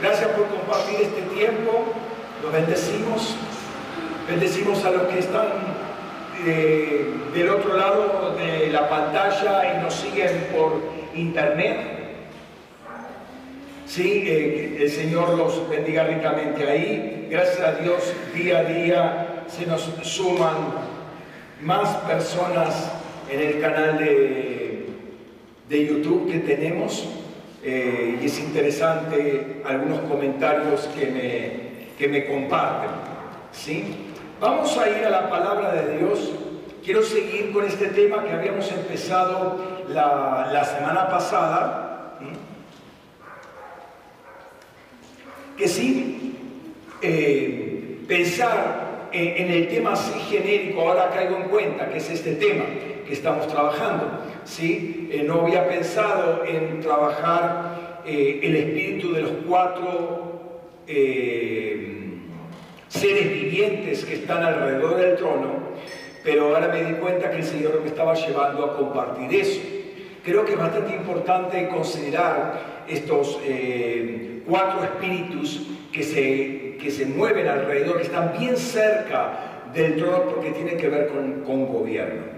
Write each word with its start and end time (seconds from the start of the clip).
Gracias 0.00 0.28
por 0.30 0.46
compartir 0.46 1.00
este 1.02 1.22
tiempo. 1.34 1.92
Los 2.42 2.52
bendecimos. 2.52 3.34
Bendecimos 4.28 4.84
a 4.84 4.90
los 4.90 5.02
que 5.02 5.18
están 5.18 5.48
eh, 6.46 7.12
del 7.34 7.50
otro 7.50 7.76
lado 7.76 8.36
de 8.36 8.68
la 8.68 8.88
pantalla 8.88 9.74
y 9.74 9.82
nos 9.82 9.94
siguen 9.94 10.48
por 10.54 10.80
internet. 11.14 11.78
Sí, 13.86 14.22
eh, 14.26 14.78
el 14.80 14.90
Señor 14.90 15.30
los 15.30 15.68
bendiga 15.68 16.04
ricamente 16.04 16.68
ahí. 16.68 17.26
Gracias 17.30 17.60
a 17.60 17.72
Dios, 17.72 18.12
día 18.34 18.58
a 18.58 18.64
día 18.64 19.44
se 19.48 19.66
nos 19.66 19.90
suman 20.02 20.56
más 21.62 21.88
personas 22.06 22.92
en 23.30 23.40
el 23.40 23.60
canal 23.60 23.98
de, 23.98 24.57
de 25.68 25.86
YouTube 25.86 26.30
que 26.30 26.38
tenemos. 26.38 27.08
Eh, 27.62 28.20
y 28.22 28.26
es 28.26 28.38
interesante 28.38 29.62
algunos 29.64 30.00
comentarios 30.00 30.88
que 30.96 31.06
me, 31.06 31.96
que 31.98 32.08
me 32.08 32.26
comparten. 32.26 32.90
¿sí? 33.52 33.84
Vamos 34.40 34.76
a 34.78 34.88
ir 34.88 35.04
a 35.04 35.10
la 35.10 35.28
palabra 35.28 35.72
de 35.72 35.98
Dios. 35.98 36.32
Quiero 36.84 37.02
seguir 37.02 37.52
con 37.52 37.64
este 37.64 37.88
tema 37.88 38.24
que 38.24 38.32
habíamos 38.32 38.70
empezado 38.70 39.56
la, 39.88 40.48
la 40.52 40.64
semana 40.64 41.08
pasada. 41.08 42.18
Que 45.56 45.66
sí, 45.66 46.36
eh, 47.02 48.04
pensar 48.06 49.08
en, 49.12 49.50
el 49.50 49.68
tema 49.68 49.92
así 49.92 50.18
genérico, 50.20 50.82
ahora 50.82 51.10
caigo 51.10 51.36
en 51.36 51.48
cuenta 51.48 51.88
que 51.88 51.98
es 51.98 52.10
este 52.10 52.34
tema 52.34 52.64
que 53.06 53.12
estamos 53.12 53.46
trabajando. 53.48 54.20
¿Sí? 54.48 55.08
Eh, 55.12 55.22
no 55.24 55.42
había 55.42 55.68
pensado 55.68 56.44
en 56.44 56.80
trabajar 56.80 58.00
eh, 58.06 58.40
el 58.42 58.56
espíritu 58.56 59.12
de 59.12 59.22
los 59.22 59.32
cuatro 59.46 60.60
eh, 60.86 62.18
seres 62.88 63.30
vivientes 63.30 64.04
que 64.04 64.14
están 64.14 64.42
alrededor 64.42 64.96
del 64.96 65.16
trono, 65.16 65.68
pero 66.24 66.56
ahora 66.56 66.68
me 66.68 66.82
di 66.84 66.94
cuenta 66.94 67.30
que 67.30 67.38
el 67.38 67.44
Señor 67.44 67.80
me 67.82 67.88
estaba 67.88 68.14
llevando 68.14 68.64
a 68.64 68.76
compartir 68.76 69.40
eso. 69.40 69.60
Creo 70.24 70.44
que 70.44 70.52
es 70.52 70.58
bastante 70.58 70.94
importante 70.94 71.68
considerar 71.68 72.84
estos 72.88 73.38
cuatro 74.46 74.82
espíritus 74.82 75.68
que 75.92 76.02
se, 76.02 76.76
que 76.78 76.90
se 76.90 77.06
mueven 77.06 77.48
alrededor, 77.48 77.98
que 77.98 78.04
están 78.04 78.32
bien 78.38 78.56
cerca 78.56 79.64
del 79.72 79.96
trono 79.96 80.24
porque 80.24 80.50
tienen 80.50 80.76
que 80.76 80.88
ver 80.88 81.08
con, 81.08 81.44
con 81.44 81.66
gobierno. 81.66 82.37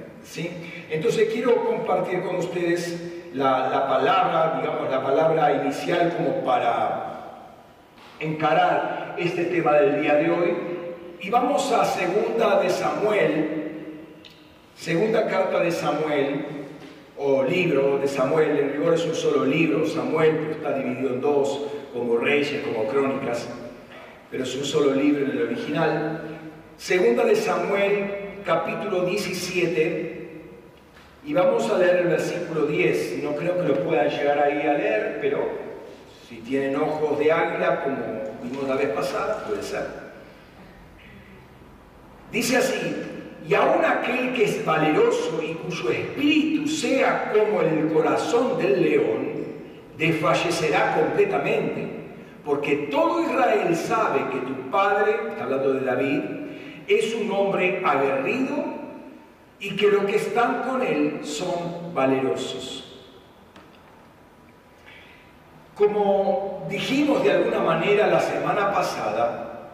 Entonces 0.90 1.28
quiero 1.32 1.64
compartir 1.64 2.22
con 2.22 2.36
ustedes 2.36 3.00
la, 3.34 3.68
la, 3.68 3.88
palabra, 3.88 4.60
digamos, 4.60 4.90
la 4.90 5.02
palabra 5.02 5.62
inicial 5.62 6.14
como 6.16 6.44
para 6.44 7.10
encarar 8.18 9.16
este 9.18 9.44
tema 9.44 9.74
del 9.74 10.02
día 10.02 10.14
de 10.14 10.30
hoy. 10.30 10.56
Y 11.20 11.30
vamos 11.30 11.70
a 11.72 11.84
segunda 11.84 12.60
de 12.60 12.70
Samuel, 12.70 13.72
segunda 14.76 15.26
carta 15.26 15.60
de 15.60 15.70
Samuel, 15.70 16.46
o 17.22 17.42
libro 17.42 17.98
de 17.98 18.08
Samuel, 18.08 18.58
en 18.58 18.72
rigor 18.72 18.94
es 18.94 19.04
un 19.04 19.14
solo 19.14 19.44
libro, 19.44 19.86
Samuel, 19.86 20.52
está 20.52 20.72
dividido 20.78 21.10
en 21.10 21.20
dos, 21.20 21.66
como 21.92 22.16
reyes, 22.16 22.62
como 22.62 22.86
crónicas, 22.86 23.46
pero 24.30 24.44
es 24.44 24.56
un 24.56 24.64
solo 24.64 24.94
libro 24.94 25.26
en 25.26 25.32
el 25.32 25.42
original. 25.42 26.22
Segunda 26.78 27.24
de 27.24 27.36
Samuel, 27.36 28.10
capítulo 28.42 29.04
17, 29.04 30.09
y 31.30 31.32
vamos 31.32 31.70
a 31.70 31.78
leer 31.78 31.98
el 31.98 32.08
versículo 32.08 32.66
10. 32.66 33.22
No 33.22 33.36
creo 33.36 33.56
que 33.56 33.68
lo 33.68 33.74
puedan 33.84 34.08
llegar 34.08 34.36
ahí 34.36 34.66
a 34.66 34.72
leer, 34.72 35.18
pero 35.20 35.48
si 36.28 36.38
tienen 36.38 36.74
ojos 36.74 37.20
de 37.20 37.30
águila, 37.30 37.84
como 37.84 37.98
vimos 38.42 38.66
la 38.66 38.74
vez 38.74 38.88
pasada, 38.88 39.44
puede 39.46 39.62
ser. 39.62 39.86
Dice 42.32 42.56
así, 42.56 42.96
y 43.48 43.54
aun 43.54 43.84
aquel 43.84 44.34
que 44.34 44.42
es 44.42 44.64
valeroso 44.64 45.40
y 45.40 45.54
cuyo 45.54 45.90
espíritu 45.90 46.66
sea 46.66 47.32
como 47.32 47.60
el 47.60 47.92
corazón 47.92 48.58
del 48.58 48.82
león, 48.82 49.28
desfallecerá 49.96 50.96
completamente, 50.96 51.86
porque 52.44 52.88
todo 52.90 53.22
Israel 53.22 53.76
sabe 53.76 54.18
que 54.32 54.38
tu 54.48 54.68
padre, 54.68 55.12
está 55.28 55.44
hablando 55.44 55.74
de 55.74 55.80
David, 55.82 56.22
es 56.88 57.14
un 57.14 57.30
hombre 57.30 57.80
aguerrido 57.84 58.79
y 59.60 59.76
que 59.76 59.88
los 59.88 60.04
que 60.04 60.16
están 60.16 60.62
con 60.62 60.82
él 60.82 61.20
son 61.22 61.94
valerosos. 61.94 62.86
Como 65.74 66.66
dijimos 66.68 67.22
de 67.22 67.32
alguna 67.32 67.60
manera 67.60 68.06
la 68.06 68.20
semana 68.20 68.72
pasada, 68.72 69.70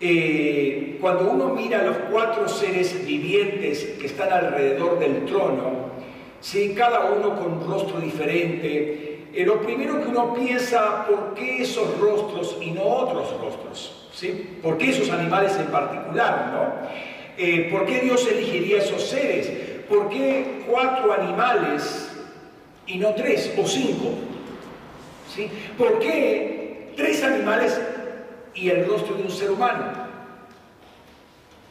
eh, 0.00 0.98
cuando 1.00 1.30
uno 1.30 1.48
mira 1.48 1.80
a 1.80 1.84
los 1.84 1.96
cuatro 2.10 2.48
seres 2.48 3.04
vivientes 3.04 3.96
que 4.00 4.06
están 4.06 4.32
alrededor 4.32 4.98
del 5.00 5.24
trono, 5.24 5.90
¿sí? 6.40 6.72
cada 6.76 7.10
uno 7.10 7.36
con 7.36 7.54
un 7.54 7.68
rostro 7.68 8.00
diferente, 8.00 9.26
eh, 9.32 9.44
lo 9.44 9.60
primero 9.60 10.00
que 10.00 10.08
uno 10.08 10.34
piensa, 10.34 11.06
¿por 11.06 11.34
qué 11.34 11.62
esos 11.62 11.98
rostros 11.98 12.56
y 12.60 12.70
no 12.70 12.82
otros 12.82 13.40
rostros? 13.40 14.08
¿sí? 14.12 14.58
¿Por 14.62 14.78
qué 14.78 14.90
esos 14.90 15.10
animales 15.10 15.56
en 15.58 15.66
particular? 15.66 16.52
¿no? 16.52 17.17
Eh, 17.38 17.68
¿Por 17.70 17.86
qué 17.86 18.00
Dios 18.00 18.26
elegiría 18.28 18.78
esos 18.78 19.00
seres? 19.00 19.48
¿Por 19.88 20.08
qué 20.08 20.64
cuatro 20.68 21.12
animales 21.12 22.10
y 22.84 22.98
no 22.98 23.14
tres 23.14 23.54
o 23.56 23.64
cinco? 23.64 24.14
¿Sí? 25.32 25.48
¿Por 25.78 26.00
qué 26.00 26.92
tres 26.96 27.22
animales 27.22 27.80
y 28.54 28.70
el 28.70 28.86
rostro 28.86 29.14
de 29.14 29.22
un 29.22 29.30
ser 29.30 29.52
humano? 29.52 29.92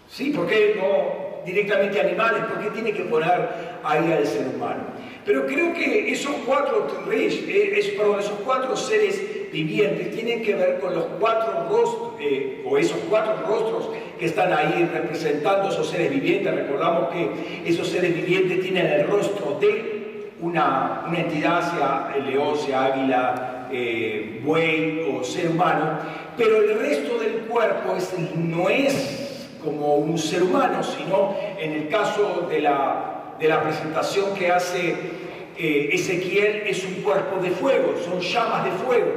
¿Sí? 0.10 0.30
¿Por 0.32 0.48
qué 0.48 0.78
no 0.78 1.44
directamente 1.46 2.00
animales? 2.00 2.46
¿Por 2.46 2.64
qué 2.64 2.70
tiene 2.70 2.94
que 2.94 3.04
poner 3.04 3.50
ahí 3.84 4.10
al 4.14 4.26
ser 4.26 4.48
humano? 4.48 4.84
Pero 5.26 5.46
creo 5.46 5.74
que 5.74 6.10
esos 6.14 6.34
cuatro, 6.46 6.88
reyes, 7.06 7.44
eh, 7.46 7.94
perdón, 7.98 8.22
esos 8.22 8.40
cuatro 8.46 8.78
seres 8.78 9.22
vivientes 9.52 10.12
tienen 10.12 10.42
que 10.42 10.56
ver 10.56 10.80
con 10.80 10.94
los 10.94 11.06
cuatro 11.20 11.68
rostros, 11.70 12.14
eh, 12.20 12.64
o 12.66 12.78
esos 12.78 12.98
cuatro 13.10 13.34
rostros 13.48 13.90
que 14.20 14.26
están 14.26 14.52
ahí 14.54 14.90
representando 14.92 15.70
esos 15.70 15.90
seres 15.90 16.10
vivientes. 16.10 16.54
Recordamos 16.54 17.10
que 17.10 17.30
esos 17.66 17.88
seres 17.88 18.14
vivientes 18.14 18.62
tienen 18.62 18.86
el 18.88 19.08
rostro 19.08 19.58
de 19.60 20.32
una, 20.42 21.06
entidad, 21.16 21.74
sea 21.74 22.16
león, 22.26 22.58
sea 22.58 22.86
águila, 22.86 23.68
eh, 23.72 24.42
buey 24.44 25.02
o 25.12 25.24
ser 25.24 25.50
humano, 25.50 26.00
pero 26.38 26.58
el 26.58 26.80
resto 26.80 27.18
del 27.20 27.42
cuerpo 27.48 27.96
es, 27.96 28.14
no 28.36 28.70
es 28.70 29.50
como 29.64 29.96
un 29.96 30.18
ser 30.18 30.44
humano, 30.44 30.84
sino 30.84 31.36
en 31.60 31.74
el 31.74 31.90
caso 31.90 32.48
de 32.50 32.62
la, 32.62 33.36
de 33.40 33.48
la 33.48 33.64
presentación 33.64 34.34
que 34.36 34.52
hace 34.52 34.96
eh, 35.58 35.90
Ezequiel 35.92 36.64
es 36.68 36.84
un 36.84 37.02
cuerpo 37.02 37.42
de 37.42 37.50
fuego, 37.50 37.96
son 38.06 38.20
llamas 38.20 38.66
de 38.66 38.72
fuego. 38.72 39.12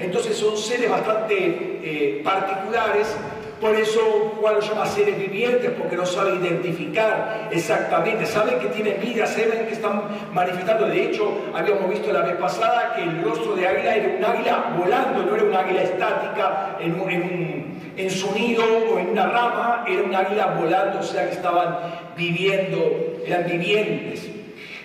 Entonces 0.00 0.36
son 0.36 0.56
seres 0.56 0.90
bastante 0.90 1.34
eh, 1.82 2.20
particulares 2.22 3.16
por 3.60 3.74
eso 3.74 4.34
Juan 4.38 4.56
los 4.56 4.68
llama 4.68 4.84
seres 4.84 5.18
vivientes, 5.18 5.70
porque 5.78 5.96
no 5.96 6.04
sabe 6.04 6.34
identificar 6.34 7.48
exactamente, 7.50 8.26
saben 8.26 8.58
que 8.58 8.66
tienen 8.68 9.00
vida, 9.00 9.26
saben 9.26 9.66
que 9.66 9.72
están 9.72 10.02
manifestando. 10.34 10.86
De 10.86 11.04
hecho, 11.04 11.32
habíamos 11.54 11.88
visto 11.88 12.12
la 12.12 12.20
vez 12.20 12.36
pasada 12.36 12.94
que 12.94 13.02
el 13.02 13.22
rostro 13.22 13.56
de 13.56 13.66
águila 13.66 13.96
era 13.96 14.18
un 14.18 14.24
águila 14.24 14.74
volando, 14.76 15.22
no 15.22 15.34
era 15.36 15.44
un 15.44 15.54
águila 15.54 15.82
estática 15.82 16.76
en, 16.80 17.10
en, 17.10 17.94
en 17.96 18.10
su 18.10 18.30
nido 18.34 18.62
o 18.92 18.98
en 18.98 19.08
una 19.08 19.26
rama, 19.26 19.84
era 19.88 20.02
un 20.02 20.14
águila 20.14 20.46
volando, 20.60 21.00
o 21.00 21.02
sea 21.02 21.26
que 21.26 21.36
estaban 21.36 21.78
viviendo, 22.14 23.22
eran 23.24 23.46
vivientes. 23.46 24.28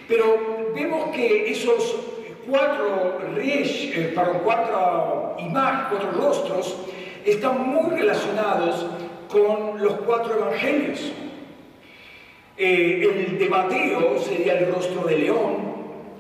Pero 0.08 0.72
vemos 0.74 1.14
que 1.14 1.52
esos 1.52 2.11
cuatro 2.48 3.20
reyes, 3.36 3.92
eh, 3.96 4.12
perdón, 4.16 4.42
cuatro 4.44 5.36
imágenes, 5.40 5.88
cuatro 5.90 6.12
rostros, 6.12 6.78
están 7.26 7.68
muy 7.70 8.00
relacionados 8.00 8.86
con 9.28 9.82
los 9.82 9.94
cuatro 10.06 10.36
evangelios. 10.36 11.12
Eh, 12.58 13.28
el 13.30 13.40
de 13.40 13.50
Mateo 13.50 14.20
sería 14.20 14.60
el 14.60 14.72
rostro 14.72 15.04
de 15.06 15.18
león, 15.18 15.58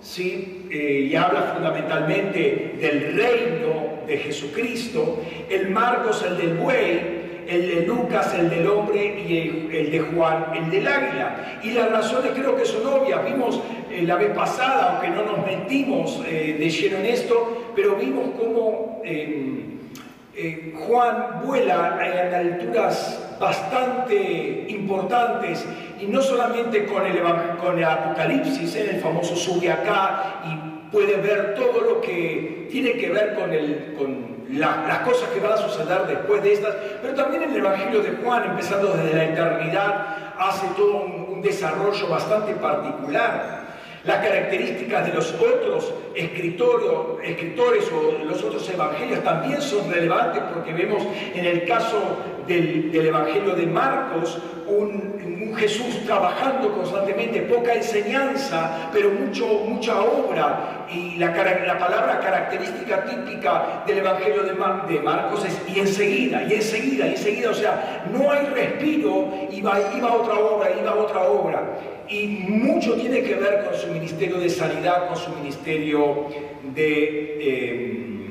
¿sí? 0.01 0.68
Eh, 0.71 1.09
y 1.12 1.15
habla 1.15 1.53
fundamentalmente 1.53 2.75
del 2.79 3.15
reino 3.15 4.06
de 4.07 4.17
Jesucristo. 4.17 5.19
El 5.50 5.69
Marcos, 5.69 6.24
el 6.24 6.38
del 6.38 6.53
buey. 6.56 7.20
El 7.51 7.68
de 7.68 7.86
Lucas, 7.86 8.33
el 8.33 8.50
del 8.50 8.68
hombre. 8.68 9.06
Y 9.27 9.69
el, 9.71 9.92
de 9.92 10.00
Juan, 10.00 10.45
el 10.56 10.71
del 10.71 10.88
águila. 10.88 11.59
Y 11.63 11.71
las 11.71 11.92
razones 11.92 12.31
creo 12.33 12.56
que 12.56 12.65
son 12.65 12.86
obvias. 12.88 13.24
Vimos 13.25 13.62
eh, 13.92 14.03
la 14.03 14.15
vez 14.15 14.30
pasada, 14.30 14.94
aunque 14.94 15.09
no 15.09 15.24
nos 15.24 15.45
metimos 15.45 16.24
de 16.24 16.69
lleno 16.69 16.98
en 16.98 17.06
esto, 17.06 17.74
pero 17.75 17.95
vimos 17.95 18.30
cómo 18.39 19.01
eh, 19.03 20.74
Juan 20.88 21.42
vuela 21.45 22.00
en 22.01 22.33
alturas 22.33 23.21
bastante 23.39 24.65
importantes, 24.69 25.65
y 26.00 26.06
no 26.06 26.21
solamente 26.21 26.86
con 26.86 27.06
el, 27.06 27.19
con 27.57 27.77
el 27.77 27.83
Apocalipsis, 27.83 28.75
en 28.75 28.95
el 28.95 29.01
famoso 29.01 29.36
sube 29.36 29.71
acá 29.71 30.42
y 30.45 30.92
puede 30.92 31.18
ver 31.18 31.56
todo 31.56 31.81
lo 31.81 32.01
que 32.01 32.68
tiene 32.71 32.94
que 32.94 33.09
ver 33.09 33.36
con, 33.36 33.51
el, 33.51 33.95
con 33.98 34.30
las 34.51 35.00
cosas 35.00 35.30
que 35.30 35.39
van 35.39 35.53
a 35.53 35.57
suceder 35.57 36.06
después 36.07 36.44
de 36.44 36.53
estas, 36.53 36.75
pero 37.01 37.13
también 37.13 37.44
el 37.44 37.56
Evangelio 37.56 38.01
de 38.01 38.12
Juan, 38.24 38.44
empezando 38.51 38.94
desde 38.94 39.15
la 39.15 39.25
eternidad, 39.25 40.33
hace 40.38 40.68
todo 40.75 41.03
un, 41.06 41.31
desarrollo 41.42 42.07
bastante 42.07 42.53
particular. 42.53 43.62
Las 44.03 44.18
características 44.18 45.07
de 45.07 45.13
los 45.13 45.33
otros 45.33 45.92
escritores 46.13 47.92
o 47.92 48.24
los 48.24 48.44
otros 48.44 48.69
evangelios 48.69 49.24
también 49.24 49.59
son 49.59 49.92
relevantes 49.92 50.44
porque 50.53 50.71
vemos 50.71 51.01
en 51.33 51.45
el 51.45 51.65
caso 51.65 52.00
del, 52.48 52.92
Evangelio 52.94 53.56
de 53.56 53.65
Marcos 53.65 54.38
un, 54.68 55.20
Jesús 55.56 56.03
trabajando 56.06 56.74
constantemente, 56.74 57.42
poca 57.42 57.74
enseñanza, 57.74 58.89
pero 58.94 59.09
mucho, 59.12 59.45
mucha 59.65 60.01
obra. 60.01 60.86
Y 60.89 61.18
la, 61.18 61.27
la 61.65 61.80
palabra 61.80 62.19
característica 62.19 63.06
típica 63.06 63.83
del 63.88 64.00
Evangelio 64.00 64.44
de, 64.44 64.53
de, 64.94 65.00
Marcos 65.01 65.45
es 65.45 65.62
y 65.74 65.80
enseguida, 65.80 66.44
y 66.44 66.53
enseguida, 66.53 67.07
y 67.07 67.12
enseguida. 67.12 67.50
O 67.50 67.53
sea, 67.53 68.06
no 68.12 68.31
hay 68.31 68.45
respiro, 68.48 69.31
iba, 69.51 69.80
iba 69.95 70.13
otra 70.13 70.36
obra, 70.36 70.69
iba 70.80 70.95
otra 70.95 71.21
obra 71.21 71.63
y 72.12 72.27
mucho 72.27 72.95
tiene 72.95 73.24
que 73.24 73.36
ver 73.36 73.63
con 73.63 73.74
su 73.74 73.88
ministerio 73.88 74.38
de 74.38 74.50
sanidad, 74.50 75.07
con 75.07 75.15
su 75.15 75.31
ministerio 75.31 76.27
de, 76.75 77.38
em, 77.39 78.21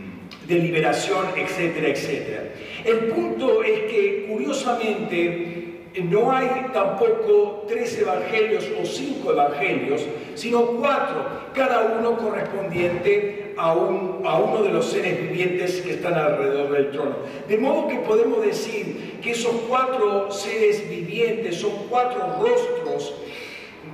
de 0.46 0.54
liberación, 0.56 1.26
etcétera, 1.34 1.88
etcétera. 1.88 2.42
El 2.84 2.98
punto 3.06 3.62
es 3.62 3.80
que, 3.90 4.26
curiosamente, 4.28 5.69
no 6.04 6.30
hay 6.30 6.66
tampoco 6.72 7.64
tres 7.68 7.98
evangelios 7.98 8.64
o 8.80 8.84
cinco 8.84 9.32
evangelios, 9.32 10.06
sino 10.34 10.66
cuatro, 10.66 11.24
cada 11.52 11.96
uno 11.98 12.16
correspondiente 12.16 13.54
a, 13.56 13.74
un, 13.74 14.22
a, 14.24 14.38
uno 14.38 14.62
de 14.62 14.70
los 14.70 14.86
seres 14.86 15.20
vivientes 15.20 15.80
que 15.80 15.92
están 15.92 16.14
alrededor 16.14 16.70
del 16.70 16.90
trono. 16.92 17.16
De 17.48 17.58
modo 17.58 17.88
que 17.88 17.96
podemos 17.96 18.44
decir 18.44 19.18
que 19.20 19.32
esos 19.32 19.52
cuatro 19.68 20.30
seres 20.30 20.88
vivientes 20.88 21.56
son 21.56 21.72
cuatro 21.88 22.36
rostros 22.40 23.14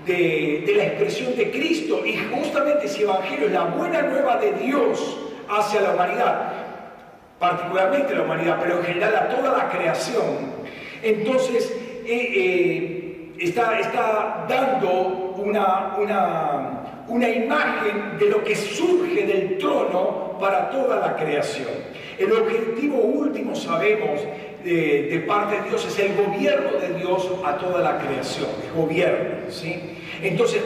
de, 0.07 0.73
la 0.77 0.85
expresión 0.85 1.37
de 1.37 1.51
Cristo 1.51 2.05
y 2.05 2.17
justamente 2.17 2.87
ese 2.87 3.03
Evangelio 3.03 3.47
es 3.47 3.53
la 3.53 3.65
buena 3.65 4.03
nueva 4.03 4.37
de 4.37 4.53
Dios 4.53 5.17
hacia 5.49 5.81
la 5.81 5.95
humanidad, 5.95 6.53
particularmente 7.39 8.15
la 8.15 8.23
humanidad, 8.23 8.59
pero 8.61 8.79
en 8.79 8.85
general 8.85 9.17
a 9.17 9.29
toda 9.29 9.57
la 9.57 9.71
creación. 9.71 10.55
Entonces, 11.03 11.73
eh, 12.09 13.35
eh, 13.37 13.39
está, 13.39 14.47
dando 14.49 15.35
una, 15.37 15.97
una, 15.99 17.05
una 17.09 17.29
imagen 17.29 18.17
de 18.19 18.31
lo 18.31 18.45
que 18.45 18.55
surge 18.55 19.27
del 19.27 19.59
trono 19.59 20.39
para 20.39 20.71
toda 20.71 21.01
la 21.01 21.17
creación. 21.17 21.69
El 22.19 22.33
objetivo 22.33 22.99
último, 22.99 23.57
sabemos, 23.57 24.21
de, 24.65 25.25
parte 25.27 25.61
de 25.61 25.69
Dios 25.69 25.85
es 25.85 25.99
el 25.99 26.17
gobierno 26.17 26.79
de 26.79 26.95
Dios 26.95 27.29
a 27.45 27.57
toda 27.57 27.81
la 27.81 27.99
creación, 27.99 28.49
el 28.65 28.81
gobierno, 28.81 29.51
¿sí? 29.51 29.99
Entonces, 30.23 30.63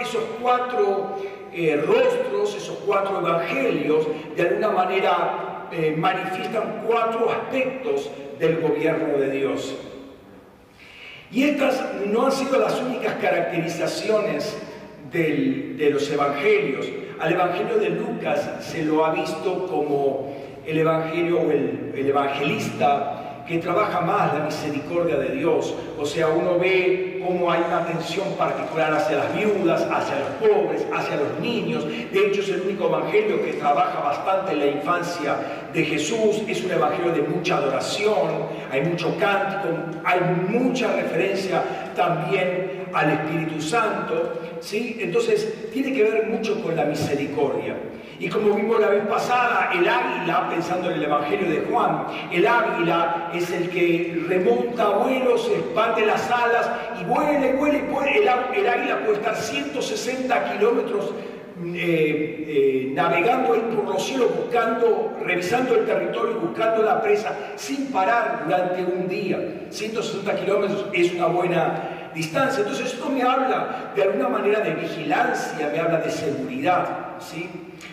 esos 0.00 0.24
cuatro 0.40 1.18
eh, 1.52 1.76
rostros, 1.86 2.56
esos 2.56 2.78
cuatro 2.86 3.20
evangelios, 3.20 4.06
de 4.36 4.42
alguna 4.42 4.70
manera 4.70 5.50
manifiestan 5.96 6.84
cuatro 6.86 7.30
aspectos 7.30 8.08
del 8.38 8.60
gobierno 8.60 9.18
de 9.18 9.30
Dios. 9.30 9.74
Y 11.34 11.42
estas 11.42 11.82
no 12.06 12.26
han 12.26 12.32
sido 12.32 12.60
las 12.60 12.80
únicas 12.80 13.14
caracterizaciones 13.14 14.56
de 15.10 15.90
los 15.92 16.08
evangelios. 16.08 16.86
Al 17.18 17.32
evangelio 17.32 17.76
de 17.78 17.90
Lucas 17.90 18.48
se 18.60 18.84
lo 18.84 19.04
ha 19.04 19.12
visto 19.12 19.66
como 19.66 20.32
el 20.64 20.78
evangelio 20.78 21.40
o 21.40 21.50
el 21.50 22.06
evangelista 22.08 23.23
que 23.46 23.58
trabaja 23.58 24.00
más 24.00 24.32
la 24.34 24.44
misericordia 24.44 25.16
de 25.16 25.36
Dios. 25.36 25.74
O 25.98 26.06
sea, 26.06 26.28
uno 26.28 26.58
ve 26.58 27.22
cómo 27.24 27.50
hay 27.50 27.62
una 27.66 27.78
atención 27.78 28.26
particular 28.38 28.94
hacia 28.94 29.18
las 29.18 29.34
viudas, 29.34 29.82
hacia 29.82 30.18
los 30.18 30.28
pobres, 30.40 30.86
hacia 30.92 31.16
los 31.16 31.38
niños. 31.40 31.84
De 31.86 32.26
hecho, 32.26 32.40
es 32.40 32.48
el 32.48 32.62
único 32.62 32.86
evangelio 32.86 33.42
que 33.44 33.54
trabaja 33.54 34.00
bastante 34.00 34.52
en 34.52 34.58
la 34.60 34.66
infancia 34.66 35.36
de 35.72 35.84
Jesús. 35.84 36.42
Es 36.48 36.64
un 36.64 36.72
evangelio 36.72 37.12
de 37.12 37.22
mucha 37.22 37.58
adoración, 37.58 38.48
hay 38.70 38.82
mucho 38.82 39.16
cántico, 39.18 39.74
hay 40.04 40.20
mucha 40.48 40.94
referencia 40.94 41.62
también 41.94 42.86
al 42.92 43.10
Espíritu 43.10 43.60
Santo. 43.60 44.40
¿sí? 44.60 44.98
Entonces, 45.00 45.70
tiene 45.72 45.92
que 45.92 46.02
ver 46.02 46.26
mucho 46.28 46.62
con 46.62 46.76
la 46.76 46.84
misericordia. 46.84 47.76
Y 48.18 48.28
como 48.28 48.54
vimos 48.54 48.80
la 48.80 48.88
vez 48.88 49.06
pasada, 49.06 49.70
el 49.74 49.88
águila, 49.88 50.48
pensando 50.48 50.90
en 50.90 50.96
el 50.96 51.04
Evangelio 51.04 51.48
de 51.48 51.66
Juan, 51.70 52.06
el 52.30 52.46
águila 52.46 53.30
es 53.34 53.50
el 53.50 53.70
que 53.70 54.24
remonta 54.28 54.88
vuelos, 54.90 55.48
expande 55.48 56.06
las 56.06 56.30
alas 56.30 56.70
y 57.00 57.04
vuela 57.04 57.46
y 57.46 57.52
vuela 57.52 58.44
el, 58.54 58.68
águila 58.68 59.00
puede 59.04 59.18
estar 59.18 59.36
160 59.36 60.52
kilómetros 60.52 61.10
eh, 61.66 62.44
eh, 62.48 62.90
navegando 62.94 63.54
por 63.76 63.84
los 63.84 64.04
cielos, 64.04 64.28
buscando, 64.36 65.16
revisando 65.22 65.76
el 65.76 65.86
territorio 65.86 66.40
buscando 66.40 66.82
la 66.82 67.00
presa 67.00 67.36
sin 67.56 67.92
parar 67.92 68.42
durante 68.44 68.82
un 68.84 69.08
día. 69.08 69.38
160 69.70 70.36
kilómetros 70.36 70.86
es 70.92 71.12
una 71.14 71.26
buena 71.26 72.10
distancia. 72.14 72.60
Entonces 72.60 72.92
esto 72.92 73.08
me 73.08 73.22
habla 73.22 73.92
de 73.94 74.02
alguna 74.02 74.28
manera 74.28 74.60
de 74.60 74.74
vigilancia, 74.74 75.70
me 75.72 75.78
habla 75.78 75.98
de 75.98 76.10
seguridad. 76.10 77.03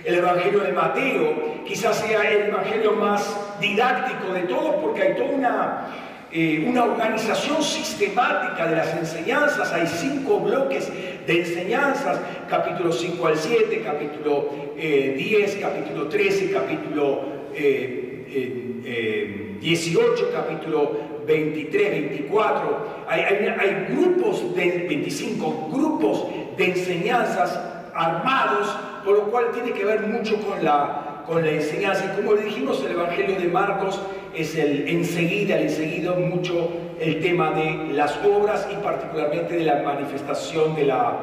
El 0.03 0.15
Evangelio 0.15 0.59
de 0.59 0.73
Mateo 0.73 1.63
quizás 1.65 1.99
sea 1.99 2.29
el 2.29 2.49
Evangelio 2.49 2.91
más 2.93 3.33
didáctico 3.61 4.33
de 4.33 4.41
todos 4.41 4.75
porque 4.81 5.03
hay 5.03 5.15
toda 5.15 5.29
una, 5.29 5.87
eh, 6.33 6.73
organización 6.77 7.63
sistemática 7.63 8.67
de 8.67 8.75
las 8.75 8.93
enseñanzas. 8.95 9.71
Hay 9.71 9.87
cinco 9.87 10.39
bloques 10.39 10.91
de 11.27 11.39
enseñanzas, 11.39 12.19
capítulo 12.49 12.91
5 12.91 13.27
al 13.27 13.37
7, 13.37 13.81
capítulo 13.85 14.49
10, 14.75 15.55
eh, 15.55 15.59
capítulo 15.61 16.07
13, 16.07 16.51
capítulo 16.51 17.21
18, 17.53 20.25
eh, 20.25 20.29
capítulo 20.33 20.91
23, 21.25 21.91
24. 21.91 23.05
Hay, 23.07 23.21
hay, 23.21 23.55
hay 23.59 23.87
grupos 23.95 24.53
de 24.55 24.85
25, 24.87 25.69
grupos 25.71 26.25
de 26.57 26.65
enseñanzas 26.65 27.80
armados 27.95 28.75
por 29.03 29.17
lo 29.17 29.23
cual 29.25 29.51
tiene 29.51 29.71
que 29.71 29.83
ver 29.83 30.01
mucho 30.07 30.37
con 30.41 30.63
la, 30.63 31.23
con 31.25 31.43
la 31.43 31.51
enseñanza. 31.51 32.05
Y 32.05 32.21
como 32.21 32.33
le 32.33 32.43
dijimos, 32.43 32.83
el 32.85 32.91
Evangelio 32.91 33.39
de 33.39 33.47
Marcos 33.47 33.99
es 34.35 34.55
el 34.55 34.87
enseguida, 34.87 35.57
el 35.57 35.63
enseguida 35.63 36.13
mucho 36.13 36.69
el 36.99 37.19
tema 37.19 37.51
de 37.51 37.93
las 37.93 38.17
obras 38.23 38.67
y 38.71 38.75
particularmente 38.83 39.55
de 39.55 39.65
la 39.65 39.81
manifestación 39.81 40.75
de 40.75 40.85
la, 40.85 41.13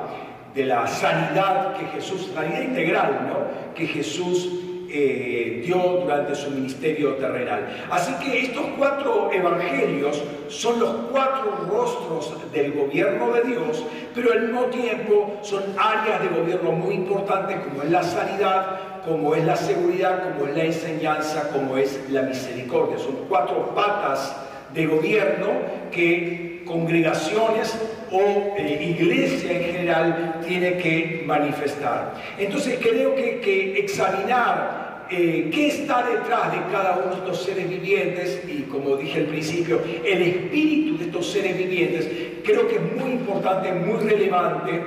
de 0.55 0.67
la 0.67 0.87
sanidad 0.87 1.77
que 1.77 1.87
Jesús, 1.87 2.31
sanidad 2.35 2.63
integral, 2.63 3.29
¿no? 3.29 3.75
que 3.75 3.87
Jesús 3.87 4.58
eh, 4.91 5.63
dio 5.65 5.77
durante 5.77 6.35
su 6.35 6.51
ministerio 6.51 7.15
terrenal. 7.15 7.69
Así 7.91 8.13
que 8.25 8.47
estos 8.47 8.65
cuatro 8.77 9.31
evangelios 9.33 10.23
son 10.49 10.81
los 10.81 10.91
cuatro 11.11 11.67
rostros 11.71 12.33
del 12.53 12.73
gobierno 12.73 13.33
de 13.33 13.43
Dios, 13.43 13.85
pero 14.15 14.33
al 14.33 14.43
mismo 14.43 14.63
tiempo 14.65 15.39
son 15.43 15.63
áreas 15.77 16.23
de 16.23 16.29
gobierno 16.29 16.73
muy 16.73 16.95
importantes 16.95 17.59
como 17.61 17.83
es 17.83 17.91
la 17.91 18.03
sanidad, 18.03 18.79
como 19.05 19.35
es 19.35 19.45
la 19.45 19.57
seguridad, 19.57 20.33
como 20.33 20.47
es 20.49 20.57
la 20.57 20.65
enseñanza, 20.65 21.51
como 21.53 21.77
es 21.77 22.01
la 22.11 22.23
misericordia. 22.23 22.99
Son 22.99 23.17
cuatro 23.29 23.75
patas 23.75 24.35
de 24.75 24.87
gobierno 24.87 25.49
que 25.91 26.63
congregaciones 26.65 27.77
o 28.13 28.55
eh, 28.57 28.95
iglesia 28.99 29.53
en 29.53 29.73
general 29.73 30.41
tiene 30.47 30.77
que 30.77 31.23
manifestar. 31.27 32.15
Entonces 32.39 32.79
creo 32.81 33.15
que, 33.15 33.41
que 33.41 33.79
examinar 33.79 35.07
eh, 35.11 35.49
qué 35.53 35.69
está 35.69 36.03
detrás 36.03 36.53
de 36.53 36.59
cada 36.71 36.99
uno 36.99 37.15
de 37.15 37.17
estos 37.17 37.43
seres 37.43 37.69
vivientes 37.69 38.43
y 38.47 38.63
como 38.63 38.97
dije 38.97 39.21
al 39.21 39.27
principio, 39.27 39.81
el 40.05 40.23
espíritu 40.23 40.99
de 40.99 41.05
estos 41.07 41.27
seres 41.31 41.57
vivientes, 41.57 42.09
creo 42.45 42.69
que 42.69 42.77
es 42.77 42.93
muy 42.95 43.13
importante, 43.13 43.73
muy 43.73 43.99
relevante 44.07 44.83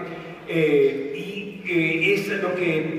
eh, 0.47 1.13
y 1.17 1.31
es 2.13 2.27
lo 2.27 2.55
que 2.55 2.97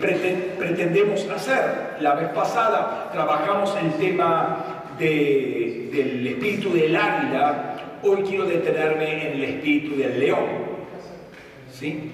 pretendemos 0.58 1.28
hacer. 1.28 1.96
La 2.00 2.14
vez 2.14 2.28
pasada 2.28 3.10
trabajamos 3.12 3.76
el 3.82 3.92
tema 3.94 4.71
del 4.98 6.26
espíritu 6.26 6.72
del 6.72 6.94
águila 6.94 7.72
Hoy 8.04 8.22
quiero 8.22 8.46
detenerme 8.46 9.28
en 9.28 9.32
el 9.34 9.44
espíritu 9.44 9.96
del 9.96 10.18
león. 10.18 10.46
¿Sí? 11.72 12.10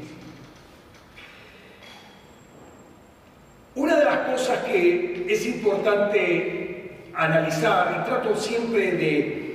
Una 3.74 3.96
de 3.96 4.04
las 4.04 4.18
cosas 4.30 4.64
que 4.64 5.24
es 5.26 5.46
importante 5.46 6.90
analizar, 7.14 8.02
y 8.02 8.08
trato 8.08 8.36
siempre 8.36 8.92
de, 8.92 9.54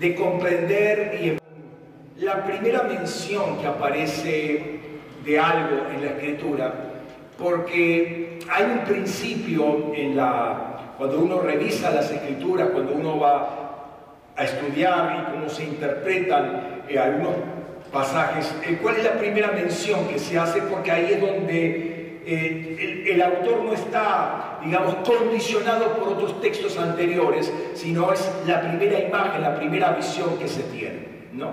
de 0.00 0.14
comprender 0.16 1.20
y 1.22 2.22
la 2.24 2.44
primera 2.44 2.82
mención 2.82 3.60
que 3.60 3.66
aparece 3.68 4.80
de 5.24 5.38
algo 5.38 5.86
en 5.94 6.04
la 6.04 6.10
escritura, 6.10 6.74
porque 7.38 8.40
hay 8.50 8.64
un 8.64 8.80
principio 8.80 9.92
en 9.94 10.16
la, 10.16 10.71
cuando 11.02 11.18
uno 11.18 11.40
revisa 11.40 11.90
las 11.90 12.12
escrituras, 12.12 12.68
cuando 12.68 12.92
uno 12.92 13.18
va 13.18 13.96
a 14.36 14.44
estudiar 14.44 15.18
y 15.18 15.32
cómo 15.32 15.48
se 15.48 15.64
interpretan 15.64 16.84
eh, 16.88 16.96
algunos 16.96 17.32
pasajes, 17.90 18.54
eh, 18.64 18.78
¿cuál 18.80 18.98
es 18.98 19.04
la 19.06 19.14
primera 19.14 19.50
mención 19.50 20.06
que 20.06 20.20
se 20.20 20.38
hace? 20.38 20.62
Porque 20.62 20.92
ahí 20.92 21.14
es 21.14 21.20
donde 21.20 22.20
eh, 22.24 23.08
el, 23.10 23.20
autor 23.20 23.64
no 23.64 23.72
está, 23.72 24.60
digamos, 24.64 24.94
condicionado 25.04 25.88
por 25.96 26.10
otros 26.10 26.40
textos 26.40 26.78
anteriores, 26.78 27.52
sino 27.74 28.12
es 28.12 28.30
la 28.46 28.60
primera 28.60 29.00
imagen, 29.00 29.42
la 29.42 29.56
primera 29.56 29.90
visión 29.94 30.38
que 30.38 30.46
se 30.46 30.62
tiene, 30.62 31.00
¿no? 31.32 31.50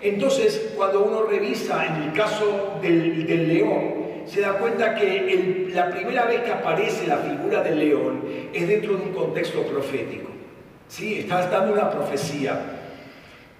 Entonces, 0.00 0.72
cuando 0.74 1.04
uno 1.04 1.24
revisa 1.24 1.84
en 1.84 2.04
el 2.04 2.12
caso 2.14 2.78
del, 2.80 3.48
león, 3.48 4.01
se 4.32 4.40
da 4.40 4.54
cuenta 4.54 4.94
que 4.94 5.68
la 5.74 5.90
primera 5.90 6.24
vez 6.24 6.40
que 6.40 6.52
aparece 6.52 7.06
la 7.06 7.18
figura 7.18 7.62
del 7.62 7.78
león 7.78 8.24
es 8.54 8.66
dentro 8.66 8.94
de 8.94 9.02
un 9.02 9.12
contexto 9.12 9.62
profético. 9.62 10.30
¿sí? 10.88 11.18
Está 11.18 11.46
dando 11.48 11.74
una 11.74 11.90
profecía 11.90 12.58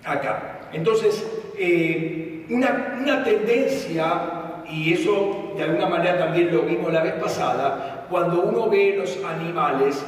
acá. 0.03 0.71
Entonces, 0.73 1.27
eh, 1.59 2.47
una, 2.49 3.23
tendencia, 3.23 4.63
y 4.67 4.95
eso 4.95 5.53
de 5.59 5.65
alguna 5.65 5.91
manera 5.91 6.19
también 6.19 6.51
lo 6.51 6.63
vimos 6.63 6.91
la 6.91 7.03
vez 7.03 7.15
pasada, 7.15 8.07
cuando 8.09 8.41
uno 8.41 8.71
ve 8.71 8.95
los 8.97 9.23
animales, 9.25 10.03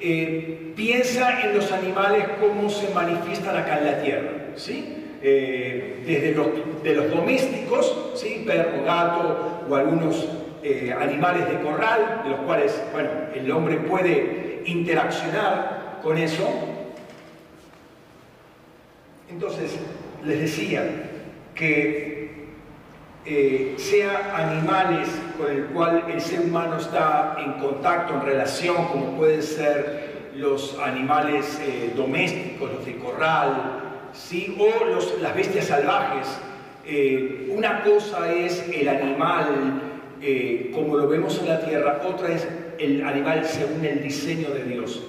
eh, 0.00 0.72
piensa 0.74 1.42
en 1.42 1.54
los 1.54 1.70
animales 1.70 2.24
como 2.40 2.68
se 2.68 2.92
manifiestan 2.92 3.56
acá 3.56 3.78
en 3.78 3.84
la 3.84 4.02
tierra. 4.02 4.30
¿sí? 4.56 5.01
Eh, 5.24 6.02
desde 6.04 6.32
los, 6.34 6.48
de 6.82 6.94
los 6.96 7.08
domésticos, 7.08 8.10
¿sí? 8.16 8.42
perro, 8.44 8.82
gato 8.84 9.62
o 9.70 9.76
algunos 9.76 10.28
eh, 10.64 10.92
animales 10.98 11.48
de 11.48 11.60
corral, 11.60 12.22
de 12.24 12.30
los 12.30 12.40
cuales 12.40 12.82
bueno, 12.92 13.08
el 13.32 13.48
hombre 13.52 13.76
puede 13.76 14.62
interaccionar 14.66 16.00
con 16.02 16.18
eso. 16.18 16.48
Entonces, 19.30 19.78
les 20.24 20.40
decía 20.40 20.90
que 21.54 22.48
eh, 23.24 23.74
sea 23.76 24.34
animales 24.36 25.08
con 25.38 25.52
el 25.52 25.66
cual 25.66 26.04
el 26.12 26.20
ser 26.20 26.40
humano 26.40 26.78
está 26.78 27.36
en 27.38 27.52
contacto, 27.60 28.14
en 28.14 28.22
relación, 28.22 28.86
como 28.86 29.16
pueden 29.18 29.40
ser 29.40 30.30
los 30.34 30.76
animales 30.80 31.60
domésticos, 31.94 32.72
los 32.72 32.84
de 32.84 32.96
corral, 32.96 33.81
¿sí? 34.12 34.56
o 34.58 35.20
las 35.20 35.34
bestias 35.34 35.66
salvajes. 35.66 36.26
Eh, 36.84 37.48
una 37.50 37.82
cosa 37.82 38.32
es 38.32 38.68
el 38.72 38.88
animal 38.88 39.82
eh, 40.20 40.70
como 40.74 40.96
lo 40.96 41.08
vemos 41.08 41.38
en 41.40 41.48
la 41.48 41.64
tierra, 41.64 42.00
otra 42.04 42.32
es 42.32 42.48
el 42.78 43.04
animal 43.04 43.44
según 43.44 43.84
el 43.84 44.02
diseño 44.02 44.50
de 44.50 44.64
Dios. 44.64 45.02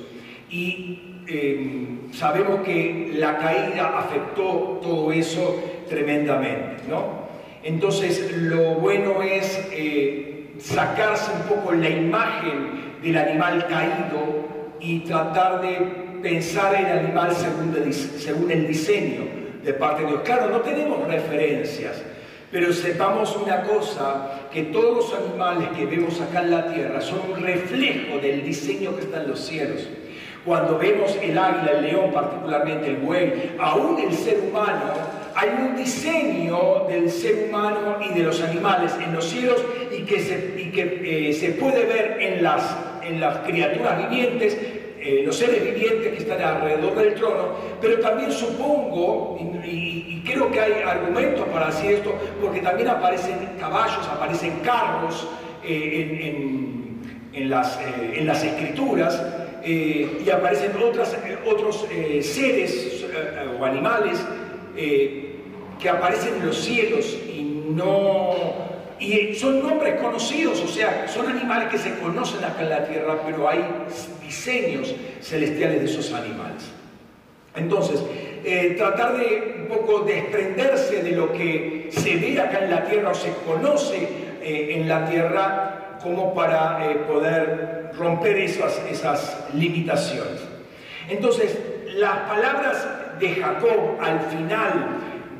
Y 0.50 1.24
eh, 1.28 1.88
sabemos 2.12 2.62
que 2.64 3.12
la 3.16 3.38
caída 3.38 3.98
afectó 3.98 4.80
todo 4.82 5.12
eso 5.12 5.64
tremendamente. 5.90 6.84
¿no? 6.88 7.24
Entonces 7.64 8.32
lo 8.38 8.76
bueno 8.76 9.22
es 9.22 9.60
sacarse 10.60 11.32
un 11.32 11.56
poco 11.56 11.74
la 11.74 11.90
imagen 11.90 13.00
del 13.02 13.18
animal 13.18 13.68
caído 13.68 14.46
y 14.80 15.00
tratar 15.00 15.62
de 15.62 16.03
pensar 16.24 16.74
en 16.74 16.86
el 16.86 17.00
animal 17.00 17.36
según, 17.36 18.50
el 18.50 18.68
diseño 18.68 19.26
de 19.62 19.74
parte 19.74 20.04
de 20.04 20.08
Dios. 20.08 20.22
Claro, 20.24 20.50
no 20.50 20.62
tenemos 20.62 21.06
referencias, 21.06 22.02
pero 22.50 22.72
sepamos 22.72 23.36
una 23.36 23.64
cosa, 23.64 24.48
que 24.52 24.64
todos 24.64 24.96
los 25.12 25.20
animales 25.20 25.70
que 25.76 25.86
vemos 25.86 26.22
acá 26.22 26.42
en 26.42 26.52
la 26.52 26.74
tierra 26.74 27.02
son 27.02 27.20
un 27.32 27.44
reflejo 27.44 28.20
del 28.20 28.44
diseño 28.44 28.96
que 28.96 29.02
está 29.02 29.22
en 29.22 29.30
los 29.30 29.40
cielos. 29.42 29.88
Cuando 30.46 30.78
vemos 30.78 31.18
el 31.22 31.38
águila, 31.38 31.72
el 31.78 31.82
león, 31.84 32.12
particularmente 32.14 32.88
el 32.88 32.98
buey, 32.98 33.56
aún 33.60 34.00
el 34.00 34.14
ser 34.14 34.40
humano, 34.50 34.94
hay 35.36 35.50
un 35.50 35.76
diseño 35.76 36.86
del 36.88 37.10
ser 37.10 37.48
humano 37.50 37.98
y 38.02 38.14
de 38.14 38.24
los 38.24 38.42
animales 38.42 38.94
en 39.04 39.14
los 39.14 39.26
cielos 39.26 39.64
y 39.92 40.04
que 40.04 40.20
se, 40.20 40.54
eh, 40.58 41.58
puede 41.60 41.86
ver 41.86 42.18
en 42.22 42.44
las 42.44 43.38
criaturas 43.46 44.10
vivientes 44.10 44.58
eh, 45.06 45.22
los 45.26 45.36
seres 45.36 45.62
vivientes 45.62 46.14
que 46.14 46.18
están 46.20 46.42
alrededor 46.42 46.96
del 46.96 47.14
trono, 47.16 47.50
pero 47.82 48.00
también 48.00 48.32
supongo, 48.32 49.38
y, 49.66 50.22
creo 50.26 50.50
que 50.50 50.62
hay 50.62 50.82
argumentos 50.82 51.46
para 51.50 51.66
decir 51.68 51.92
esto, 51.92 52.14
porque 52.42 52.62
también 52.62 52.88
aparecen 52.88 53.50
caballos, 53.60 54.08
aparecen 54.08 54.62
carros 54.64 55.28
eh, 55.66 56.38
en, 57.34 57.50
las, 57.50 57.78
eh, 57.78 58.14
en, 58.16 58.28
las, 58.28 58.46
escrituras, 58.46 59.22
y 59.66 60.30
aparecen 60.30 60.72
otros 61.46 61.86
seres 62.22 63.06
o 63.60 63.66
animales 63.66 64.20
que 64.76 65.90
aparecen 65.90 66.36
en 66.36 66.46
los 66.46 66.58
cielos 66.58 67.18
y 67.28 67.66
no 67.70 68.73
y 69.04 69.36
son 69.36 69.62
nombres 69.62 70.00
conocidos, 70.00 70.62
o 70.62 70.68
sea, 70.68 71.08
son 71.10 71.28
animales 71.28 71.68
que 71.70 71.78
se 71.78 72.00
conocen 72.00 72.44
acá 72.44 72.62
en 72.62 72.70
la 72.70 72.88
tierra, 72.88 73.20
pero 73.26 73.50
hay 73.50 73.60
diseños 74.22 74.96
celestiales 75.22 75.82
de 75.82 75.86
esos 75.86 76.14
animales. 76.14 76.64
Entonces, 77.56 78.02
eh, 78.46 78.76
tratar 78.78 79.18
de 79.18 79.56
un 79.60 79.68
poco 79.68 80.00
desprenderse 80.00 81.04
de 81.04 81.12
lo 81.12 81.34
que 81.34 81.90
se 81.92 82.16
ve 82.16 82.40
acá 82.40 82.64
en 82.64 82.72
la 82.72 82.86
tierra 82.86 83.12
o 83.12 83.14
se 83.14 83.34
conoce 83.46 84.08
eh, 84.42 84.76
en 84.76 84.88
la 84.88 85.06
tierra 85.06 85.98
como 86.02 86.34
para 86.34 86.90
eh, 86.90 86.96
poder 87.08 87.92
romper 87.98 88.38
esas, 88.38 88.82
esas 88.90 89.48
limitaciones. 89.54 90.42
Entonces, 91.10 91.58
las 91.96 92.20
palabras 92.20 92.88
de 93.20 93.36
Jacob 93.36 93.98
al 94.02 94.20
final 94.22 94.88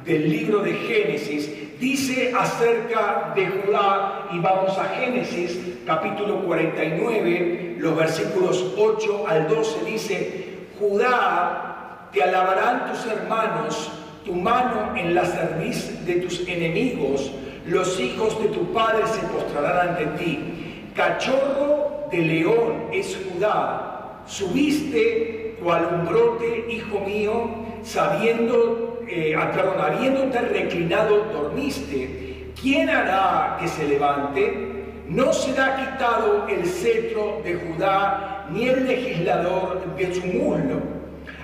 del 0.06 0.30
libro 0.30 0.60
de 0.60 0.74
Génesis 0.74 1.50
dice 1.84 2.34
acerca 2.34 3.34
de 3.36 3.46
Judá, 3.48 4.30
y 4.32 4.40
vamos 4.40 4.78
a 4.78 4.86
Génesis 4.86 5.60
capítulo 5.86 6.46
49, 6.46 7.76
los 7.78 7.98
versículos 7.98 8.74
8 8.78 9.26
al 9.28 9.50
12, 9.50 9.86
dice, 9.86 10.44
Judá, 10.80 12.08
te 12.14 12.24
alabarán 12.24 12.90
tus 12.90 13.06
hermanos, 13.06 13.92
tu 14.24 14.34
mano 14.34 14.96
en 14.96 15.14
la 15.14 15.26
cerviz 15.26 16.06
de 16.06 16.14
tus 16.22 16.48
enemigos, 16.48 17.30
los 17.66 18.00
hijos 18.00 18.42
de 18.42 18.48
tu 18.48 18.72
padre 18.72 19.06
se 19.06 19.20
postrarán 19.28 19.90
ante 19.90 20.06
ti. 20.24 20.90
Cachorro 20.96 22.08
de 22.10 22.18
león 22.18 22.88
es 22.94 23.18
Judá, 23.26 24.22
subiste 24.26 25.58
cual 25.62 25.90
un 26.00 26.06
brote, 26.06 26.66
hijo 26.70 27.02
mío, 27.02 27.50
sabiendo 27.84 28.93
eh, 29.08 29.36
perdón, 29.54 29.80
habiéndote 29.80 30.40
reclinado 30.40 31.26
dormiste, 31.32 32.52
¿quién 32.60 32.90
hará 32.90 33.58
que 33.60 33.68
se 33.68 33.88
levante? 33.88 34.74
No 35.08 35.34
será 35.34 35.76
quitado 35.76 36.48
el 36.48 36.66
cetro 36.66 37.42
de 37.44 37.56
Judá 37.56 38.48
ni 38.52 38.68
el 38.68 38.88
legislador 38.88 39.96
de 39.96 40.14
su 40.14 40.26
muslo, 40.26 40.82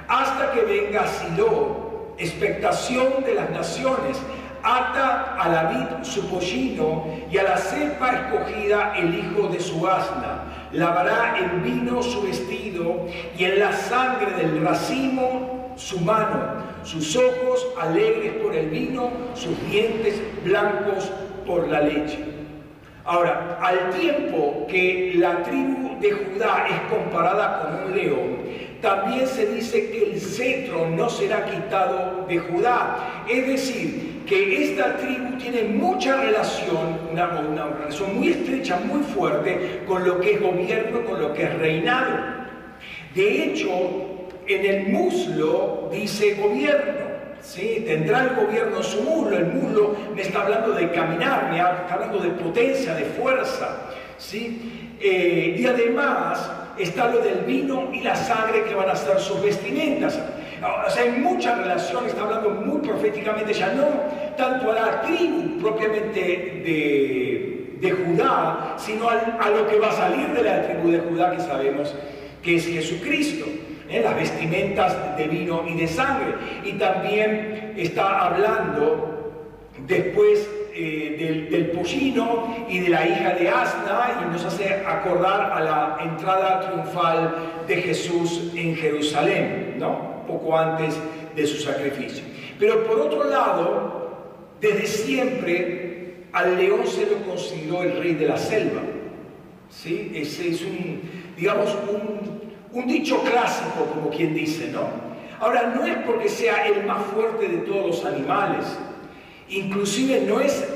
hasta 0.08 0.52
que 0.52 0.62
venga 0.62 1.06
Silo, 1.08 2.14
expectación 2.18 3.24
de 3.26 3.36
las 3.36 3.50
naciones, 3.50 4.18
ata 4.64 5.36
a 5.40 5.50
la 5.50 5.64
vid 5.66 6.04
su 6.04 6.28
pollino 6.30 7.06
y 7.32 7.38
a 7.38 7.44
la 7.44 7.58
cepa 7.58 8.12
escogida 8.12 8.94
el 8.98 9.16
hijo 9.16 9.48
de 9.48 9.60
su 9.60 9.88
asna. 9.88 10.44
Lavará 10.72 11.38
en 11.40 11.64
vino 11.64 12.02
su 12.04 12.22
vestido 12.22 13.08
y 13.38 13.46
en 13.46 13.60
la 13.60 13.74
sangre 13.74 14.32
del 14.34 14.64
racimo 14.64 15.59
su 15.80 16.00
mano 16.02 16.70
sus 16.84 17.16
ojos 17.16 17.68
alegres 17.80 18.34
por 18.42 18.56
el 18.56 18.70
vino, 18.70 19.12
sus 19.34 19.56
dientes 19.70 20.22
blancos 20.44 21.12
por 21.46 21.68
la 21.68 21.82
leche. 21.82 22.20
Ahora, 23.06 23.60
al 23.62 23.92
tiempo 23.92 24.66
que 24.68 25.14
la 25.16 25.44
tribu 25.44 26.00
de 26.00 26.12
Judá 26.12 26.68
es 26.70 26.80
comparada 26.94 27.62
con 27.62 27.92
un 27.92 27.98
león, 27.98 28.38
también 28.82 29.28
se 29.28 29.48
dice 29.48 29.90
que 29.92 30.12
el 30.12 30.20
cetro 30.20 30.90
no 30.90 31.10
será 31.10 31.46
quitado 31.46 32.26
de 32.28 32.40
Judá. 32.40 33.26
Es 33.28 33.48
decir, 33.48 34.24
que 34.26 34.64
esta 34.64 34.96
tribu 34.98 35.38
tiene 35.38 35.64
mucha 35.64 36.22
relación, 36.22 37.00
una, 37.12 37.40
una 37.40 37.66
relación 37.66 38.18
muy 38.18 38.30
estrecha, 38.30 38.80
muy 38.86 39.04
fuerte 39.04 39.82
con 39.86 40.08
lo 40.08 40.20
que 40.20 40.36
es 40.36 40.42
gobierno, 40.42 41.04
con 41.04 41.20
lo 41.22 41.34
que 41.34 41.44
es 41.44 41.60
reinado. 41.60 42.40
De 43.16 43.44
hecho, 43.44 44.09
en 44.50 44.66
el 44.66 44.88
muslo 44.90 45.90
dice 45.92 46.36
gobierno. 46.36 47.08
¿sí? 47.42 47.84
Tendrá 47.86 48.24
el 48.24 48.36
gobierno 48.36 48.82
su 48.82 49.02
muslo. 49.04 49.38
El 49.38 49.46
muslo 49.46 49.96
me 50.16 50.22
está 50.22 50.42
hablando 50.42 50.72
de 50.72 50.92
caminar, 50.92 51.50
me 51.52 51.58
está 51.58 51.94
hablando 51.94 52.20
de 52.20 52.30
potencia, 52.30 52.96
de 52.96 53.06
fuerza. 53.06 53.78
¿sí? 54.18 54.96
Eh, 55.00 55.56
y 55.60 55.66
además 55.66 56.52
está 56.78 57.10
lo 57.10 57.20
del 57.20 57.40
vino 57.46 57.90
y 57.94 58.02
la 58.02 58.16
sangre 58.16 58.64
que 58.66 58.74
van 58.74 58.90
a 58.90 58.96
ser 58.96 59.20
sus 59.20 59.42
vestimentas. 59.42 60.20
O 60.88 60.90
sea, 60.90 61.04
hay 61.04 61.12
mucha 61.12 61.56
relación, 61.56 62.06
está 62.06 62.24
hablando 62.24 62.50
muy 62.50 62.82
proféticamente 62.82 63.54
ya, 63.54 63.72
no 63.74 63.86
tanto 64.36 64.72
a 64.72 64.74
la 64.74 65.02
tribu 65.02 65.58
propiamente 65.62 66.20
de 67.80 67.92
Judá, 67.92 68.76
sino 68.78 69.10
a 69.10 69.50
lo 69.50 69.68
que 69.68 69.80
va 69.80 69.90
a 69.90 69.94
salir 69.94 70.28
de 70.30 70.44
la 70.44 70.64
tribu 70.64 70.92
de 70.92 71.00
Judá 71.00 71.32
que 71.32 71.42
sabemos 71.42 71.96
que 72.44 72.56
es 72.56 72.66
Jesucristo. 72.66 73.46
¿Eh? 73.90 74.02
las 74.04 74.16
vestimentas 74.16 75.18
de 75.18 75.28
vino 75.28 75.66
y 75.68 75.76
de 75.76 75.88
sangre. 75.88 76.36
Y 76.64 76.74
también 76.74 77.74
está 77.78 78.28
hablando 78.28 79.34
después 79.88 80.48
eh, 80.74 81.16
del, 81.20 81.50
del, 81.50 81.72
pollino 81.72 82.66
y 82.70 82.80
de 82.80 82.90
la 82.90 83.08
hija 83.08 83.34
de 83.34 83.50
Asna 83.50 84.22
y 84.22 84.32
nos 84.32 84.46
hace 84.46 84.76
acordar 84.86 85.52
a 85.52 85.60
la 85.62 85.98
entrada 86.04 86.62
triunfal 86.62 87.36
de 87.68 87.76
Jesús 87.78 88.52
en 88.56 88.76
Jerusalén, 88.76 89.76
¿no? 89.78 90.24
poco 90.28 90.58
antes 90.58 90.96
de 91.36 91.48
su 91.48 91.58
sacrificio. 91.58 92.24
Pero 92.60 92.84
por 92.86 93.00
otro 93.00 93.24
lado, 93.24 94.10
desde 94.62 94.86
siempre 94.86 96.26
al 96.32 96.58
león 96.58 96.86
se 96.86 97.06
lo 97.08 97.18
consideró 97.26 97.84
el 97.84 97.98
rey 97.98 98.14
de 98.14 98.28
la 98.28 98.38
selva. 98.38 98.82
¿sí? 99.70 100.12
Ese 100.14 100.50
es 100.50 100.62
un, 100.62 101.02
digamos, 101.36 101.76
un 101.90 102.39
un 102.72 102.88
dicho 102.88 103.22
clásico, 103.24 103.86
como 103.94 104.10
quien 104.10 104.34
dice, 104.34 104.70
¿no? 104.72 104.88
Ahora, 105.40 105.74
no 105.76 105.86
es 105.86 105.96
porque 106.06 106.30
sea 106.30 106.68
el 106.68 106.86
más 106.86 107.02
fuerte 107.14 107.48
de 107.48 107.58
todos 107.60 107.88
los 107.88 108.06
animales, 108.06 108.66
inclusive 109.50 110.22
no 110.28 110.40
es 110.40 110.68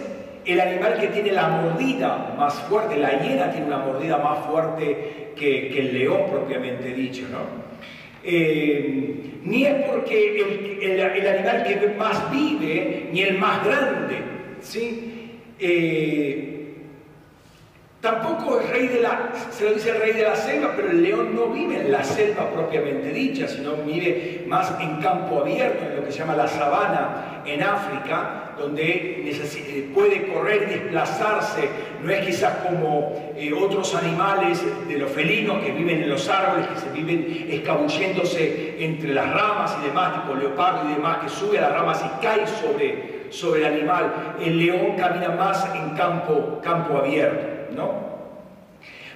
el 0.46 0.60
animal 0.60 1.00
que 1.00 1.08
tiene 1.08 1.32
la 1.32 1.48
mordida 1.50 2.36
más 2.38 2.54
fuerte, 2.62 2.98
la 2.98 3.22
hiena 3.22 3.52
tiene 3.52 3.68
una 3.68 3.80
mordida 3.80 4.18
más 4.18 4.46
fuerte 4.46 5.32
que, 5.36 5.80
el 5.80 5.98
león 5.98 6.22
propiamente 6.30 6.94
dicho, 6.94 7.24
¿no? 7.32 7.64
Eh, 8.24 9.40
ni 9.44 9.66
es 9.66 9.84
porque 9.84 10.80
el, 10.82 11.28
animal 11.28 11.64
que 11.64 11.94
más 11.98 12.32
vive, 12.32 13.10
ni 13.12 13.22
el 13.22 13.38
más 13.38 13.66
grande, 13.66 14.16
¿sí? 14.62 15.30
Eh, 15.60 16.53
Tampoco 18.04 18.60
rey 18.60 18.90
de 18.90 19.00
la, 19.00 19.32
se 19.50 19.64
lo 19.64 19.76
dice 19.76 19.92
el 19.92 20.02
rey 20.02 20.12
de 20.12 20.24
la 20.24 20.36
selva, 20.36 20.74
pero 20.76 20.92
el 20.92 21.02
león 21.02 21.34
no 21.34 21.48
vive 21.48 21.80
en 21.80 21.90
la 21.90 22.04
selva 22.04 22.50
propiamente 22.50 23.14
dicha, 23.14 23.48
sino 23.48 23.78
vive 23.78 24.44
más 24.46 24.74
en 24.82 24.98
campo 24.98 25.40
abierto, 25.40 25.86
en 25.86 25.96
lo 25.96 26.04
que 26.04 26.12
se 26.12 26.20
llama 26.20 26.36
la 26.36 26.50
sabana 26.50 27.44
en 27.46 27.64
África, 27.64 28.56
donde 28.60 29.24
eh, 29.26 29.90
puede 29.94 30.28
correr 30.28 30.68
desplazarse. 30.68 31.70
No 32.04 32.12
es 32.12 32.26
quizás 32.26 32.58
como 32.68 33.34
eh, 33.38 33.54
otros 33.54 33.96
animales 33.96 34.62
de 34.86 34.98
los 34.98 35.10
felinos 35.10 35.64
que 35.64 35.72
viven 35.72 36.04
en 36.04 36.10
los 36.10 36.28
árboles, 36.28 36.68
que 36.68 36.80
se 36.82 36.90
viven 36.90 37.48
escabulléndose 37.50 38.84
entre 38.84 39.14
las 39.14 39.34
ramas 39.34 39.78
y 39.82 39.88
demás, 39.88 40.22
tipo 40.22 40.36
leopardo 40.36 40.90
y 40.90 40.96
demás, 40.96 41.20
que 41.24 41.30
sube 41.30 41.58
a 41.58 41.62
las 41.62 41.72
ramas 41.72 42.04
y 42.04 42.22
cae 42.22 42.46
sobre, 42.48 43.28
sobre 43.30 43.62
el 43.62 43.74
animal. 43.76 44.36
El 44.42 44.58
león 44.58 44.98
camina 44.98 45.30
más 45.30 45.74
en 45.74 45.92
campo, 45.96 46.60
campo 46.62 46.98
abierto. 46.98 47.53
¿No? 47.76 48.14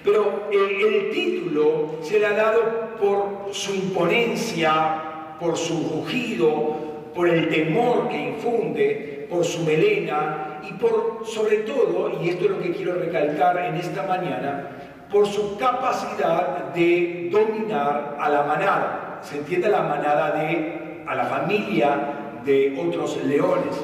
Pero 0.03 0.47
el, 0.51 1.11
título 1.11 1.97
se 2.01 2.19
le 2.19 2.27
ha 2.27 2.33
dado 2.33 2.95
por 2.99 3.53
su 3.53 3.73
imponencia, 3.73 5.35
por 5.39 5.57
su 5.57 5.89
rugido, 5.89 6.77
por 7.13 7.27
el 7.27 7.49
temor 7.49 8.07
que 8.07 8.29
infunde, 8.29 9.27
por 9.29 9.43
su 9.43 9.63
melena 9.63 10.61
y 10.67 10.73
por, 10.73 11.23
sobre 11.25 11.57
todo, 11.57 12.21
y 12.21 12.29
esto 12.29 12.45
es 12.45 12.51
lo 12.51 12.59
que 12.59 12.71
quiero 12.71 12.95
recalcar 12.95 13.57
en 13.65 13.75
esta 13.75 14.03
mañana, 14.03 14.69
por 15.11 15.27
su 15.27 15.57
capacidad 15.57 16.73
de 16.73 17.29
dominar 17.31 18.17
a 18.19 18.29
la 18.29 18.43
manada. 18.43 19.19
Se 19.23 19.39
entiende 19.39 19.69
la 19.69 19.81
manada 19.81 20.31
de, 20.31 21.03
a 21.05 21.15
la 21.15 21.25
familia 21.25 22.39
de 22.45 22.77
otros 22.79 23.17
leones. 23.25 23.83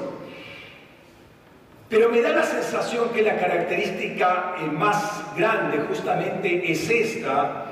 Pero 1.93 2.09
me 2.09 2.21
da 2.21 2.31
la 2.31 2.41
sensación 2.41 3.09
que 3.09 3.21
la 3.21 3.37
característica 3.37 4.55
eh, 4.59 4.65
más 4.65 5.23
grande 5.37 5.77
justamente 5.87 6.71
es 6.71 6.89
esta, 6.89 7.65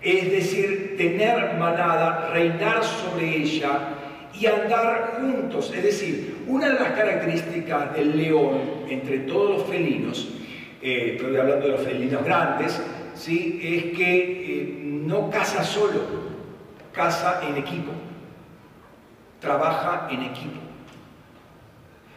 es 0.00 0.30
decir, 0.30 0.94
tener 0.96 1.58
manada, 1.58 2.30
reinar 2.32 2.82
sobre 2.82 3.36
ella 3.36 3.80
y 4.32 4.46
andar 4.46 5.18
juntos. 5.20 5.70
Es 5.76 5.82
decir, 5.82 6.44
una 6.46 6.70
de 6.70 6.74
las 6.80 6.92
características 6.92 7.94
del 7.94 8.16
león 8.16 8.60
entre 8.88 9.18
todos 9.18 9.58
los 9.58 9.68
felinos, 9.68 10.26
eh, 10.80 11.16
estoy 11.16 11.36
hablando 11.36 11.66
de 11.66 11.72
los 11.72 11.82
felinos 11.82 12.24
grandes, 12.24 12.80
¿sí? 13.14 13.60
es 13.62 13.94
que 13.94 14.22
eh, 14.22 14.74
no 14.80 15.28
caza 15.28 15.62
solo, 15.62 16.00
caza 16.92 17.42
en 17.46 17.58
equipo, 17.58 17.92
trabaja 19.38 20.08
en 20.10 20.22
equipo. 20.22 20.65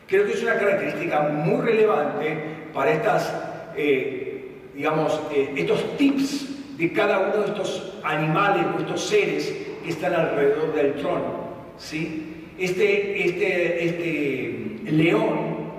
Creo 0.10 0.26
que 0.26 0.34
es 0.34 0.42
una 0.42 0.56
característica 0.56 1.20
muy 1.22 1.64
relevante 1.64 2.36
para 2.74 2.92
estas, 2.92 3.32
eh, 3.76 4.72
digamos, 4.74 5.22
eh, 5.32 5.54
estos 5.56 5.98
tips 5.98 6.78
de 6.78 6.92
cada 6.92 7.20
uno 7.20 7.44
de 7.44 7.46
estos 7.50 7.94
animales 8.04 8.66
o 8.76 8.80
estos 8.80 9.06
seres 9.06 9.54
que 9.84 9.90
están 9.90 10.16
alrededor 10.16 10.74
del 10.74 10.96
trono. 10.96 11.50
¿sí? 11.78 12.54
Este, 12.58 13.24
este, 13.24 13.86
este 13.86 14.92
león 14.92 15.74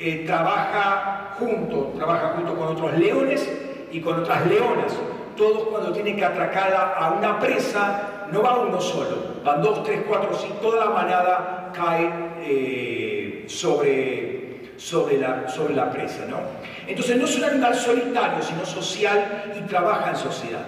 eh, 0.00 0.24
trabaja 0.26 1.36
junto, 1.38 1.92
trabaja 1.96 2.30
junto 2.30 2.56
con 2.56 2.68
otros 2.68 2.98
leones 2.98 3.48
y 3.92 4.00
con 4.00 4.18
otras 4.18 4.48
leonas. 4.48 4.96
Todos 5.36 5.68
cuando 5.68 5.92
tienen 5.92 6.16
que 6.16 6.24
atracar 6.24 6.74
a 6.98 7.12
una 7.16 7.38
presa, 7.38 8.26
no 8.32 8.42
va 8.42 8.58
uno 8.58 8.80
solo, 8.80 9.36
van 9.44 9.62
dos, 9.62 9.84
tres, 9.84 10.00
cuatro, 10.08 10.34
cinco, 10.34 10.54
toda 10.56 10.86
la 10.86 10.90
manada 10.90 11.70
cae 11.72 13.25
sobre, 13.46 14.72
sobre, 14.76 15.18
la, 15.18 15.48
sobre 15.48 15.74
la 15.74 15.90
presa. 15.90 16.26
¿no? 16.28 16.38
Entonces 16.86 17.16
no 17.16 17.24
es 17.24 17.36
un 17.36 17.44
animal 17.44 17.74
solitario, 17.74 18.42
sino 18.42 18.64
social 18.64 19.54
y 19.56 19.66
trabaja 19.68 20.10
en 20.10 20.16
sociedad. 20.16 20.66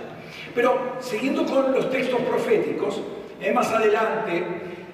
Pero 0.54 0.96
siguiendo 1.00 1.44
con 1.44 1.72
los 1.72 1.90
textos 1.90 2.20
proféticos, 2.22 3.00
eh, 3.40 3.52
más 3.52 3.70
adelante, 3.72 4.44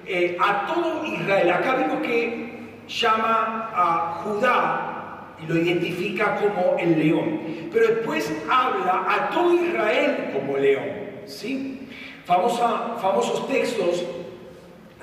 eh, 0.05 0.37
a 0.39 0.67
todo 0.67 1.03
Israel, 1.05 1.49
acá 1.49 1.75
vemos 1.75 2.01
que 2.05 2.45
llama 2.87 3.71
a 3.73 4.21
Judá 4.23 5.35
y 5.41 5.47
lo 5.47 5.57
identifica 5.57 6.35
como 6.35 6.77
el 6.77 6.99
león, 6.99 7.39
pero 7.73 7.87
después 7.87 8.31
habla 8.49 9.05
a 9.07 9.29
todo 9.31 9.53
Israel 9.53 10.31
como 10.33 10.57
león. 10.57 10.85
¿sí? 11.25 11.87
Famosa, 12.25 12.95
famosos 13.01 13.47
textos 13.47 14.03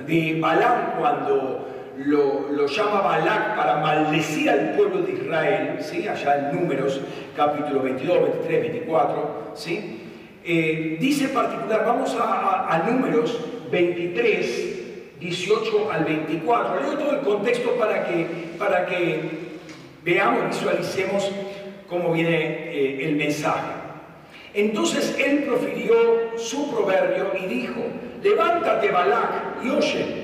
de 0.06 0.38
Balán 0.40 0.94
cuando 0.98 1.68
lo, 1.98 2.66
llama 2.66 3.00
Balak 3.00 3.56
para 3.56 3.76
maldecir 3.78 4.48
al 4.50 4.74
pueblo 4.74 5.02
de 5.02 5.12
Israel, 5.12 5.78
¿sí? 5.80 6.08
allá 6.08 6.50
en 6.50 6.60
Números, 6.60 7.00
capítulo 7.36 7.82
22, 7.82 8.22
23, 8.22 8.60
24, 8.62 9.52
¿sí? 9.54 9.98
Eh, 10.44 10.96
dice 11.00 11.28
particular, 11.28 11.84
vamos 11.84 12.16
a, 12.18 12.82
Números 12.88 13.38
23, 13.70 15.18
18 15.20 15.92
al 15.92 16.04
24. 16.04 16.80
Leo 16.80 16.98
todo 16.98 17.12
el 17.12 17.20
contexto 17.20 17.70
para 17.72 18.06
que, 18.06 18.26
para 18.58 18.86
que 18.86 19.20
veamos, 20.02 20.48
visualicemos 20.48 21.30
cómo 21.88 22.12
viene 22.12 22.70
eh, 22.72 23.06
el 23.08 23.16
mensaje. 23.16 23.72
Entonces 24.54 25.16
él 25.18 25.44
profirió 25.44 26.36
su 26.36 26.70
proverbio 26.70 27.32
y 27.40 27.46
dijo, 27.46 27.80
levántate 28.22 28.90
Balak 28.90 29.64
y 29.64 29.70
oye 29.70 30.21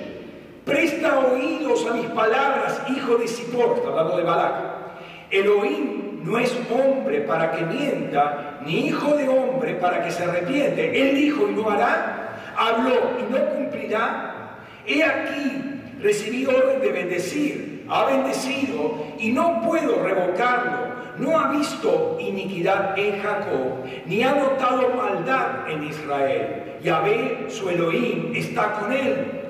Presta 0.69 1.21
oídos 1.21 1.87
a 1.87 1.95
mis 1.95 2.05
palabras, 2.09 2.83
hijo 2.95 3.17
de 3.17 3.27
Zippor, 3.27 3.83
hablando 3.89 4.19
de 4.19 4.23
Balac. 4.23 4.55
Elohim 5.31 6.21
no 6.23 6.39
es 6.39 6.55
hombre 6.71 7.23
para 7.23 7.53
que 7.53 7.65
mienta, 7.65 8.61
ni 8.67 8.89
hijo 8.89 9.17
de 9.17 9.31
hombre 9.31 9.77
para 9.77 10.05
que 10.05 10.11
se 10.11 10.25
arrepiente. 10.25 11.01
Él 11.01 11.17
dijo 11.17 11.49
y 11.49 11.55
no 11.55 11.71
hará, 11.71 12.53
habló 12.55 12.93
y 13.19 13.33
no 13.33 13.39
cumplirá. 13.47 14.59
He 14.87 15.03
aquí, 15.03 15.81
recibí 16.03 16.45
orden 16.45 16.83
de 16.83 16.93
bendecir, 16.93 17.87
ha 17.89 18.05
bendecido 18.05 19.07
y 19.19 19.31
no 19.31 19.63
puedo 19.63 20.03
revocarlo. 20.03 20.99
No 21.17 21.41
ha 21.41 21.49
visto 21.49 22.19
iniquidad 22.21 22.97
en 22.99 23.23
Jacob, 23.23 23.87
ni 24.05 24.23
ha 24.23 24.35
notado 24.35 24.91
maldad 24.91 25.71
en 25.71 25.85
Israel. 25.85 26.77
Yahvé, 26.83 27.47
su 27.49 27.71
Elohim, 27.71 28.33
está 28.35 28.73
con 28.73 28.93
él 28.93 29.48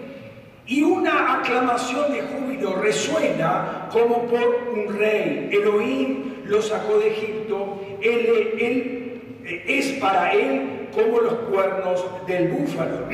y 0.69 0.83
una 0.83 1.39
aclamación 1.39 2.13
de 2.13 2.23
júbilo 2.23 2.77
resuena 2.77 3.89
como 3.91 4.27
por 4.27 4.69
un 4.75 4.99
rey. 4.99 5.49
Elohim 5.51 6.35
lo 6.45 6.61
sacó 6.61 6.99
de 6.99 7.09
Egipto, 7.09 7.81
él, 8.03 8.55
él, 8.61 9.63
es 9.67 9.93
para 9.93 10.33
él 10.35 10.89
como 10.95 11.21
los 11.21 11.35
cuernos 11.51 12.05
del 12.27 12.49
búfalo. 12.49 13.07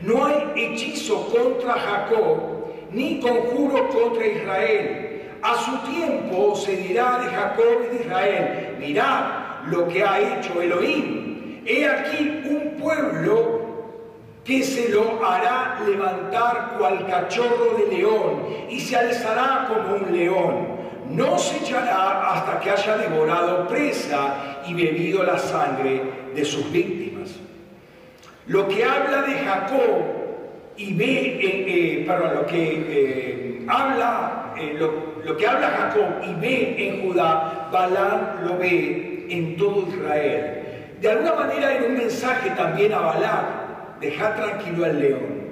No 0.00 0.24
hay 0.24 0.52
hechizo 0.56 1.28
contra 1.28 1.74
Jacob, 1.74 2.38
ni 2.90 3.20
conjuro 3.20 3.88
contra 3.88 4.26
Israel. 4.26 5.22
A 5.42 5.56
su 5.56 5.92
tiempo 5.92 6.56
se 6.56 6.74
dirá 6.76 7.18
de 7.22 7.28
Jacob 7.28 7.84
y 7.84 7.96
de 7.96 8.04
Israel, 8.04 8.76
mirad 8.78 9.24
lo 9.66 9.86
que 9.88 10.02
ha 10.02 10.38
hecho 10.38 10.62
Elohim. 10.62 11.60
He 11.66 11.86
aquí 11.86 12.40
un 12.46 12.80
pueblo 12.80 13.57
que 14.48 14.64
se 14.64 14.88
lo 14.88 15.22
hará 15.22 15.78
levantar 15.86 16.76
cual 16.78 17.06
cachorro 17.06 17.76
de 17.76 17.98
león 17.98 18.46
y 18.70 18.80
se 18.80 18.96
alzará 18.96 19.68
como 19.68 19.96
un 19.96 20.16
león. 20.16 20.68
No 21.10 21.36
se 21.36 21.58
echará 21.58 22.32
hasta 22.32 22.58
que 22.58 22.70
haya 22.70 22.96
devorado 22.96 23.68
presa 23.68 24.62
y 24.66 24.72
bebido 24.72 25.22
la 25.22 25.38
sangre 25.38 26.00
de 26.34 26.44
sus 26.46 26.72
víctimas. 26.72 27.34
Lo 28.46 28.66
que 28.68 28.84
habla 28.84 29.20
de 29.20 29.34
Jacob 29.34 30.04
y 30.78 30.94
ve, 30.94 31.04
eh, 31.04 32.06
eh, 32.06 32.34
lo 32.34 32.46
que 32.46 32.84
eh, 32.88 33.66
habla, 33.68 34.54
lo, 34.78 35.36
que 35.36 35.46
habla 35.46 35.68
Jacob 35.68 36.22
y 36.26 36.40
ve 36.40 36.88
en 36.88 37.02
Judá, 37.02 37.68
Balaam 37.70 38.46
lo 38.46 38.56
ve 38.56 39.26
en 39.28 39.58
todo 39.58 39.86
Israel. 39.88 40.54
De 41.02 41.10
alguna 41.10 41.34
manera 41.34 41.76
en 41.76 41.84
un 41.84 41.98
mensaje 41.98 42.48
también 42.56 42.94
a 42.94 43.00
Balaam, 43.00 43.57
deja 44.00 44.34
tranquilo 44.34 44.84
al 44.84 45.00
león, 45.00 45.48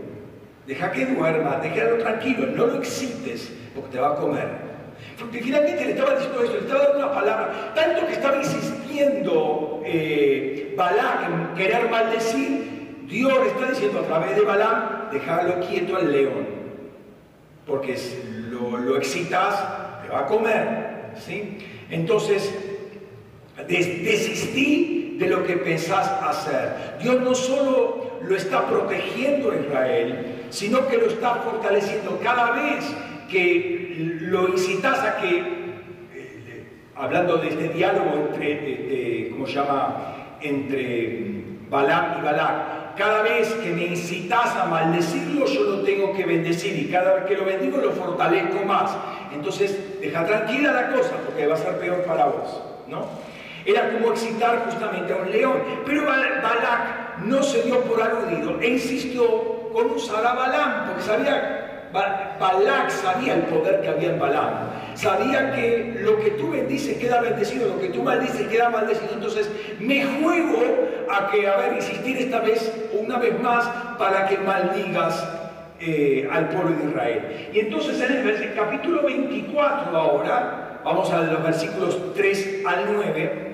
deja 0.67 0.93
que 0.93 1.07
duerma, 1.07 1.59
déjalo 1.63 1.99
tranquilo, 1.99 2.47
no 2.47 2.67
lo 2.67 2.77
excites 2.77 3.53
porque 3.75 3.91
te 3.91 4.01
va 4.01 4.13
a 4.13 4.15
comer. 4.17 4.67
Porque 5.19 5.41
finalmente 5.41 5.85
le 5.85 5.91
estaba 5.93 6.15
diciendo 6.15 6.43
esto, 6.43 6.55
le 6.55 6.61
estaba 6.61 6.85
dando 6.85 6.99
una 6.99 7.15
palabra, 7.15 7.73
tanto 7.75 8.07
que 8.07 8.13
estaba 8.15 8.37
insistiendo 8.39 9.83
eh, 9.85 10.75
Balaam 10.77 11.51
en 11.51 11.55
querer 11.55 11.91
maldecir, 11.91 13.05
Dios 13.07 13.33
le 13.43 13.49
está 13.49 13.71
diciendo 13.71 14.01
a 14.01 14.03
través 14.03 14.37
de 14.37 14.43
Balaam, 14.43 15.11
déjalo 15.13 15.61
quieto 15.61 15.97
al 15.97 16.13
león, 16.13 16.47
porque 17.67 17.97
si 17.97 18.17
lo, 18.51 18.77
lo 18.77 18.97
excitas, 18.97 20.03
te 20.03 20.09
va 20.09 20.21
a 20.21 20.27
comer. 20.27 21.13
¿sí? 21.19 21.59
Entonces, 21.91 22.53
desistí 23.67 25.17
de 25.19 25.27
lo 25.29 25.45
que 25.47 25.57
pensás 25.57 26.09
hacer. 26.23 26.97
Dios 27.01 27.21
no 27.21 27.35
solo 27.35 28.06
lo 28.23 28.37
está 28.37 28.67
protegiendo 28.67 29.55
Israel, 29.55 30.47
sino 30.51 30.87
que 30.87 30.99
lo 30.99 31.07
está 31.07 31.37
fortaleciendo 31.37 32.19
cada 32.23 32.53
vez 32.53 32.85
que 33.31 34.19
lo 34.21 34.49
incitas 34.49 34.99
a 35.01 35.17
que, 35.17 35.39
eh, 36.15 36.67
hablando 36.95 37.39
de 37.39 37.49
este 37.49 37.69
diálogo 37.69 38.31
entre, 38.33 39.31
¿cómo 39.31 39.47
se 39.47 39.55
llama?, 39.55 40.15
entre 40.41 41.43
Balaam 41.69 42.21
y 42.21 42.25
Balak, 42.25 42.97
cada 42.97 43.23
vez 43.23 43.53
que 43.55 43.71
me 43.71 43.87
incitas 43.87 44.57
a 44.57 44.67
maldecirlo, 44.67 45.47
yo 45.47 45.63
lo 45.65 45.83
tengo 45.83 46.15
que 46.15 46.25
bendecir 46.25 46.79
y 46.79 46.91
cada 46.91 47.15
vez 47.15 47.25
que 47.25 47.37
lo 47.37 47.45
bendigo 47.45 47.79
lo 47.79 47.93
fortalezco 47.93 48.65
más. 48.65 48.97
Entonces, 49.35 50.01
deja 50.01 50.25
tranquila 50.25 50.73
la 50.73 50.89
cosa 50.91 51.13
porque 51.25 51.47
va 51.47 51.55
a 51.55 51.59
ser 51.59 51.79
peor 51.79 52.03
para 52.05 52.27
vos, 52.27 52.63
¿no? 52.89 53.07
Era 53.67 53.91
como 53.93 54.13
excitar 54.13 54.65
justamente 54.65 55.13
a 55.13 55.17
un 55.17 55.31
león. 55.31 55.59
Pero 55.85 56.07
Balak 56.07 57.06
no 57.25 57.43
se 57.43 57.63
dio 57.63 57.81
por 57.83 58.03
aludido 58.03 58.61
e 58.61 58.69
insistió 58.71 59.71
con 59.73 59.91
usar 59.91 60.25
a 60.25 60.35
Balaam 60.35 60.87
porque 60.87 61.03
sabía 61.03 61.67
Balak 61.93 62.91
sabía 62.91 63.35
el 63.35 63.43
poder 63.43 63.81
que 63.81 63.89
había 63.89 64.11
en 64.11 64.19
Balaam. 64.19 64.71
Sabía 64.95 65.53
que 65.53 65.99
lo 66.01 66.19
que 66.19 66.31
tú 66.33 66.51
bendices 66.51 66.99
queda 66.99 67.21
bendecido, 67.21 67.69
lo 67.69 67.81
que 67.81 67.89
tú 67.89 68.03
maldices 68.03 68.49
queda 68.49 68.71
maldecido. 68.71 69.13
Entonces 69.15 69.51
me 69.79 70.05
juego 70.05 70.63
a 71.11 71.31
que, 71.31 71.47
a 71.47 71.57
ver, 71.57 71.75
insistir 71.75 72.19
esta 72.19 72.41
vez, 72.41 72.73
una 72.93 73.19
vez 73.19 73.41
más, 73.41 73.67
para 73.99 74.27
que 74.27 74.39
maldigas 74.39 75.29
eh, 75.81 76.29
al 76.31 76.49
pueblo 76.49 76.77
de 76.77 76.91
Israel. 76.91 77.49
Y 77.53 77.61
entonces 77.61 78.01
en 78.01 78.29
el 78.29 78.55
capítulo 78.55 79.03
24 79.03 79.97
ahora, 79.97 80.81
vamos 80.85 81.11
a 81.11 81.23
los 81.23 81.43
versículos 81.43 82.15
3 82.15 82.63
al 82.67 82.95
9, 82.95 83.46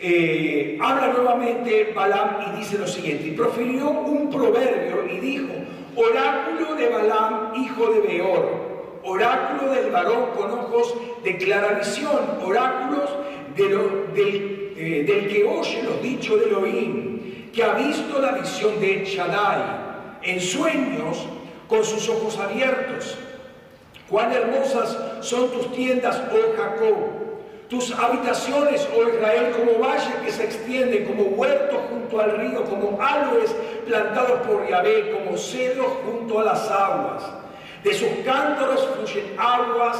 eh, 0.00 0.78
habla 0.80 1.08
nuevamente 1.08 1.92
Balaam 1.94 2.54
y 2.54 2.58
dice 2.58 2.78
lo 2.78 2.86
siguiente, 2.86 3.28
y 3.28 3.30
profirió 3.32 3.90
un 3.90 4.30
proverbio 4.30 5.06
y 5.12 5.18
dijo, 5.18 5.52
Oráculo 5.96 6.76
de 6.76 6.88
Balaam, 6.88 7.54
hijo 7.56 7.92
de 7.92 8.00
Beor. 8.00 8.68
Oráculo 9.02 9.72
del 9.72 9.90
varón 9.90 10.30
con 10.36 10.50
ojos 10.50 10.94
de 11.24 11.36
clara 11.36 11.72
visión. 11.78 12.38
Oráculos 12.44 13.10
eh, 13.56 15.04
del, 15.06 15.28
que 15.28 15.44
oye 15.44 15.82
los 15.82 16.00
dichos 16.00 16.38
de 16.40 16.46
Elohim, 16.46 17.50
que 17.52 17.64
ha 17.64 17.74
visto 17.74 18.20
la 18.20 18.32
visión 18.32 18.78
de 18.80 19.04
Shaddai 19.04 19.62
en 20.22 20.40
sueños 20.40 21.26
con 21.66 21.84
sus 21.84 22.08
ojos 22.08 22.38
abiertos. 22.38 23.18
Cuán 24.08 24.32
hermosas 24.32 24.96
son 25.20 25.50
tus 25.50 25.72
tiendas, 25.72 26.22
oh 26.32 26.56
Jacob 26.56 27.27
tus 27.68 27.92
habitaciones, 27.92 28.88
oh 28.96 29.08
Israel, 29.08 29.52
como 29.52 29.78
valle 29.78 30.10
que 30.24 30.32
se 30.32 30.44
extiende, 30.44 31.04
como 31.04 31.24
huerto 31.24 31.78
junto 31.90 32.20
al 32.20 32.38
río, 32.38 32.64
como 32.64 32.98
árboles 33.00 33.54
plantados 33.86 34.40
por 34.46 34.66
Yahvé, 34.66 35.12
como 35.12 35.36
cedros 35.36 35.92
junto 36.04 36.40
a 36.40 36.44
las 36.44 36.70
aguas. 36.70 37.22
De 37.84 37.92
sus 37.92 38.08
cántaros 38.24 38.88
fluyen 38.94 39.34
aguas 39.38 39.98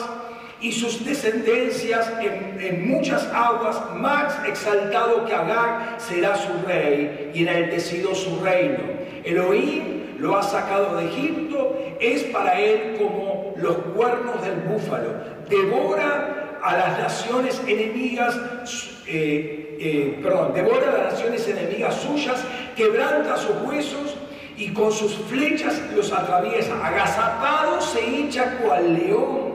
y 0.60 0.72
sus 0.72 1.04
descendencias 1.04 2.10
en, 2.20 2.88
muchas 2.88 3.24
aguas, 3.32 3.80
más 3.94 4.34
exaltado 4.46 5.26
que 5.26 5.34
Agag 5.34 6.00
será 6.00 6.36
su 6.36 6.66
rey 6.66 7.30
y 7.34 7.42
enaltecido 7.42 8.14
su 8.14 8.40
reino. 8.40 8.78
Elohim 9.24 10.16
lo 10.18 10.36
ha 10.36 10.42
sacado 10.42 10.96
de 10.96 11.06
Egipto, 11.06 11.78
es 12.00 12.24
para 12.24 12.58
él 12.58 12.96
como 12.98 13.54
los 13.56 13.76
cuernos 13.94 14.42
del 14.42 14.56
búfalo. 14.56 15.12
Devora 15.48 16.37
a 16.62 16.76
las 16.76 16.98
naciones 16.98 17.60
enemigas, 17.66 18.38
eh, 19.06 19.76
eh, 19.80 20.18
perdón, 20.22 20.52
devora 20.54 20.90
a 20.90 21.04
las 21.04 21.12
naciones 21.14 21.46
enemigas 21.48 21.94
suyas, 21.94 22.44
quebranta 22.76 23.36
sus 23.36 23.56
huesos 23.62 24.16
y 24.56 24.72
con 24.72 24.92
sus 24.92 25.14
flechas 25.14 25.80
los 25.94 26.12
atraviesa. 26.12 26.84
Agazapado 26.84 27.80
se 27.80 28.24
echa 28.24 28.58
cual 28.58 28.94
león 28.94 29.52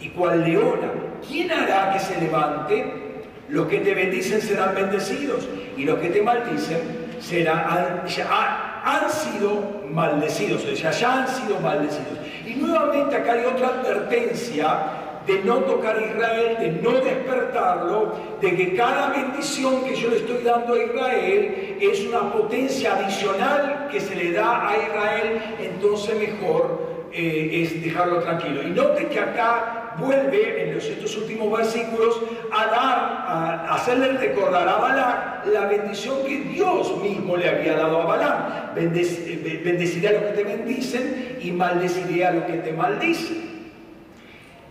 y 0.00 0.08
cual 0.10 0.44
leona. 0.44 0.90
¿Quién 1.26 1.50
hará 1.50 1.92
que 1.92 2.00
se 2.00 2.20
levante? 2.20 3.02
Los 3.48 3.68
que 3.68 3.78
te 3.80 3.94
bendicen 3.94 4.40
serán 4.40 4.74
bendecidos 4.74 5.46
y 5.76 5.84
los 5.84 5.98
que 5.98 6.08
te 6.08 6.22
maldicen 6.22 7.04
serán, 7.20 8.04
ya 8.06 8.82
han 8.84 9.10
sido 9.10 9.82
maldecidos, 9.90 10.64
o 10.64 10.76
sea, 10.76 10.90
ya 10.90 11.22
han 11.22 11.28
sido 11.28 11.58
maldecidos. 11.60 12.18
Y 12.46 12.54
nuevamente 12.54 13.16
acá 13.16 13.32
hay 13.32 13.44
otra 13.44 13.68
advertencia 13.68 15.03
de 15.26 15.42
no 15.44 15.56
tocar 15.60 15.96
a 15.96 16.06
Israel, 16.06 16.56
de 16.58 16.70
no 16.82 16.92
despertarlo, 16.92 18.12
de 18.40 18.56
que 18.56 18.74
cada 18.74 19.08
bendición 19.08 19.84
que 19.84 19.94
yo 19.94 20.10
le 20.10 20.16
estoy 20.16 20.42
dando 20.42 20.74
a 20.74 20.82
Israel 20.82 21.78
es 21.80 22.04
una 22.06 22.32
potencia 22.32 22.94
adicional 22.94 23.88
que 23.90 24.00
se 24.00 24.14
le 24.14 24.32
da 24.32 24.68
a 24.68 24.76
Israel, 24.76 25.56
entonces 25.60 26.18
mejor 26.18 27.08
eh, 27.12 27.62
es 27.62 27.82
dejarlo 27.82 28.20
tranquilo. 28.20 28.62
Y 28.62 28.70
note 28.70 29.06
que 29.06 29.20
acá 29.20 29.94
vuelve 29.98 30.62
en 30.62 30.74
los, 30.74 30.84
estos 30.84 31.16
últimos 31.16 31.56
versículos 31.56 32.20
a 32.50 32.66
dar, 32.66 33.24
a 33.28 33.74
hacerle 33.74 34.08
recordar 34.18 34.68
a 34.68 34.76
Balac 34.76 35.46
la 35.46 35.66
bendición 35.66 36.24
que 36.26 36.40
Dios 36.40 37.00
mismo 37.00 37.36
le 37.36 37.48
había 37.48 37.76
dado 37.76 38.02
a 38.02 38.06
Balaam. 38.06 38.76
Eh, 38.76 39.60
bendeciré 39.64 40.08
a 40.08 40.12
los 40.12 40.22
que 40.22 40.32
te 40.32 40.44
bendicen 40.44 41.38
y 41.40 41.52
maldeciré 41.52 42.26
a 42.26 42.32
los 42.32 42.44
que 42.44 42.54
te 42.54 42.72
maldicen. 42.72 43.53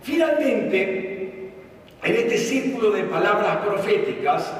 Finalmente, 0.04 1.50
en 2.02 2.14
este 2.14 2.36
círculo 2.36 2.90
de 2.90 3.04
palabras 3.04 3.56
proféticas 3.64 4.52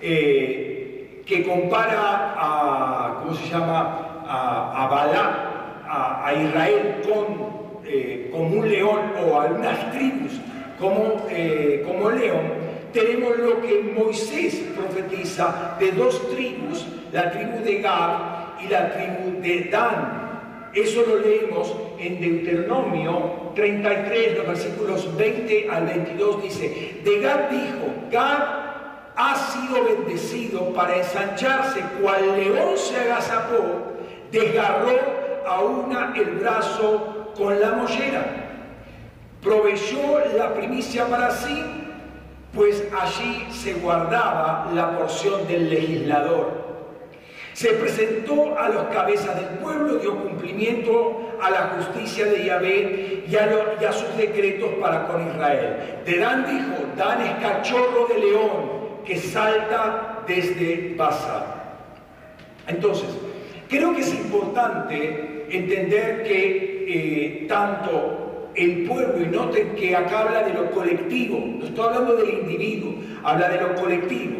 eh, 0.00 1.24
que 1.26 1.42
compara 1.42 2.34
a, 2.36 3.20
¿cómo 3.20 3.34
se 3.34 3.48
llama?, 3.48 4.22
a, 4.24 4.84
a 4.84 6.24
a, 6.26 6.34
Israel 6.34 7.02
con, 7.02 7.82
eh, 7.86 8.28
como 8.30 8.60
un 8.60 8.70
león 8.70 9.00
o 9.24 9.40
a 9.40 9.46
unas 9.46 9.90
tribus 9.90 10.32
como, 10.78 11.26
eh, 11.28 11.82
como 11.84 12.10
león, 12.10 12.52
tenemos 12.92 13.36
lo 13.36 13.60
que 13.60 13.92
Moisés 13.96 14.62
profetiza 14.76 15.76
de 15.80 15.90
dos 15.90 16.30
tribus, 16.30 16.86
la 17.12 17.32
tribu 17.32 17.64
de 17.64 17.80
Gad 17.80 18.18
y 18.64 18.68
la 18.68 18.92
tribu 18.92 19.42
de 19.42 19.68
Dan. 19.72 20.27
Eso 20.78 21.02
lo 21.04 21.18
leemos 21.18 21.74
en 21.98 22.20
Deuteronomio 22.20 23.50
33, 23.56 24.36
los 24.36 24.46
versículos 24.46 25.16
20 25.16 25.68
al 25.68 25.86
22, 25.86 26.42
dice, 26.42 27.00
de 27.02 27.18
Gad 27.18 27.50
dijo, 27.50 27.94
Gad 28.12 28.38
ha 29.16 29.34
sido 29.34 29.84
bendecido 29.84 30.72
para 30.74 30.98
ensancharse, 30.98 31.80
cual 32.00 32.36
león 32.36 32.76
se 32.76 32.96
agazapó, 32.96 33.58
desgarró 34.30 34.96
a 35.44 35.62
una 35.62 36.14
el 36.16 36.36
brazo 36.36 37.32
con 37.36 37.60
la 37.60 37.72
mollera. 37.72 38.24
Proveyó 39.42 40.20
la 40.36 40.54
primicia 40.54 41.06
para 41.06 41.32
sí, 41.32 41.60
pues 42.54 42.84
allí 43.00 43.48
se 43.50 43.74
guardaba 43.74 44.70
la 44.72 44.96
porción 44.96 45.44
del 45.48 45.70
legislador 45.70 46.67
se 47.58 47.70
presentó 47.70 48.56
a 48.56 48.68
los 48.68 48.84
cabezas 48.84 49.34
del 49.34 49.58
pueblo, 49.58 49.96
dio 49.96 50.16
cumplimiento 50.16 51.32
a 51.42 51.50
la 51.50 51.62
justicia 51.76 52.26
de 52.26 52.44
Yahvé 52.44 53.24
y 53.28 53.34
a, 53.34 53.92
sus 53.92 54.16
decretos 54.16 54.70
para 54.80 55.08
con 55.08 55.26
Israel. 55.26 56.02
De 56.06 56.18
Dan 56.18 56.46
dijo, 56.46 56.84
Dan 56.96 57.20
es 57.20 57.32
cachorro 57.42 58.06
de 58.06 58.18
león 58.20 59.02
que 59.04 59.16
salta 59.16 60.20
desde 60.28 60.94
Basa. 60.96 61.56
Entonces, 62.68 63.08
Creo 63.68 63.94
que 63.94 64.00
es 64.00 64.14
importante 64.14 65.44
entender 65.50 66.22
que 66.22 66.86
eh, 66.88 67.46
tanto 67.46 68.50
el 68.54 68.86
pueblo, 68.86 69.22
y 69.22 69.26
noten 69.26 69.74
que 69.74 69.94
acá 69.94 70.20
habla 70.20 70.42
de 70.44 70.54
lo 70.54 70.70
colectivo, 70.70 71.38
no 71.38 71.66
estoy 71.66 71.84
hablando 71.84 72.16
del 72.16 72.30
individuo, 72.30 72.94
habla 73.22 73.50
de 73.50 73.60
lo 73.60 73.74
colectivo. 73.74 74.38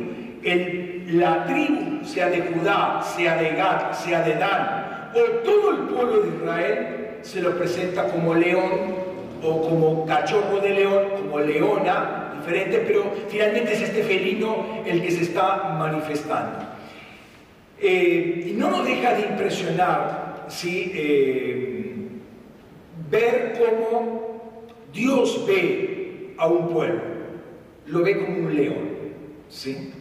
La 1.09 1.47
tribu, 1.47 2.05
sea 2.05 2.29
de 2.29 2.42
Judá, 2.42 3.03
sea 3.03 3.37
de 3.37 3.51
Gad, 3.51 3.92
sea 3.92 4.23
de 4.23 4.35
Dan, 4.35 5.11
o 5.14 5.21
todo 5.42 5.71
el 5.71 5.79
pueblo 5.88 6.21
de 6.21 6.37
Israel, 6.37 7.09
se 7.23 7.40
lo 7.40 7.57
presenta 7.59 8.05
como 8.09 8.35
león 8.35 8.97
o 9.42 9.68
como 9.68 10.07
cachorro 10.07 10.61
de 10.61 10.71
león, 10.71 11.05
como 11.21 11.40
leona, 11.40 12.33
diferente, 12.38 12.85
pero 12.87 13.05
finalmente 13.29 13.73
es 13.73 13.83
este 13.83 14.03
felino 14.03 14.83
el 14.85 15.03
que 15.03 15.11
se 15.11 15.23
está 15.23 15.77
manifestando. 15.79 16.66
Eh, 17.81 18.47
y 18.49 18.53
no 18.53 18.71
nos 18.71 18.85
deja 18.85 19.14
de 19.14 19.21
impresionar 19.21 20.29
¿sí? 20.49 20.90
Eh, 20.94 21.94
ver 23.09 23.59
cómo 23.59 24.40
Dios 24.92 25.44
ve 25.47 26.35
a 26.37 26.47
un 26.49 26.68
pueblo, 26.68 27.03
lo 27.87 28.03
ve 28.03 28.18
como 28.18 28.47
un 28.47 28.57
león. 28.57 28.88
¿sí? 29.49 29.92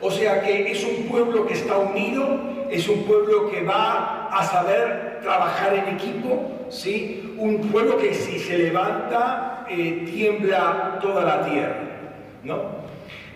O 0.00 0.10
sea 0.10 0.42
que 0.42 0.70
es 0.70 0.84
un 0.84 1.06
pueblo 1.06 1.46
que 1.46 1.54
está 1.54 1.78
unido, 1.78 2.40
es 2.70 2.88
un 2.88 3.04
pueblo 3.04 3.50
que 3.50 3.62
va 3.62 4.28
a 4.28 4.44
saber 4.44 5.20
trabajar 5.22 5.74
en 5.74 5.94
equipo, 5.94 6.66
¿sí? 6.68 7.34
un 7.38 7.58
pueblo 7.68 7.96
que 7.98 8.12
si 8.14 8.38
se 8.38 8.58
levanta 8.58 9.66
eh, 9.70 10.04
tiembla 10.12 10.98
toda 11.00 11.24
la 11.24 11.44
tierra. 11.44 11.80
¿no? 12.42 12.84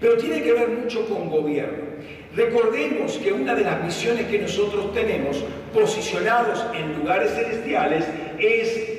Pero 0.01 0.17
tiene 0.17 0.43
que 0.43 0.53
ver 0.53 0.69
mucho 0.69 1.09
con 1.09 1.31
gobierno. 1.31 1.89
Recordemos 2.35 3.17
que 3.19 3.33
una 3.33 3.55
de 3.55 3.65
las 3.65 3.83
misiones 3.83 4.27
que 4.27 4.39
nosotros 4.39 4.93
tenemos 4.93 5.43
posicionados 5.73 6.65
en 6.75 6.99
lugares 6.99 7.33
celestiales 7.33 8.05
es 8.39 8.99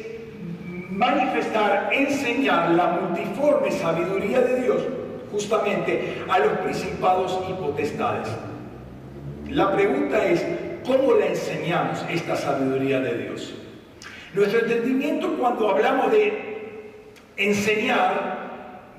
manifestar, 0.89 1.89
enseñar 1.93 2.71
la 2.71 2.87
multiforme 2.87 3.71
sabiduría 3.71 4.41
de 4.41 4.61
Dios 4.63 4.81
justamente 5.31 6.23
a 6.27 6.39
los 6.39 6.51
principados 6.59 7.39
y 7.49 7.53
potestades. 7.53 8.27
La 9.49 9.71
pregunta 9.73 10.25
es, 10.25 10.45
¿cómo 10.85 11.13
la 11.13 11.27
enseñamos 11.27 12.05
esta 12.09 12.35
sabiduría 12.35 12.99
de 12.99 13.17
Dios? 13.17 13.55
Nuestro 14.33 14.59
entendimiento 14.59 15.35
cuando 15.39 15.69
hablamos 15.69 16.11
de 16.11 16.49
enseñar, 17.37 18.37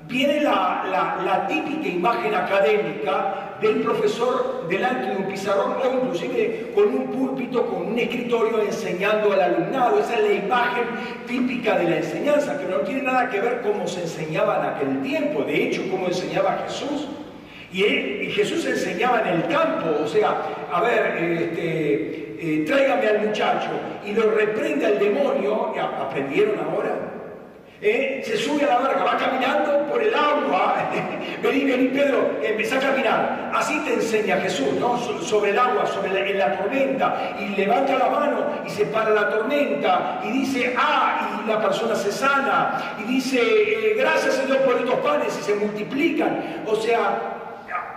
viene 0.07 0.41
la, 0.41 1.45
típica 1.47 1.87
imagen 1.87 2.35
académica 2.35 3.50
del 3.61 3.81
profesor 3.81 4.65
delante 4.67 5.11
de 5.11 5.17
un 5.17 5.25
pizarrón 5.25 5.75
o 5.83 6.03
inclusive 6.03 6.71
con 6.73 6.87
un 6.87 7.07
púlpito, 7.07 7.65
con 7.67 7.87
un 7.87 7.99
escritorio 7.99 8.61
enseñando 8.61 9.31
al 9.31 9.41
alumnado. 9.41 9.99
Esa 9.99 10.15
es 10.15 10.23
la 10.23 10.33
imagen 10.33 10.83
típica 11.27 11.77
de 11.77 11.89
la 11.89 11.97
enseñanza, 11.97 12.59
que 12.59 12.65
no 12.65 12.77
tiene 12.79 13.03
nada 13.03 13.29
que 13.29 13.39
ver 13.39 13.61
cómo 13.61 13.87
se 13.87 14.01
enseñaba 14.01 14.59
en 14.59 14.75
aquel 14.75 15.01
tiempo, 15.03 15.43
de 15.43 15.63
hecho, 15.63 15.83
cómo 15.91 16.07
enseñaba 16.07 16.65
Jesús. 16.67 17.07
Y, 17.71 18.31
Jesús 18.31 18.65
enseñaba 18.65 19.21
en 19.21 19.41
el 19.41 19.47
campo, 19.47 20.03
o 20.03 20.07
sea, 20.07 20.41
a 20.71 20.81
ver, 20.81 21.17
este, 21.17 22.35
eh, 22.39 22.65
tráigame 22.65 23.07
al 23.07 23.27
muchacho 23.27 23.69
y 24.05 24.13
lo 24.13 24.31
reprende 24.31 24.85
al 24.85 24.99
demonio, 24.99 25.73
¿aprendieron 25.77 26.59
ahora? 26.59 27.20
¿Eh? 27.83 28.21
se 28.23 28.37
sube 28.37 28.63
a 28.63 28.67
la 28.67 28.77
barca, 28.77 29.03
va 29.03 29.17
caminando 29.17 29.87
por 29.91 30.03
el 30.03 30.13
agua. 30.13 30.75
vení, 31.41 31.65
vení, 31.65 31.87
Pedro, 31.87 32.37
empieza 32.43 32.77
a 32.77 32.79
caminar. 32.79 33.51
Así 33.55 33.79
te 33.79 33.95
enseña 33.95 34.37
Jesús, 34.37 34.73
¿no? 34.79 34.99
sobre 34.99 35.49
el 35.49 35.57
agua, 35.57 35.87
sobre 35.87 36.13
la, 36.13 36.19
en 36.19 36.37
la 36.37 36.57
tormenta. 36.59 37.35
Y 37.39 37.55
levanta 37.55 37.97
la 37.97 38.09
mano 38.09 38.45
y 38.67 38.69
se 38.69 38.85
para 38.85 39.09
la 39.09 39.29
tormenta. 39.31 40.21
Y 40.23 40.31
dice, 40.31 40.75
ah, 40.77 41.41
y 41.43 41.47
la 41.47 41.59
persona 41.59 41.95
se 41.95 42.11
sana. 42.11 42.97
Y 42.99 43.13
dice, 43.13 43.39
eh, 43.41 43.95
gracias 43.97 44.35
Señor 44.35 44.59
por 44.59 44.75
estos 44.75 44.99
panes 44.99 45.35
y 45.39 45.43
se 45.43 45.55
multiplican. 45.55 46.63
O 46.67 46.75
sea, 46.75 47.19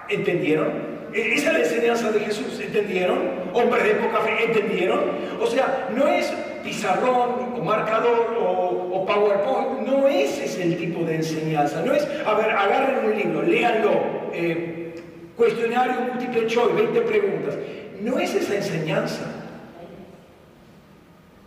¿entendieron? 0.08 0.94
E, 1.12 1.34
esa 1.34 1.48
es 1.48 1.52
la 1.52 1.58
enseñanza 1.58 2.10
de 2.10 2.20
Jesús, 2.20 2.58
¿entendieron? 2.58 3.18
Hombres 3.52 3.84
de 3.84 3.94
poca 3.96 4.20
fe, 4.20 4.44
¿entendieron? 4.46 5.00
O 5.40 5.46
sea, 5.46 5.88
no 5.94 6.08
es 6.08 6.32
pizarrón 6.64 7.54
o 7.54 7.62
marcador 7.62 8.34
o, 8.40 8.73
PowerPoint, 9.04 9.86
no 9.86 10.06
ese 10.06 10.44
es 10.44 10.58
el 10.58 10.76
tipo 10.76 11.04
de 11.04 11.16
enseñanza, 11.16 11.82
no 11.84 11.92
es, 11.92 12.06
a 12.24 12.34
ver, 12.34 12.50
agarren 12.50 13.04
un 13.04 13.16
libro, 13.16 13.42
léanlo, 13.42 13.90
eh, 14.32 14.94
cuestionario 15.36 16.00
múltiple 16.12 16.46
choice, 16.46 16.74
20 16.74 17.00
preguntas, 17.02 17.54
no 18.00 18.18
es 18.18 18.34
esa 18.34 18.54
enseñanza. 18.54 19.24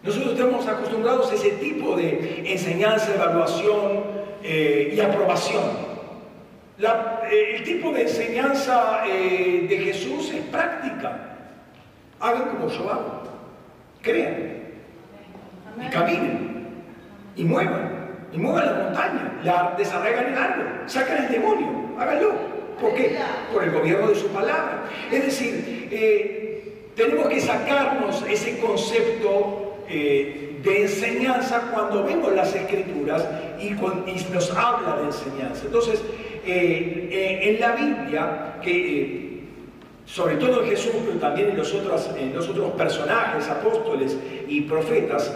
Nosotros 0.03 0.33
estamos 0.33 0.67
acostumbrados 0.67 1.31
a 1.31 1.35
ese 1.35 1.51
tipo 1.51 1.95
de 1.95 2.43
enseñanza, 2.45 3.13
evaluación 3.15 4.03
eh, 4.43 4.93
y 4.95 4.99
aprobación. 4.99 5.63
Eh, 6.79 7.55
el 7.55 7.63
tipo 7.63 7.91
de 7.91 8.03
enseñanza 8.03 9.01
de 9.05 9.81
Jesús 9.83 10.31
es 10.33 10.43
práctica. 10.45 11.37
Hagan 12.19 12.49
como 12.49 12.69
yo 12.69 12.89
hago. 12.89 13.23
Crean 14.01 14.57
y 15.85 15.89
caminen, 15.89 16.56
y 17.37 17.43
muevan, 17.43 18.09
y 18.33 18.37
muevan 18.37 18.65
la 18.65 18.83
montaña, 18.83 19.39
la 19.43 19.75
desarraigan 19.77 20.33
el 20.33 20.37
árbol, 20.37 20.65
sacan 20.87 21.25
el 21.25 21.31
demonio, 21.31 21.67
háganlo. 21.97 22.57
¿Por 22.81 22.93
qué? 22.93 23.17
Por 23.51 23.63
el 23.63 23.71
gobierno 23.71 24.09
de 24.09 24.15
su 24.15 24.27
palabra. 24.27 24.83
Es 25.11 25.25
decir, 25.25 25.87
eh, 25.91 26.73
tenemos 26.95 27.27
que 27.27 27.39
sacarnos 27.39 28.23
ese 28.29 28.59
concepto 28.59 29.77
eh, 29.89 30.59
de 30.63 30.81
enseñanza 30.83 31.71
cuando 31.73 32.03
vemos 32.03 32.33
las 32.33 32.53
escrituras 32.53 33.25
y, 33.59 33.71
nos 34.31 34.51
habla 34.55 34.97
de 34.97 35.05
enseñanza. 35.05 35.65
Entonces, 35.65 36.03
eh, 36.45 37.39
en 37.41 37.59
la 37.59 37.71
Biblia, 37.71 38.55
que 38.61 39.27
sobre 40.05 40.35
todo 40.35 40.63
en 40.63 40.69
Jesús, 40.69 40.93
pero 41.05 41.19
también 41.19 41.49
en 41.49 41.57
los, 41.57 41.73
en 41.73 42.33
los 42.33 42.47
otros 42.47 42.71
personajes, 42.71 43.47
apóstoles 43.49 44.17
y 44.47 44.61
profetas, 44.61 45.33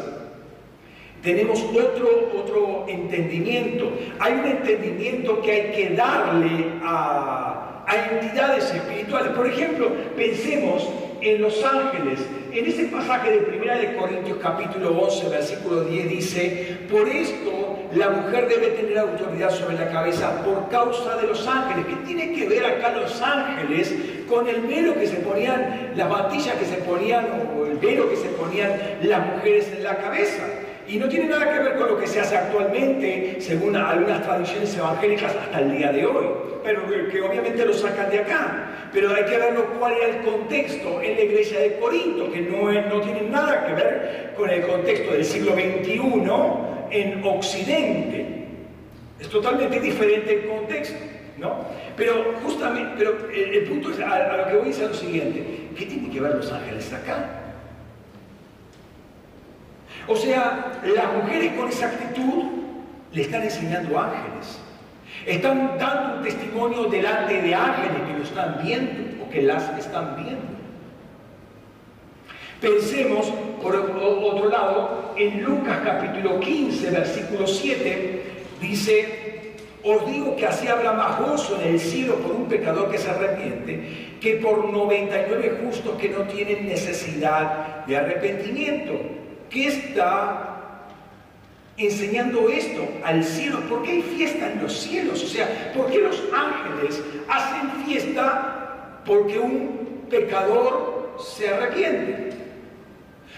tenemos 1.22 1.62
otro, 1.64 2.32
otro 2.36 2.86
entendimiento. 2.88 3.92
Hay 4.20 4.34
un 4.34 4.46
entendimiento 4.46 5.42
que 5.42 5.52
hay 5.52 5.72
que 5.72 5.96
darle 5.96 6.66
a, 6.84 7.84
a 7.88 7.96
entidades 8.12 8.74
espirituales. 8.74 9.32
Por 9.34 9.48
ejemplo, 9.48 9.92
pensemos 10.16 10.88
en 11.22 11.42
los 11.42 11.64
ángeles. 11.64 12.20
En 12.52 12.66
ese 12.66 12.86
pasaje 12.86 13.32
de 13.32 13.58
1 13.58 13.78
de 13.78 13.96
Corintios 13.96 14.38
capítulo 14.42 14.98
11, 15.00 15.30
versículo 15.30 15.84
10 15.84 16.10
dice, 16.10 16.78
por 16.90 17.08
esto 17.08 17.80
la 17.94 18.10
mujer 18.10 18.48
debe 18.48 18.68
tener 18.68 18.98
autoridad 18.98 19.52
sobre 19.52 19.78
la 19.78 19.90
cabeza 19.90 20.44
por 20.44 20.70
causa 20.70 21.18
de 21.18 21.28
los 21.28 21.48
ángeles. 21.48 21.86
¿Qué 21.86 21.96
tiene 22.08 22.34
que 22.34 22.48
ver 22.48 22.66
acá 22.66 22.92
los 22.96 23.22
ángeles 23.22 23.94
con 24.28 24.48
el 24.48 24.62
velo 24.62 24.96
que 24.96 25.08
se 25.08 25.18
ponían, 25.18 25.92
las 25.96 26.10
batillas 26.10 26.56
que 26.56 26.66
se 26.66 26.78
ponían 26.78 27.28
o 27.58 27.66
el 27.66 27.78
velo 27.78 28.10
que 28.10 28.18
se 28.18 28.30
ponían 28.30 28.72
las 29.04 29.26
mujeres 29.28 29.72
en 29.76 29.84
la 29.84 29.98
cabeza? 29.98 30.44
Y 30.92 30.98
no 30.98 31.08
tiene 31.08 31.28
nada 31.28 31.50
que 31.50 31.60
ver 31.60 31.76
con 31.78 31.88
lo 31.88 31.98
que 31.98 32.06
se 32.06 32.20
hace 32.20 32.36
actualmente, 32.36 33.38
según 33.40 33.78
algunas 33.78 34.22
tradiciones 34.24 34.76
evangélicas, 34.76 35.34
hasta 35.34 35.62
el 35.62 35.78
día 35.78 35.90
de 35.90 36.06
hoy. 36.06 36.26
Pero 36.66 36.82
que, 37.10 37.22
obviamente 37.22 37.66
lo 37.66 37.74
sacan 37.74 38.10
de 38.10 38.20
acá. 38.20 38.90
Pero 38.92 39.16
hay 39.16 39.24
que 39.24 39.38
ver 39.38 39.56
cuál 39.80 39.94
era 39.94 40.18
el 40.18 40.26
contexto 40.26 41.02
en 41.02 41.16
la 41.16 41.22
iglesia 41.22 41.62
de 41.62 41.78
Corinto, 41.78 42.30
que 42.30 42.42
no, 42.42 42.70
no 42.70 43.00
tiene 43.00 43.22
nada 43.22 43.66
que 43.66 43.74
ver 43.74 44.34
con 44.36 44.50
el 44.50 44.68
contexto 44.68 45.14
del 45.14 45.24
siglo 45.24 45.54
XXI 45.54 46.02
en 46.92 47.24
Occidente. 47.24 48.48
Es 49.18 49.30
totalmente 49.30 49.80
diferente 49.80 50.42
el 50.42 50.50
contexto. 50.50 51.00
¿no? 51.38 51.68
Pero 51.96 52.36
justamente, 52.44 52.96
pero 52.98 53.18
el, 53.34 53.64
punto 53.64 53.92
es, 53.92 54.00
a, 54.02 54.36
lo 54.36 54.46
que 54.46 54.56
voy 54.58 54.70
es 54.72 54.80
lo 54.80 54.94
siguiente, 54.94 55.70
¿qué 55.74 55.86
tienen 55.86 56.12
que 56.12 56.20
ver 56.20 56.36
los 56.36 56.52
ángeles 56.52 56.92
acá? 56.92 57.41
O 60.08 60.16
sea, 60.16 60.80
las 60.84 61.14
mujeres 61.14 61.54
con 61.54 61.70
esa 61.70 61.88
actitud 61.88 62.44
le 63.12 63.22
están 63.22 63.44
enseñando 63.44 64.00
ángeles. 64.00 64.60
Están 65.26 65.78
dando 65.78 66.18
un 66.18 66.24
testimonio 66.24 66.86
delante 66.86 67.42
de 67.42 67.54
ángeles 67.54 68.02
que 68.08 68.18
lo 68.18 68.24
están 68.24 68.60
viendo 68.64 69.24
o 69.24 69.30
que 69.30 69.42
las 69.42 69.78
están 69.78 70.16
viendo. 70.16 70.62
Pensemos, 72.60 73.32
por 73.62 73.76
otro 73.76 74.50
lado, 74.50 75.14
en 75.18 75.44
Lucas 75.44 75.80
capítulo 75.84 76.40
15, 76.40 76.92
versículo 76.92 77.48
7, 77.48 78.24
dice, 78.62 79.56
os 79.84 80.06
digo 80.06 80.36
que 80.36 80.46
así 80.46 80.68
habrá 80.68 80.94
más 80.94 81.20
gozo 81.20 81.60
en 81.60 81.74
el 81.74 81.80
cielo 81.80 82.16
por 82.16 82.36
un 82.36 82.46
pecador 82.48 82.92
que 82.92 83.00
se 83.00 83.10
arrepiente 83.10 84.12
que 84.22 84.36
por 84.36 84.72
99 84.72 85.60
justos 85.66 86.00
que 86.00 86.10
no 86.10 86.22
tienen 86.26 86.68
necesidad 86.68 87.86
de 87.88 87.98
arrepentimiento. 87.98 88.94
¿Qué 89.52 89.68
está 89.68 90.58
enseñando 91.78 92.50
esto 92.50 92.88
al 93.04 93.24
cielo? 93.24 93.60
¿Por 93.68 93.84
qué 93.84 93.92
hay 93.92 94.02
fiesta 94.02 94.52
en 94.52 94.62
los 94.62 94.74
cielos? 94.74 95.24
O 95.24 95.28
sea, 95.28 95.74
¿por 95.76 95.92
qué 95.92 96.00
los 96.00 96.22
ángeles 96.34 97.02
hacen 97.28 97.86
fiesta 97.86 98.52
porque 99.06 99.40
un 99.40 100.06
pecador 100.10 101.18
se 101.20 101.50
arrepiente. 101.50 102.32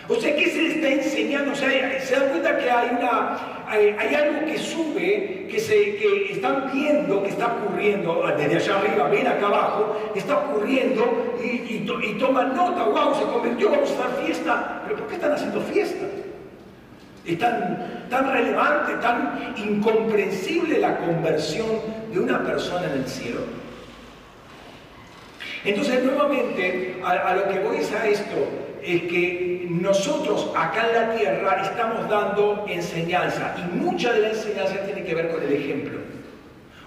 O 0.07 0.15
sea, 0.15 0.35
¿qué 0.35 0.49
se 0.49 0.61
le 0.61 0.75
está 0.75 0.89
enseñando? 0.89 1.51
O 1.53 1.55
sea, 1.55 1.99
se 2.01 2.15
dan 2.15 2.29
cuenta 2.29 2.57
que 2.57 2.69
hay, 2.69 2.89
una, 2.99 3.37
hay, 3.67 4.15
algo 4.15 4.45
que 4.45 4.57
sube, 4.57 5.47
que, 5.49 5.59
se, 5.59 5.95
que 5.95 6.31
están 6.31 6.71
viendo 6.73 7.23
que 7.23 7.29
está 7.29 7.47
ocurriendo 7.47 8.23
desde 8.37 8.55
allá 8.55 8.79
arriba, 8.79 9.07
ven 9.07 9.27
acá 9.27 9.47
abajo, 9.47 10.11
está 10.15 10.37
ocurriendo 10.37 11.35
y, 11.43 11.47
y, 11.75 12.17
toman 12.19 12.55
nota, 12.55 12.83
wow, 12.85 13.15
se 13.15 13.23
convirtió, 13.23 13.69
vamos 13.69 13.91
a 13.91 14.07
dar 14.07 14.23
fiesta. 14.23 14.81
¿Pero 14.83 14.99
por 14.99 15.07
qué 15.07 15.15
están 15.15 15.31
haciendo 15.33 15.61
fiesta? 15.61 16.05
Es 17.25 17.39
tan, 17.39 18.07
tan 18.09 18.31
relevante, 18.31 18.93
tan 19.01 19.53
incomprensible 19.57 20.79
la 20.79 20.97
conversión 20.97 21.67
de 22.11 22.19
una 22.19 22.43
persona 22.43 22.87
en 22.87 22.99
el 22.99 23.07
cielo. 23.07 23.41
Entonces, 25.63 26.03
nuevamente, 26.03 26.99
a, 27.03 27.11
a 27.11 27.35
lo 27.35 27.47
que 27.47 27.59
voy 27.59 27.77
es 27.77 27.91
a 27.93 28.07
esto 28.07 28.62
es 28.85 29.03
que 29.03 29.67
nosotros 29.69 30.51
acá 30.55 30.87
en 30.89 30.93
la 30.93 31.15
tierra 31.15 31.61
estamos 31.63 32.09
dando 32.09 32.65
enseñanza 32.67 33.55
y 33.57 33.77
mucha 33.77 34.11
de 34.13 34.19
la 34.19 34.29
enseñanza 34.29 34.83
tiene 34.85 35.03
que 35.03 35.15
ver 35.15 35.31
con 35.31 35.41
el 35.41 35.53
ejemplo. 35.53 35.99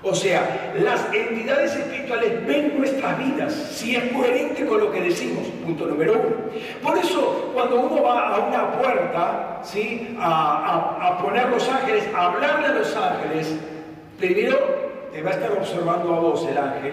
O 0.02 0.14
sea, 0.14 0.72
las 0.78 1.12
entidades 1.12 1.74
espirituales 1.74 2.46
ven 2.46 2.78
nuestras 2.78 3.18
vidas 3.18 3.52
si 3.52 3.96
es 3.96 4.12
coherente 4.12 4.64
con 4.66 4.78
lo 4.78 4.92
que 4.92 5.00
decimos, 5.00 5.46
punto 5.64 5.86
número 5.86 6.12
uno. 6.12 6.36
Por 6.82 6.96
eso, 6.98 7.50
cuando 7.52 7.80
uno 7.80 8.02
va 8.02 8.36
a 8.36 8.38
una 8.38 8.72
puerta, 8.72 9.60
¿sí? 9.64 10.16
a, 10.20 10.98
a 11.00 11.18
poner 11.18 11.48
los 11.48 11.68
ángeles, 11.68 12.04
a 12.14 12.26
hablarle 12.26 12.66
a 12.66 12.72
los 12.74 12.94
ángeles, 12.94 13.56
primero 14.18 14.58
te 15.12 15.22
va 15.22 15.30
a 15.30 15.34
estar 15.34 15.52
observando 15.52 16.14
a 16.14 16.20
vos 16.20 16.46
el 16.46 16.58
ángel, 16.58 16.92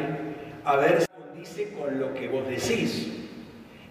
a 0.66 0.78
ver 0.78 1.02
si 1.02 1.40
dice 1.40 1.74
con 1.78 2.00
lo 2.00 2.14
que 2.14 2.30
vos 2.30 2.48
decís. 2.48 3.14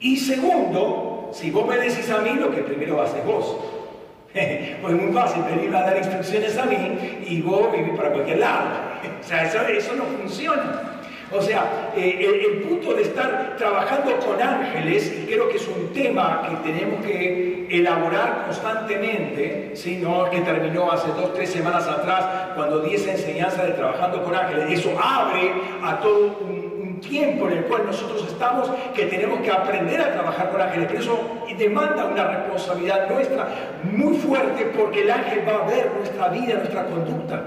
Y 0.02 0.16
segundo, 0.16 1.30
si 1.32 1.52
vos 1.52 1.66
me 1.66 1.76
decís 1.76 2.10
a 2.10 2.18
mí, 2.18 2.30
lo 2.34 2.50
que 2.50 2.62
primero 2.62 3.00
haces 3.00 3.24
vos. 3.24 3.56
pues 4.32 4.94
es 4.94 5.02
muy 5.02 5.12
fácil 5.12 5.44
venir 5.44 5.74
a 5.74 5.82
dar 5.82 5.96
instrucciones 5.96 6.58
a 6.58 6.64
mí 6.64 7.24
y 7.26 7.40
vos 7.40 7.70
vivís 7.70 7.96
para 7.96 8.10
cualquier 8.10 8.38
lado. 8.38 8.68
o 9.20 9.24
sea, 9.24 9.44
eso, 9.44 9.94
no 9.94 10.04
funciona. 10.04 10.88
O 11.30 11.40
sea, 11.40 11.92
eh, 11.96 12.42
el, 12.44 12.62
punto 12.62 12.94
de 12.94 13.02
estar 13.02 13.56
trabajando 13.56 14.18
con 14.18 14.42
ángeles, 14.42 15.20
y 15.22 15.26
creo 15.26 15.48
que 15.48 15.56
es 15.56 15.68
un 15.68 15.90
tema 15.92 16.46
que 16.46 16.70
tenemos 16.70 17.06
que 17.06 17.68
elaborar 17.70 18.44
constantemente, 18.44 19.70
¿sí? 19.74 19.96
no 19.96 20.28
que 20.28 20.40
terminó 20.40 20.92
hace 20.92 21.08
dos, 21.12 21.32
tres 21.32 21.50
semanas 21.50 21.88
atrás, 21.88 22.50
cuando 22.54 22.80
di 22.80 22.96
esa 22.96 23.12
enseñanza 23.12 23.64
de 23.64 23.72
trabajando 23.72 24.22
con 24.22 24.34
ángeles, 24.34 24.80
eso 24.80 24.90
abre 25.00 25.52
a 25.82 26.00
todo 26.00 26.38
un 26.40 26.61
tiempo 27.02 27.48
en 27.48 27.58
el 27.58 27.64
cual 27.64 27.84
nosotros 27.84 28.24
estamos 28.26 28.70
que 28.94 29.04
tenemos 29.06 29.40
que 29.40 29.50
aprender 29.50 30.00
a 30.00 30.12
trabajar 30.12 30.50
con 30.50 30.62
ángeles. 30.62 30.86
Pero 30.88 31.00
eso 31.00 31.42
demanda 31.58 32.06
una 32.06 32.24
responsabilidad 32.24 33.08
nuestra 33.10 33.48
muy 33.84 34.16
fuerte 34.16 34.72
porque 34.76 35.02
el 35.02 35.10
ángel 35.10 35.46
va 35.46 35.64
a 35.64 35.66
ver 35.66 35.90
nuestra 35.96 36.28
vida, 36.28 36.54
nuestra 36.54 36.86
conducta, 36.86 37.42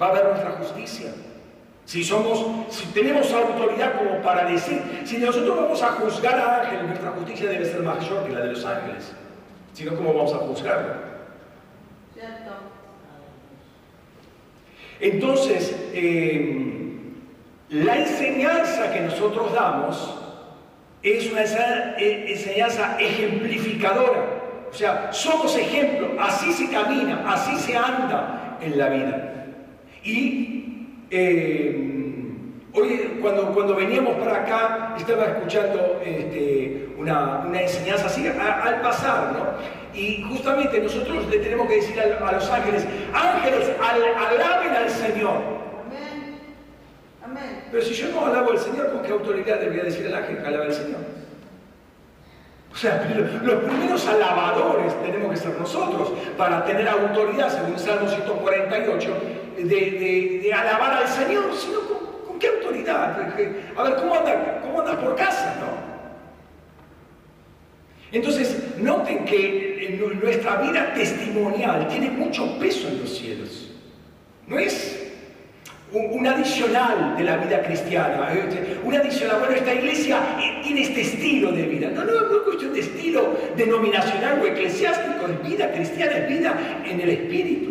va 0.00 0.08
a 0.08 0.12
ver 0.12 0.24
nuestra 0.26 0.50
justicia. 0.52 1.10
Si 1.84 2.04
somos, 2.04 2.44
si 2.68 2.86
tenemos 2.88 3.32
autoridad 3.32 3.96
como 3.96 4.20
para 4.20 4.44
decir, 4.50 5.02
si 5.04 5.16
nosotros 5.18 5.56
vamos 5.56 5.82
a 5.82 5.92
juzgar 5.92 6.38
a 6.38 6.62
ángeles, 6.62 6.84
nuestra 6.84 7.10
justicia 7.12 7.48
debe 7.48 7.64
ser 7.64 7.82
mayor 7.82 8.26
que 8.26 8.32
la 8.32 8.40
de 8.40 8.52
los 8.52 8.64
ángeles. 8.64 9.12
Si 9.72 9.84
no, 9.84 9.94
¿cómo 9.94 10.12
vamos 10.12 10.34
a 10.34 10.38
juzgarlo? 10.38 11.08
Entonces, 15.00 15.74
eh, 15.94 16.87
la 17.70 17.96
enseñanza 17.98 18.92
que 18.92 19.00
nosotros 19.00 19.52
damos 19.52 20.14
es 21.02 21.30
una 21.30 21.42
enseñanza 21.42 22.96
ejemplificadora. 22.98 24.38
O 24.70 24.74
sea, 24.74 25.12
somos 25.12 25.56
ejemplo, 25.56 26.08
así 26.20 26.52
se 26.52 26.70
camina, 26.70 27.24
así 27.26 27.56
se 27.56 27.76
anda 27.76 28.58
en 28.60 28.78
la 28.78 28.88
vida. 28.88 29.46
Y 30.02 30.86
eh, 31.10 31.88
hoy 32.72 33.18
cuando, 33.20 33.52
cuando 33.52 33.74
veníamos 33.74 34.16
para 34.16 34.42
acá 34.42 34.94
estaba 34.96 35.24
escuchando 35.26 36.00
este, 36.04 36.88
una, 36.98 37.46
enseñanza 37.54 38.06
así 38.06 38.26
al 38.26 38.80
pasar, 38.80 39.32
¿no? 39.32 39.98
Y 39.98 40.22
justamente 40.22 40.80
nosotros 40.80 41.26
le 41.28 41.38
tenemos 41.38 41.66
que 41.68 41.76
decir 41.76 41.98
a, 42.00 42.32
los 42.32 42.50
ángeles, 42.50 42.86
ángeles, 43.12 43.70
alaben 43.80 44.74
al 44.74 44.90
Señor. 44.90 45.57
Pero 47.70 47.82
si 47.82 47.94
yo 47.94 48.08
no 48.08 48.26
alabo 48.26 48.52
al 48.52 48.58
Señor, 48.58 48.92
¿con 48.92 49.02
qué 49.02 49.12
autoridad 49.12 49.60
debería 49.60 49.84
decir 49.84 50.06
el 50.06 50.14
ángel 50.14 50.38
que 50.38 50.46
alaba 50.46 50.64
al 50.64 50.72
Señor? 50.72 51.00
O 52.72 52.76
sea, 52.76 53.08
los 53.42 53.64
primeros 53.64 54.06
alabadores 54.06 54.94
tenemos 55.02 55.30
que 55.32 55.36
ser 55.36 55.58
nosotros 55.58 56.12
para 56.36 56.64
tener 56.64 56.88
autoridad, 56.88 57.50
según 57.50 57.78
Salmo 57.78 58.08
148, 58.08 59.16
de, 59.58 60.52
alabar 60.54 61.02
al 61.02 61.08
Señor, 61.08 61.44
sino 61.56 61.80
con, 62.26 62.38
qué 62.38 62.48
autoridad. 62.48 63.20
A 63.76 63.82
ver, 63.82 63.96
¿cómo 63.96 64.14
anda, 64.14 64.60
cómo 64.62 64.80
anda 64.80 65.00
por 65.00 65.16
casa? 65.16 65.56
Entonces, 68.10 68.78
noten 68.78 69.24
que 69.24 69.98
nuestra 70.22 70.56
vida 70.62 70.94
testimonial 70.94 71.88
tiene 71.88 72.10
mucho 72.10 72.58
peso 72.58 72.88
en 72.88 73.00
los 73.00 73.18
cielos. 73.18 73.70
No 74.46 74.58
es 74.58 75.07
un, 75.92 76.26
adicional 76.26 77.16
de 77.16 77.24
la 77.24 77.36
vida 77.38 77.62
cristiana, 77.62 78.30
¿eh? 78.34 78.78
un 78.84 78.94
adicional, 78.94 79.38
bueno, 79.38 79.54
esta 79.54 79.74
iglesia 79.74 80.18
eh, 80.38 80.60
tiene 80.62 80.82
este 80.82 81.00
estilo 81.00 81.52
de 81.52 81.62
vida. 81.62 81.90
No, 81.90 82.04
no, 82.04 82.12
no 82.12 82.36
es 82.36 82.42
cuestión 82.42 82.74
de 82.74 82.80
estilo 82.80 83.36
denominacional 83.56 84.40
o 84.40 84.46
eclesiástico, 84.46 85.26
es 85.26 85.48
vida 85.48 85.72
cristiana, 85.72 86.18
es 86.18 86.28
vida 86.28 86.82
en 86.84 87.00
el 87.00 87.08
espíritu. 87.08 87.70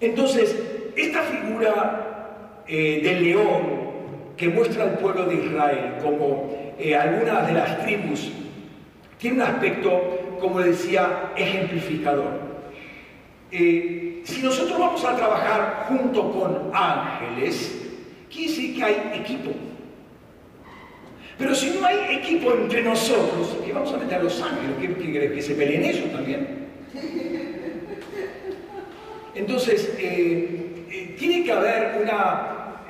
Entonces, 0.00 0.54
esta 0.94 1.22
figura 1.22 2.62
eh, 2.68 3.00
del 3.02 3.24
león 3.24 3.86
que 4.36 4.48
muestra 4.48 4.84
al 4.84 4.98
pueblo 4.98 5.24
de 5.24 5.36
Israel 5.36 5.94
como 6.02 6.54
algunas 7.00 7.46
de 7.46 7.54
las 7.54 7.82
tribus, 7.82 8.30
tiene 9.16 9.36
un 9.36 9.42
aspecto, 9.42 10.36
como 10.38 10.60
decía, 10.60 11.32
ejemplificador. 11.34 12.45
Eh, 13.50 14.22
si 14.24 14.42
nosotros 14.42 14.78
vamos 14.78 15.04
a 15.04 15.16
trabajar 15.16 15.86
junto 15.88 16.32
con 16.32 16.70
ángeles, 16.74 17.86
quiere 18.30 18.48
decir 18.48 18.76
que 18.76 18.84
hay 18.84 19.12
equipo. 19.14 19.52
Pero 21.38 21.54
si 21.54 21.70
no 21.70 21.86
hay 21.86 22.16
equipo 22.16 22.52
entre 22.52 22.82
nosotros, 22.82 23.58
¿qué 23.64 23.72
vamos 23.72 23.92
a 23.92 23.98
meter 23.98 24.18
a 24.18 24.22
los 24.22 24.42
ángeles? 24.42 24.96
¿Que, 24.98 25.32
que 25.34 25.42
se 25.42 25.54
peleen 25.54 25.84
ellos 25.84 26.10
también? 26.12 26.66
Entonces, 29.34 29.94
eh, 29.98 30.84
eh, 30.90 31.14
tiene 31.18 31.44
que 31.44 31.52
haber 31.52 32.02
una, 32.02 32.84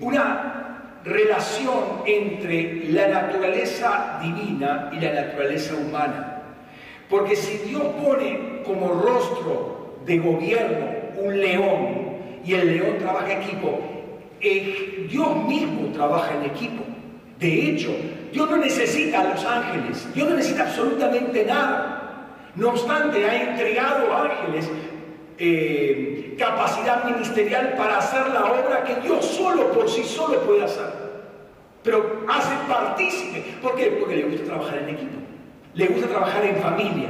una 0.00 0.94
relación 1.04 2.02
entre 2.06 2.84
la 2.90 3.08
naturaleza 3.08 4.20
divina 4.22 4.90
y 4.92 5.00
la 5.00 5.12
naturaleza 5.12 5.74
humana. 5.74 6.39
Porque 7.10 7.34
si 7.34 7.58
Dios 7.68 7.82
pone 8.02 8.62
como 8.64 8.88
rostro 8.88 9.96
de 10.06 10.18
gobierno 10.18 10.86
un 11.16 11.38
león 11.40 12.18
y 12.44 12.54
el 12.54 12.78
león 12.78 12.98
trabaja 12.98 13.32
equipo, 13.32 13.80
eh, 14.40 15.08
Dios 15.10 15.36
mismo 15.44 15.92
trabaja 15.92 16.32
en 16.36 16.44
equipo. 16.44 16.84
De 17.40 17.70
hecho, 17.70 17.90
Dios 18.32 18.48
no 18.48 18.58
necesita 18.58 19.22
a 19.22 19.34
los 19.34 19.44
ángeles, 19.44 20.08
Dios 20.14 20.28
no 20.28 20.36
necesita 20.36 20.62
absolutamente 20.62 21.44
nada. 21.44 21.96
No 22.54 22.70
obstante, 22.70 23.24
ha 23.24 23.50
entregado 23.50 24.14
ángeles 24.14 24.70
eh, 25.36 26.36
capacidad 26.38 27.04
ministerial 27.04 27.74
para 27.76 27.98
hacer 27.98 28.28
la 28.28 28.44
obra 28.44 28.84
que 28.84 28.94
Dios 28.96 29.24
solo 29.24 29.72
por 29.72 29.88
sí 29.88 30.04
solo 30.04 30.40
puede 30.42 30.62
hacer. 30.62 30.92
Pero 31.82 32.24
hace 32.28 32.54
partícipe. 32.68 33.42
¿Por 33.60 33.74
qué? 33.74 33.86
Porque 33.98 34.16
le 34.16 34.22
gusta 34.24 34.44
trabajar 34.44 34.78
en 34.78 34.90
equipo 34.90 35.19
le 35.74 35.86
gusta 35.86 36.08
trabajar 36.08 36.44
en 36.44 36.56
familia. 36.56 37.08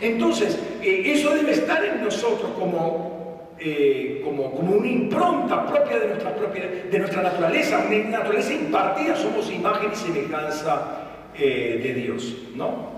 Entonces, 0.00 0.58
eh, 0.82 1.02
eso 1.06 1.34
debe 1.34 1.52
estar 1.52 1.84
en 1.84 2.04
nosotros 2.04 2.50
como, 2.58 3.54
eh, 3.58 4.20
como, 4.24 4.52
como, 4.52 4.72
una 4.76 4.86
impronta 4.86 5.66
propia 5.66 5.98
de 5.98 6.08
nuestra, 6.08 6.34
propia 6.34 6.68
de 6.90 6.98
nuestra 6.98 7.22
naturaleza, 7.22 7.84
una 7.86 8.18
naturaleza 8.18 8.52
impartida, 8.52 9.16
somos 9.16 9.50
imagen 9.50 9.90
y 9.92 9.96
semejanza 9.96 11.04
eh, 11.36 11.80
de 11.82 11.94
Dios, 11.94 12.36
¿no? 12.54 12.92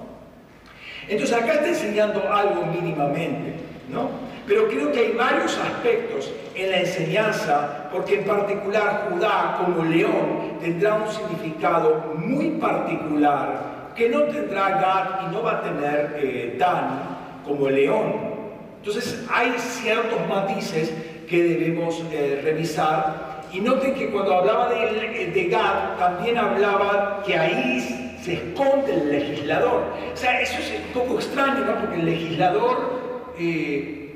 Entonces 1.09 1.37
acá 1.37 1.55
está 1.55 1.69
enseñando 1.69 2.33
algo 2.33 2.67
mínimamente, 2.67 3.55
¿no? 3.91 4.11
Pero 4.47 4.69
creo 4.69 4.93
que 4.93 5.01
hay 5.01 5.13
varios 5.13 5.59
aspectos 5.59 6.33
en 6.55 6.71
la 6.71 6.81
enseñanza, 6.81 7.89
porque 7.93 8.21
en 8.21 8.25
particular 8.25 9.09
Judá 9.11 9.59
como 9.65 9.85
león 9.85 10.59
tendrá 10.61 10.95
un 10.95 11.13
significado 11.13 12.15
muy 12.17 12.51
particular 12.53 13.76
que 13.97 14.09
no 14.09 14.23
tendrá 14.25 14.69
Gad 14.71 15.27
y 15.29 15.35
no 15.35 15.43
va 15.43 15.53
a 15.53 15.63
tener 15.63 16.17
eh, 16.23 16.57
Dan 16.59 17.17
como 17.45 17.69
el 17.69 17.77
león. 17.77 18.37
Entonces 18.79 19.25
hay 19.33 19.53
ciertos 19.59 20.19
matices 20.29 20.93
que 21.29 21.43
debemos 21.43 22.03
eh, 22.13 22.41
revisar 22.45 23.45
y 23.53 23.61
noten 23.61 23.95
que 23.95 24.11
cuando 24.11 24.35
hablaba 24.35 24.69
de, 24.69 25.49
Gad, 25.51 25.97
también 25.99 26.37
hablaba 26.37 27.23
que 27.25 27.37
ahí 27.37 28.19
se 28.23 28.35
esconde 28.35 28.93
el 28.93 29.11
legislador. 29.11 29.85
O 30.13 30.17
sea, 30.17 30.41
eso 30.41 30.59
es 30.59 30.73
un 30.87 30.93
poco 30.93 31.15
extraño, 31.19 31.65
¿no? 31.65 31.81
Porque 31.81 31.97
el 31.97 32.07
legislador, 32.07 33.33
eh, 33.39 34.15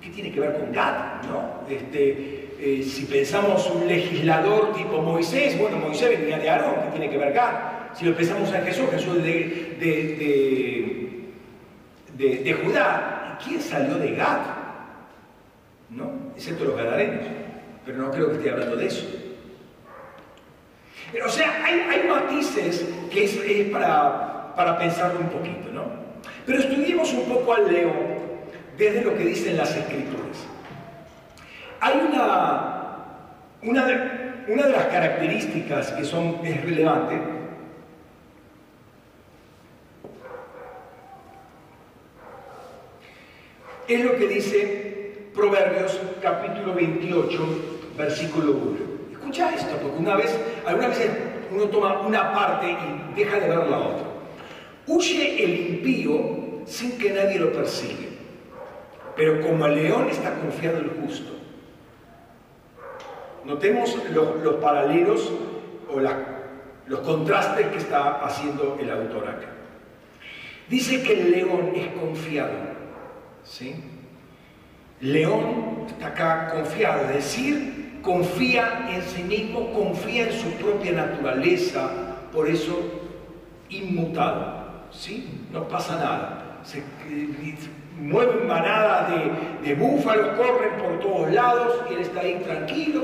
¿qué 0.00 0.08
tiene 0.10 0.32
que 0.32 0.40
ver 0.40 0.58
con 0.58 0.72
Gad? 0.72 1.22
¿no? 1.30 1.72
Este, 1.74 2.82
si 2.82 3.06
pensamos 3.06 3.70
un 3.70 3.86
legislador 3.86 4.74
tipo 4.74 5.00
Moisés, 5.00 5.58
bueno, 5.58 5.78
Moisés 5.78 6.18
venía 6.18 6.38
de 6.38 6.50
Aarón, 6.50 6.74
¿qué 6.84 6.90
tiene 6.98 7.10
que 7.10 7.18
ver 7.18 7.32
Gad? 7.32 7.83
Si 7.94 8.04
lo 8.04 8.16
pensamos 8.16 8.52
en 8.52 8.64
Jesús, 8.64 8.90
Jesús 8.90 9.22
de, 9.22 9.76
de, 12.16 12.42
de, 12.42 12.54
Judá, 12.54 13.38
¿quién 13.44 13.60
salió 13.60 13.94
de 13.98 14.16
Gad? 14.16 14.40
¿No? 15.90 16.10
Excepto 16.34 16.64
los 16.64 16.76
gadarenos. 16.76 17.24
Pero 17.86 17.98
no 17.98 18.10
creo 18.10 18.30
que 18.30 18.36
esté 18.36 18.50
hablando 18.50 18.76
de 18.76 18.86
eso. 18.86 19.06
O 21.24 21.28
sea, 21.28 21.64
hay, 21.64 22.04
matices 22.08 22.84
que 23.12 23.24
es, 23.24 23.70
para, 23.70 24.54
para 24.56 24.76
pensarlo 24.76 25.20
un 25.20 25.28
poquito, 25.28 25.70
¿no? 25.72 25.84
Pero 26.44 26.58
estudiemos 26.58 27.12
un 27.12 27.26
poco 27.26 27.54
al 27.54 27.72
león 27.72 28.24
desde 28.76 29.02
lo 29.02 29.16
que 29.16 29.24
dicen 29.24 29.56
las 29.56 29.76
escrituras. 29.76 30.44
Hay 31.80 32.00
una, 32.10 32.96
una, 33.62 33.86
de, 33.86 34.52
una 34.52 34.66
de 34.66 34.72
las 34.72 34.86
características 34.86 35.92
que 35.92 36.04
son, 36.04 36.40
es 36.44 36.60
relevante 36.64 37.43
es 43.88 44.04
lo 44.04 44.16
que 44.16 44.28
dice 44.28 45.28
Proverbios 45.34 46.00
capítulo 46.22 46.74
28, 46.74 47.46
versículo 47.96 48.52
1 48.52 48.94
escucha 49.24 49.54
esto, 49.54 49.76
porque 49.82 49.98
una 49.98 50.16
vez, 50.16 50.38
alguna 50.66 50.88
vez 50.88 51.10
uno 51.50 51.64
toma 51.64 52.00
una 52.00 52.32
parte 52.32 52.66
y 52.70 53.14
deja 53.14 53.40
de 53.40 53.48
ver 53.48 53.66
la 53.68 53.78
otra. 53.78 54.06
Huye 54.86 55.42
el 55.42 55.60
impío 55.68 56.62
sin 56.66 56.98
que 56.98 57.10
nadie 57.10 57.38
lo 57.38 57.52
persigue, 57.52 58.08
pero 59.16 59.40
como 59.40 59.66
el 59.66 59.76
león 59.76 60.08
está 60.10 60.34
confiado 60.34 60.78
el 60.78 60.90
justo. 60.90 61.32
Notemos 63.44 63.96
los, 64.12 64.54
paralelos 64.56 65.32
o 65.90 66.00
los 66.86 67.00
contrastes 67.00 67.66
que 67.68 67.78
está 67.78 68.24
haciendo 68.24 68.78
el 68.80 68.90
autor 68.90 69.28
acá. 69.28 69.48
Dice 70.68 71.02
que 71.02 71.12
el 71.12 71.30
león 71.30 71.72
es 71.74 71.88
confiado. 71.88 72.73
¿Sí? 73.44 73.74
León 75.00 75.86
está 75.88 76.08
acá 76.08 76.48
confiado, 76.52 77.08
es 77.08 77.14
decir, 77.16 78.00
confía 78.02 78.88
en 78.90 79.02
sí 79.02 79.22
mismo, 79.22 79.72
confía 79.72 80.28
en 80.28 80.32
su 80.32 80.50
propia 80.52 80.92
naturaleza, 80.92 81.90
por 82.32 82.48
eso 82.48 82.78
inmutado, 83.68 84.86
¿sí? 84.90 85.46
No 85.52 85.68
pasa 85.68 85.96
nada. 85.96 86.60
Se 86.62 86.82
mueven 88.00 88.46
manadas 88.46 89.10
de, 89.10 89.68
de, 89.68 89.74
búfalos, 89.74 90.28
corren 90.36 90.82
por 90.82 91.00
todos 91.00 91.30
lados 91.30 91.82
y 91.90 91.94
él 91.94 92.00
está 92.00 92.20
ahí 92.20 92.40
tranquilo. 92.44 93.02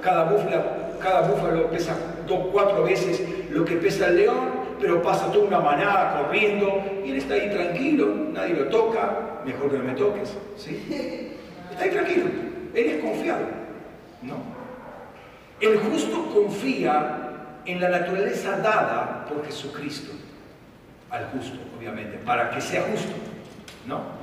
Cada 0.00 0.30
búfalo, 0.30 0.62
cada 1.00 1.28
búfalo 1.28 1.70
pesa 1.70 1.96
dos, 2.26 2.46
cuatro 2.52 2.84
veces 2.84 3.22
lo 3.50 3.64
que 3.64 3.76
pesa 3.76 4.08
el 4.08 4.16
león, 4.16 4.50
pero 4.80 5.02
pasa 5.02 5.30
toda 5.30 5.46
una 5.46 5.60
manada 5.60 6.22
corriendo 6.22 6.82
y 7.04 7.10
él 7.10 7.16
está 7.18 7.34
ahí 7.34 7.50
tranquilo, 7.50 8.14
nadie 8.32 8.54
lo 8.54 8.68
toca, 8.68 9.42
mejor 9.44 9.70
que 9.70 9.78
no 9.78 9.84
me 9.84 9.92
toques, 9.92 10.36
¿sí? 10.56 11.36
Está 11.70 11.84
ahí 11.84 11.90
tranquilo, 11.90 12.24
él 12.74 12.86
es 12.86 13.02
confiado. 13.02 13.60
¿no? 14.22 14.36
El 15.60 15.78
justo 15.78 16.30
confía 16.34 17.18
en 17.66 17.80
la 17.80 17.88
naturaleza 17.88 18.56
dada 18.58 19.26
por 19.28 19.44
Jesucristo, 19.44 20.12
al 21.10 21.26
justo, 21.26 21.58
obviamente, 21.76 22.18
para 22.18 22.50
que 22.50 22.60
sea 22.60 22.82
justo, 22.82 23.12
¿no? 23.86 24.20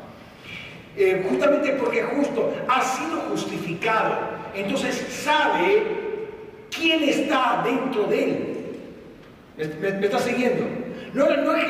Eh, 0.95 1.23
justamente 1.29 1.73
porque 1.73 2.01
justo 2.01 2.53
ha 2.67 2.81
sido 2.81 3.17
justificado, 3.29 4.15
entonces 4.55 4.95
sabe 4.95 5.83
quién 6.71 7.03
está 7.03 7.61
dentro 7.63 8.05
de 8.05 8.23
él. 8.23 8.56
¿Me, 9.57 10.05
está 10.05 10.19
siguiendo? 10.19 10.65
No, 11.13 11.25
es 11.55 11.65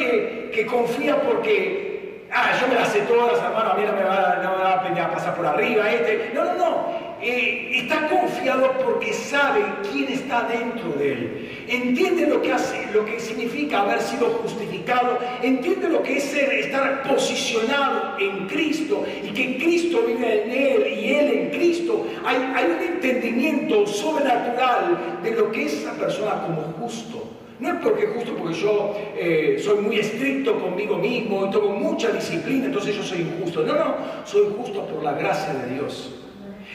que, 0.51 0.65
confía 0.65 1.21
porque 1.21 2.25
ah, 2.29 2.51
yo 2.59 2.67
me 2.67 2.75
las 2.75 2.89
sé 2.89 2.99
todas, 3.01 3.41
hermano, 3.41 3.71
a 3.71 3.75
mí 3.75 3.83
no 3.85 3.93
me 3.93 4.03
va, 4.03 4.41
no 4.43 4.93
me 4.93 4.99
a 4.99 5.11
pasar 5.11 5.35
por 5.35 5.45
arriba 5.45 5.89
este. 5.89 6.31
No, 6.33 6.43
no, 6.43 6.55
no. 6.55 7.07
Eh, 7.21 7.79
está 7.79 8.07
confiado 8.09 8.73
porque 8.85 9.13
sabe 9.13 9.63
quién 9.89 10.11
está 10.11 10.43
dentro 10.43 10.91
de 10.99 11.13
él. 11.13 11.65
Entiende 11.69 12.27
lo 12.27 12.41
que 12.41 12.51
hace, 12.51 12.87
lo 12.93 13.05
que 13.05 13.21
significa 13.21 13.81
haber 13.81 14.01
sido 14.01 14.27
justificado. 14.41 15.17
Entiende 15.41 15.87
lo 15.87 16.03
que 16.03 16.17
es 16.17 16.33
estar 16.33 17.03
posicionado 17.03 18.17
en 18.19 18.47
Cristo 18.47 19.05
y 19.23 19.29
que 19.29 19.57
Cristo 19.57 20.03
vive 20.05 20.43
en 20.43 20.51
él 20.51 20.99
y 20.99 21.13
él 21.13 21.31
en 21.31 21.49
Cristo. 21.51 22.05
Hay, 22.25 22.35
hay 22.53 22.65
un 22.65 22.95
entendimiento 22.95 23.87
sobrenatural 23.87 25.19
de 25.23 25.31
lo 25.31 25.51
que 25.51 25.65
es 25.65 25.73
esa 25.73 25.93
persona 25.93 26.41
como 26.41 26.61
justo. 26.79 27.36
No 27.59 27.69
es 27.69 27.75
porque 27.81 28.05
justo 28.07 28.35
porque 28.35 28.53
yo 28.53 28.95
eh, 29.17 29.59
soy 29.63 29.79
muy 29.79 29.99
estricto 29.99 30.59
conmigo 30.59 30.97
mismo 30.97 31.47
y 31.47 31.49
tengo 31.49 31.69
mucha 31.69 32.11
disciplina, 32.11 32.65
entonces 32.65 32.95
yo 32.95 33.01
soy 33.01 33.21
injusto. 33.21 33.63
No, 33.63 33.73
no, 33.73 33.95
soy 34.25 34.53
justo 34.55 34.85
por 34.85 35.03
la 35.03 35.13
gracia 35.13 35.53
de 35.53 35.73
Dios. 35.73 36.13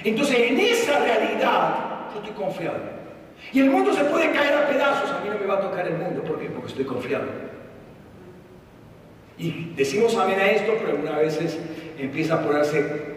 Entonces 0.02 0.50
en 0.50 0.58
esa 0.58 0.98
realidad 0.98 2.10
yo 2.12 2.20
estoy 2.20 2.34
confiado. 2.34 2.78
Y 3.52 3.60
el 3.60 3.70
mundo 3.70 3.92
se 3.92 4.04
puede 4.04 4.32
caer 4.32 4.54
a 4.54 4.68
pedazos, 4.68 5.10
a 5.10 5.20
mí 5.20 5.28
no 5.28 5.38
me 5.38 5.46
va 5.46 5.58
a 5.58 5.60
tocar 5.60 5.86
el 5.86 5.98
mundo. 5.98 6.22
¿Por 6.24 6.38
qué? 6.40 6.46
Porque 6.46 6.68
estoy 6.68 6.84
confiado. 6.84 7.24
Y 9.38 9.72
decimos 9.76 10.16
amén 10.16 10.38
a 10.38 10.50
esto, 10.50 10.72
pero 10.78 10.90
algunas 10.90 11.18
veces 11.18 11.58
empieza 11.98 12.34
a 12.34 12.42
ponerse 12.42 13.12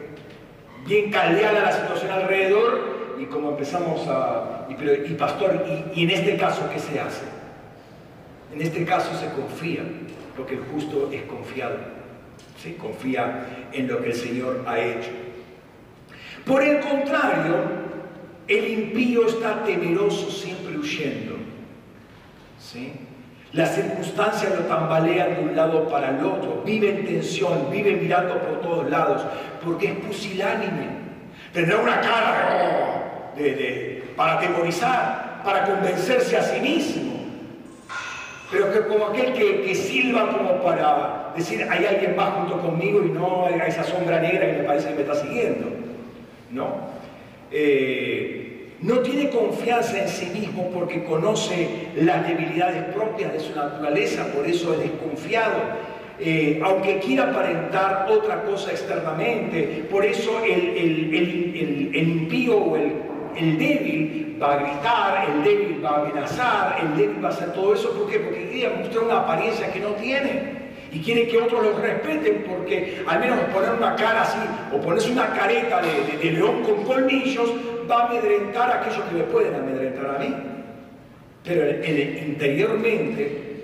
bien 0.86 1.12
caldeada 1.12 1.62
la 1.62 1.72
situación 1.72 2.12
alrededor 2.12 3.16
y 3.20 3.26
como 3.26 3.52
empezamos 3.52 4.08
a... 4.08 4.68
Y, 4.70 5.14
pastor, 5.14 5.66
y 5.94 6.04
en 6.04 6.10
este 6.10 6.38
caso, 6.38 6.70
¿qué 6.72 6.80
se 6.80 7.00
hace? 7.00 7.35
En 8.56 8.62
este 8.62 8.86
caso 8.86 9.14
se 9.20 9.30
confía, 9.32 9.82
porque 10.38 10.56
el 10.56 10.62
justo 10.62 11.10
es 11.12 11.24
confiado. 11.24 11.76
Se 12.58 12.78
confía 12.78 13.68
en 13.74 13.90
lo 13.90 14.02
que 14.02 14.12
el 14.12 14.16
Señor 14.16 14.64
ha 14.66 14.80
hecho. 14.80 15.10
Por 16.46 16.64
el 16.64 16.80
contrario, 16.80 17.56
el 18.48 18.68
impío 18.70 19.28
está 19.28 19.62
temeroso, 19.66 20.32
siempre 20.32 20.78
huyendo. 20.78 21.36
Las 23.52 23.76
circunstancias 23.76 24.54
lo 24.58 24.66
tambalean 24.66 25.36
de 25.36 25.42
un 25.42 25.56
lado 25.56 25.90
para 25.90 26.18
el 26.18 26.26
otro, 26.26 26.64
vive 26.66 26.92
en 26.92 27.06
tensión, 27.06 27.70
vive 27.70 27.98
mirando 27.98 28.40
por 28.40 28.62
todos 28.62 28.90
lados, 28.90 29.22
porque 29.64 29.88
es 29.88 29.96
pusilánime. 29.96 30.88
Tendrá 31.52 31.78
una 31.78 32.00
cara 32.00 33.34
para 34.16 34.34
atemorizar, 34.38 35.42
para 35.44 35.66
convencerse 35.66 36.38
a 36.38 36.42
sí 36.42 36.62
mismo 36.62 37.15
pero 38.52 38.72
que 38.72 38.82
como 38.82 39.08
aquel 39.08 39.34
que, 39.34 39.74
silba 39.76 40.30
como 40.30 40.62
para 40.62 41.34
decir 41.36 41.66
hay 41.70 41.86
alguien 41.86 42.16
más 42.16 42.34
junto 42.36 42.62
conmigo 42.62 43.02
y 43.04 43.10
no 43.10 43.46
a 43.46 43.68
esa 43.68 43.84
sombra 43.84 44.20
negra 44.20 44.46
que 44.46 44.58
me 44.60 44.64
parece 44.64 44.90
que 44.90 44.96
me 44.96 45.02
está 45.02 45.16
siguiendo. 45.16 45.68
¿No? 46.52 46.96
Eh, 47.52 48.70
no 48.82 49.00
tiene 49.00 49.30
confianza 49.30 50.00
en 50.00 50.08
sí 50.08 50.28
mismo 50.28 50.70
porque 50.72 51.04
conoce 51.04 51.88
las 51.96 52.28
debilidades 52.28 52.84
propias 52.94 53.34
de 53.34 53.40
su 53.40 53.56
naturaleza, 53.56 54.28
por 54.36 54.46
eso 54.46 54.74
es 54.74 54.80
desconfiado. 54.80 55.56
Eh, 56.20 56.62
aunque 56.64 57.00
quiera 57.00 57.32
aparentar 57.32 58.08
otra 58.10 58.44
cosa 58.44 58.72
externamente, 58.72 59.86
por 59.90 60.06
eso 60.06 60.40
el, 60.46 60.78
el 60.78 61.96
impío 61.96 62.58
o 62.58 62.76
el 62.78 62.94
el 63.38 63.58
débil 63.58 64.38
va 64.42 64.54
a 64.54 64.58
gritar, 64.58 65.30
el 65.30 65.44
débil 65.44 65.84
va 65.84 65.90
a 65.90 66.02
amenazar, 66.02 66.78
el 66.82 66.98
débil 66.98 67.24
va 67.24 67.30
a 67.30 67.32
hacer 67.32 67.54
todo 67.54 67.74
eso. 67.74 67.92
¿Por 67.92 68.10
qué? 68.10 68.20
Porque 68.20 68.50
quiere 68.50 68.76
mostrar 68.76 69.04
una 69.04 69.20
apariencia 69.20 69.72
que 69.72 69.80
no 69.80 69.90
tiene. 69.92 70.66
Y 70.92 71.00
quiere 71.02 71.28
que 71.28 71.38
otros 71.38 71.62
lo 71.62 71.78
respeten 71.78 72.46
porque 72.48 73.04
al 73.06 73.20
menos 73.20 73.38
poner 73.54 73.72
una 73.72 73.96
cara 73.96 74.22
así 74.22 74.38
o 74.74 74.80
ponerse 74.80 75.12
una 75.12 75.28
careta 75.34 75.82
de, 75.82 76.32
león 76.32 76.64
con 76.64 76.84
colmillos 76.86 77.52
va 77.90 78.04
a 78.04 78.06
amedrentar 78.08 78.72
a 78.72 78.82
aquellos 78.82 79.04
que 79.10 79.16
me 79.16 79.24
pueden 79.24 79.56
amedrentar 79.56 80.16
a 80.16 80.20
mí. 80.20 80.34
Pero 81.44 81.64
el, 81.64 82.24
interiormente 82.28 83.64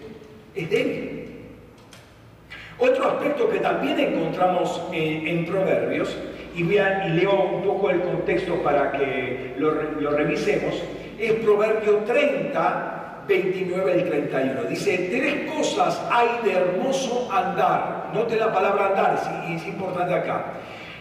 es 0.55 0.69
débil. 0.69 1.29
Otro 2.77 3.11
aspecto 3.11 3.49
que 3.49 3.59
también 3.59 3.97
encontramos 3.99 4.81
en 4.91 5.45
Proverbios 5.45 6.17
y, 6.55 6.63
leo 6.63 7.43
un 7.43 7.63
poco 7.63 7.89
el 7.89 8.01
contexto 8.01 8.55
para 8.61 8.91
que 8.91 9.55
lo, 9.57 9.71
revisemos, 10.11 10.81
es 11.19 11.33
Proverbio 11.33 11.97
30, 11.99 13.23
29 13.27 13.97
y 13.97 14.09
31. 14.09 14.63
Dice, 14.63 15.09
tres 15.11 15.51
cosas 15.51 16.01
hay 16.11 16.27
de 16.43 16.53
hermoso 16.53 17.29
andar. 17.31 18.11
Note 18.13 18.35
la 18.35 18.51
palabra 18.51 18.87
andar, 18.87 19.15
es, 19.15 19.61
es 19.61 19.67
importante 19.67 20.13
acá. 20.13 20.45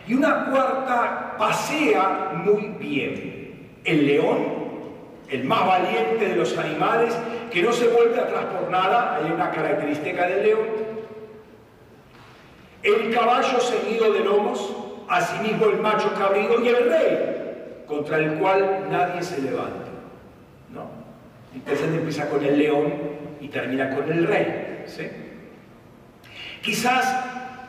Y 0.07 0.15
una 0.15 0.47
cuarta 0.47 1.35
pasea 1.39 2.33
muy 2.45 2.69
bien. 2.79 3.71
El 3.85 4.07
león, 4.07 4.39
el 5.29 5.45
más 5.45 5.67
valiente 5.67 6.29
de 6.29 6.37
los 6.37 6.57
animales, 6.59 7.17
que 7.51 7.63
no 7.63 7.73
se 7.73 7.89
vuelve 7.89 8.19
atrás 8.19 8.45
por 8.45 8.71
nada, 8.71 9.17
hay 9.17 9.31
una 9.31 9.51
característica 9.51 10.27
del 10.27 10.43
león. 10.43 10.67
El 12.83 13.13
caballo 13.15 13.61
seguido 13.61 14.13
de 14.13 14.21
lomos, 14.21 14.75
asimismo 15.11 15.67
el 15.67 15.81
macho 15.81 16.15
cabrío 16.15 16.65
y 16.65 16.69
el 16.69 16.89
rey, 16.89 17.85
contra 17.87 18.19
el 18.19 18.35
cual 18.35 18.87
nadie 18.91 19.23
se 19.23 19.43
levanta. 19.43 19.91
¿no? 20.73 20.89
Entonces 21.55 21.89
empieza 21.89 22.29
con 22.29 22.45
el 22.45 22.57
león 22.57 22.95
y 23.41 23.49
termina 23.49 23.95
con 23.95 24.11
el 24.11 24.27
rey. 24.27 24.85
Quizás 26.63 27.25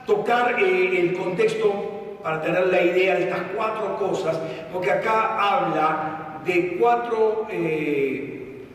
tocar 0.05 0.59
eh, 0.59 0.99
el 0.99 1.17
contexto 1.17 2.19
para 2.21 2.41
tener 2.41 2.67
la 2.67 2.81
idea 2.81 3.15
de 3.15 3.23
estas 3.23 3.41
cuatro 3.55 3.97
cosas, 3.97 4.39
porque 4.71 4.91
acá 4.91 5.37
habla 5.39 6.39
de 6.45 6.77
cuatro 6.79 7.47
eh, 7.49 8.65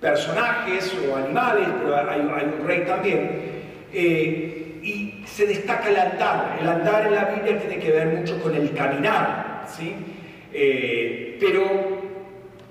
personajes 0.00 0.94
o 1.08 1.16
animales, 1.16 1.68
pero 1.82 1.96
hay, 1.96 2.20
un 2.20 2.66
rey 2.66 2.84
también, 2.84 3.62
eh, 3.92 4.63
se 5.34 5.46
destaca 5.46 5.88
el 5.88 5.96
andar. 5.96 6.58
El 6.60 6.68
andar 6.68 7.06
en 7.08 7.14
la 7.14 7.24
Biblia 7.24 7.58
tiene 7.58 7.82
que 7.82 7.90
ver 7.90 8.06
mucho 8.18 8.40
con 8.40 8.54
el 8.54 8.72
caminar, 8.72 9.64
¿sí? 9.66 9.92
Eh, 10.52 11.36
pero, 11.40 11.64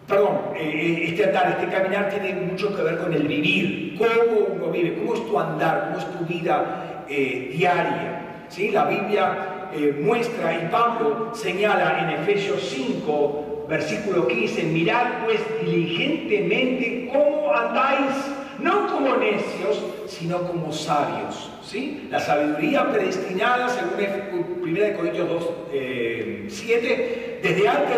perdón, 0.07 0.37
este 0.55 1.25
andar, 1.25 1.57
este 1.59 1.75
caminar 1.75 2.09
tiene 2.09 2.33
mucho 2.39 2.73
que 2.73 2.81
ver 2.81 2.99
con 2.99 3.13
el 3.13 3.27
vivir, 3.27 3.97
cómo 3.97 4.47
uno 4.55 4.71
vive, 4.71 4.95
cómo 4.95 5.13
es 5.13 5.27
tu 5.27 5.37
andar, 5.37 5.89
cómo 5.89 5.97
es 5.97 6.17
tu 6.17 6.25
vida 6.25 7.05
diaria. 7.07 8.45
¿sí? 8.47 8.71
La 8.71 8.85
Biblia 8.85 9.69
muestra 9.99 10.53
y 10.53 10.69
Pablo 10.71 11.31
señala 11.33 11.99
en 11.99 12.21
Efesios 12.21 12.61
5, 12.61 13.65
versículo 13.67 14.25
15, 14.25 14.63
mirad 14.63 15.25
pues 15.25 15.41
diligentemente 15.61 17.09
cómo 17.11 17.53
andáis, 17.53 18.15
no 18.59 18.87
como 18.87 19.15
necios, 19.17 19.83
sino 20.07 20.43
como 20.43 20.71
sabios. 20.71 21.49
¿sí? 21.65 22.07
La 22.09 22.19
sabiduría 22.19 22.91
predestinada, 22.91 23.69
según 23.69 24.61
1 24.61 24.97
Corintios 24.97 25.29
2, 25.29 25.49
7, 26.47 26.49
eh, 26.83 27.39
desde 27.41 27.67
antes 27.67 27.97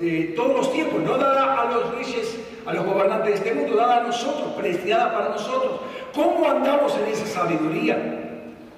de 0.00 0.22
todos 0.34 0.56
los 0.56 0.72
tiempos, 0.72 1.00
no 1.02 1.16
dada 1.16 1.62
a 1.62 1.72
los 1.72 1.94
reyes, 1.94 2.38
a 2.66 2.72
los 2.72 2.84
gobernantes 2.84 3.30
de 3.30 3.34
este 3.34 3.54
mundo, 3.54 3.76
dada 3.76 3.98
a 3.98 4.02
nosotros, 4.02 4.52
predestinada 4.56 5.12
para 5.12 5.28
nosotros. 5.30 5.80
¿Cómo 6.14 6.48
andamos 6.48 6.96
en 6.98 7.12
esa 7.12 7.26
sabiduría? 7.26 8.18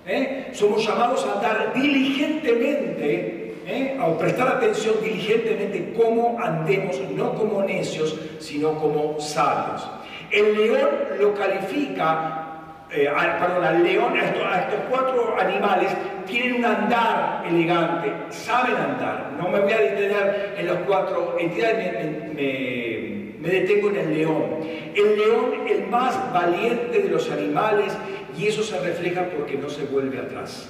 ¿Eh? 0.07 0.51
Somos 0.53 0.87
llamados 0.87 1.25
a 1.27 1.35
andar 1.35 1.73
diligentemente 1.75 3.45
¿eh? 3.67 3.97
a 3.99 4.17
prestar 4.19 4.49
atención 4.49 4.95
diligentemente 5.03 5.95
cómo 5.97 6.37
andemos, 6.39 7.01
no 7.15 7.35
como 7.35 7.63
necios, 7.63 8.15
sino 8.39 8.75
como 8.75 9.19
sabios. 9.21 9.87
El 10.35 10.55
león 10.57 10.91
lo 11.21 11.33
califica, 11.33 12.49
eh, 12.91 13.09
perdón, 13.39 13.65
al 13.65 13.85
león, 13.85 14.17
a 14.17 14.25
estos, 14.25 14.43
cuatro 14.91 15.37
animales, 15.39 15.93
tienen 16.27 16.57
un 16.57 16.65
andar 16.65 17.45
elegante, 17.47 18.13
saben 18.31 18.75
andar. 18.75 19.31
No 19.39 19.49
me 19.49 19.61
voy 19.61 19.73
a 19.73 19.79
detener 19.79 20.57
en 20.59 20.67
los 20.67 20.79
cuatro 20.79 21.37
entidades, 21.39 22.35
me, 22.35 23.33
me 23.39 23.49
detengo 23.49 23.91
en 23.91 23.97
el 23.97 24.13
león. 24.13 24.45
El 24.93 25.19
león, 25.19 25.69
el 25.69 25.87
más 25.87 26.33
valiente 26.33 26.99
de 26.99 27.09
los 27.09 27.31
animales, 27.31 27.97
y 28.37 28.49
eso 28.49 28.65
se 28.65 28.81
refleja 28.81 29.27
porque 29.37 29.57
no 29.57 29.69
se 29.69 29.85
vuelve 29.85 30.19
atrás. 30.19 30.69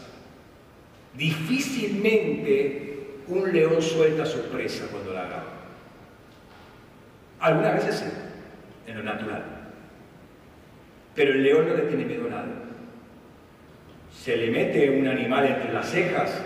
Difícilmente 1.15 3.23
un 3.29 3.51
león 3.51 3.81
suelta 3.81 4.27
su 4.27 4.43
presa 4.51 4.89
cuando 4.91 5.15
la 5.15 5.23
agarra. 5.23 5.55
Algunas 7.41 7.77
veces 7.77 7.97
sí, 7.97 8.05
en 8.91 8.99
lo 8.99 9.05
natural. 9.05 9.54
Pero 11.15 11.33
el 11.33 11.43
león 11.43 11.69
no 11.69 11.75
le 11.75 11.83
tiene 11.83 12.05
miedo 12.05 12.27
a 12.27 12.31
nada. 12.31 12.47
Se 14.13 14.37
le 14.37 14.51
mete 14.51 14.91
un 14.91 15.07
animal 15.07 15.47
entre 15.47 15.73
las 15.73 15.91
cejas 15.91 16.43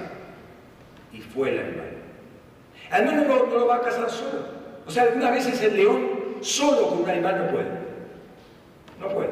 y 1.12 1.20
fue 1.20 1.50
el 1.50 1.60
animal. 1.60 1.88
Al 2.90 3.06
menos 3.06 3.26
no, 3.26 3.46
no 3.46 3.58
lo 3.58 3.66
va 3.66 3.76
a 3.76 3.82
cazar 3.82 4.10
solo. 4.10 4.58
O 4.86 4.90
sea, 4.90 5.04
algunas 5.04 5.32
veces 5.32 5.62
el 5.62 5.76
león 5.76 6.08
solo 6.40 6.88
con 6.88 7.02
un 7.02 7.10
animal 7.10 7.44
no 7.44 7.52
puede. 7.52 7.68
No 9.00 9.08
puede. 9.08 9.30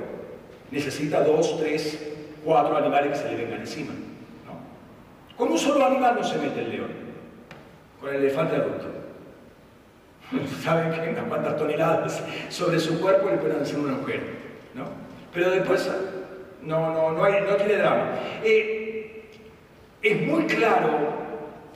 Necesita 0.71 1.23
dos, 1.23 1.59
tres, 1.59 2.13
cuatro 2.45 2.77
animales 2.77 3.13
que 3.13 3.17
se 3.17 3.33
le 3.33 3.45
vengan 3.45 3.61
encima. 3.61 3.93
Con 5.37 5.53
un 5.53 5.59
solo 5.59 5.85
animal 5.85 6.17
no 6.19 6.25
se 6.25 6.39
mete 6.39 6.63
el 6.63 6.71
león, 6.71 6.91
con 8.01 8.09
el 8.09 8.17
elefante 8.17 8.57
adulto. 8.57 8.87
Saben 10.63 10.93
que 10.93 11.11
unas 11.11 11.25
cuantas 11.25 11.57
toneladas 11.59 12.23
sobre 12.49 12.81
su 12.81 12.99
cuerpo 13.01 13.29
le 13.31 13.37
pueden 13.37 13.61
hacer 13.61 13.79
un 13.79 13.91
agujero, 13.91 14.23
¿no? 14.23 14.36
Pero 15.37 15.51
después 15.51 15.91
no, 16.63 16.95
no, 16.95 17.13
no, 17.13 17.57
tiene 17.57 17.77
drama. 17.77 18.13
Eh, 18.43 19.29
es 20.01 20.27
muy 20.27 20.45
claro, 20.47 20.89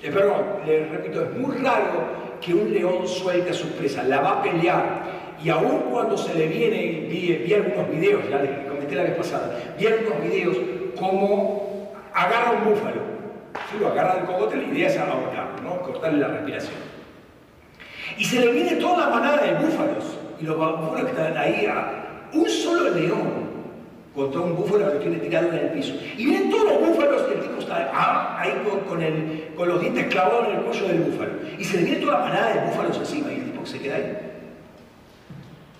eh, 0.03 0.11
perdón, 0.11 0.45
le 0.65 0.87
repito, 0.87 1.25
es 1.25 1.37
muy 1.37 1.59
raro 1.59 2.21
que 2.41 2.55
un 2.55 2.73
león 2.73 3.07
suelte 3.07 3.51
a 3.51 3.53
su 3.53 3.69
presa, 3.73 4.03
la 4.05 4.23
va 4.23 4.31
a 4.39 4.43
pelear. 4.43 5.21
Y 5.45 5.51
aún 5.51 5.91
cuando 5.91 6.17
se 6.17 6.35
le 6.35 6.47
viene, 6.47 7.07
vi, 7.11 7.35
vi 7.45 7.53
algunos 7.53 7.91
videos, 7.91 8.23
ya 8.31 8.39
les 8.39 8.67
comenté 8.67 8.95
la 8.95 9.03
vez 9.03 9.17
pasada, 9.17 9.55
vi 9.79 9.87
algunos 9.87 10.23
videos 10.23 10.57
como 10.99 11.93
agarra 12.15 12.53
un 12.53 12.65
búfalo 12.65 13.11
si 13.71 13.79
lo 13.79 13.89
agarra 13.89 14.15
del 14.15 14.25
cogote, 14.25 14.57
la 14.57 14.63
idea 14.63 14.89
es 14.89 14.97
ahorcarlo, 14.97 15.63
¿no? 15.63 15.83
cortarle 15.83 16.21
la 16.21 16.29
respiración. 16.29 16.77
Y 18.17 18.25
se 18.25 18.41
le 18.41 18.53
viene 18.53 18.77
toda 18.77 19.07
la 19.07 19.11
manada 19.11 19.43
de 19.43 19.55
búfalos, 19.55 20.19
y 20.41 20.45
los 20.45 20.57
búfalos 20.57 21.05
que 21.05 21.11
están 21.11 21.37
ahí, 21.37 21.67
a 21.67 22.29
un 22.33 22.49
solo 22.49 22.91
león 22.91 23.50
contra 24.21 24.41
un 24.43 24.55
búfalo 24.55 24.93
que 24.93 24.99
tiene 24.99 25.17
tirado 25.17 25.49
en 25.49 25.55
el 25.55 25.69
piso. 25.71 25.95
Y 26.19 26.27
vienen 26.27 26.51
todos 26.51 26.65
los 26.65 26.89
búfalos 26.89 27.23
y 27.31 27.39
el 27.39 27.41
tipo 27.41 27.59
está 27.59 27.91
ah, 27.95 28.39
ahí 28.39 28.53
con, 29.57 29.69
los 29.69 29.81
dientes 29.81 30.07
clavados 30.09 30.49
en 30.49 30.57
el 30.57 30.63
cuello 30.63 30.89
del 30.89 30.99
búfalo. 31.01 31.33
Y 31.59 31.65
se 31.65 31.79
le 31.79 31.85
viene 31.85 32.01
toda 32.01 32.19
la 32.19 32.25
manada 32.27 32.55
de 32.55 32.67
búfalos 32.67 32.99
encima 32.99 33.33
y 33.33 33.37
el 33.37 33.45
tipo 33.45 33.65
se 33.65 33.79
queda 33.79 33.97
ahí. 33.97 34.19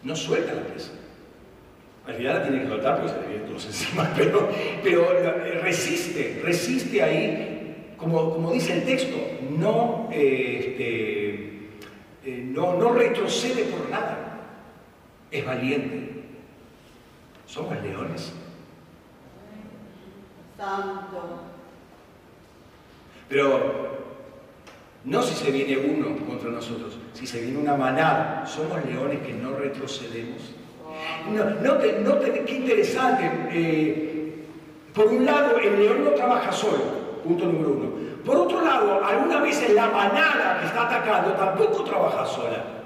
No 0.03 0.17
suelta 0.17 0.55
la 0.55 0.63
presa. 0.63 0.93
Al 2.07 2.15
final 2.15 2.35
la 2.35 2.43
tiene 2.43 2.63
que 2.63 2.69
soltar 2.69 2.97
porque 2.97 3.13
se 3.13 3.21
le 3.21 3.29
vienen 3.29 3.47
todos 3.47 3.67
encima, 3.73 4.11
pero, 4.17 4.49
eh, 5.13 5.61
resiste, 5.63 6.41
resiste 6.43 7.03
ahí 7.03 7.95
como, 7.99 8.51
dice 8.53 8.73
el 8.73 8.85
texto, 8.85 9.19
no, 9.51 10.09
este, 10.11 11.45
eh, 12.25 12.43
no, 12.47 12.79
no 12.79 12.95
retrocede 12.95 13.65
por 13.65 13.91
nada, 13.91 14.41
es 15.31 15.45
valiente. 15.45 16.20
Somos 17.51 17.83
leones. 17.83 18.33
Santo. 20.57 21.41
Pero 23.29 23.99
no 25.05 25.23
si 25.23 25.35
se 25.35 25.51
viene 25.51 25.77
uno 25.77 26.17
contra 26.27 26.51
nosotros, 26.51 26.97
si 27.13 27.27
se 27.27 27.41
viene 27.41 27.59
una 27.59 27.75
manada, 27.75 28.47
somos 28.47 28.85
leones 28.85 29.19
que 29.27 29.33
no 29.33 29.57
retrocedemos. 29.57 30.55
No, 31.33 31.45
no, 31.45 31.79
qué 32.21 32.55
interesante. 32.55 33.31
Eh, 33.51 34.45
por 34.95 35.07
un 35.07 35.25
lado, 35.27 35.59
el 35.59 35.77
león 35.77 36.05
no 36.05 36.11
trabaja 36.11 36.53
solo 36.53 37.01
punto 37.25 37.47
número 37.47 37.71
uno. 37.73 37.91
Por 38.25 38.37
otro 38.37 38.63
lado, 38.63 39.05
algunas 39.05 39.43
veces 39.43 39.75
la 39.75 39.89
manada 39.89 40.61
que 40.61 40.67
está 40.67 40.87
atacando 40.87 41.33
tampoco 41.33 41.83
trabaja 41.83 42.25
sola. 42.27 42.80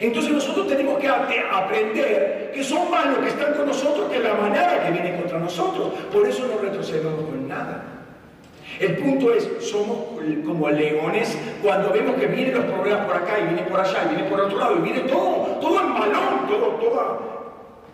Entonces 0.00 0.32
nosotros 0.32 0.66
tenemos 0.68 0.98
que 0.98 1.08
aprender 1.08 2.50
que 2.54 2.64
son 2.64 2.90
más 2.90 3.06
los 3.06 3.18
que 3.18 3.28
están 3.28 3.54
con 3.54 3.66
nosotros 3.66 4.10
que 4.10 4.18
la 4.18 4.34
manada 4.34 4.84
que 4.84 4.90
viene 4.90 5.16
contra 5.16 5.38
nosotros. 5.38 5.92
Por 6.12 6.26
eso 6.26 6.46
no 6.46 6.60
retrocedemos 6.60 7.14
con 7.14 7.48
nada. 7.48 7.84
El 8.80 8.96
punto 8.96 9.32
es, 9.32 9.48
somos 9.60 9.98
como 10.44 10.68
leones 10.68 11.38
cuando 11.62 11.90
vemos 11.90 12.16
que 12.16 12.26
vienen 12.26 12.54
los 12.54 12.64
problemas 12.64 13.06
por 13.06 13.16
acá 13.16 13.38
y 13.38 13.44
vienen 13.44 13.66
por 13.66 13.80
allá 13.80 14.04
y 14.04 14.14
vienen 14.14 14.30
por 14.30 14.40
otro 14.40 14.58
lado 14.58 14.78
y 14.78 14.82
viene 14.82 15.00
todo, 15.00 15.58
todo 15.60 15.80
en 15.80 15.94
balón, 15.94 16.46
todo, 16.48 16.66
toda. 16.80 17.18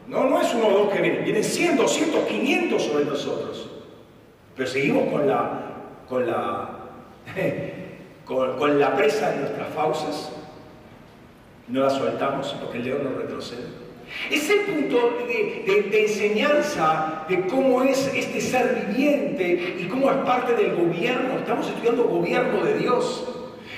No, 0.07 0.25
no 0.25 0.41
es 0.41 0.55
uno 0.55 0.69
o 0.69 0.71
dos 0.71 0.93
que 0.93 1.03
vienen, 1.03 1.25
vienen 1.25 1.45
100, 1.45 1.77
200, 1.77 2.21
500 2.25 2.83
sobre 2.83 3.05
nosotros. 3.05 3.71
Pero 4.57 4.69
seguimos 4.69 5.13
con 5.13 5.29
la, 5.29 5.51
con 6.09 6.27
la, 6.27 6.71
con, 8.25 8.81
la 8.81 8.97
presa 8.97 9.35
en 9.35 9.41
nuestras 9.43 9.69
fauces, 9.69 10.33
no 11.71 11.81
la 11.81 11.91
soltamos 11.91 12.55
porque 12.61 12.79
el 12.79 12.85
león 12.85 13.05
no 13.05 13.19
retrocede. 13.19 13.81
Es 14.31 14.51
el 14.51 14.61
punto 14.61 15.19
de, 15.27 16.03
enseñanza 16.03 17.25
de 17.29 17.47
cómo 17.47 17.83
es 17.83 18.13
este 18.15 18.41
ser 18.41 18.87
viviente 18.89 19.77
y 19.79 19.85
cómo 19.85 20.11
es 20.11 20.17
parte 20.19 20.55
del 20.55 20.75
gobierno. 20.75 21.39
Estamos 21.39 21.69
estudiando 21.69 22.05
gobierno 22.05 22.65
de 22.65 22.79
Dios. 22.79 23.29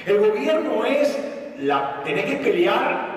El 0.06 0.18
gobierno 0.18 0.84
es, 0.84 1.18
la, 1.58 2.02
tenés 2.04 2.24
que 2.24 2.36
pelear 2.36 3.12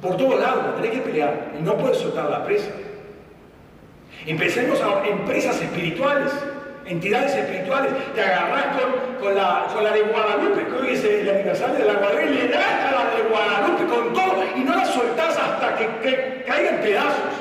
por 0.00 0.16
todos 0.16 0.40
lados, 0.40 0.76
tenés 0.76 0.92
que 0.92 1.00
pelear 1.00 1.52
y 1.58 1.62
no 1.62 1.76
puedes 1.76 1.98
soltar 1.98 2.30
la 2.30 2.44
presa. 2.44 2.70
Empecemos 4.26 4.80
a 4.82 5.06
empresas 5.06 5.60
espirituales. 5.60 6.32
Entidades 6.90 7.34
espirituales. 7.34 7.92
Te 8.14 8.22
agarras 8.22 8.66
con, 9.20 9.34
la, 9.34 9.66
con 9.72 9.84
la 9.84 9.92
de 9.92 10.02
Guadalupe, 10.02 10.66
que 10.66 10.72
hoy 10.72 10.94
es 10.94 11.04
el 11.04 11.28
aniversario 11.28 11.76
de 11.76 11.84
la 11.84 11.94
Guadalupe, 11.94 12.30
le 12.30 12.48
das 12.48 12.64
a 12.64 12.90
la 12.90 13.16
de 13.16 13.22
Guadalupe 13.28 13.84
con 13.86 14.12
todo 14.12 14.44
y 14.56 14.60
no 14.60 14.74
la 14.74 14.84
soltás 14.84 15.38
hasta 15.38 15.76
que, 15.76 15.86
que 16.02 16.44
caiga 16.46 16.70
en 16.70 16.80
pedazos. 16.80 17.40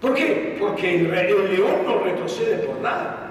¿Por 0.00 0.14
qué? 0.14 0.56
Porque 0.58 0.96
el 0.96 1.10
león 1.50 1.84
no 1.86 1.98
retrocede 1.98 2.58
por 2.58 2.76
nada. 2.76 3.25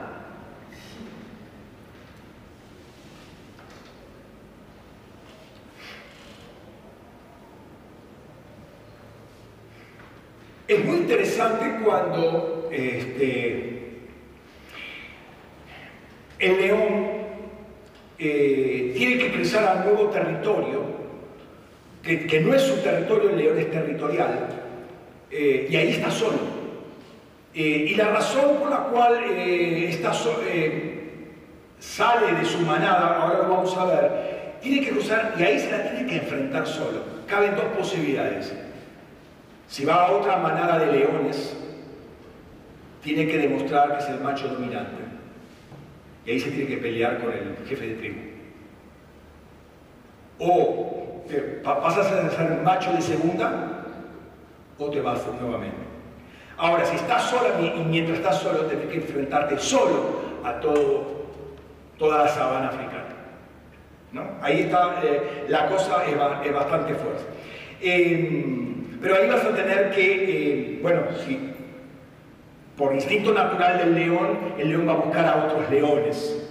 Es 10.67 10.83
muy 10.83 10.97
interesante 10.97 11.83
cuando 11.83 12.69
este, 12.71 13.99
el 16.39 16.57
león 16.57 17.05
eh, 18.17 18.93
tiene 18.97 19.17
que 19.19 19.31
cruzar 19.31 19.63
a 19.63 19.83
nuevo 19.83 20.09
territorio, 20.09 20.95
que, 22.01 22.39
no 22.39 22.55
es 22.55 22.63
su 22.63 22.77
territorio, 22.81 23.29
el 23.29 23.37
león 23.37 23.59
es 23.59 23.69
territorial, 23.69 24.47
eh, 25.29 25.67
y 25.69 25.75
ahí 25.75 25.89
está 25.89 26.09
solo. 26.09 26.39
Eh, 27.53 27.85
y 27.89 27.95
la 27.95 28.09
razón 28.09 28.57
por 28.57 28.71
la 28.71 28.85
cual 28.85 29.23
está 29.23 30.13
sale 31.77 32.33
de 32.39 32.45
su 32.45 32.59
manada, 32.61 33.21
ahora 33.21 33.37
lo 33.43 33.49
vamos 33.49 33.77
a 33.77 33.85
ver, 33.85 34.11
tiene 34.63 34.83
que 34.83 34.93
cruzar 34.93 35.35
y 35.37 35.43
ahí 35.43 35.59
se 35.59 35.69
la 35.69 35.91
tiene 35.91 36.09
que 36.09 36.15
enfrentar 36.17 36.65
solo. 36.65 37.03
Caben 37.27 37.55
dos 37.55 37.65
posibilidades 37.77 38.51
si 39.67 39.85
va 39.85 40.05
a 40.05 40.11
otra 40.11 40.37
manada 40.37 40.79
de 40.79 40.91
leones, 40.91 41.55
tiene 43.03 43.27
que 43.27 43.37
demostrar 43.37 43.97
que 43.97 44.03
es 44.03 44.09
el 44.09 44.19
macho 44.21 44.47
dominante. 44.47 45.03
Y 46.25 46.31
ahí 46.31 46.39
se 46.39 46.51
tiene 46.51 46.67
que 46.67 46.77
pelear 46.77 47.19
con 47.19 47.31
el 47.31 47.55
jefe 47.67 47.87
de 47.87 47.95
tribu. 47.95 48.19
O 50.39 51.23
pasas 51.63 52.07
a 52.07 52.29
ser 52.29 52.61
macho 52.63 52.91
de 52.91 53.01
segunda 53.01 53.85
o 54.77 54.89
te 54.89 55.01
vas 55.01 55.21
nuevamente. 55.39 55.77
Ahora, 56.57 56.85
si 56.85 56.95
estás 56.95 57.23
sola 57.29 57.59
y 57.59 57.83
mientras 57.83 58.19
estás 58.19 58.39
solo, 58.39 58.65
tienes 58.65 58.87
que 58.87 58.97
enfrentarte 58.97 59.57
solo 59.59 60.21
a 60.43 60.59
todo, 60.59 61.25
toda 61.97 62.23
la 62.23 62.27
sabana 62.29 62.67
africana. 62.67 63.05
¿no? 64.13 64.23
Ahí 64.41 64.61
está, 64.61 65.01
eh, 65.03 65.45
la 65.49 65.67
cosa 65.67 66.05
es, 66.05 66.17
bastante 66.53 66.95
fuerte. 66.95 67.23
Em, 67.81 68.64
pero 69.05 69.17
ahí 69.17 69.29
vas 69.29 69.45
a 69.45 69.53
tener 69.53 69.91
que, 69.91 70.13
eh, 70.23 70.79
bueno, 70.81 71.03
si 71.23 71.37
por 72.75 72.91
instinto 72.91 73.31
natural 73.31 73.77
del 73.77 73.93
león, 73.93 74.35
el 74.57 74.69
león 74.69 74.87
va 74.87 74.93
a 74.93 74.95
buscar 74.95 75.25
a 75.27 75.45
otros 75.45 75.69
leones. 75.69 76.49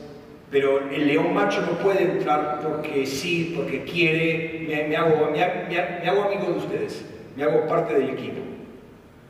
Pero 0.52 0.88
el 0.88 1.08
león 1.08 1.34
macho 1.34 1.62
no 1.62 1.76
puede 1.78 2.04
entrar 2.04 2.60
porque 2.62 3.06
sí, 3.06 3.54
porque 3.56 3.82
quiere, 3.82 4.86
me, 4.88 4.96
hago, 4.96 5.24
amigo 5.26 6.52
de 6.52 6.58
ustedes, 6.58 7.04
me 7.36 7.42
hago 7.42 7.66
parte 7.66 7.94
del 7.94 8.10
equipo. 8.10 8.38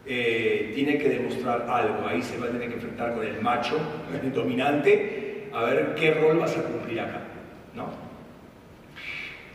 Eh, 0.05 0.73
tiene 0.75 0.99
que 0.99 1.09
demostrar 1.09 1.65
algo, 1.67 2.07
ahí 2.07 2.21
se 2.21 2.37
va 2.37 2.49
a 2.49 2.51
tener 2.51 2.69
que 2.69 2.75
enfrentar 2.75 3.15
con 3.15 3.25
el 3.25 3.41
macho, 3.41 3.79
el 4.23 4.35
dominante, 4.35 5.49
a 5.51 5.65
ver 5.65 5.95
qué 5.95 6.13
rol 6.13 6.41
vas 6.41 6.59
a 6.59 6.63
cumplir 6.63 7.01
acá. 7.01 7.23
¿no? 7.75 7.87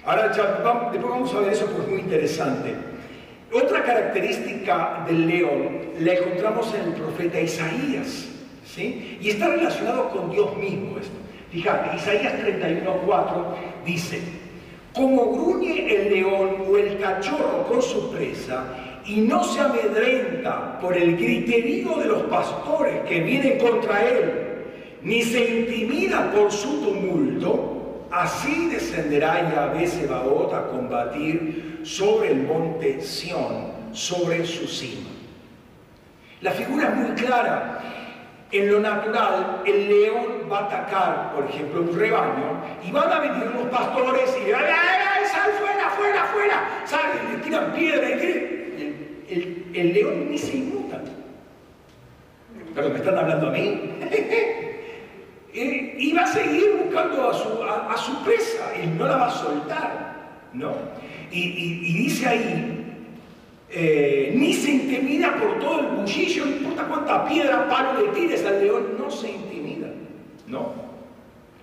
Ahora, 0.07 0.29
después 0.29 1.03
vamos 1.03 1.35
a 1.35 1.39
ver 1.41 1.53
eso, 1.53 1.67
pues 1.67 1.87
muy 1.87 1.99
interesante. 1.99 2.88
Otra 3.51 3.83
característica 3.83 5.03
del 5.07 5.27
león 5.27 5.79
la 5.99 6.13
encontramos 6.13 6.71
en 6.75 6.91
el 6.91 6.93
profeta 6.93 7.41
Isaías, 7.41 8.27
¿sí? 8.63 9.17
Y 9.19 9.29
está 9.29 9.47
relacionado 9.47 10.09
con 10.09 10.29
Dios 10.29 10.55
mismo. 10.57 10.97
Fíjate, 11.51 11.97
Isaías 11.97 12.33
31.4 12.45 13.25
dice, 13.85 14.19
como 14.93 15.31
gruñe 15.31 15.95
el 15.95 16.13
león 16.13 16.63
o 16.69 16.77
el 16.77 16.99
cachorro 16.99 17.65
con 17.67 17.81
su 17.81 18.11
presa, 18.11 18.65
y 19.03 19.21
no 19.21 19.43
se 19.43 19.59
amedrenta 19.59 20.79
por 20.79 20.95
el 20.95 21.17
griterío 21.17 21.97
de 21.97 22.05
los 22.05 22.23
pastores 22.23 23.01
que 23.07 23.21
vienen 23.21 23.57
contra 23.57 24.07
él, 24.07 24.31
ni 25.01 25.23
se 25.23 25.61
intimida 25.61 26.31
por 26.31 26.51
su 26.51 26.81
tumulto, 26.83 28.05
así 28.11 28.67
descenderá 28.67 29.51
Yahvé 29.51 29.87
Sebaot 29.87 30.53
a 30.53 30.67
combatir 30.67 31.68
sobre 31.83 32.31
el 32.31 32.43
monte 32.43 33.01
Sión, 33.01 33.71
sobre 33.91 34.45
su 34.45 34.67
cima. 34.67 35.09
La 36.41 36.51
figura 36.51 36.89
es 36.89 36.95
muy 36.95 37.11
clara. 37.15 37.79
En 38.51 38.71
lo 38.71 38.79
natural, 38.79 39.61
el 39.65 39.87
león 39.87 40.49
va 40.51 40.59
a 40.59 40.65
atacar, 40.65 41.33
por 41.35 41.45
ejemplo, 41.45 41.81
un 41.81 41.95
rebaño 41.95 42.63
y 42.83 42.91
van 42.91 43.11
a 43.11 43.19
venir 43.19 43.51
los 43.53 43.67
pastores 43.67 44.35
y 44.43 44.51
¡ay, 44.51 44.65
ay, 44.65 45.25
sal 45.25 45.51
fuera, 45.51 45.89
fuera, 45.91 46.23
fuera! 46.25 46.81
Salen, 46.85 47.31
le 47.31 47.43
tiran 47.43 47.71
piedra 47.73 48.09
y 48.09 49.71
el, 49.75 49.93
león 49.93 50.31
ni 50.31 50.37
se 50.37 50.57
inmuta. 50.57 50.99
Pero 52.73 52.89
me 52.89 52.97
están 52.97 53.17
hablando 53.19 53.49
a 53.49 53.51
mí. 53.51 53.93
y 55.53 56.13
va 56.13 56.23
a 56.23 56.27
seguir 56.27 56.81
buscando 56.83 57.29
a 57.29 57.33
su, 57.33 57.63
a 57.63 57.97
su 57.97 58.23
presa 58.23 58.75
y 58.81 58.87
no 58.87 59.05
la 59.05 59.17
va 59.17 59.27
a 59.27 59.31
soltar. 59.31 60.08
¿No? 60.53 60.73
Y, 61.31 61.93
dice 61.93 62.27
ahí, 62.27 62.85
eh, 63.69 64.33
ni 64.35 64.53
se 64.53 64.71
intimida 64.71 65.37
por 65.37 65.59
todo 65.59 65.79
el 65.81 65.85
bullillo, 65.87 66.45
no 66.45 66.51
importa 66.51 66.87
cuánta 66.87 67.27
piedra, 67.27 67.69
palo 67.69 68.01
le 68.01 68.19
tires 68.19 68.45
al 68.45 68.63
león, 68.63 68.95
no 68.97 69.11
se 69.11 69.29
intimida, 69.29 69.87
¿no? 70.47 70.89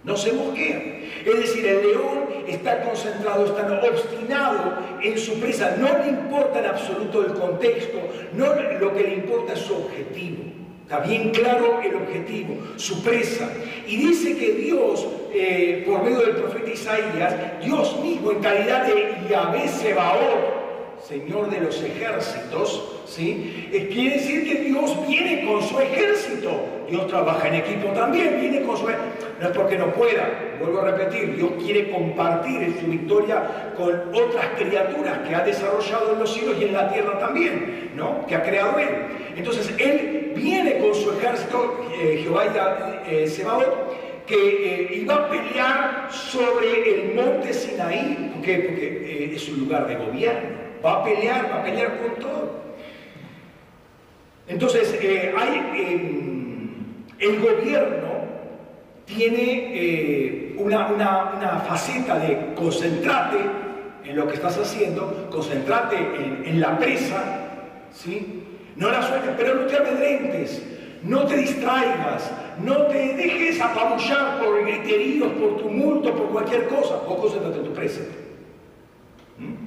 No 0.05 0.16
se 0.16 0.32
mosquea. 0.32 0.80
Es 1.24 1.37
decir, 1.37 1.66
el 1.66 1.82
león 1.82 2.26
está 2.47 2.82
concentrado, 2.82 3.47
está 3.47 3.89
obstinado 3.89 4.78
en 5.03 5.18
su 5.18 5.41
presa, 5.41 5.76
no 5.78 5.99
le 5.99 6.11
importa 6.11 6.61
en 6.61 6.66
absoluto 6.66 7.26
el 7.26 7.32
contexto, 7.32 7.99
no 8.34 8.55
lo 8.80 8.95
que 8.95 9.03
le 9.03 9.14
importa 9.14 9.55
es 9.55 9.61
su 9.61 9.74
objetivo. 9.74 10.55
Está 10.87 11.01
bien 11.01 11.30
claro 11.30 11.80
el 11.82 11.97
objetivo, 11.97 12.59
su 12.76 13.03
presa. 13.03 13.51
Y 13.89 13.97
dice 13.97 14.39
que 14.39 14.53
Dios, 14.53 15.05
eh, 15.34 15.82
por 15.84 16.05
medio 16.05 16.20
del 16.20 16.37
profeta 16.37 16.70
Isaías, 16.70 17.34
Dios 17.61 18.01
mismo 18.01 18.30
en 18.30 18.39
calidad 18.39 18.87
de 18.87 19.16
Yahvé 19.28 19.66
Sebaot, 19.66 21.03
Señor 21.03 21.51
de 21.51 21.61
los 21.61 21.82
ejércitos, 21.82 23.01
¿sí? 23.05 23.68
Quiere 23.93 24.16
decir 24.16 24.49
que 24.49 24.62
Dios 24.62 25.09
viene 25.09 25.45
con 25.45 25.61
su 25.61 25.76
ejército. 25.80 26.53
Dios 26.89 27.09
trabaja 27.09 27.49
en 27.49 27.57
equipo 27.57 27.89
también, 27.89 28.41
viene 28.41 28.62
con 28.62 28.76
su 28.76 28.89
ejército. 28.89 29.26
No 29.41 29.49
es 29.49 29.57
porque 29.57 29.76
no 29.76 29.93
pueda, 29.93 30.57
vuelvo 30.61 30.82
a 30.82 30.93
repetir, 30.93 31.34
Dios 31.34 31.51
quiere 31.64 31.91
compartir 31.91 32.76
su 32.80 32.87
victoria 32.87 33.72
con 33.76 33.91
otras 34.14 34.47
criaturas 34.57 35.18
que 35.28 35.34
ha 35.34 35.41
desarrollado 35.41 36.12
en 36.12 36.20
los 36.20 36.32
cielos 36.32 36.57
y 36.61 36.64
en 36.64 36.72
la 36.72 36.93
tierra 36.93 37.18
también, 37.18 37.91
¿no? 37.97 38.24
Que 38.26 38.37
ha 38.37 38.43
creado 38.45 38.78
Él. 38.78 38.89
Entonces, 39.37 39.74
Él 39.78 40.15
viene 40.37 40.78
con 40.78 40.95
su 40.95 41.11
ejército, 41.12 41.89
eh, 41.95 42.20
Jehová 42.22 42.45
eh, 43.07 43.26
Sebaot, 43.26 44.24
que 44.26 44.34
eh, 44.34 44.97
iba 44.97 45.14
a 45.14 45.30
pelear 45.30 46.09
sobre 46.11 46.95
el 46.95 47.14
monte 47.14 47.53
Sinaí, 47.53 48.30
¿por 48.34 48.43
qué? 48.43 48.59
Porque 48.59 49.34
es 49.34 49.49
un 49.49 49.61
lugar 49.61 49.87
de 49.87 49.97
gobierno, 49.97 50.49
va 50.84 51.01
a 51.01 51.05
pelear, 51.05 51.51
va 51.51 51.61
a 51.61 51.64
pelear 51.64 51.99
con 51.99 52.20
todo. 52.20 52.66
Entonces, 54.49 54.97
hay, 55.37 55.72
em, 55.74 56.68
el 57.18 57.41
gobierno 57.41 58.26
tiene 59.05 60.55
una, 60.57 60.89
una, 60.89 61.64
faceta 61.68 62.18
de 62.18 62.55
concentrate 62.55 63.39
en 64.05 64.16
lo 64.16 64.26
que 64.28 64.34
estás 64.34 64.59
haciendo, 64.59 65.28
concentrate 65.30 65.97
en, 65.97 66.43
en 66.45 66.61
la 66.61 66.78
presa, 66.78 67.22
¿sí? 67.93 68.45
No 68.76 68.90
la 68.90 69.02
sueltes, 69.02 69.30
pero 69.36 69.54
no 69.54 69.66
te 69.66 69.76
amedrentes, 69.76 70.62
no 71.02 71.26
te 71.26 71.36
distraigas, 71.36 72.30
no 72.62 72.86
te 72.86 73.14
dejes 73.14 73.60
apabullar 73.60 74.40
por 74.40 74.62
griteríos, 74.64 75.32
por 75.32 75.56
tumulto, 75.58 76.14
por 76.14 76.28
cualquier 76.28 76.68
cosa. 76.68 76.96
O 77.06 77.16
concéntrate 77.16 77.58
en 77.58 77.64
tu 77.64 77.72
presa. 77.72 78.00
¿Mm? 79.38 79.66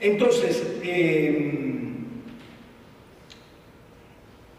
Entonces, 0.00 0.80
em, 0.82 2.04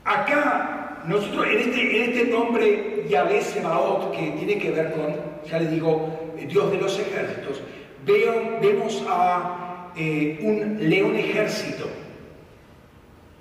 acá, 0.03 1.03
nosotros 1.07 1.45
en 1.47 1.59
este, 1.59 2.03
en 2.03 2.11
este 2.11 2.31
nombre 2.31 3.05
Yahvé 3.07 3.41
Sebaot, 3.41 4.11
que 4.11 4.31
tiene 4.31 4.57
que 4.57 4.71
ver 4.71 4.91
con, 4.91 5.15
ya 5.49 5.59
le 5.59 5.69
digo, 5.69 6.09
Dios 6.47 6.71
de 6.71 6.77
los 6.77 6.99
ejércitos, 6.99 7.61
vemos 8.05 9.03
a 9.07 9.64
eh, 9.95 10.39
un 10.41 10.89
león 10.89 11.15
ejército. 11.15 11.87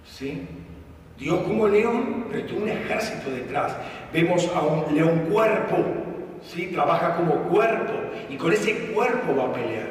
¿Sí? 0.04 0.42
Dios 1.18 1.40
como 1.42 1.68
león, 1.68 2.26
pero 2.30 2.44
tiene 2.44 2.62
un 2.62 2.68
ejército 2.68 3.30
detrás. 3.30 3.76
Vemos 4.12 4.50
a 4.54 4.60
un 4.62 4.94
león 4.94 5.26
cuerpo, 5.30 5.76
¿sí? 6.42 6.66
trabaja 6.66 7.16
como 7.16 7.34
cuerpo 7.48 7.92
y 8.28 8.36
con 8.36 8.52
ese 8.52 8.74
cuerpo 8.92 9.36
va 9.36 9.44
a 9.44 9.52
pelear. 9.52 9.88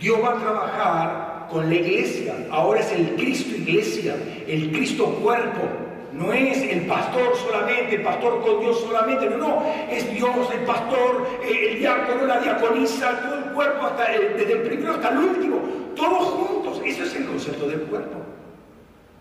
Dios 0.00 0.18
va 0.22 0.32
a 0.32 0.40
trabajar 0.40 1.48
con 1.50 1.68
la 1.68 1.74
iglesia. 1.74 2.34
Ahora 2.50 2.80
es 2.80 2.92
el 2.92 3.14
Cristo 3.16 3.56
iglesia, 3.56 4.16
el 4.46 4.72
Cristo 4.72 5.06
cuerpo. 5.22 5.85
No 6.16 6.32
es 6.32 6.62
el 6.62 6.86
pastor 6.86 7.36
solamente, 7.36 7.96
el 7.96 8.02
pastor 8.02 8.40
con 8.40 8.60
Dios 8.60 8.80
solamente, 8.80 9.28
no, 9.28 9.36
no, 9.36 9.62
es 9.90 10.10
Dios, 10.12 10.48
el 10.52 10.60
pastor, 10.60 11.26
eh, 11.44 11.72
el 11.72 11.78
diácono, 11.78 12.24
la 12.24 12.40
diaconisa, 12.40 13.20
todo 13.20 13.38
el 13.38 13.44
cuerpo, 13.52 13.86
hasta 13.86 14.10
desde 14.10 14.52
el 14.52 14.62
primero 14.62 14.92
hasta 14.92 15.10
el 15.10 15.18
último, 15.18 15.60
todos 15.94 16.24
juntos. 16.28 16.80
Ese 16.84 17.02
es 17.02 17.14
el 17.16 17.26
concepto 17.26 17.68
del 17.68 17.82
cuerpo. 17.82 18.18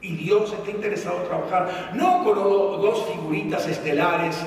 Y 0.01 0.15
Dios 0.15 0.53
está 0.53 0.71
interesado 0.71 1.21
en 1.21 1.27
trabajar, 1.27 1.91
no 1.95 2.23
con 2.23 2.35
dos 2.35 3.05
figuritas 3.11 3.67
estelares 3.67 4.45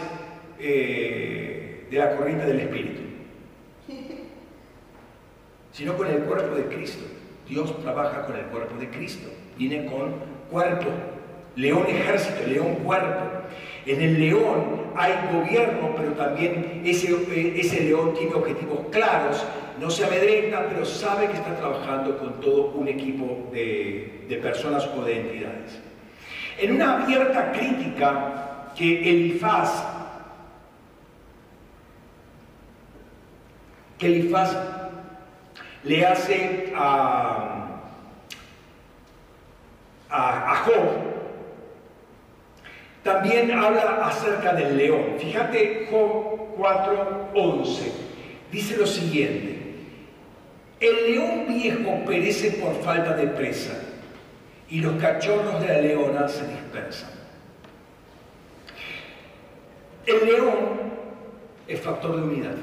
eh, 0.58 1.86
de 1.90 1.98
la 1.98 2.16
corriente 2.16 2.46
del 2.46 2.60
Espíritu, 2.60 3.00
sino 5.72 5.96
con 5.96 6.06
el 6.06 6.22
cuerpo 6.22 6.54
de 6.54 6.64
Cristo. 6.64 7.04
Dios 7.46 7.78
trabaja 7.82 8.24
con 8.24 8.36
el 8.36 8.44
cuerpo 8.46 8.78
de 8.78 8.88
Cristo, 8.88 9.28
viene 9.56 9.86
con 9.86 10.14
cuerpo, 10.50 10.90
león 11.58 11.84
ejército, 11.88 12.46
león 12.46 12.76
cuerpo. 12.84 13.42
En 13.84 14.00
el 14.00 14.20
león 14.20 14.92
hay 14.96 15.12
gobierno, 15.32 15.94
pero 15.96 16.12
también 16.12 16.82
ese, 16.84 17.14
ese 17.58 17.84
león 17.84 18.14
tiene 18.14 18.34
objetivos 18.34 18.86
claros, 18.90 19.44
no 19.80 19.90
se 19.90 20.04
amedrenta, 20.04 20.66
pero 20.68 20.84
sabe 20.84 21.26
que 21.28 21.34
está 21.34 21.56
trabajando 21.56 22.18
con 22.18 22.40
todo 22.40 22.72
un 22.74 22.88
equipo 22.88 23.48
de, 23.52 24.24
de 24.28 24.36
personas 24.36 24.88
o 24.96 25.02
de 25.02 25.20
entidades. 25.20 25.80
En 26.60 26.74
una 26.74 27.02
abierta 27.02 27.52
crítica 27.52 28.72
que 28.76 29.10
Elifaz, 29.10 29.84
que 33.98 34.30
le 35.84 36.06
hace 36.06 36.72
a, 36.76 37.58
a, 40.10 40.56
Job, 40.64 41.17
también 43.02 43.50
habla 43.52 44.06
acerca 44.06 44.52
del 44.54 44.76
león. 44.76 45.16
Fíjate 45.18 45.86
Job 45.90 46.56
4:11. 46.56 47.92
Dice 48.50 48.76
lo 48.76 48.86
siguiente. 48.86 49.58
El 50.80 51.12
león 51.12 51.46
viejo 51.48 52.04
perece 52.06 52.52
por 52.52 52.74
falta 52.82 53.14
de 53.14 53.26
presa 53.26 53.74
y 54.68 54.80
los 54.80 55.00
cachorros 55.00 55.60
de 55.60 55.68
la 55.68 55.80
leona 55.80 56.28
se 56.28 56.46
dispersan. 56.46 57.10
El 60.06 60.24
león 60.24 60.54
es 61.66 61.80
factor 61.80 62.16
de 62.16 62.22
unidad. 62.22 62.54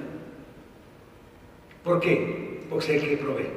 ¿Por 1.83 1.99
qué? 1.99 2.61
Porque 2.69 2.97
es 2.97 3.03
el 3.03 3.09
que 3.09 3.17
provee. 3.17 3.49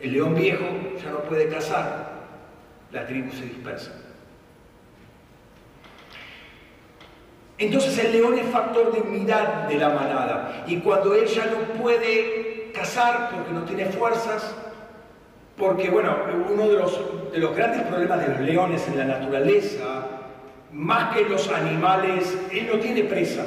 El 0.00 0.12
león 0.12 0.34
viejo 0.34 0.64
ya 1.02 1.10
no 1.10 1.20
puede 1.20 1.48
cazar, 1.48 2.26
la 2.90 3.06
tribu 3.06 3.30
se 3.32 3.44
dispersa. 3.44 4.07
Entonces 7.58 7.98
el 7.98 8.12
león 8.12 8.38
es 8.38 8.46
factor 8.46 8.92
de 8.92 9.00
unidad 9.00 9.66
de 9.68 9.74
la 9.74 9.88
manada 9.88 10.64
y 10.66 10.76
cuando 10.76 11.12
él 11.14 11.26
ya 11.26 11.46
no 11.46 11.80
puede 11.80 12.70
cazar 12.72 13.30
porque 13.34 13.52
no 13.52 13.62
tiene 13.62 13.86
fuerzas, 13.86 14.54
porque 15.56 15.90
bueno, 15.90 16.16
uno 16.48 16.68
de 16.68 16.74
los, 16.74 17.32
de 17.32 17.38
los 17.38 17.56
grandes 17.56 17.82
problemas 17.82 18.20
de 18.20 18.28
los 18.28 18.40
leones 18.40 18.86
en 18.86 18.98
la 18.98 19.04
naturaleza, 19.04 20.06
más 20.72 21.16
que 21.16 21.24
los 21.24 21.48
animales, 21.48 22.38
él 22.52 22.68
no 22.72 22.78
tiene 22.78 23.02
presa. 23.02 23.44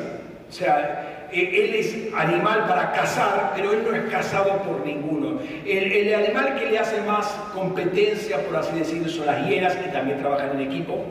O 0.50 0.52
sea, 0.52 1.30
e, 1.32 1.64
él 1.64 1.76
es 1.76 2.14
animal 2.14 2.66
para 2.68 2.92
cazar, 2.92 3.54
pero 3.56 3.72
él 3.72 3.84
no 3.90 3.96
es 3.96 4.12
cazado 4.12 4.58
por 4.64 4.86
ninguno. 4.86 5.40
El, 5.66 5.90
el, 5.90 6.14
animal 6.14 6.60
que 6.60 6.66
le 6.66 6.80
hace 6.80 7.00
más 7.04 7.28
competencia, 7.54 8.46
por 8.46 8.58
así 8.58 8.78
decirlo, 8.78 9.08
son 9.08 9.28
las 9.28 9.48
hienas, 9.48 9.74
que 9.78 9.88
también 9.88 10.20
trabajan 10.20 10.60
en 10.60 10.70
equipo, 10.70 11.06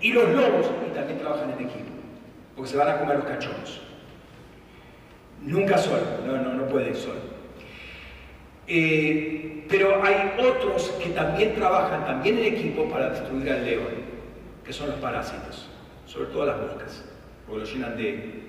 y 0.00 0.12
los 0.12 0.26
lobos, 0.30 0.70
que 0.82 0.98
también 0.98 1.18
trabajan 1.18 1.50
en 1.50 1.66
equipo 1.66 1.95
porque 2.56 2.70
se 2.70 2.76
van 2.78 2.88
a 2.88 2.98
comer 2.98 3.16
los 3.16 3.26
cachorros. 3.26 3.80
Nunca 5.42 5.76
solo, 5.76 6.02
no, 6.26 6.38
no, 6.38 6.54
no 6.54 6.66
puede 6.66 6.94
solo. 6.94 7.20
Eh, 8.66 9.66
pero 9.68 10.02
hay 10.02 10.32
otros 10.38 10.88
que 11.02 11.10
también 11.10 11.54
trabajan, 11.54 12.06
también 12.06 12.38
en 12.38 12.44
equipo, 12.46 12.88
para 12.88 13.10
destruir 13.10 13.52
al 13.52 13.64
león, 13.64 13.86
que 14.64 14.72
son 14.72 14.88
los 14.88 14.96
parásitos, 14.96 15.68
sobre 16.06 16.30
todo 16.30 16.46
las 16.46 16.58
moscas, 16.58 17.04
porque 17.46 17.60
lo 17.60 17.66
llenan 17.66 17.96
de 17.96 18.46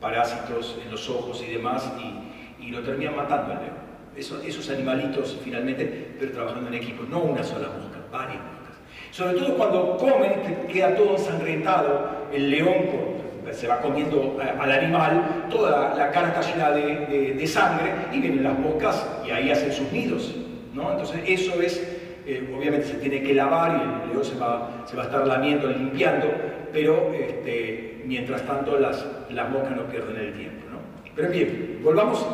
parásitos 0.00 0.78
en 0.84 0.90
los 0.90 1.08
ojos 1.08 1.42
y 1.42 1.52
demás, 1.52 1.90
y, 1.98 2.70
lo 2.70 2.82
terminan 2.82 3.16
matando 3.16 3.52
al 3.52 3.60
león. 3.60 4.44
esos 4.44 4.68
animalitos 4.70 5.38
finalmente, 5.42 6.16
pero 6.18 6.32
trabajando 6.32 6.68
en 6.68 6.74
equipo, 6.74 7.04
no 7.04 7.20
una 7.20 7.44
sola 7.44 7.68
mosca, 7.68 7.98
varias 8.10 8.42
sobre 9.16 9.38
todo 9.38 9.56
cuando 9.56 9.96
comen, 9.96 10.66
queda 10.70 10.94
todo 10.94 11.12
ensangrentado, 11.16 12.25
el 12.32 12.50
león 12.50 12.74
se 13.52 13.66
va 13.66 13.80
comiendo 13.80 14.38
eh, 14.42 14.52
al 14.58 14.72
animal, 14.72 15.46
toda 15.50 15.94
la 15.94 16.10
cara 16.10 16.28
está 16.28 16.40
llena 16.42 16.70
de, 16.70 17.46
sangre 17.46 17.92
y 18.12 18.20
vienen 18.20 18.42
las 18.42 18.58
moscas 18.58 19.06
y 19.26 19.30
ahí 19.30 19.50
hacen 19.50 19.72
sus 19.72 19.90
nidos. 19.92 20.34
¿no? 20.74 20.90
Entonces 20.90 21.20
eso 21.26 21.60
es, 21.60 21.82
eh, 22.26 22.52
obviamente 22.56 22.86
se 22.86 22.94
tiene 22.94 23.22
que 23.22 23.34
lavar 23.34 23.80
y 23.80 24.04
el 24.04 24.12
león 24.12 24.24
se 24.24 24.38
va, 24.38 24.84
se 24.86 24.96
va 24.96 25.04
a 25.04 25.06
estar 25.06 25.26
lamiendo, 25.26 25.68
limpiando, 25.68 26.26
pero 26.72 27.12
este, 27.14 28.02
mientras 28.04 28.42
tanto 28.42 28.78
las, 28.78 29.06
las 29.30 29.48
moscas 29.48 29.76
no 29.76 29.84
pierden 29.84 30.16
el 30.16 30.32
tiempo. 30.34 30.66
¿no? 30.70 30.78
Pero 31.14 31.30
bien, 31.30 31.80
volvamos 31.82 32.26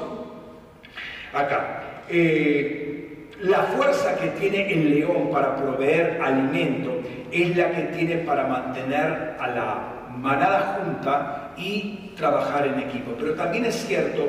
acá. 1.33 1.83
Eh, 2.09 3.29
la 3.43 3.59
fuerza 3.63 4.17
que 4.19 4.29
tiene 4.29 4.73
el 4.73 4.91
león 4.91 5.31
para 5.33 5.57
proveer 5.57 6.21
alimento 6.23 7.01
es 7.33 7.57
la 7.57 7.71
que 7.73 7.83
tiene 7.97 8.17
para 8.19 8.47
mantener 8.47 9.37
a 9.41 9.49
la 9.49 9.93
manada 10.17 10.79
junta 10.79 11.53
y 11.57 12.13
trabajar 12.17 12.67
en 12.67 12.81
equipo. 12.81 13.13
Pero 13.19 13.35
también 13.35 13.65
es 13.65 13.87
cierto 13.87 14.29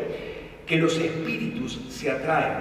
que 0.65 0.77
los 0.77 0.97
espíritus 0.97 1.79
se 1.89 2.11
atraen. 2.11 2.53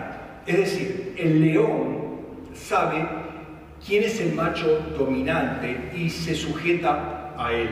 Es 0.47 0.57
decir, 0.57 1.15
el 1.17 1.41
león 1.41 2.21
sabe 2.53 3.07
quién 3.85 4.03
es 4.05 4.21
el 4.21 4.35
macho 4.35 4.81
dominante 4.99 5.91
y 5.95 6.11
se 6.11 6.35
sujeta 6.35 7.33
a 7.39 7.53
él. 7.53 7.71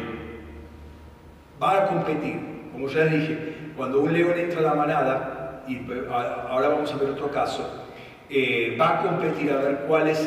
Va 1.63 1.85
a 1.85 1.87
competir. 1.89 2.41
Como 2.73 2.89
ya 2.89 3.05
dije, 3.05 3.73
cuando 3.77 4.01
un 4.01 4.13
león 4.13 4.39
entra 4.39 4.61
a 4.61 4.63
la 4.63 4.75
manada, 4.75 5.63
y 5.67 5.81
ahora 6.11 6.69
vamos 6.69 6.93
a 6.93 6.97
ver 6.97 7.11
otro 7.11 7.31
caso, 7.31 7.90
eh, 8.33 8.77
va 8.81 9.01
a 9.01 9.03
competir 9.03 9.51
a 9.51 9.57
ver 9.57 9.79
cuál 9.89 10.07
es 10.07 10.25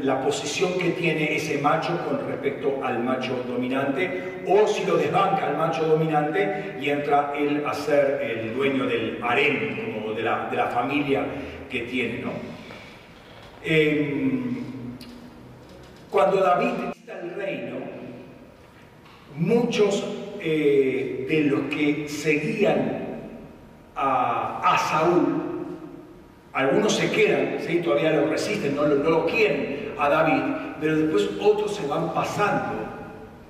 la 0.00 0.22
posición 0.22 0.72
que 0.78 0.92
tiene 0.92 1.36
ese 1.36 1.58
macho 1.58 1.92
con 2.08 2.26
respecto 2.26 2.80
al 2.82 3.04
macho 3.04 3.44
dominante, 3.46 4.42
o 4.48 4.66
si 4.66 4.86
lo 4.86 4.96
desbanca 4.96 5.48
al 5.48 5.58
macho 5.58 5.84
dominante 5.84 6.78
y 6.80 6.88
entra 6.88 7.34
él 7.36 7.62
a 7.66 7.74
ser 7.74 8.22
el 8.22 8.54
dueño 8.54 8.86
del 8.86 9.18
harem, 9.22 9.76
como 9.92 10.14
de 10.14 10.22
la, 10.22 10.70
familia 10.72 11.26
que 11.70 11.80
tiene. 11.80 12.24
Em, 13.62 14.56
cuando 16.10 16.38
David 16.38 16.72
está 16.96 17.20
el 17.20 17.34
reino, 17.34 17.76
muchos 19.36 20.02
eh, 20.40 21.26
de 21.28 21.42
los 21.42 21.60
que 21.64 22.08
seguían 22.08 23.02
a 23.94 24.78
Saúl 24.90 25.41
algunos 26.52 26.94
se 26.94 27.10
quedan, 27.10 27.58
¿sí? 27.66 27.78
todavía 27.78 28.12
lo 28.12 28.26
resisten, 28.26 28.76
no 28.76 28.86
lo, 28.86 29.26
quieren 29.26 29.94
a 29.98 30.08
David, 30.08 30.42
pero 30.80 30.96
después 30.96 31.30
otros 31.40 31.74
se 31.74 31.86
van 31.86 32.12
pasando 32.12 32.74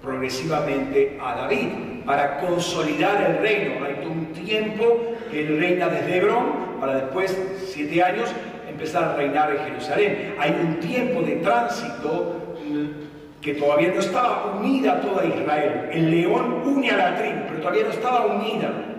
progresivamente 0.00 1.18
a 1.20 1.34
David 1.34 1.68
para 2.06 2.38
consolidar 2.38 3.30
el 3.30 3.38
reino. 3.38 3.84
Hay 3.84 4.06
un 4.06 4.26
tiempo 4.26 5.16
que 5.30 5.40
él 5.40 5.58
reina 5.58 5.88
desde 5.88 6.18
Hebrón 6.18 6.78
para 6.80 6.96
después, 6.96 7.36
siete 7.66 8.02
años, 8.02 8.32
empezar 8.68 9.04
a 9.04 9.16
reinar 9.16 9.50
en 9.52 9.58
Jerusalén. 9.64 10.34
Hay 10.38 10.50
un 10.60 10.80
tiempo 10.80 11.22
de 11.22 11.36
tránsito 11.36 12.56
mm, 12.64 13.40
que 13.40 13.54
todavía 13.54 13.92
no 13.92 14.00
estaba 14.00 14.56
unida 14.58 15.00
toda 15.00 15.24
Israel. 15.24 15.88
El 15.92 16.10
león 16.10 16.62
une 16.64 16.90
a 16.90 16.96
la 16.96 17.16
tribu, 17.16 17.40
pero 17.48 17.60
todavía 17.60 17.84
no 17.84 17.90
estaba 17.90 18.26
unida. 18.26 18.91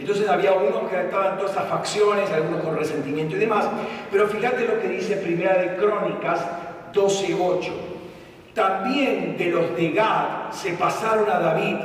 Entonces 0.00 0.28
había 0.28 0.52
unos 0.52 0.90
que 0.90 1.00
estaban 1.00 1.36
todas 1.36 1.52
esas 1.52 1.68
facciones, 1.68 2.30
algunos 2.30 2.62
con 2.62 2.76
resentimiento 2.76 3.36
y 3.36 3.40
demás. 3.40 3.66
Pero 4.10 4.26
fíjate 4.26 4.66
lo 4.66 4.80
que 4.80 4.88
dice 4.88 5.16
Primera 5.16 5.56
de 5.58 5.76
Crónicas 5.76 6.44
12.8. 6.92 7.70
También 8.54 9.36
de 9.38 9.46
los 9.46 9.76
de 9.76 9.90
Gad 9.90 10.50
se 10.50 10.72
pasaron 10.72 11.30
a 11.30 11.38
David, 11.38 11.76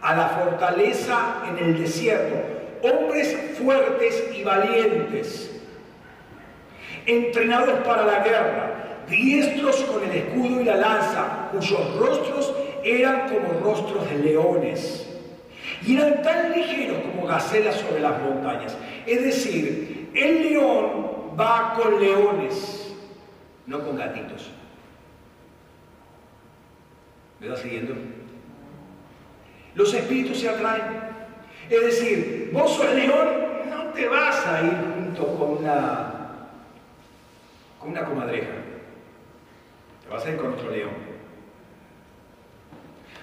a 0.00 0.14
la 0.14 0.28
fortaleza 0.28 1.42
en 1.48 1.64
el 1.64 1.78
desierto, 1.80 2.36
hombres 2.82 3.36
fuertes 3.60 4.24
y 4.36 4.44
valientes, 4.44 5.60
entrenados 7.04 7.80
para 7.80 8.04
la 8.04 8.20
guerra, 8.20 9.02
diestros 9.08 9.82
con 9.82 10.04
el 10.04 10.16
escudo 10.16 10.60
y 10.60 10.64
la 10.64 10.76
lanza, 10.76 11.48
cuyos 11.50 11.96
rostros 11.96 12.54
eran 12.84 13.28
como 13.28 13.60
rostros 13.60 14.08
de 14.08 14.18
leones 14.18 15.05
y 15.86 15.96
eran 15.96 16.22
tan 16.22 16.52
ligeros 16.52 16.98
como 17.00 17.26
gacelas 17.26 17.76
sobre 17.76 18.00
las 18.00 18.20
montañas. 18.22 18.76
Es 19.06 19.22
decir, 19.22 20.10
el 20.14 20.42
león 20.42 21.36
va 21.38 21.74
con 21.74 22.00
leones, 22.00 22.94
no 23.66 23.84
con 23.84 23.96
gatitos. 23.96 24.50
¿Me 27.40 27.48
va 27.48 27.56
siguiendo? 27.56 27.94
Los 29.74 29.92
espíritus 29.92 30.40
se 30.40 30.48
atraen. 30.48 31.16
Es 31.68 31.80
decir, 31.82 32.50
vos 32.52 32.72
sos 32.76 32.94
león, 32.94 33.28
no 33.68 33.84
te 33.92 34.08
vas 34.08 34.46
a 34.46 34.62
ir 34.62 34.72
junto 34.94 35.36
con 35.36 35.50
una, 35.58 36.12
con 37.78 37.90
una 37.90 38.04
comadreja. 38.04 38.52
Te 40.02 40.08
vas 40.08 40.24
a 40.24 40.30
ir 40.30 40.36
con 40.36 40.52
otro 40.52 40.70
león. 40.70 41.05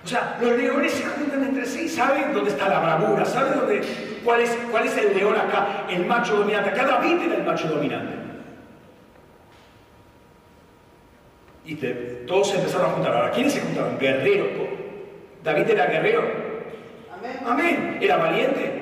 O 0.04 0.08
sea, 0.08 0.38
los 0.41 0.58
leones 0.58 0.91
se 0.91 1.06
juntan 1.06 1.43
entre 1.43 1.66
sí, 1.66 1.88
saben 1.88 2.34
dónde 2.34 2.49
está 2.49 2.68
la 2.68 2.80
bravura, 2.80 3.24
saben 3.24 3.58
dónde, 3.58 3.82
cuál, 4.24 4.41
es, 4.41 4.49
cuál 4.70 4.86
es 4.86 4.97
el 4.97 5.16
león 5.16 5.36
acá, 5.36 5.86
el 5.89 6.06
macho 6.06 6.36
dominante. 6.36 6.72
Acá 6.72 6.86
David 6.86 7.22
era 7.26 7.36
el 7.36 7.43
macho 7.43 7.70
dominante. 7.70 8.14
Y 11.66 11.76
todos 12.28 12.49
se 12.49 12.58
empezaron 12.58 12.88
a 12.88 12.93
juntar. 12.95 13.16
Ahora, 13.16 13.32
¿quiénes 13.32 13.54
se 13.54 13.62
juntaron? 13.62 13.97
Guerreros. 13.97 14.47
¿David 15.41 15.70
era 15.70 15.86
guerrero? 15.86 16.24
Amén. 17.18 17.39
Amén. 17.45 17.97
¿Era 18.01 18.18
valiente? 18.18 18.82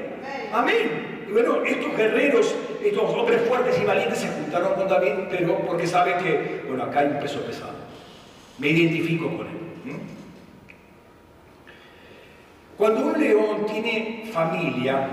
Amén. 0.51 1.25
Y 1.27 1.31
bueno, 1.31 1.63
estos 1.63 1.95
guerreros, 1.95 2.55
estos 2.83 3.13
hombres 3.13 3.41
fuertes 3.47 3.79
y 3.79 3.85
valientes 3.85 4.17
se 4.17 4.27
juntaron 4.27 4.73
con 4.73 4.87
David, 4.87 5.27
pero 5.29 5.59
porque 5.59 5.85
saben 5.85 6.17
que, 6.17 6.63
bueno, 6.67 6.83
acá 6.85 7.01
hay 7.01 7.07
un 7.07 7.19
peso 7.19 7.41
pesado. 7.41 7.73
Me 8.57 8.69
identifico 8.69 9.25
con 9.37 9.47
él. 9.47 9.61
Cuando 12.81 13.05
un 13.05 13.21
león 13.21 13.67
tiene 13.71 14.23
familia, 14.33 15.07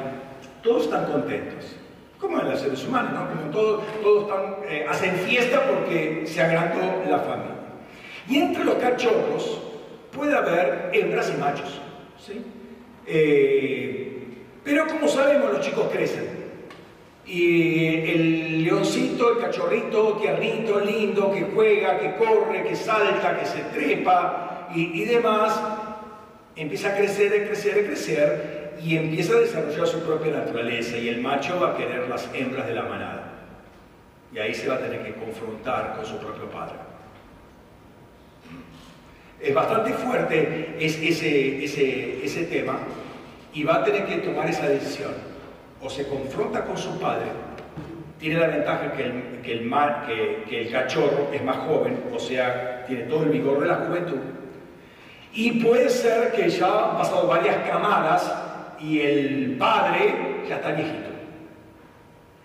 todos 0.62 0.84
están 0.84 1.04
contentos. 1.04 1.76
Como 2.18 2.40
en 2.40 2.50
los 2.50 2.60
seres 2.60 2.82
humanos, 2.82 3.12
¿no? 3.12 3.28
Como 3.28 3.50
todos, 3.50 3.84
todos 4.02 4.22
están, 4.22 4.56
eh, 4.66 4.86
hacen 4.88 5.14
fiesta 5.16 5.66
porque 5.68 6.22
se 6.26 6.40
agrandó 6.40 6.80
la 7.10 7.18
familia. 7.18 7.56
Y 8.26 8.38
entre 8.38 8.64
los 8.64 8.76
cachorros 8.76 9.60
puede 10.12 10.34
haber 10.34 10.92
hembras 10.94 11.30
y 11.30 11.38
machos. 11.38 11.78
¿sí? 12.18 12.42
Eh, 13.06 14.28
pero 14.64 14.86
como 14.86 15.06
sabemos, 15.06 15.52
los 15.52 15.60
chicos 15.60 15.88
crecen. 15.92 16.26
Y 17.26 17.96
el 18.10 18.64
leoncito, 18.64 19.34
el 19.34 19.40
cachorrito, 19.40 20.14
tiernito, 20.14 20.80
lindo, 20.80 21.30
que 21.32 21.50
juega, 21.54 21.98
que 21.98 22.16
corre, 22.16 22.62
que 22.62 22.74
salta, 22.74 23.38
que 23.38 23.44
se 23.44 23.60
trepa 23.64 24.68
y 24.74 25.04
demás, 25.04 25.60
empieza 26.62 26.88
a 26.88 26.96
crecer, 26.96 27.42
a 27.42 27.46
crecer, 27.46 27.84
a 27.84 27.86
crecer 27.86 28.72
y 28.82 28.96
empieza 28.96 29.34
a 29.34 29.40
desarrollar 29.40 29.86
su 29.86 30.00
propia 30.00 30.32
naturaleza 30.32 30.96
y 30.96 31.08
el 31.08 31.20
macho 31.20 31.58
va 31.60 31.72
a 31.72 31.76
querer 31.76 32.08
las 32.08 32.28
hembras 32.34 32.66
de 32.66 32.74
la 32.74 32.82
manada. 32.82 33.32
Y 34.32 34.38
ahí 34.38 34.54
se 34.54 34.68
va 34.68 34.74
a 34.74 34.78
tener 34.78 35.02
que 35.02 35.14
confrontar 35.14 35.94
con 35.96 36.04
su 36.04 36.18
propio 36.18 36.50
padre. 36.50 36.74
Es 39.40 39.54
bastante 39.54 39.92
fuerte 39.92 40.76
ese, 40.78 41.08
ese, 41.64 42.24
ese 42.24 42.44
tema 42.44 42.78
y 43.54 43.62
va 43.62 43.76
a 43.76 43.84
tener 43.84 44.06
que 44.06 44.16
tomar 44.16 44.48
esa 44.48 44.68
decisión. 44.68 45.12
O 45.80 45.88
se 45.88 46.08
confronta 46.08 46.64
con 46.64 46.76
su 46.76 46.98
padre, 46.98 47.26
tiene 48.18 48.40
la 48.40 48.48
ventaja 48.48 48.92
que 48.92 49.04
el, 49.04 49.40
que 49.42 50.60
el, 50.60 50.72
cachorro 50.72 51.30
es 51.32 51.42
más 51.44 51.56
joven, 51.58 52.02
o 52.12 52.18
sea, 52.18 52.84
tiene 52.86 53.04
todo 53.04 53.22
el 53.22 53.30
vigor 53.30 53.60
de 53.60 53.66
la 53.68 53.76
juventud, 53.76 54.18
y 55.32 55.62
puede 55.62 55.88
ser 55.90 56.32
que 56.32 56.48
ya 56.48 56.90
han 56.90 56.98
pasado 56.98 57.26
varias 57.26 57.68
camadas 57.68 58.32
y 58.80 59.00
el 59.00 59.56
padre 59.58 60.42
ya 60.48 60.56
está 60.56 60.72
viejito. 60.72 61.08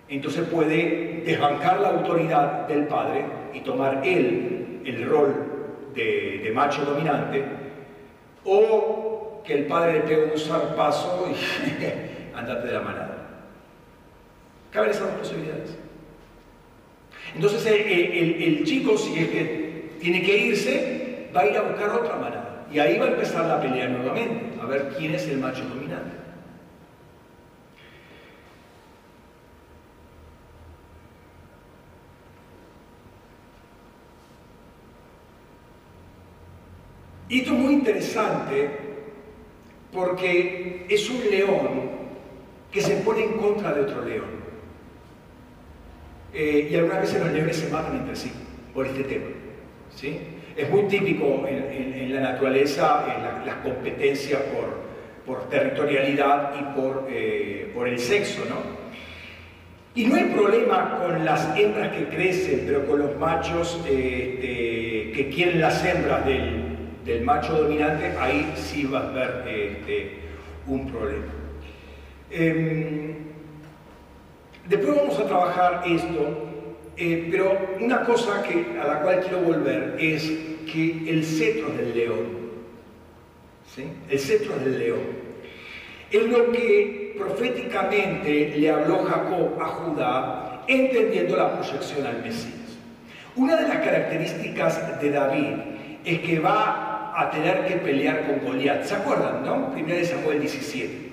Entonces 0.09 0.47
puede 0.47 1.23
desbancar 1.25 1.79
la 1.79 1.89
autoridad 1.89 2.67
del 2.67 2.87
padre 2.87 3.25
y 3.53 3.61
tomar 3.61 4.01
él 4.05 4.81
el 4.85 5.09
rol 5.09 5.53
de, 5.95 6.51
macho 6.53 6.83
dominante, 6.85 7.43
o 8.43 9.41
que 9.45 9.53
el 9.53 9.65
padre 9.65 9.93
le 9.93 9.99
pegue 10.01 10.31
un 10.33 10.39
zarpazo 10.39 11.27
y 11.29 12.35
andate 12.35 12.67
de 12.67 12.73
la 12.73 12.81
manada. 12.81 13.17
Caben 14.71 14.89
esas 14.89 15.03
dos 15.03 15.19
posibilidades. 15.19 15.77
Entonces 17.35 17.65
el, 17.65 18.43
el 18.43 18.63
chico, 18.65 18.97
si 18.97 19.17
es 19.17 19.29
que 19.29 19.89
tiene 19.99 20.21
que 20.21 20.37
irse, 20.37 21.29
va 21.35 21.41
a 21.41 21.47
ir 21.47 21.57
a 21.57 21.61
buscar 21.61 21.89
otra 21.89 22.15
manada. 22.17 22.42
Y 22.73 22.79
ahí 22.79 22.97
va 22.97 23.05
a 23.05 23.09
empezar 23.09 23.45
la 23.45 23.61
pelea 23.61 23.87
nuevamente, 23.87 24.59
a 24.59 24.65
ver 24.65 24.95
quién 24.97 25.13
es 25.13 25.27
el 25.27 25.37
macho 25.37 25.63
dominante. 25.63 26.17
Esto 37.29 37.53
es 37.53 37.59
muy 37.59 37.73
interesante 37.73 38.69
porque 39.91 40.87
es 40.89 41.09
un 41.11 41.29
león 41.29 41.91
que 42.71 42.81
se 42.81 42.95
pone 42.97 43.23
en 43.23 43.33
contra 43.33 43.71
de 43.73 43.81
otro 43.81 44.03
león. 44.03 44.43
Eh, 46.33 46.69
y 46.71 46.75
algunas 46.75 47.01
veces 47.01 47.21
los 47.21 47.31
leones 47.31 47.55
se 47.55 47.69
matan 47.69 47.97
entre 47.97 48.15
sí 48.15 48.31
por 48.73 48.87
este 48.87 49.03
tema. 49.03 49.27
¿sí? 49.95 50.32
Es 50.55 50.69
muy 50.69 50.83
típico 50.83 51.45
en, 51.47 52.13
la 52.13 52.21
naturaleza 52.21 53.05
las 53.43 53.55
competencias 53.55 54.39
por, 55.25 55.49
territorialidad 55.49 56.53
y 56.59 56.79
por, 56.79 57.07
eh, 57.09 57.71
por 57.73 57.87
el 57.87 57.97
sexo, 57.97 58.43
¿no? 58.47 58.83
Y 59.95 60.05
no 60.05 60.15
hay 60.15 60.25
problema 60.25 60.99
con 60.99 61.23
las 61.23 61.57
hembras 61.57 61.91
que 61.95 62.05
crecen, 62.05 62.63
pero 62.65 62.85
con 62.85 62.99
los 62.99 63.15
machos 63.17 63.79
este, 63.87 65.11
que 65.15 65.31
quieren 65.33 65.61
las 65.61 65.83
hembras 65.85 66.25
del, 66.25 66.77
del, 67.05 67.23
macho 67.23 67.53
dominante, 67.53 68.11
ahí 68.19 68.51
sí 68.55 68.85
va 68.85 68.99
a 68.99 69.09
haber 69.09 69.43
este, 69.47 70.17
un 70.67 70.91
problema. 70.91 71.25
Em, 72.31 73.15
después 74.67 74.97
vamos 74.97 75.19
a 75.19 75.25
trabajar 75.25 75.83
esto 75.85 76.52
eh, 76.95 77.27
pero 77.31 77.75
una 77.79 78.03
cosa 78.03 78.43
que, 78.43 78.79
a 78.79 78.87
la 78.87 79.01
cual 79.01 79.21
quiero 79.21 79.39
volver 79.39 79.95
es 79.99 80.31
que 80.71 81.09
el 81.09 81.25
cetro 81.25 81.69
del 81.69 81.95
león. 81.95 82.43
¿sí? 83.73 83.85
El 84.09 84.19
cetro 84.19 84.55
del 84.57 84.79
león. 84.79 85.23
Es 86.11 86.23
lo 86.25 86.51
que 86.51 87.15
proféticamente 87.17 88.53
le 88.55 88.69
habló 88.69 89.03
Jacob 89.03 89.59
a 89.59 89.65
Judá, 89.65 90.63
entendiendo 90.67 91.35
la 91.35 91.59
proyección 91.59 92.05
al 92.05 92.21
Mesías. 92.21 92.53
Una 93.35 93.55
de 93.55 93.67
las 93.67 93.77
características 93.77 95.01
de 95.01 95.09
David 95.09 95.53
es 96.05 96.19
que 96.19 96.39
va 96.39 97.19
a 97.19 97.31
tener 97.31 97.65
que 97.65 97.75
pelear 97.77 98.27
con 98.27 98.45
Goliat. 98.45 98.83
¿Se 98.83 98.95
acuerdan, 98.95 99.43
no? 99.43 99.73
1 99.75 100.05
Samuel 100.05 100.39
17. 100.41 101.03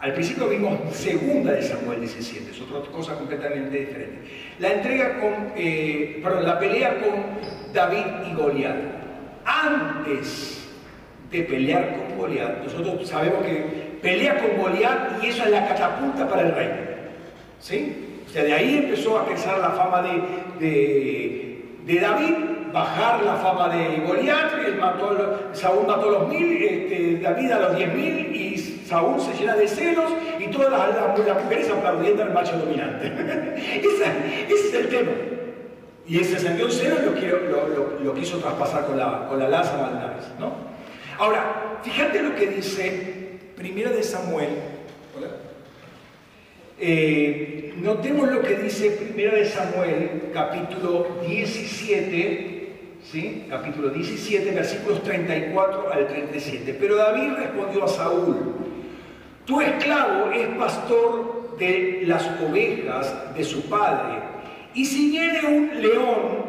Al 0.00 0.12
principio 0.12 0.48
vimos 0.48 0.94
segunda 0.94 1.52
de 1.52 1.62
Samuel 1.62 2.00
17, 2.00 2.50
es 2.50 2.60
otra 2.60 2.92
cosa 2.92 3.14
completamente 3.14 3.78
diferente. 3.78 4.18
La 4.58 4.72
entrega 4.72 5.20
con, 5.20 5.52
eh, 5.56 6.20
perdón, 6.22 6.44
la 6.44 6.58
pelea 6.58 7.00
con 7.00 7.72
David 7.72 8.04
y 8.30 8.34
Goliat. 8.34 8.76
Antes 9.44 10.68
de 11.30 11.42
pelear 11.42 11.96
con 11.96 12.18
Goliat, 12.18 12.62
nosotros 12.62 13.08
sabemos 13.08 13.44
que 13.44 13.98
pelea 14.00 14.38
con 14.38 14.62
Goliat 14.62 15.22
y 15.22 15.26
eso 15.28 15.44
es 15.44 15.50
la 15.50 15.66
catapulta 15.66 16.28
para 16.28 16.42
el 16.42 16.54
reino. 16.54 16.74
¿Sí? 17.58 18.22
O 18.26 18.30
sea, 18.30 18.44
de 18.44 18.52
ahí 18.52 18.78
empezó 18.84 19.18
a 19.18 19.26
crecer 19.26 19.58
la 19.58 19.70
fama 19.70 20.02
de, 20.02 21.60
de, 21.84 22.00
David, 22.00 22.34
bajar 22.72 23.22
la 23.22 23.36
fama 23.36 23.68
de 23.68 24.02
Goliat, 24.06 24.52
Saúl 25.52 25.86
mató 25.86 26.08
a 26.08 26.12
los 26.12 26.28
mil, 26.28 26.62
este, 26.62 27.18
David 27.20 27.50
a 27.50 27.58
los 27.60 27.76
diez 27.76 27.94
mil 27.94 28.34
y 28.34 28.34
Saúl 28.86 29.20
se 29.20 29.32
llena 29.32 29.56
de 29.56 29.66
celos 29.66 30.12
y 30.38 30.48
todas 30.48 30.70
las, 30.70 31.42
mujeres 31.42 31.70
aplaudiendo 31.70 32.22
al 32.22 32.32
macho 32.32 32.58
dominante. 32.58 33.06
ese, 33.78 34.46
es 34.48 34.74
el 34.74 34.88
tema. 34.88 35.12
Y 36.06 36.18
ese 36.18 36.38
sentido 36.38 36.70
celo 36.70 36.96
lo, 37.00 37.98
lo, 38.04 38.14
quiso 38.14 38.38
traspasar 38.38 38.86
con 38.86 38.98
la, 38.98 39.26
con 39.26 39.38
la 39.38 39.48
lanza 39.48 39.76
vez, 39.76 40.26
¿no? 40.38 40.52
Ahora, 41.18 41.78
fíjate 41.82 42.22
lo 42.22 42.34
que 42.34 42.48
dice 42.48 43.38
Primera 43.56 43.90
de 43.90 44.02
Samuel. 44.02 44.48
Eh, 46.78 47.72
notemos 47.76 48.30
lo 48.30 48.42
que 48.42 48.56
dice 48.56 48.90
Primera 48.90 49.36
de 49.36 49.46
Samuel, 49.46 50.30
capítulo 50.34 51.20
17, 51.26 52.68
¿sí? 53.10 53.46
capítulo 53.48 53.90
17, 53.90 54.50
versículos 54.50 55.02
34 55.04 55.92
al 55.92 56.06
37. 56.06 56.76
Pero 56.78 56.96
David 56.96 57.32
respondió 57.38 57.84
a 57.84 57.88
Saúl, 57.88 58.63
tu 59.44 59.60
esclavo 59.60 60.30
es 60.32 60.48
pastor 60.56 61.56
de 61.58 62.02
las 62.06 62.26
ovejas 62.40 63.34
de 63.34 63.44
su 63.44 63.62
padre. 63.68 64.18
Y 64.74 64.84
si 64.84 65.10
viene 65.10 65.44
un 65.46 65.82
león 65.82 66.44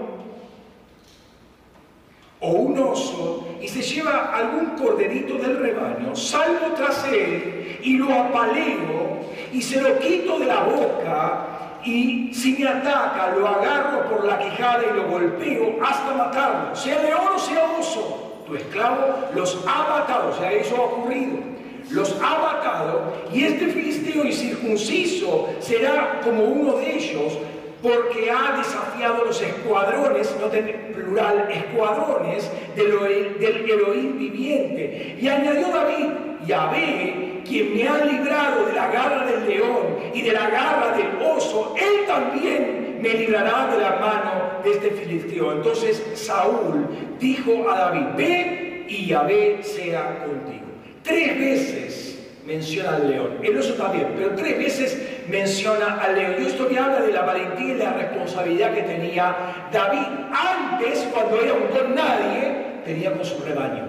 o 2.40 2.50
un 2.50 2.80
oso 2.80 3.48
y 3.62 3.68
se 3.68 3.82
lleva 3.82 4.32
algún 4.34 4.78
corderito 4.78 5.36
del 5.36 5.60
rebaño, 5.60 6.16
salgo 6.16 6.74
tras 6.76 7.06
él 7.12 7.80
y 7.84 7.98
lo 7.98 8.12
apaleo 8.14 9.20
y 9.52 9.62
se 9.62 9.82
lo 9.82 10.00
quito 10.00 10.40
de 10.40 10.46
la 10.46 10.64
boca 10.64 11.48
y 11.84 12.34
si 12.34 12.54
me 12.58 12.68
ataca, 12.68 13.36
lo 13.38 13.48
agarro 13.48 14.10
por 14.10 14.26
la 14.26 14.40
quijada 14.40 14.84
y 14.92 14.96
lo 14.96 15.08
golpeo 15.08 15.78
hasta 15.84 16.14
matarlo, 16.14 16.76
sea 16.76 17.02
león 17.04 17.28
o 17.36 17.40
sea 17.40 17.64
oso. 17.80 18.22
Tu 18.48 18.56
esclavo 18.56 19.30
los 19.36 19.64
ha 19.68 19.90
matado, 19.90 20.30
o 20.30 20.34
sea, 20.34 20.52
eso 20.52 20.76
ha 20.76 20.82
ocurrido. 20.82 21.55
Los 21.92 22.16
ha 22.22 22.40
matado 22.40 23.14
y 23.32 23.44
este 23.44 23.68
filisteo 23.68 24.26
incircunciso 24.26 25.50
será 25.60 26.22
como 26.24 26.44
uno 26.44 26.78
de 26.78 26.96
ellos 26.96 27.38
porque 27.82 28.32
ha 28.32 28.58
desafiado 28.58 29.26
los 29.26 29.40
escuadrones, 29.40 30.36
no 30.42 30.50
plural, 30.94 31.48
escuadrones 31.52 32.50
del, 32.76 33.38
del 33.40 33.70
Elohim 33.70 34.18
viviente. 34.18 35.18
Y 35.22 35.28
añadió 35.28 35.68
David, 35.68 36.08
Yahvé, 36.48 37.42
quien 37.46 37.76
me 37.76 37.88
ha 37.88 38.04
librado 38.04 38.66
de 38.66 38.74
la 38.74 38.88
garra 38.88 39.26
del 39.28 39.48
león 39.48 40.00
y 40.14 40.22
de 40.22 40.32
la 40.32 40.50
garra 40.50 40.98
del 40.98 41.22
oso, 41.22 41.76
él 41.78 42.08
también 42.08 42.98
me 43.02 43.14
librará 43.14 43.68
de 43.68 43.82
la 43.82 43.96
mano 43.98 44.64
de 44.64 44.72
este 44.72 44.90
filisteo. 44.92 45.52
Entonces 45.52 46.04
Saúl 46.16 46.88
dijo 47.20 47.70
a 47.70 47.78
David, 47.78 48.08
ve 48.18 48.86
y 48.88 49.08
Yahvé 49.08 49.60
sea 49.62 50.26
contigo. 50.26 50.65
Tres 51.06 51.40
veces 51.40 52.20
menciona 52.46 52.96
al 52.96 53.10
león, 53.10 53.38
el 53.44 53.58
oso 53.58 53.74
también, 53.76 54.14
pero 54.18 54.32
tres 54.36 54.58
veces 54.58 54.98
menciona 55.28 56.00
al 56.02 56.16
león. 56.16 56.36
Y 56.40 56.48
esto 56.48 56.68
me 56.70 56.80
habla 56.80 57.02
de 57.02 57.14
la 57.14 57.22
valentía 57.22 57.76
y 57.76 57.78
la 57.78 57.94
responsabilidad 57.94 58.74
que 58.74 58.82
tenía 58.82 59.36
David 59.72 60.08
antes, 60.32 61.08
cuando 61.14 61.42
era 61.42 61.54
un 61.54 61.74
don 61.74 61.94
nadie, 61.94 62.82
tenía 62.84 63.14
con 63.14 63.24
su 63.24 63.38
rebaño. 63.44 63.84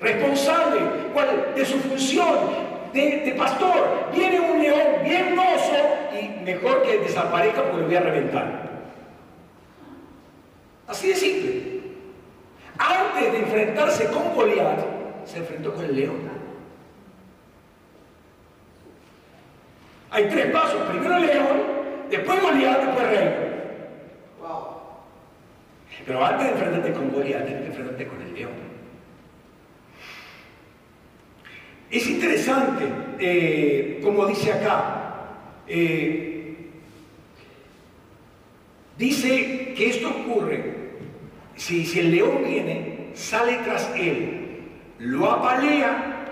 Responsable 0.00 0.80
¿cuál? 1.14 1.54
de 1.54 1.64
su 1.64 1.78
función 1.78 2.68
de, 2.92 3.34
pastor. 3.36 4.10
Viene 4.14 4.38
un 4.38 4.62
león, 4.62 5.02
bien 5.02 5.38
oso, 5.38 5.76
y 6.20 6.44
mejor 6.44 6.82
que 6.82 6.98
desaparezca 6.98 7.62
porque 7.62 7.80
lo 7.80 7.86
voy 7.86 7.96
a 7.96 8.00
reventar. 8.00 8.68
Así 10.86 11.08
de 11.08 11.16
simple. 11.16 11.78
Antes 12.78 13.32
de 13.32 13.38
enfrentarse 13.38 14.06
con 14.06 14.34
Goliat, 14.34 14.97
se 15.28 15.38
enfrentó 15.38 15.74
con 15.74 15.84
el 15.84 15.94
león. 15.94 16.16
Hay 20.10 20.28
tres 20.28 20.50
pasos. 20.50 20.80
Primero 20.88 21.16
el 21.16 21.26
león, 21.26 21.62
después 22.10 22.40
Goliat, 22.40 22.84
después 22.84 23.06
rey. 23.08 23.48
Pero 26.06 26.24
antes 26.24 26.46
de 26.46 26.52
enfrentarte 26.52 26.92
con 26.92 27.10
Goliat, 27.10 27.44
tienes 27.44 27.62
que 27.62 27.68
enfrentarte 27.68 28.06
con 28.06 28.22
el 28.22 28.34
león. 28.34 28.52
Es 31.90 32.06
interesante, 32.08 32.86
eh, 33.18 34.00
como 34.02 34.26
dice 34.26 34.52
acá, 34.52 35.34
eh, 35.66 36.56
dice 38.96 39.74
que 39.74 39.90
esto 39.90 40.08
ocurre 40.08 40.74
si, 41.56 41.84
si 41.84 42.00
el 42.00 42.10
león 42.10 42.42
viene, 42.44 43.10
sale 43.14 43.58
tras 43.64 43.90
él, 43.96 44.37
lo 44.98 45.30
apalea, 45.30 46.26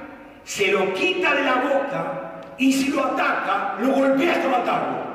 se 0.45 0.73
lo 0.73 0.93
quita 0.95 1.35
de 1.35 1.43
la 1.43 1.55
boca 1.57 2.43
y 2.59 2.73
si 2.73 2.89
lo 2.89 3.05
ataca, 3.05 3.77
lo 3.81 3.93
golpea 3.93 4.33
hasta 4.33 4.49
matarlo. 4.49 5.07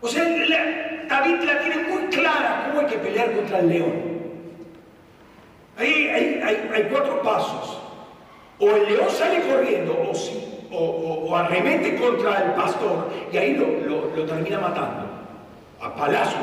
O 0.00 0.08
sea, 0.08 0.24
David 0.24 1.42
la 1.44 1.60
tiene 1.60 1.88
muy 1.88 2.02
clara 2.08 2.66
cómo 2.66 2.80
hay 2.80 2.86
que 2.86 2.98
pelear 2.98 3.32
contra 3.32 3.58
el 3.60 3.68
león. 3.68 4.14
Ahí 5.78 6.08
hay, 6.08 6.88
cuatro 6.90 7.22
pasos. 7.22 7.80
O 8.58 8.70
el 8.70 8.84
león 8.84 9.08
sale 9.08 9.40
corriendo 9.42 9.98
o, 10.08 10.14
si, 10.14 10.66
o, 10.70 11.34
arremete 11.36 11.96
contra 11.96 12.44
el 12.44 12.52
pastor 12.52 13.10
y 13.32 13.36
ahí 13.36 13.54
lo, 13.54 14.24
termina 14.26 14.60
matando. 14.60 15.06
A 15.80 15.94
palazo, 15.94 16.36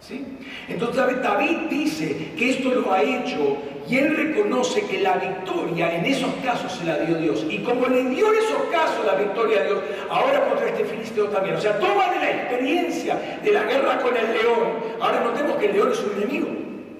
¿sí? 0.00 0.38
Entonces 0.68 1.22
David 1.22 1.56
dice 1.70 2.32
que 2.36 2.50
esto 2.50 2.70
lo 2.70 2.92
ha 2.92 3.02
hecho 3.02 3.58
y 3.88 3.96
él 3.96 4.16
reconoce 4.16 4.86
que 4.86 5.00
la 5.00 5.16
victoria 5.16 5.96
en 5.96 6.04
esos 6.04 6.32
casos 6.44 6.72
se 6.72 6.84
la 6.84 6.98
dio 6.98 7.16
Dios. 7.16 7.44
Y 7.48 7.58
como 7.58 7.86
le 7.86 8.04
dio 8.04 8.32
en 8.32 8.38
esos 8.38 8.62
casos 8.70 9.04
la 9.04 9.14
victoria 9.14 9.60
a 9.60 9.64
Dios, 9.64 9.78
ahora 10.08 10.48
contra 10.48 10.68
este 10.68 10.84
filisteo 10.84 11.26
también. 11.28 11.56
O 11.56 11.60
sea, 11.60 11.78
toma 11.78 12.12
de 12.12 12.20
la 12.20 12.30
experiencia 12.30 13.18
de 13.42 13.52
la 13.52 13.64
guerra 13.64 13.98
con 14.00 14.16
el 14.16 14.32
león. 14.32 14.68
Ahora 15.00 15.20
notemos 15.20 15.56
que 15.56 15.66
el 15.66 15.72
león 15.72 15.90
es 15.92 16.00
un 16.00 16.22
enemigo. 16.22 16.48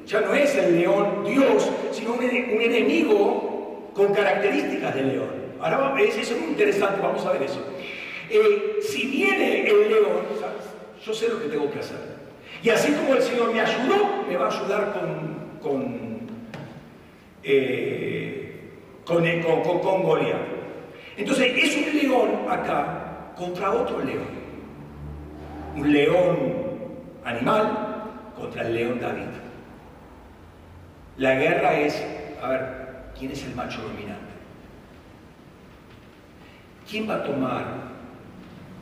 Ya 0.07 0.21
no 0.21 0.35
es 0.35 0.55
el 0.57 0.81
león 0.81 1.25
Dios, 1.25 1.71
sino 1.93 2.15
un, 2.15 2.23
enemigo 2.25 3.91
con 3.95 4.13
características 4.13 4.95
del 4.95 5.09
león. 5.09 5.29
Ahora 5.61 5.95
eso 6.01 6.21
es 6.21 6.41
muy 6.41 6.51
interesante, 6.51 7.01
vamos 7.01 7.25
a 7.27 7.33
ver 7.33 7.43
eso. 7.43 7.63
Eh, 8.31 8.79
si 8.83 9.07
viene 9.07 9.69
el 9.69 9.89
león, 9.91 10.23
yo 11.05 11.15
sé 11.15 11.29
lo 11.29 11.41
que 11.41 11.49
tengo 11.49 11.71
que 11.71 11.79
hacer. 11.79 11.99
Y 12.63 12.71
así 12.71 12.93
como 12.93 13.15
el 13.15 13.23
Señor 13.23 13.53
me 13.53 13.61
ayudó, 13.61 14.25
me 14.29 14.37
va 14.37 14.47
a 14.47 14.51
ayudar 14.51 14.93
con 15.63 16.10
eh, 17.43 18.71
con, 19.05 19.25
con, 19.63 19.81
con 19.81 20.03
Goliat. 20.03 20.41
Entonces 21.17 21.53
es 21.57 21.77
un 21.77 21.99
león 21.99 22.31
acá 22.49 23.33
contra 23.37 23.73
otro 23.73 24.03
león. 24.03 24.41
Un 25.77 25.93
león 25.93 26.37
animal 27.25 28.05
contra 28.37 28.63
el 28.63 28.75
león 28.75 29.01
David. 29.01 29.29
La 31.17 31.35
guerra 31.35 31.79
es, 31.79 32.03
a 32.43 32.49
ver, 32.49 32.63
¿quién 33.19 33.33
es 33.33 33.45
el 33.45 33.55
macho 33.55 33.83
dominante? 33.83 34.31
¿Quién 36.89 37.09
va 37.09 37.17
a 37.17 37.25
tomar 37.25 37.65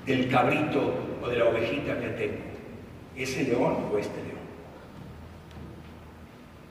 del 0.07 0.29
cabrito 0.31 0.95
o 1.23 1.29
de 1.29 1.37
la 1.37 1.47
ovejita 1.47 1.99
que 1.99 2.09
tengo? 2.09 2.39
¿Ese 3.17 3.43
león 3.43 3.89
o 3.93 3.99
este 3.99 4.17
león? 4.23 4.39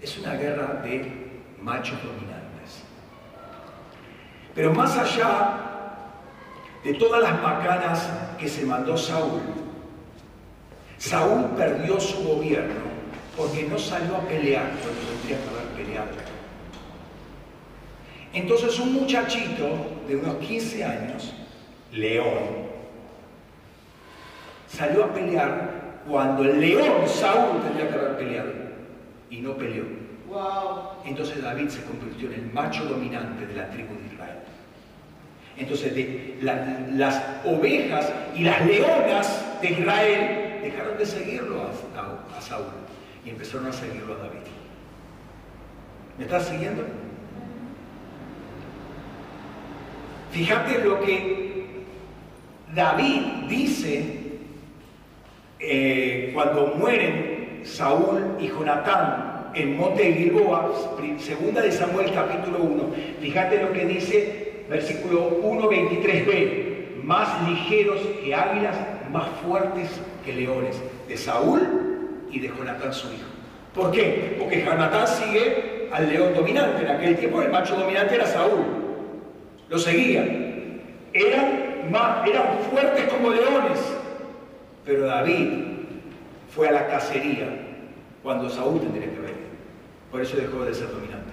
Es 0.01 0.17
una 0.17 0.35
guerra 0.35 0.81
de 0.83 1.26
machos 1.67 2.01
dominantes. 2.01 2.83
Pero 4.55 4.73
más 4.73 4.97
allá 4.97 5.57
de 6.83 6.93
todas 6.93 7.21
las 7.21 7.41
macanas 7.41 8.09
que 8.39 8.47
se 8.47 8.65
mandó 8.65 8.97
Saúl, 8.97 9.41
Saúl 10.97 11.51
perdió 11.57 11.99
su 11.99 12.23
gobierno 12.23 12.87
porque 13.35 13.63
no 13.63 13.77
salió 13.77 14.15
a 14.15 14.21
pelear 14.21 14.71
cuando 14.81 15.01
tendría 15.01 15.37
que 15.43 15.49
haber 15.49 15.67
peleado. 15.75 16.09
Entonces 18.33 18.79
un 18.79 18.93
muchachito 18.93 19.67
de 20.07 20.15
unos 20.15 20.35
15 20.37 20.85
años, 20.85 21.33
León, 21.91 22.67
salió 24.67 25.03
a 25.03 25.13
pelear 25.13 26.01
cuando 26.07 26.43
el 26.43 26.59
león 26.59 27.07
Saúl 27.07 27.61
tendría 27.61 27.89
que 27.89 27.95
haber 27.95 28.17
peleado 28.17 28.51
y 29.29 29.41
no 29.41 29.57
peleó. 29.57 30.06
Entonces 31.05 31.41
David 31.41 31.69
se 31.69 31.83
convirtió 31.83 32.31
en 32.31 32.33
el 32.35 32.53
macho 32.53 32.83
dominante 32.85 33.45
de 33.45 33.55
la 33.55 33.69
tribu 33.69 33.95
de 33.95 34.13
Israel. 34.13 34.37
Entonces 35.57 35.93
las 36.93 37.23
ovejas 37.45 38.11
y 38.35 38.43
las 38.43 38.65
leonas 38.65 39.61
de 39.61 39.71
Israel 39.71 40.59
dejaron 40.63 40.97
de 40.97 41.05
seguirlo 41.05 41.61
a, 41.63 42.37
a 42.37 42.41
Saúl 42.41 42.65
y 43.25 43.29
empezaron 43.29 43.67
a 43.67 43.73
seguirlo 43.73 44.13
a 44.13 44.17
David. 44.17 44.39
¿Me 46.17 46.25
estás 46.25 46.47
siguiendo? 46.47 46.83
Fíjate 50.31 50.83
lo 50.83 50.99
que 51.01 51.85
David 52.75 53.21
dice 53.49 54.39
eh, 55.59 56.31
cuando 56.33 56.75
mueren 56.75 57.61
Saúl 57.63 58.37
y 58.39 58.47
Jonatán 58.47 59.36
en 59.53 59.77
Monte 59.77 60.03
de 60.03 60.13
Gilboa, 60.13 60.71
segunda 61.19 61.61
de 61.61 61.71
Samuel 61.71 62.11
capítulo 62.13 62.59
1. 62.59 62.83
Fíjate 63.21 63.61
lo 63.61 63.71
que 63.73 63.85
dice 63.85 64.63
versículo 64.69 65.39
1, 65.41 65.69
23b. 65.69 67.03
Más 67.03 67.47
ligeros 67.47 68.01
que 68.23 68.35
águilas, 68.35 68.75
más 69.11 69.27
fuertes 69.45 69.89
que 70.25 70.33
leones. 70.33 70.81
De 71.07 71.17
Saúl 71.17 72.27
y 72.31 72.39
de 72.39 72.49
Jonatán 72.49 72.93
su 72.93 73.07
hijo. 73.07 73.29
¿Por 73.73 73.91
qué? 73.91 74.35
Porque 74.39 74.63
Jonatán 74.63 75.07
sigue 75.07 75.87
al 75.91 76.09
león 76.09 76.33
dominante. 76.33 76.83
En 76.83 76.91
aquel 76.91 77.17
tiempo 77.17 77.41
el 77.41 77.51
macho 77.51 77.75
dominante 77.75 78.15
era 78.15 78.25
Saúl. 78.25 78.65
Lo 79.69 79.77
seguía. 79.77 80.25
Eran, 81.13 81.91
más, 81.91 82.27
eran 82.27 82.59
fuertes 82.69 83.05
como 83.05 83.29
leones. 83.29 83.79
Pero 84.85 85.05
David 85.05 85.47
fue 86.53 86.67
a 86.67 86.71
la 86.71 86.87
cacería 86.87 87.66
cuando 88.23 88.49
Saúl 88.49 88.79
tendría 88.79 89.11
que 89.11 89.19
ver. 89.19 89.35
Por 90.11 90.21
eso 90.21 90.37
dejó 90.37 90.63
de 90.63 90.73
ser 90.73 90.89
dominante. 90.89 91.31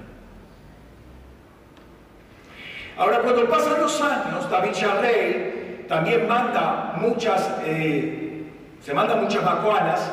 Ahora, 2.97 3.21
cuando 3.21 3.49
pasan 3.49 3.81
los 3.81 4.01
años, 4.01 4.49
David 4.49 4.73
Charrey 4.73 5.85
también 5.89 6.29
manda 6.29 6.97
muchas, 7.01 7.59
eh, 7.65 8.45
se 8.81 8.95
manda 8.95 9.17
muchas 9.17 9.43
macuanas 9.43 10.13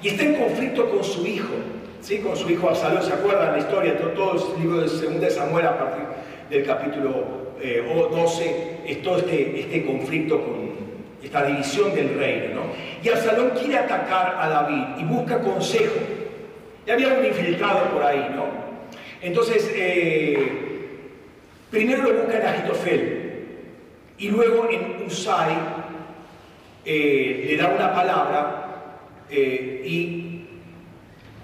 y 0.00 0.08
está 0.08 0.24
en 0.24 0.36
conflicto 0.36 0.88
con 0.90 1.02
su 1.02 1.26
hijo, 1.26 1.52
¿sí? 2.00 2.18
con 2.18 2.36
su 2.36 2.48
hijo 2.48 2.68
Absalón. 2.68 3.02
¿Se 3.02 3.12
acuerdan 3.12 3.52
la 3.52 3.58
historia? 3.58 3.98
Todo, 3.98 4.54
el 4.54 4.62
libro 4.62 4.80
de 4.80 4.86
2 4.86 5.20
de 5.20 5.30
Samuel 5.30 5.66
a 5.66 5.78
partir 5.78 6.04
del 6.48 6.64
capítulo 6.64 7.40
12 7.60 8.44
eh, 8.44 8.84
es 8.86 9.02
todo 9.02 9.18
este, 9.18 9.60
este 9.60 9.84
conflicto 9.84 10.40
con, 10.42 10.59
esta 11.22 11.44
división 11.44 11.94
del 11.94 12.18
reino. 12.18 12.54
¿no? 12.54 12.62
Y 13.02 13.08
Absalón 13.08 13.50
quiere 13.50 13.78
atacar 13.78 14.36
a 14.38 14.48
David 14.48 14.84
y 14.98 15.04
busca 15.04 15.40
consejo. 15.40 16.00
Y 16.86 16.90
había 16.90 17.08
un 17.08 17.24
infiltrado 17.24 17.84
por 17.90 18.02
ahí, 18.02 18.32
¿no? 18.34 18.46
Entonces, 19.20 19.70
eh, 19.74 20.88
primero 21.70 22.04
lo 22.04 22.22
busca 22.22 22.38
en 22.38 22.46
Agitofel 22.46 23.46
y 24.16 24.28
luego 24.28 24.68
en 24.70 25.06
Usai 25.06 25.56
eh, 26.84 27.44
le 27.48 27.56
da 27.56 27.68
una 27.68 27.94
palabra 27.94 28.66
eh, 29.28 29.82
y 29.84 30.46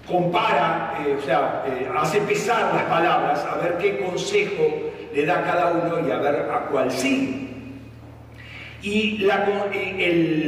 compara, 0.07 0.97
o 1.17 1.21
sea, 1.21 1.65
hace 1.97 2.21
pesar 2.21 2.73
las 2.73 2.83
palabras 2.83 3.45
a 3.45 3.57
ver 3.57 3.77
qué 3.77 3.99
consejo 3.99 4.91
le 5.13 5.25
da 5.25 5.43
cada 5.43 5.71
uno 5.71 6.07
y 6.07 6.11
a 6.11 6.17
ver 6.17 6.49
a 6.49 6.67
cuál 6.71 6.89
sí. 6.89 7.46
Y 8.81 9.19
la, 9.19 9.47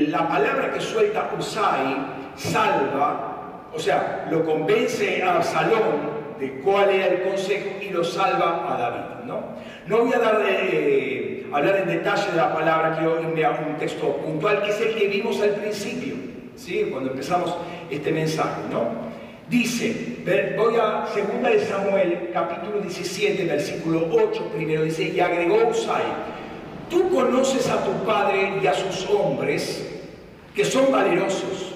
la 0.08 0.28
palabra 0.28 0.72
que 0.74 0.80
suelta 0.80 1.32
Usai 1.38 1.96
salva, 2.36 3.70
o 3.74 3.80
sea, 3.80 4.28
lo 4.32 4.46
convence 4.46 5.24
a 5.24 5.42
Salón 5.42 6.20
de 6.40 6.60
cuál 6.62 6.90
era 6.90 7.08
el 7.08 7.24
consejo 7.24 7.70
y 7.82 7.90
lo 7.90 8.04
salva 8.04 8.74
a 8.74 8.78
David. 8.78 9.26
No, 9.26 9.42
no 9.88 10.06
voy 10.06 10.14
a 10.14 10.20
dar 10.20 10.44
de, 10.44 11.48
hablar 11.52 11.78
en 11.78 11.88
detalle 11.88 12.32
de 12.32 12.38
la 12.38 12.54
palabra, 12.54 12.96
quiero 12.98 13.22
irme 13.22 13.44
a 13.44 13.52
un 13.52 13.78
texto 13.78 14.18
puntual 14.18 14.64
que 14.64 14.70
es 14.70 14.82
el 14.82 14.96
que 14.96 15.08
vimos 15.08 15.42
al 15.42 15.52
principio, 15.52 16.16
¿sí? 16.56 16.88
cuando 16.92 17.12
empezamos 17.12 17.56
este 17.90 18.12
mensaje. 18.12 18.62
¿no? 18.72 19.10
Dice, 19.50 20.18
voy 20.56 20.76
a 20.76 21.06
2 21.14 21.52
de 21.52 21.66
Samuel, 21.66 22.30
capítulo 22.32 22.82
17, 22.82 23.46
versículo 23.46 24.08
8, 24.12 24.52
primero 24.56 24.84
dice, 24.84 25.04
y 25.10 25.20
agregó 25.20 25.68
Usai, 25.68 26.04
tú 26.90 27.10
conoces 27.10 27.70
a 27.70 27.84
tu 27.84 27.92
padre 28.06 28.60
y 28.62 28.68
a 28.68 28.74
sus 28.74 29.08
hombres, 29.10 29.88
que 30.56 30.66
son 30.66 30.92
valerosos, 30.92 31.74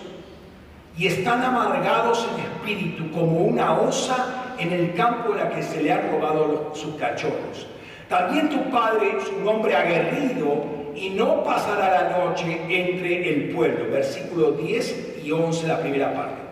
y 0.98 1.08
están 1.08 1.42
amargados 1.44 2.28
en 2.34 2.44
espíritu 2.44 3.12
como 3.12 3.46
una 3.46 3.80
osa 3.80 4.56
en 4.58 4.72
el 4.72 4.94
campo 4.94 5.34
en 5.34 5.40
la 5.40 5.50
que 5.50 5.64
se 5.64 5.82
le 5.82 5.92
han 5.92 6.12
robado 6.12 6.72
sus 6.76 6.96
cachorros. 6.96 7.68
También 8.10 8.50
tu 8.50 8.70
padre 8.70 9.18
es 9.18 9.28
un 9.30 9.48
hombre 9.48 9.76
aguerrido 9.76 10.66
y 10.96 11.10
no 11.10 11.44
pasará 11.44 12.04
la 12.04 12.18
noche 12.18 12.62
entre 12.70 13.30
el 13.30 13.50
pueblo. 13.50 13.92
Versículo 13.92 14.52
10 14.52 15.22
y 15.24 15.32
11, 15.32 15.68
la 15.68 15.80
primera 15.80 16.14
parte. 16.14 16.43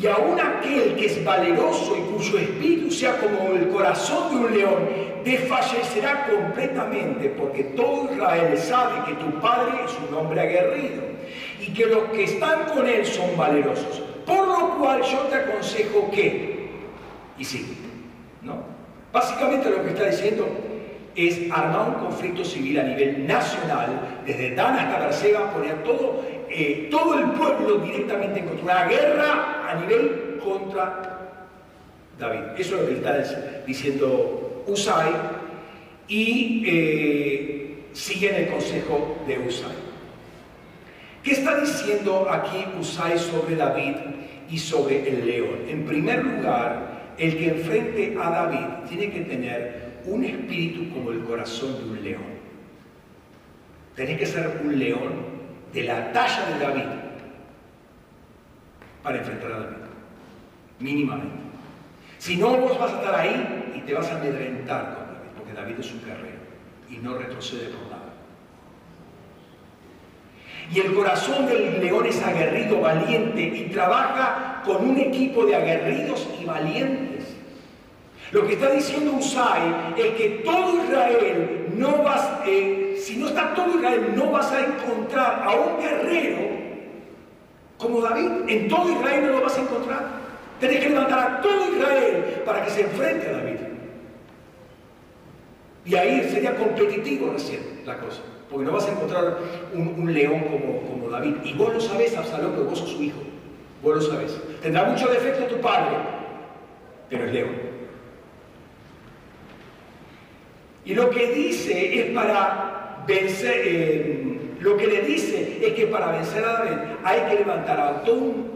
Y 0.00 0.06
aún 0.06 0.38
aquel 0.40 0.96
que 0.96 1.06
es 1.06 1.24
valeroso 1.24 1.96
y 1.96 2.12
cuyo 2.12 2.38
espíritu 2.38 2.90
sea 2.90 3.16
como 3.18 3.52
el 3.52 3.68
corazón 3.68 4.30
de 4.30 4.46
un 4.46 4.56
león, 4.56 4.88
desfallecerá 5.24 6.26
completamente, 6.26 7.28
porque 7.30 7.64
todo 7.64 8.12
Israel 8.12 8.58
sabe 8.58 9.04
que 9.06 9.14
tu 9.14 9.40
padre 9.40 9.84
es 9.84 9.92
un 10.08 10.16
hombre 10.16 10.40
aguerrido 10.40 11.02
y 11.60 11.72
que 11.72 11.86
los 11.86 12.04
que 12.10 12.24
están 12.24 12.64
con 12.74 12.86
él 12.88 13.06
son 13.06 13.36
valerosos. 13.36 14.02
Por 14.26 14.48
lo 14.48 14.78
cual 14.78 15.02
yo 15.02 15.18
te 15.30 15.36
aconsejo 15.36 16.10
que, 16.10 16.70
y 17.38 17.44
sí, 17.44 17.78
¿no? 18.42 18.64
Básicamente 19.12 19.70
lo 19.70 19.82
que 19.82 19.90
está 19.90 20.06
diciendo 20.06 20.46
es 21.14 21.50
armar 21.52 21.90
un 21.90 22.06
conflicto 22.06 22.44
civil 22.44 22.80
a 22.80 22.82
nivel 22.82 23.26
nacional, 23.26 24.20
desde 24.26 24.54
Dan 24.54 24.76
hasta 24.76 24.98
Berseba, 24.98 25.52
poner 25.52 25.82
todo, 25.84 26.24
eh, 26.56 26.88
todo 26.88 27.18
el 27.18 27.32
pueblo 27.32 27.78
directamente 27.78 28.38
en 28.38 28.46
contra, 28.46 28.64
una 28.64 28.84
guerra 28.84 29.70
a 29.70 29.74
nivel 29.80 30.38
contra 30.42 31.18
David. 32.16 32.40
Eso 32.56 32.76
es 32.76 32.80
lo 32.82 32.86
que 32.86 32.94
está 32.94 33.64
diciendo 33.66 34.62
Usai 34.68 35.12
y 36.06 36.62
eh, 36.64 37.84
siguen 37.92 38.36
el 38.36 38.48
consejo 38.48 39.18
de 39.26 39.38
Usai. 39.40 39.72
¿Qué 41.24 41.32
está 41.32 41.58
diciendo 41.58 42.28
aquí 42.30 42.64
Usai 42.78 43.18
sobre 43.18 43.56
David 43.56 43.96
y 44.48 44.56
sobre 44.56 45.08
el 45.08 45.26
león? 45.26 45.58
En 45.68 45.84
primer 45.84 46.24
lugar, 46.24 47.14
el 47.18 47.36
que 47.36 47.48
enfrente 47.48 48.16
a 48.16 48.30
David 48.30 48.88
tiene 48.88 49.10
que 49.10 49.22
tener 49.22 49.94
un 50.04 50.24
espíritu 50.24 50.92
como 50.94 51.10
el 51.10 51.24
corazón 51.24 51.78
de 51.78 51.84
un 51.90 52.04
león. 52.04 52.34
Tenés 53.96 54.18
que 54.18 54.26
ser 54.26 54.60
un 54.64 54.78
león 54.78 55.33
de 55.74 55.82
la 55.82 56.12
talla 56.12 56.46
de 56.46 56.64
David 56.64 56.90
para 59.02 59.18
enfrentar 59.18 59.52
a 59.52 59.58
David, 59.58 59.76
mínimamente. 60.78 61.36
Si 62.18 62.36
no, 62.36 62.56
vos 62.56 62.78
vas 62.78 62.92
a 62.92 62.96
estar 62.96 63.14
ahí 63.14 63.72
y 63.76 63.80
te 63.80 63.92
vas 63.92 64.08
a 64.08 64.16
amedrentar 64.16 64.94
con 64.94 65.06
David, 65.06 65.30
porque 65.36 65.52
David 65.52 65.74
es 65.80 65.92
un 65.92 66.00
guerrero 66.04 66.38
y 66.88 66.96
no 66.96 67.18
retrocede 67.18 67.68
por 67.68 67.82
nada. 67.90 68.14
Y 70.72 70.80
el 70.80 70.94
corazón 70.94 71.46
del 71.46 71.80
león 71.80 72.06
es 72.06 72.22
aguerrido, 72.22 72.80
valiente 72.80 73.42
y 73.42 73.68
trabaja 73.70 74.62
con 74.64 74.88
un 74.88 74.98
equipo 74.98 75.44
de 75.44 75.56
aguerridos 75.56 76.26
y 76.40 76.44
valientes. 76.44 77.36
Lo 78.32 78.46
que 78.46 78.54
está 78.54 78.70
diciendo 78.70 79.12
Usai 79.12 79.94
es 79.96 80.14
que 80.14 80.42
todo 80.44 80.82
Israel 80.82 81.66
no 81.76 82.02
vas, 82.02 82.40
eh, 82.46 82.83
si 83.04 83.16
no 83.18 83.28
está 83.28 83.52
todo 83.54 83.76
Israel, 83.76 84.14
no 84.16 84.30
vas 84.30 84.50
a 84.50 84.64
encontrar 84.64 85.42
a 85.44 85.50
un 85.52 85.78
guerrero 85.78 86.38
como 87.76 88.00
David. 88.00 88.30
En 88.48 88.66
todo 88.66 88.90
Israel 88.90 89.26
no 89.26 89.32
lo 89.32 89.42
vas 89.42 89.58
a 89.58 89.60
encontrar. 89.60 90.04
Tienes 90.58 90.80
que 90.80 90.88
levantar 90.88 91.18
a 91.18 91.40
todo 91.42 91.74
Israel 91.74 92.42
para 92.46 92.64
que 92.64 92.70
se 92.70 92.80
enfrente 92.80 93.28
a 93.28 93.32
David. 93.32 93.56
Y 95.84 95.94
ahí 95.96 96.30
sería 96.30 96.56
competitivo 96.56 97.30
recién 97.30 97.60
la 97.84 97.98
cosa. 97.98 98.22
Porque 98.48 98.64
no 98.64 98.72
vas 98.72 98.88
a 98.88 98.92
encontrar 98.92 99.36
un, 99.74 100.14
león 100.14 100.40
como, 100.44 100.80
como, 100.88 101.10
David. 101.10 101.34
Y 101.44 101.52
vos 101.52 101.74
lo 101.74 101.80
sabés, 101.80 102.16
Absalón, 102.16 102.52
porque 102.52 102.70
vos 102.70 102.78
sos 102.78 102.90
su 102.90 103.02
hijo. 103.02 103.20
Vos 103.82 103.96
lo 103.96 104.00
sabés. 104.00 104.40
Tendrá 104.62 104.84
mucho 104.84 105.08
defecto 105.08 105.44
tu 105.44 105.60
padre, 105.60 105.96
pero 107.10 107.26
es 107.26 107.32
león. 107.34 107.52
Y 110.86 110.94
lo 110.94 111.10
que 111.10 111.32
dice 111.32 112.00
es 112.00 112.14
para 112.14 112.83
vencer, 113.06 113.62
eh, 113.64 114.38
lo 114.60 114.76
que 114.76 114.86
le 114.86 115.02
dice 115.02 115.58
es 115.62 115.74
que 115.74 115.86
para 115.86 116.12
vencer 116.12 116.44
a 116.44 116.52
David 116.52 116.78
hay 117.04 117.20
que 117.28 117.34
levantar 117.36 117.80
a 117.80 118.02
todo 118.02 118.20
un, 118.20 118.54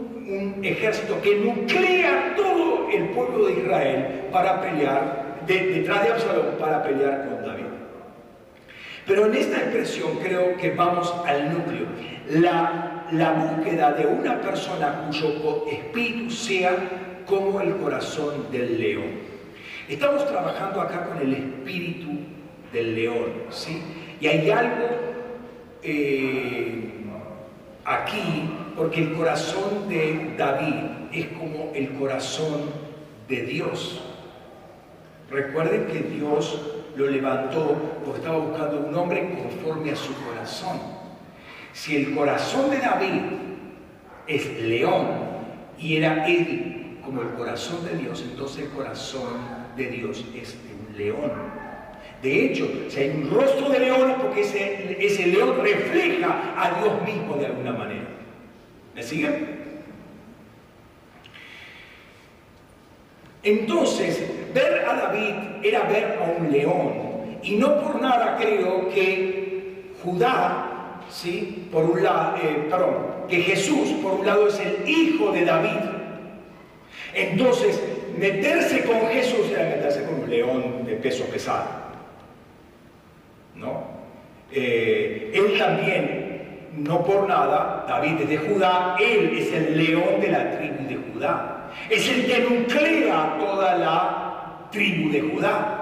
ejército 0.61 1.19
que 1.23 1.37
nuclea 1.37 2.35
todo 2.37 2.87
el 2.91 3.09
pueblo 3.09 3.47
de 3.47 3.53
Israel 3.53 4.25
para 4.31 4.61
pelear, 4.61 5.37
detrás 5.47 6.03
de 6.03 6.09
Absalón, 6.11 6.45
para 6.59 6.83
pelear 6.83 7.27
con 7.27 7.43
David. 7.43 7.63
Pero 9.07 9.25
en 9.25 9.33
esta 9.33 9.57
expresión 9.57 10.19
creo 10.21 10.55
que 10.57 10.69
vamos 10.71 11.11
al 11.25 11.51
núcleo. 11.51 11.87
La, 12.29 13.05
la 13.11 13.31
búsqueda 13.31 13.93
de 13.93 14.05
una 14.05 14.39
persona 14.39 15.05
cuyo 15.07 15.65
espíritu 15.71 16.29
sea 16.29 16.75
como 17.25 17.59
el 17.61 17.75
corazón 17.77 18.51
del 18.51 18.79
león. 18.79 19.29
Estamos 19.87 20.27
trabajando 20.27 20.81
acá 20.81 21.05
con 21.05 21.17
el 21.17 21.33
espíritu 21.33 22.09
del 22.71 22.93
león, 22.93 23.31
¿sí? 23.49 23.81
Y 24.21 24.27
hay 24.27 24.49
algo 24.51 24.87
eh, 25.81 26.91
aquí, 27.85 28.49
porque 28.75 29.01
el 29.01 29.13
corazón 29.13 29.87
de 29.87 30.35
David 30.37 30.75
es 31.13 31.27
como 31.27 31.71
el 31.73 31.89
corazón 31.93 32.63
de 33.27 33.43
Dios. 33.43 34.01
Recuerden 35.29 35.87
que 35.87 35.99
Dios 36.01 36.59
lo 36.95 37.07
levantó 37.07 37.75
porque 38.03 38.19
estaba 38.19 38.39
buscando 38.39 38.79
un 38.79 38.95
hombre 38.95 39.35
conforme 39.41 39.91
a 39.91 39.95
su 39.95 40.13
corazón. 40.25 40.79
Si 41.71 41.95
el 41.95 42.15
corazón 42.15 42.69
de 42.69 42.79
David 42.79 43.21
es 44.27 44.61
león 44.61 45.07
y 45.77 45.97
era 45.97 46.27
él 46.27 46.97
como 47.05 47.21
el 47.21 47.29
corazón 47.29 47.85
de 47.85 47.95
Dios, 47.95 48.23
entonces 48.29 48.65
el 48.65 48.69
corazón 48.69 49.33
de 49.77 49.85
Dios 49.85 50.25
es 50.35 50.57
un 50.89 50.97
león. 50.97 51.31
De 52.21 52.45
hecho, 52.45 52.69
si 52.89 52.99
hay 52.99 53.09
un 53.11 53.29
rostro 53.29 53.69
de 53.69 53.79
león 53.79 54.11
es 54.11 54.17
porque 54.17 54.41
ese, 54.41 54.97
ese 54.99 55.27
león 55.27 55.57
refleja 55.61 56.53
a 56.57 56.81
Dios 56.81 57.01
mismo 57.05 57.35
de 57.37 57.45
alguna 57.45 57.71
manera. 57.71 58.07
¿Me 58.93 59.03
siguen? 59.03 59.59
Entonces, 63.41 64.21
ver 64.53 64.85
a 64.85 64.95
David 64.95 65.33
era 65.63 65.83
ver 65.83 66.19
a 66.19 66.37
un 66.37 66.51
león. 66.51 67.09
Y 67.41 67.55
no 67.55 67.79
por 67.81 68.01
nada 68.01 68.37
creo 68.37 68.89
que 68.89 69.93
Judá, 70.03 70.99
¿sí? 71.09 71.67
por 71.71 71.85
un 71.85 72.03
lado, 72.03 72.37
eh, 72.37 72.67
perdón, 72.69 72.95
que 73.29 73.37
Jesús 73.37 73.91
por 74.01 74.13
un 74.13 74.25
lado 74.25 74.47
es 74.47 74.59
el 74.59 74.89
hijo 74.89 75.31
de 75.31 75.45
David. 75.45 75.79
Entonces, 77.13 77.81
meterse 78.17 78.83
con 78.83 79.07
Jesús 79.07 79.51
era 79.51 79.63
meterse 79.63 80.03
con 80.03 80.23
un 80.23 80.29
león 80.29 80.85
de 80.85 80.95
peso 80.95 81.23
pesado. 81.25 81.78
¿No? 83.59 83.83
Eh, 84.51 85.31
él 85.33 85.57
también, 85.57 86.69
no 86.77 87.03
por 87.03 87.27
nada, 87.27 87.85
David 87.87 88.21
es 88.21 88.29
de 88.29 88.37
Judá, 88.37 88.95
él 88.99 89.37
es 89.37 89.53
el 89.53 89.77
león 89.77 90.21
de 90.21 90.31
la 90.31 90.57
tribu 90.57 90.87
de 90.87 90.95
Judá. 90.95 91.69
Es 91.89 92.09
el 92.09 92.25
que 92.25 92.39
nuclea 92.39 93.37
toda 93.39 93.75
la 93.75 94.67
tribu 94.71 95.11
de 95.11 95.21
Judá. 95.21 95.75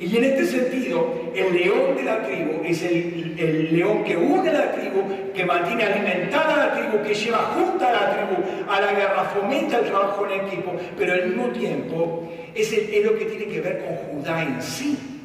Y 0.00 0.16
en 0.16 0.24
este 0.24 0.46
sentido, 0.46 1.32
el 1.34 1.52
león 1.52 1.96
de 1.96 2.04
la 2.04 2.22
tribu 2.22 2.62
es 2.64 2.82
el, 2.84 3.76
león 3.76 4.04
que 4.04 4.16
une 4.16 4.48
a 4.50 4.52
la 4.52 4.72
tribu, 4.72 5.02
que 5.34 5.44
mantiene 5.44 5.84
alimentada 5.84 6.54
a 6.54 6.66
la 6.66 6.72
tribu, 6.72 7.02
que 7.02 7.14
lleva 7.14 7.38
junta 7.38 7.88
a 7.88 7.92
la 7.92 8.10
tribu 8.12 8.42
a 8.70 8.80
la 8.80 8.92
guerra, 8.92 9.24
fomenta 9.24 9.78
el 9.78 9.86
trabajo 9.86 10.28
en 10.30 10.46
equipo, 10.46 10.76
pero 10.96 11.14
al 11.14 11.26
mismo 11.26 11.48
tiempo 11.48 12.28
es, 12.54 12.72
es 12.72 13.04
lo 13.04 13.18
que 13.18 13.24
tiene 13.24 13.46
que 13.46 13.60
ver 13.60 13.78
con 13.84 13.96
Judá 13.96 14.42
en 14.42 14.62
sí. 14.62 15.17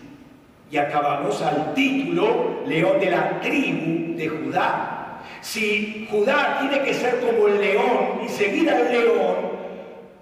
Y 0.74 0.78
acabamos 0.80 1.40
al 1.44 1.76
título, 1.76 2.64
león 2.66 3.00
de 3.00 3.12
la 3.12 3.40
tribu 3.42 4.18
de 4.18 4.28
Judá. 4.28 5.22
Si 5.40 6.08
Judá 6.10 6.58
tiene 6.62 6.84
que 6.84 6.96
ser 6.96 7.20
como 7.20 7.48
el 7.48 7.62
león 7.62 8.22
y 8.26 8.28
seguir 8.28 8.68
al 8.72 8.92
león, 8.92 9.36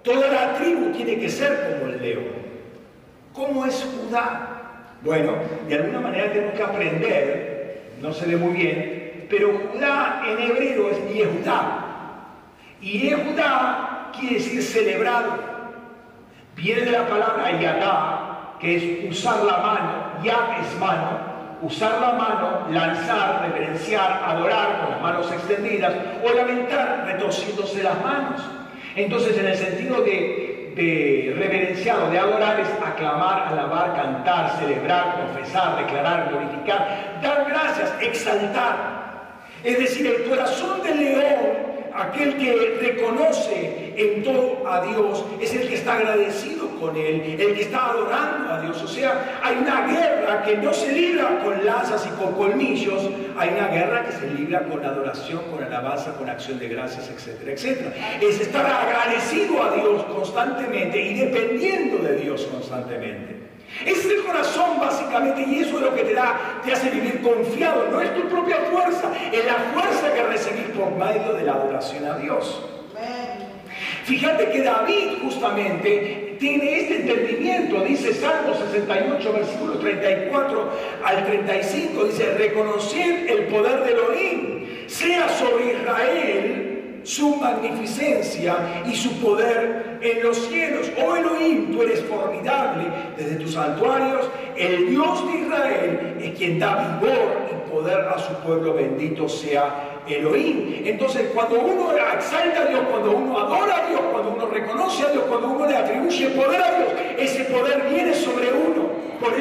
toda 0.02 0.28
la 0.28 0.52
tribu 0.56 0.92
tiene 0.92 1.18
que 1.18 1.30
ser 1.30 1.78
como 1.80 1.90
el 1.90 2.02
león. 2.02 2.24
¿Cómo 3.32 3.64
es 3.64 3.82
Judá? 3.82 4.90
Bueno, 5.00 5.36
de 5.66 5.74
alguna 5.74 6.00
manera 6.00 6.30
tenemos 6.30 6.52
que 6.52 6.62
aprender, 6.62 7.82
no 8.02 8.12
se 8.12 8.26
ve 8.26 8.36
muy 8.36 8.52
bien, 8.52 9.26
pero 9.30 9.58
Judá 9.58 10.22
en 10.26 10.38
hebreo 10.38 10.90
es 10.90 11.14
Yehudá. 11.14 11.86
Y 12.82 13.08
Yehudá 13.08 14.10
quiere 14.20 14.34
decir 14.34 14.62
celebrado. 14.62 15.32
Viene 16.56 16.82
de 16.82 16.90
la 16.90 17.08
palabra 17.08 17.58
Yadá, 17.58 18.31
que 18.62 18.76
es 18.76 19.18
usar 19.18 19.44
la 19.44 19.58
mano, 19.58 20.22
Yad 20.22 20.60
es 20.60 20.78
mano, 20.80 21.18
usar 21.60 22.00
la 22.00 22.12
mano, 22.12 22.66
lanzar, 22.70 23.42
reverenciar, 23.42 24.22
adorar 24.24 24.80
con 24.80 24.90
las 24.92 25.02
manos 25.02 25.30
extendidas 25.30 25.92
o 26.24 26.32
lamentar 26.32 27.04
retorciéndose 27.06 27.82
las 27.82 28.00
manos. 28.02 28.40
Entonces, 28.96 29.36
en 29.36 29.46
el 29.46 29.56
sentido 29.56 30.00
de 30.02 30.52
de 30.74 31.34
reverenciar 31.36 32.02
o 32.02 32.10
de 32.10 32.18
adorar 32.18 32.60
es 32.60 32.68
aclamar, 32.82 33.48
alabar, 33.48 33.94
cantar, 33.94 34.58
celebrar, 34.58 35.16
confesar, 35.16 35.84
declarar, 35.84 36.30
glorificar, 36.30 37.20
dar 37.22 37.46
gracias, 37.48 37.92
exaltar. 38.00 39.02
Es 39.62 39.78
decir, 39.78 40.06
el 40.06 40.24
corazón 40.28 40.82
del 40.82 40.98
león 40.98 41.72
aquel 41.94 42.36
que 42.38 42.78
reconoce 42.80 43.94
en 43.96 44.22
todo 44.22 44.66
a 44.66 44.80
Dios 44.86 45.24
es 45.40 45.54
el 45.54 45.68
que 45.68 45.74
está 45.74 45.94
agradecido 45.94 46.61
con 46.82 46.96
Él, 46.96 47.36
el 47.38 47.54
que 47.54 47.62
está 47.62 47.90
adorando 47.90 48.52
a 48.52 48.60
Dios. 48.60 48.82
O 48.82 48.88
sea, 48.88 49.40
hay 49.42 49.56
una 49.56 49.86
guerra 49.86 50.42
que 50.42 50.56
no 50.56 50.72
se 50.72 50.92
libra 50.92 51.38
con 51.42 51.64
lanzas 51.64 52.04
y 52.06 52.10
con 52.20 52.34
colmillos, 52.34 53.08
hay 53.38 53.50
una 53.50 53.68
guerra 53.68 54.04
que 54.04 54.12
se 54.12 54.26
libra 54.34 54.64
con 54.64 54.84
adoración, 54.84 55.42
con 55.50 55.62
alabanza, 55.62 56.12
con 56.14 56.28
acción 56.28 56.58
de 56.58 56.68
gracias, 56.68 57.08
etcétera, 57.08 57.52
etcétera. 57.52 57.92
Es 58.20 58.40
estar 58.40 58.66
agradecido 58.66 59.62
a 59.62 59.74
Dios 59.76 60.02
constantemente 60.04 61.00
y 61.00 61.14
dependiendo 61.14 61.98
de 61.98 62.16
Dios 62.16 62.42
constantemente. 62.46 63.40
Es 63.86 64.04
el 64.04 64.24
corazón 64.24 64.80
básicamente 64.80 65.42
y 65.42 65.60
eso 65.60 65.76
es 65.76 65.82
lo 65.82 65.94
que 65.94 66.02
te 66.02 66.14
da, 66.14 66.60
te 66.64 66.72
hace 66.72 66.90
vivir 66.90 67.22
confiado. 67.22 67.88
No 67.90 68.00
es 68.00 68.14
tu 68.14 68.28
propia 68.28 68.56
fuerza, 68.70 69.12
es 69.32 69.46
la 69.46 69.54
fuerza 69.72 70.12
que 70.12 70.22
recibís 70.24 70.66
por 70.76 70.90
medio 70.90 71.32
de 71.32 71.44
la 71.44 71.52
adoración 71.52 72.04
a 72.04 72.18
Dios. 72.18 72.60
Fíjate 74.04 74.50
que 74.50 74.62
David 74.62 75.18
justamente 75.22 76.36
tiene 76.40 76.80
este 76.80 77.02
entendimiento, 77.02 77.84
dice 77.84 78.12
Salmo 78.12 78.54
68, 78.54 79.32
versículo 79.32 79.78
34 79.78 80.70
al 81.04 81.24
35, 81.24 82.04
dice, 82.06 82.34
reconocer 82.34 83.30
el 83.30 83.44
poder 83.44 83.84
de 83.84 83.92
Elohim, 83.92 84.88
sea 84.88 85.28
sobre 85.28 85.74
Israel 85.74 86.72
su 87.04 87.36
magnificencia 87.36 88.82
y 88.86 88.94
su 88.94 89.20
poder 89.20 89.98
en 90.00 90.22
los 90.22 90.36
cielos. 90.48 90.90
Oh 91.00 91.16
Elohim, 91.16 91.72
tú 91.72 91.82
eres 91.82 92.00
formidable 92.02 92.84
desde 93.16 93.36
tus 93.36 93.54
santuarios. 93.54 94.28
El 94.56 94.90
Dios 94.90 95.32
de 95.32 95.38
Israel 95.40 96.16
es 96.20 96.38
quien 96.38 96.58
da 96.58 96.98
vigor 97.00 97.48
y 97.50 97.70
poder 97.70 98.00
a 98.08 98.18
su 98.18 98.34
pueblo. 98.44 98.74
Bendito 98.74 99.28
sea 99.28 99.91
Elohim. 100.06 100.82
Entonces, 100.84 101.30
cuando 101.34 101.60
uno 101.60 101.92
exalta 102.14 102.62
a 102.62 102.66
Dios, 102.66 102.80
cuando 102.90 103.12
uno 103.12 103.38
adora 103.38 103.84
a 103.84 103.88
Dios, 103.88 104.00
cuando 104.10 104.30
uno 104.30 104.46
reconoce 104.46 105.04
a 105.04 105.10
Dios, 105.10 105.24
cuando 105.28 105.48
uno 105.48 105.66
le 105.66 105.76
atribuye 105.76 106.30
poder 106.30 106.60
a 106.60 106.78
Dios, 106.78 106.88
ese 107.18 107.44
poder 107.44 107.82
viene 107.88 108.14
sobre 108.14 108.52
uno. 108.52 108.90
Por 109.20 109.32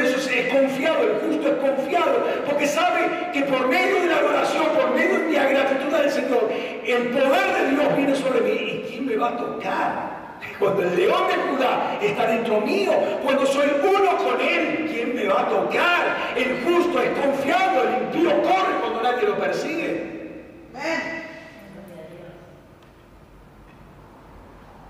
eso, 0.00 0.18
se 0.18 0.40
es 0.40 0.54
confiado, 0.54 1.02
el 1.02 1.20
justo 1.20 1.48
es 1.48 1.54
confiado, 1.54 2.22
porque 2.46 2.66
sabe 2.66 3.08
que 3.32 3.42
por 3.42 3.66
medio 3.66 4.02
de 4.02 4.06
la 4.06 4.18
adoración, 4.18 4.66
por 4.78 4.94
medio 4.94 5.20
de 5.20 5.32
la 5.32 5.44
gratitud 5.48 5.96
del 5.96 6.10
Señor, 6.10 6.50
el 6.84 7.08
poder 7.08 7.54
de 7.56 7.70
Dios 7.70 7.96
viene 7.96 8.14
sobre 8.14 8.40
mí. 8.42 8.50
¿Y 8.50 8.84
quién 8.90 9.06
me 9.06 9.16
va 9.16 9.28
a 9.28 9.36
tocar? 9.36 10.19
Cuando 10.58 10.82
el 10.82 10.96
león 10.96 11.22
de 11.28 11.34
Judá 11.34 11.98
está 12.02 12.26
dentro 12.26 12.60
mío, 12.60 12.92
cuando 13.22 13.46
soy 13.46 13.68
uno 13.82 14.16
con 14.16 14.40
él, 14.40 14.88
¿quién 14.92 15.14
me 15.14 15.26
va 15.26 15.42
a 15.42 15.48
tocar? 15.48 16.34
El 16.36 16.62
justo 16.64 17.00
es 17.00 17.10
confiado, 17.18 17.82
el 17.82 18.02
impío 18.04 18.42
corre 18.42 18.80
cuando 18.80 19.02
nadie 19.02 19.28
lo 19.28 19.38
persigue. 19.38 20.20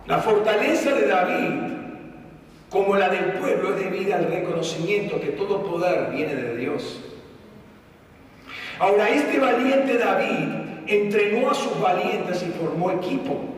La 0.06 0.18
fortaleza 0.18 0.92
de 0.92 1.06
David 1.06 1.70
como 2.70 2.96
la 2.96 3.08
del 3.08 3.32
pueblo 3.32 3.74
es 3.74 3.84
debida 3.84 4.16
al 4.16 4.26
reconocimiento 4.26 5.20
que 5.20 5.28
todo 5.28 5.62
poder 5.62 6.10
viene 6.12 6.34
de 6.34 6.56
Dios. 6.56 7.00
Ahora, 8.78 9.08
este 9.08 9.38
valiente 9.38 9.98
David 9.98 10.48
entrenó 10.86 11.50
a 11.50 11.54
sus 11.54 11.78
valientes 11.80 12.42
y 12.42 12.50
formó 12.58 12.92
equipo. 12.92 13.49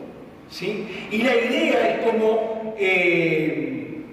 ¿Sí? 0.52 1.08
Y 1.10 1.22
la 1.22 1.34
idea 1.34 1.90
es 1.90 2.06
como 2.06 2.74
eh, 2.78 4.04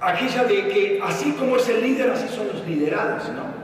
aquella 0.00 0.44
de 0.44 0.68
que 0.68 1.00
así 1.02 1.32
como 1.32 1.56
es 1.56 1.68
el 1.68 1.82
líder, 1.82 2.10
así 2.10 2.28
son 2.28 2.48
los 2.48 2.66
liderados. 2.66 3.28
¿no? 3.30 3.56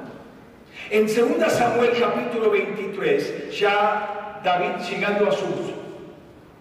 En 0.90 1.06
2 1.06 1.52
Samuel 1.52 1.90
capítulo 1.98 2.50
23, 2.50 3.58
ya 3.58 4.40
David 4.42 4.82
llegando 4.90 5.28
a 5.28 5.32
sus 5.32 5.72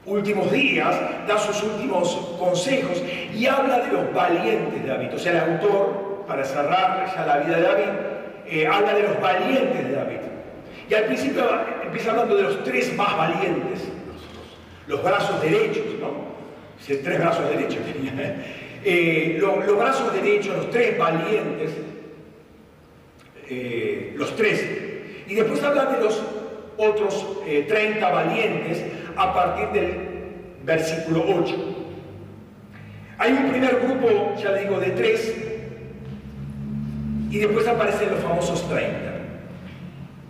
últimos 0.06 0.52
días, 0.52 0.96
da 1.28 1.38
sus 1.38 1.64
últimos 1.64 2.16
consejos 2.40 3.02
y 3.34 3.46
habla 3.46 3.80
de 3.80 3.94
los 3.94 4.14
valientes 4.14 4.84
de 4.84 4.90
David. 4.90 5.14
O 5.16 5.20
sea, 5.20 5.32
el 5.32 5.54
autor, 5.54 6.26
para 6.28 6.44
cerrar 6.44 7.12
ya 7.16 7.26
la 7.26 7.38
vida 7.38 7.58
de 7.58 7.64
David, 7.64 7.86
eh, 8.48 8.68
habla 8.68 8.94
de 8.94 9.04
los 9.04 9.22
valientes 9.22 9.88
de 9.88 9.92
David. 9.94 10.18
Y 10.90 10.94
al 10.94 11.06
principio 11.06 11.44
empieza 11.84 12.12
hablando 12.12 12.36
de 12.36 12.44
los 12.44 12.64
tres 12.64 12.94
más 12.96 13.16
valientes, 13.16 13.88
los, 14.88 15.04
brazos 15.04 15.42
derechos, 15.42 15.86
¿no? 16.00 16.32
tres 16.86 17.20
brazos 17.20 17.50
derechos 17.50 17.80
tenía. 17.86 18.44
Eh, 18.84 19.38
los, 19.40 19.78
brazos 19.78 20.14
derechos, 20.14 20.58
los 20.58 20.70
tres 20.72 20.98
valientes, 20.98 21.72
eh, 23.48 24.14
los 24.16 24.36
tres. 24.36 24.66
Y 25.28 25.36
después 25.36 25.64
habla 25.64 25.86
de 25.86 26.04
los 26.04 26.22
otros 26.78 27.28
30 27.46 28.10
valientes 28.10 28.84
a 29.16 29.34
partir 29.34 29.68
del 29.70 29.94
versículo 30.64 31.26
8. 31.28 31.56
Hay 33.18 33.34
un 33.34 33.52
primer 33.52 33.80
grupo, 33.82 34.36
ya 34.42 34.54
digo, 34.56 34.80
de 34.80 34.90
tres, 34.92 35.36
y 37.30 37.38
después 37.38 37.68
aparecen 37.68 38.12
los 38.12 38.20
famosos 38.20 38.68
30. 38.68 39.12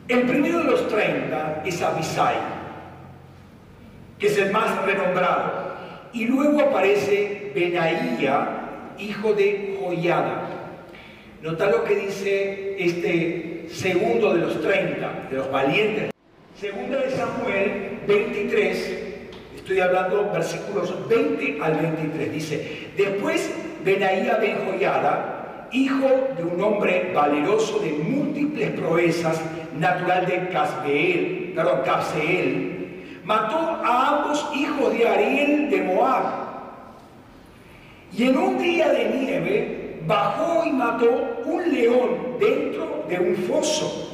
El 0.07 0.21
primero 0.23 0.59
de 0.59 0.63
los 0.65 0.87
30 0.87 1.63
es 1.65 1.81
Abisai, 1.81 2.35
que 4.21 4.27
es 4.27 4.37
el 4.37 4.51
más 4.51 4.85
renombrado. 4.85 5.71
Y 6.13 6.25
luego 6.25 6.61
aparece 6.61 7.51
Benaía, 7.55 8.93
hijo 8.99 9.33
de 9.33 9.77
Joyada. 9.81 10.47
Nota 11.41 11.71
lo 11.71 11.83
que 11.83 11.95
dice 11.95 12.75
este 12.77 13.65
segundo 13.67 14.35
de 14.35 14.41
los 14.41 14.61
30, 14.61 15.27
de 15.31 15.37
los 15.37 15.51
valientes. 15.51 16.11
Segunda 16.59 16.97
de 16.97 17.09
Samuel 17.09 17.99
23, 18.07 18.99
estoy 19.55 19.79
hablando 19.79 20.29
versículos 20.31 20.93
20 21.09 21.57
al 21.59 21.77
23, 21.77 22.31
dice, 22.31 22.89
después 22.95 23.51
Benaía 23.83 24.35
ben 24.35 24.57
Joyada, 24.67 25.67
hijo 25.71 26.29
de 26.37 26.43
un 26.43 26.61
hombre 26.61 27.11
valeroso 27.15 27.79
de 27.79 27.91
múltiples 27.93 28.69
proezas, 28.71 29.41
natural 29.79 30.27
de 30.27 30.49
Casbeel, 30.49 31.53
perdón, 31.55 31.79
Cabseel, 31.83 32.80
mató 33.23 33.57
a 33.57 34.17
ambos 34.17 34.49
hijos 34.55 34.93
de 34.93 35.07
Ariel 35.07 35.69
de 35.69 35.81
Moab. 35.83 36.23
Y 38.13 38.27
en 38.27 38.37
un 38.37 38.57
día 38.57 38.89
de 38.89 39.05
nieve 39.09 40.01
bajó 40.05 40.65
y 40.65 40.71
mató 40.71 41.41
un 41.45 41.73
león 41.73 42.37
dentro 42.39 43.05
de 43.07 43.19
un 43.19 43.35
foso 43.35 44.11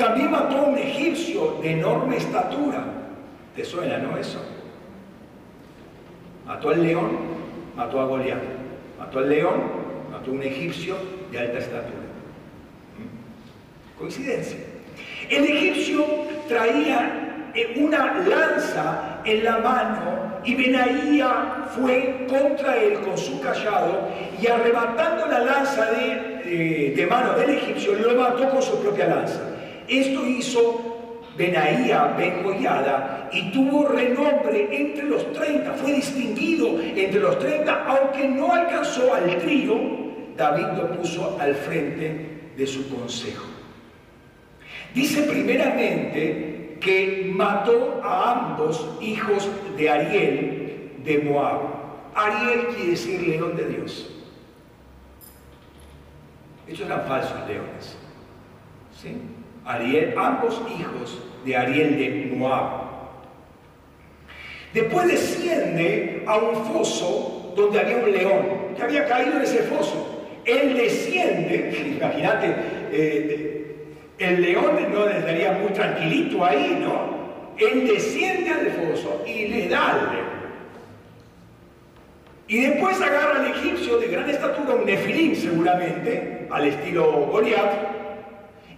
también 0.00 0.30
mató 0.30 0.56
a 0.56 0.62
un 0.62 0.78
egipcio 0.78 1.58
de 1.60 1.72
enorme 1.72 2.16
estatura. 2.16 2.82
¿Te 3.54 3.62
suena, 3.62 3.98
no 3.98 4.16
eso? 4.16 4.42
Mató 6.46 6.70
al 6.70 6.82
león, 6.82 7.10
mató 7.76 8.00
a 8.00 8.06
Goliat. 8.06 8.40
Mató 8.98 9.18
al 9.18 9.28
león, 9.28 9.60
mató 10.10 10.30
a 10.30 10.34
un 10.34 10.42
egipcio 10.42 10.96
de 11.30 11.38
alta 11.38 11.58
estatura. 11.58 12.00
¿Mm? 12.96 13.98
Coincidencia. 13.98 14.60
El 15.28 15.44
egipcio 15.44 16.02
traía 16.48 17.29
una 17.76 18.22
lanza 18.26 19.20
en 19.24 19.44
la 19.44 19.58
mano 19.58 20.40
y 20.44 20.54
Benaía 20.54 21.66
fue 21.74 22.26
contra 22.28 22.76
él 22.76 23.00
con 23.00 23.16
su 23.18 23.40
callado 23.40 24.08
y 24.40 24.46
arrebatando 24.46 25.26
la 25.26 25.40
lanza 25.40 25.90
de, 25.92 26.92
de 26.96 27.06
mano 27.06 27.34
del 27.34 27.50
egipcio 27.50 27.94
lo 27.94 28.14
mató 28.14 28.48
con 28.48 28.62
su 28.62 28.80
propia 28.80 29.06
lanza. 29.06 29.40
Esto 29.88 30.26
hizo 30.26 30.90
Benaía 31.36 32.14
Ben 32.18 32.42
y 33.32 33.50
tuvo 33.52 33.88
renombre 33.88 34.68
entre 34.70 35.04
los 35.04 35.32
30, 35.32 35.72
fue 35.74 35.94
distinguido 35.94 36.80
entre 36.80 37.20
los 37.20 37.38
30, 37.38 37.84
aunque 37.86 38.28
no 38.28 38.52
alcanzó 38.52 39.14
al 39.14 39.38
trío, 39.38 39.74
David 40.36 40.66
lo 40.76 40.92
puso 40.92 41.38
al 41.40 41.54
frente 41.54 42.52
de 42.56 42.66
su 42.66 42.88
consejo. 42.94 43.46
Dice 44.94 45.22
primeramente 45.22 46.59
que 46.80 47.30
mató 47.32 48.00
a 48.02 48.32
ambos 48.32 48.88
hijos 49.00 49.48
de 49.76 49.90
Ariel 49.90 50.92
de 51.04 51.18
Moab. 51.18 51.60
Ariel 52.14 52.68
quiere 52.74 52.90
decir 52.92 53.20
león 53.20 53.56
de 53.56 53.68
Dios. 53.68 54.10
Ellos 56.66 56.80
eran 56.80 57.06
falsos 57.06 57.36
leones. 57.46 57.96
¿Sí? 59.00 59.16
Ariel, 59.64 60.14
ambos 60.16 60.60
hijos 60.76 61.22
de 61.44 61.56
Ariel 61.56 61.98
de 61.98 62.36
Moab. 62.36 62.90
Después 64.72 65.06
desciende 65.08 66.22
a 66.26 66.36
un 66.38 66.64
foso 66.64 67.52
donde 67.56 67.80
había 67.80 67.96
un 67.96 68.12
león 68.12 68.46
que 68.76 68.82
había 68.82 69.06
caído 69.06 69.36
en 69.36 69.42
ese 69.42 69.62
foso. 69.64 70.26
Él 70.44 70.74
desciende, 70.76 71.96
imagínate, 71.98 72.54
eh, 72.92 73.49
el 74.20 74.42
león 74.42 74.76
no 74.92 75.08
estaría 75.08 75.52
muy 75.52 75.72
tranquilito 75.72 76.44
ahí, 76.44 76.78
¿no? 76.80 77.18
Él 77.56 77.86
desciende 77.86 78.50
al 78.50 78.70
foso 78.70 79.24
y 79.26 79.48
le 79.48 79.68
da 79.68 79.92
al 79.92 80.12
león. 80.12 80.30
Y 82.46 82.58
después 82.58 83.00
agarra 83.00 83.40
al 83.40 83.46
egipcio 83.46 83.98
de 83.98 84.08
gran 84.08 84.28
estatura, 84.28 84.74
un 84.74 84.84
nefilín 84.84 85.34
seguramente, 85.34 86.46
al 86.50 86.66
estilo 86.66 87.10
Goliat, 87.10 87.72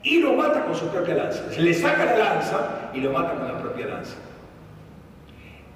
y 0.04 0.20
lo 0.20 0.34
mata 0.34 0.64
con 0.64 0.74
su 0.74 0.88
propia 0.88 1.14
lanza. 1.14 1.50
Se 1.50 1.60
le 1.60 1.74
saca 1.74 2.04
la 2.04 2.18
lanza 2.18 2.90
y 2.94 3.00
lo 3.00 3.12
mata 3.12 3.34
con 3.34 3.48
la 3.48 3.58
propia 3.58 3.86
lanza. 3.86 4.16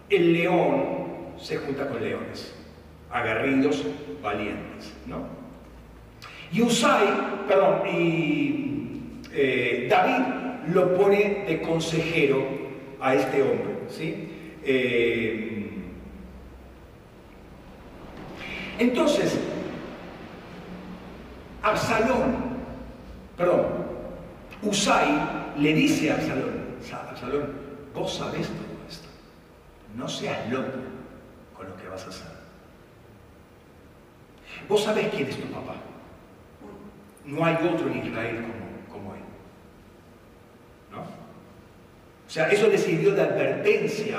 El 0.09 0.33
león 0.33 1.35
se 1.39 1.57
junta 1.57 1.89
con 1.89 2.01
leones, 2.01 2.55
agarridos, 3.11 3.85
valientes, 4.23 4.95
¿no? 5.07 5.27
Y 6.53 6.63
Usai, 6.63 7.07
perdón, 7.49 7.83
y 7.89 8.66
eh, 9.37 9.87
David 9.91 10.73
lo 10.73 10.97
pone 10.97 11.45
de 11.47 11.61
consejero 11.61 12.43
a 13.01 13.15
este 13.15 13.43
hombre. 13.43 13.75
¿sí? 13.91 14.57
Eh, 14.65 15.71
entonces, 18.79 19.39
Absalón, 21.63 22.37
perdón, 23.37 23.67
Usai 24.63 25.53
le 25.59 25.75
dice 25.75 26.11
a 26.11 26.15
Absalón, 26.15 26.67
Absalón, 27.11 27.53
vos 27.95 28.15
sabés 28.15 28.47
todo 28.49 28.89
esto, 28.89 29.09
no 29.97 30.09
seas 30.09 30.51
loco 30.51 30.79
con 31.55 31.69
lo 31.69 31.77
que 31.77 31.89
vas 31.89 32.07
a 32.07 32.09
hacer. 32.09 32.37
Vos 34.69 34.83
sabés 34.83 35.09
quién 35.15 35.29
es 35.29 35.37
tu 35.37 35.47
papá. 35.49 35.75
No 37.25 37.45
hay 37.45 37.55
otro 37.57 37.89
en 37.91 38.07
Israel 38.07 38.37
como 38.37 38.66
O 41.01 42.31
sea, 42.31 42.49
eso 42.49 42.69
le 42.69 42.79
sirvió 42.79 43.15
de 43.15 43.23
advertencia 43.23 44.19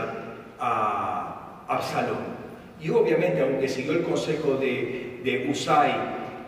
a 0.60 1.64
Absalón. 1.68 2.38
Y 2.82 2.90
obviamente, 2.90 3.42
aunque 3.42 3.68
siguió 3.68 3.94
el 3.94 4.04
consejo 4.04 4.56
de, 4.56 5.20
de 5.24 5.50
Usai 5.50 5.92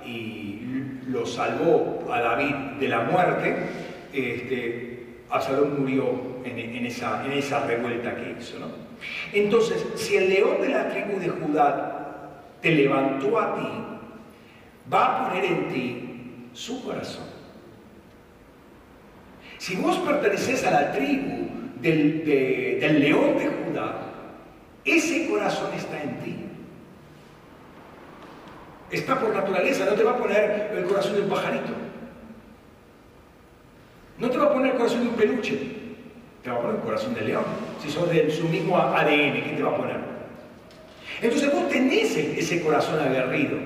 y 0.05 0.61
lo 1.07 1.25
salvó 1.25 2.07
a 2.11 2.21
David 2.21 2.55
de 2.79 2.87
la 2.87 3.01
muerte, 3.01 3.55
este, 4.13 4.99
Absalón 5.29 5.81
murió 5.81 6.05
en, 6.43 6.85
esa, 6.85 7.25
en 7.25 7.33
esa 7.33 7.65
revuelta 7.65 8.15
que 8.15 8.35
hizo. 8.39 8.57
Entonces, 9.33 9.85
si 9.95 10.15
el 10.17 10.29
león 10.29 10.61
de 10.61 10.69
la 10.69 10.89
tribu 10.89 11.19
de 11.19 11.29
Judá 11.29 11.99
te 12.61 12.71
levantó 12.71 13.39
a 13.39 13.55
ti, 13.55 13.67
va 14.91 15.05
a 15.05 15.29
poner 15.29 15.45
en 15.45 15.69
ti 15.69 16.49
su 16.53 16.83
corazón. 16.83 17.38
Si 19.59 19.75
vos 19.75 19.97
perteneces 19.97 20.65
a 20.65 20.71
la 20.71 20.91
tribu 20.93 21.49
del, 21.81 22.23
león 22.99 23.37
de 23.37 23.47
Judá, 23.47 23.93
ese 24.85 25.27
corazón 25.29 25.73
está 25.75 26.01
en 26.01 26.19
ti. 26.21 26.35
Está 28.89 29.19
por 29.19 29.35
naturaleza, 29.35 29.85
no 29.85 29.91
te 29.91 30.03
va 30.03 30.11
a 30.11 30.17
poner 30.17 30.71
el 30.75 30.85
corazón 30.85 31.13
de 31.15 31.21
un 31.23 31.29
pajarito. 31.29 31.73
No 34.17 34.29
te 34.29 34.37
va 34.37 34.45
a 34.45 34.53
poner 34.53 34.71
el 34.71 34.77
corazón 34.77 35.03
de 35.03 35.09
un 35.09 35.15
peluche. 35.15 35.59
Te 36.41 36.49
va 36.49 36.55
a 36.55 36.61
poner 36.61 36.75
el 36.77 36.81
corazón 36.81 37.13
de 37.13 37.21
león. 37.21 37.43
Si 37.83 37.91
sos 37.91 38.09
de 38.09 38.31
su 38.31 38.47
mismo 38.47 38.77
ADN, 38.77 39.43
¿qué 39.43 39.53
te 39.57 39.63
va 39.63 39.71
a 39.71 39.77
poner? 39.77 39.97
Entonces 41.21 41.53
vos 41.53 41.67
tenés 41.67 42.15
ese 42.15 42.61
corazón 42.63 42.97
aguerrido. 42.97 43.57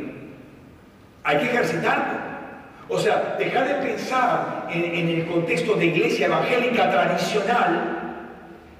Hay 1.24 1.38
que 1.38 1.46
ejercitarlo. 1.46 2.23
O 2.90 3.00
sea, 3.00 3.36
dejar 3.40 3.68
de 3.68 3.88
pensar 3.88 4.68
en, 4.72 5.10
el 5.10 5.26
contexto 5.26 5.76
de 5.76 5.86
iglesia 5.86 6.26
evangélica 6.26 6.92
tradicional 6.92 8.28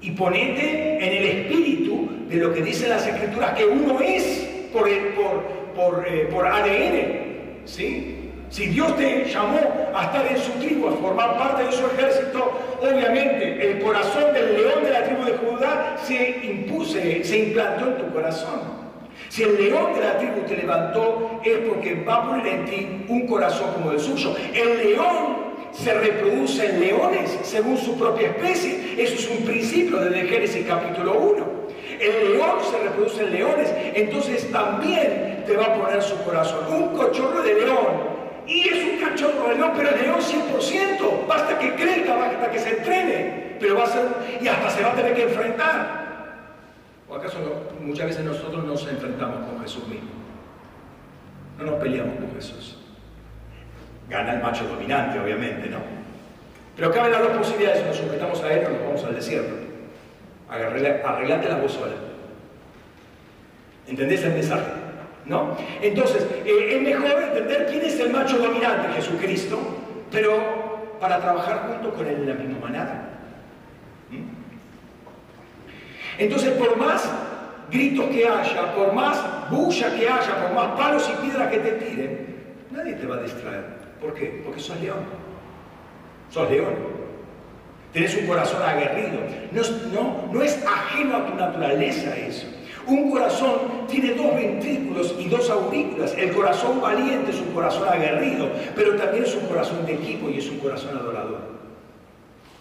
y 0.02 0.12
ponete 0.12 0.98
en 0.98 1.14
el 1.14 1.26
espíritu 1.26 2.10
de 2.28 2.36
lo 2.36 2.54
que 2.54 2.62
dicen 2.62 2.90
las 2.90 3.08
escrituras, 3.08 3.52
que 3.58 3.66
uno 3.66 4.00
es 4.02 4.50
por, 4.74 4.90
por, 5.76 6.06
eh, 6.08 6.28
por, 6.30 6.46
ADN. 6.46 7.66
¿sí? 7.66 8.30
Si 8.50 8.68
Dios 8.68 8.96
te 8.98 9.26
llamó 9.26 9.60
a 9.96 10.04
estar 10.04 10.28
en 10.28 10.38
su 10.38 10.52
tribu, 10.54 10.90
a 10.90 10.92
formar 10.94 11.38
parte 11.38 11.64
de 11.64 11.72
su 11.72 11.86
ejército, 11.88 12.52
obviamente 12.82 13.72
el 13.72 13.82
corazón 13.82 14.34
del 14.34 14.54
león 14.54 14.84
de 14.84 14.92
la 14.92 15.04
tribu 15.06 15.24
de 15.24 15.38
Judá 15.38 15.96
se 16.04 16.42
impuso, 16.44 16.94
se 16.94 17.38
implantó 17.38 17.88
en 17.88 17.98
tu 17.98 18.14
corazón. 18.14 18.83
Si 19.34 19.42
el 19.42 19.58
león 19.58 19.96
de 19.96 20.02
la 20.02 20.20
tribu 20.20 20.42
te 20.42 20.56
levantó, 20.56 21.42
es 21.44 21.58
porque 21.68 21.96
va 22.08 22.18
a 22.18 22.30
poner 22.30 22.46
en 22.46 22.66
ti 22.66 23.06
un 23.08 23.26
corazón 23.26 23.74
como 23.74 23.92
el 23.92 24.00
suyo. 24.00 24.36
El 24.54 24.78
león 24.78 25.56
se 25.72 25.92
reproduce 25.92 26.64
en 26.70 26.80
leones 26.80 27.40
según 27.42 27.76
su 27.76 27.98
propia 27.98 28.28
especie. 28.28 28.94
Eso 28.96 29.16
es 29.16 29.28
un 29.32 29.44
principio 29.44 29.98
de 29.98 30.28
Génesis 30.28 30.68
capítulo 30.68 31.14
1. 31.14 31.46
El 32.00 32.34
león 32.34 32.60
se 32.62 32.78
reproduce 32.78 33.24
en 33.24 33.34
leones, 33.34 33.74
entonces 33.96 34.52
también 34.52 35.44
te 35.48 35.58
va 35.58 35.66
a 35.66 35.74
poner 35.82 36.04
su 36.04 36.16
corazón. 36.24 36.72
Un 36.72 36.96
cochorro 36.96 37.42
de 37.42 37.56
león. 37.56 38.14
Y 38.46 38.70
es 38.70 38.84
un 38.84 39.00
cachorro 39.00 39.50
de 39.50 39.56
león, 39.56 39.72
pero 39.76 39.90
el 39.90 40.00
león 40.00 40.20
100%. 40.22 41.28
Basta 41.28 41.58
que 41.58 41.74
crezca, 41.74 42.14
basta 42.14 42.52
que 42.52 42.60
se 42.60 42.70
entrene. 42.70 43.56
Pero 43.60 43.78
va 43.78 43.86
a 43.86 43.88
ser, 43.88 44.06
y 44.40 44.48
hasta 44.48 44.70
se 44.70 44.84
va 44.84 44.92
a 44.92 44.96
tener 44.96 45.16
que 45.16 45.24
enfrentar. 45.24 46.03
¿O 47.14 47.18
acaso 47.18 47.38
muchas 47.80 48.08
veces 48.08 48.26
nosotros 48.26 48.66
nos 48.66 48.88
enfrentamos 48.88 49.48
con 49.48 49.62
Jesús 49.62 49.88
mismo? 49.88 50.10
No 51.60 51.66
nos 51.66 51.76
peleamos 51.76 52.16
con 52.16 52.34
Jesús. 52.34 52.80
Gana 54.10 54.34
el 54.34 54.42
macho 54.42 54.68
dominante, 54.68 55.20
obviamente, 55.20 55.70
¿no? 55.70 55.78
Pero 56.76 56.92
caben 56.92 57.12
las 57.12 57.22
dos 57.22 57.38
posibilidades, 57.38 57.86
nos 57.86 57.98
sujetamos 57.98 58.42
a 58.42 58.52
él 58.52 58.66
o 58.66 58.70
nos 58.70 58.82
vamos 58.82 59.04
al 59.04 59.14
desierto. 59.14 59.54
Arreglate 60.50 61.50
la 61.50 61.58
voz 61.58 61.74
sola. 61.74 61.94
¿Entendés 63.88 64.24
el 64.24 64.34
mensaje? 64.34 64.72
¿No? 65.28 65.56
Entonces, 65.84 66.26
eh, 66.44 66.78
es 66.78 66.82
mejor 66.82 67.22
entender 67.22 67.68
quién 67.68 67.86
es 67.86 68.00
el 68.00 68.12
macho 68.12 68.40
dominante, 68.40 68.92
Jesucristo, 68.96 69.60
pero 70.12 70.98
para 71.00 71.20
trabajar 71.20 71.68
junto 71.68 71.94
con 71.94 72.08
él 72.08 72.16
en 72.16 72.30
la 72.30 72.34
misma 72.34 72.58
manada. 72.60 73.13
Entonces, 76.18 76.52
por 76.54 76.78
más 76.78 77.10
gritos 77.72 78.06
que 78.08 78.28
haya, 78.28 78.76
por 78.76 78.94
más 78.94 79.50
bulla 79.50 79.96
que 79.96 80.08
haya, 80.08 80.42
por 80.42 80.54
más 80.54 80.80
palos 80.80 81.10
y 81.10 81.26
piedras 81.26 81.52
que 81.52 81.58
te 81.58 81.72
tiren, 81.74 82.36
nadie 82.72 82.94
te 82.94 83.08
va 83.08 83.16
a 83.16 83.22
distraer. 83.22 83.66
¿Por 84.00 84.14
qué? 84.14 84.42
Porque 84.46 84.60
sos 84.60 84.80
león. 84.80 85.00
Sos 86.30 86.50
león. 86.50 86.74
Tenés 87.94 88.16
un 88.18 88.28
corazón 88.28 88.62
aguerrido. 88.62 89.20
No, 89.52 89.62
no, 89.94 90.34
no 90.34 90.42
es 90.42 90.60
ajeno 90.66 91.18
a 91.18 91.26
tu 91.28 91.36
naturaleza 91.36 92.16
eso. 92.18 92.48
Un 92.86 93.12
corazón 93.12 93.88
tiene 93.88 94.14
dos 94.14 94.36
ventrículos 94.36 95.16
y 95.18 95.30
dos 95.30 95.50
aurículas. 95.50 96.14
El 96.18 96.34
corazón 96.34 96.82
valiente 96.82 97.32
es 97.32 97.40
un 97.40 97.54
corazón 97.54 97.88
aguerrido, 97.88 98.50
pero 98.76 98.96
también 98.96 99.24
es 99.24 99.34
un 99.36 99.46
corazón 99.48 99.86
de 99.86 99.94
equipo 99.94 100.30
y 100.30 100.40
es 100.40 100.50
un 100.50 100.58
corazón 100.60 100.98
adorador. 100.98 101.33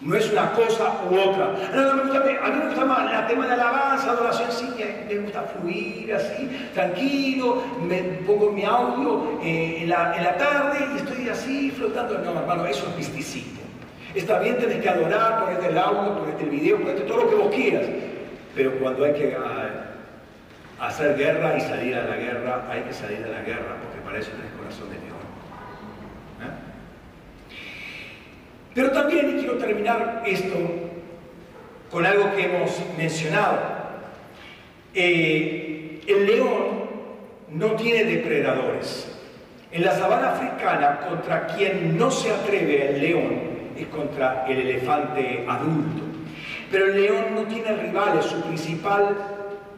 No 0.03 0.17
es 0.17 0.33
una 0.33 0.51
cosa 0.53 0.93
u 1.09 1.17
otra. 1.17 1.55
a 1.73 2.49
mí 2.49 2.59
me 2.59 2.67
gusta 2.67 2.85
más 2.85 3.21
el 3.21 3.27
tema 3.29 3.47
de 3.47 3.53
alabanza, 3.53 4.11
adoración, 4.11 4.51
sí, 4.51 4.69
me 5.09 5.19
gusta 5.19 5.43
fluir 5.43 6.13
así, 6.13 6.49
tranquilo, 6.75 7.63
me 7.87 8.03
pongo 8.27 8.51
mi 8.51 8.65
audio 8.65 9.39
eh, 9.43 9.83
en, 9.83 9.89
la, 9.89 10.37
tarde 10.37 10.89
y 10.93 10.97
estoy 10.99 11.29
así 11.29 11.71
flotando. 11.71 12.19
No, 12.19 12.41
hermano, 12.41 12.67
eso 12.67 12.89
es 12.89 12.97
misticismo. 12.97 13.61
Está 14.13 14.41
bien, 14.41 14.59
tenés 14.59 14.83
que 14.83 14.89
adorar, 14.89 15.45
ponerte 15.45 15.69
el 15.69 15.79
audio, 15.79 16.19
ponerte 16.19 16.45
el 16.45 16.51
video, 16.51 16.79
ponerte 16.79 17.03
todo 17.03 17.19
lo 17.19 17.31
que 17.31 17.37
vos 17.37 17.55
quieras. 17.55 17.87
pero 18.57 18.73
cuando 18.81 19.05
hay 19.05 19.13
que 19.13 19.37
hacer 20.81 21.17
guerra 21.17 21.57
y 21.57 21.61
salir 21.61 21.95
a 21.95 22.05
la 22.05 22.17
guerra, 22.17 22.67
hay 22.69 22.83
que 22.83 22.93
salir 22.93 23.25
a 23.25 23.29
la 23.29 23.43
guerra, 23.43 23.77
porque 23.81 24.01
para 24.05 24.19
eso 24.19 24.33
tenés 24.33 24.53
corazón 24.53 24.91
de 24.91 24.97
león. 24.97 25.23
¿eh? 26.43 26.73
Pero 28.75 28.91
también, 28.91 29.39
quiero 29.39 29.55
terminar 29.55 30.23
esto 30.27 30.57
con 31.91 32.07
algo 32.07 32.35
que 32.35 32.45
hemos 32.47 32.81
mencionado, 32.97 33.59
eh, 34.95 36.01
el 36.07 36.27
león 36.27 36.83
no 37.51 37.73
tiene 37.73 38.05
depredadores. 38.05 39.09
En 39.71 39.85
la 39.85 39.93
sabana 39.93 40.33
africana, 40.33 41.01
contra 41.09 41.47
quien 41.49 41.97
no 41.99 42.11
se 42.11 42.31
atreve 42.31 42.91
el 42.91 43.01
león 43.01 43.53
es 43.77 43.87
contra 43.89 44.47
el 44.47 44.61
elefante 44.61 45.45
adulto. 45.47 46.03
Pero 46.71 46.87
el 46.87 47.03
león 47.03 47.25
no 47.35 47.43
tiene 47.43 47.75
rivales, 47.75 48.25
su 48.25 48.41
principal 48.43 49.17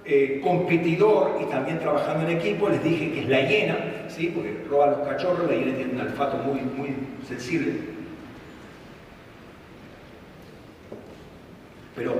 eh, 0.04 0.40
competidor 0.42 1.38
y 1.42 1.46
también 1.46 1.80
trabajando 1.80 2.28
en 2.28 2.36
equipo, 2.36 2.68
les 2.68 2.82
dije 2.82 3.12
que 3.12 3.20
es 3.22 3.28
la 3.28 3.40
hiena, 3.40 3.76
¿sí? 4.08 4.30
porque 4.34 4.64
roba 4.68 4.86
los 4.88 5.08
cachorros, 5.08 5.50
la 5.50 5.56
hiena 5.56 5.76
tiene 5.76 5.92
un 5.94 6.00
olfato 6.00 6.36
muy, 6.38 6.60
muy 6.60 6.94
sensible. 7.26 7.93
Pero 11.94 12.14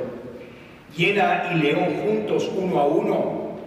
hiena 0.96 1.50
y 1.52 1.58
león 1.58 1.94
juntos, 2.04 2.50
uno 2.56 2.78
a 2.78 2.86
uno, 2.86 3.58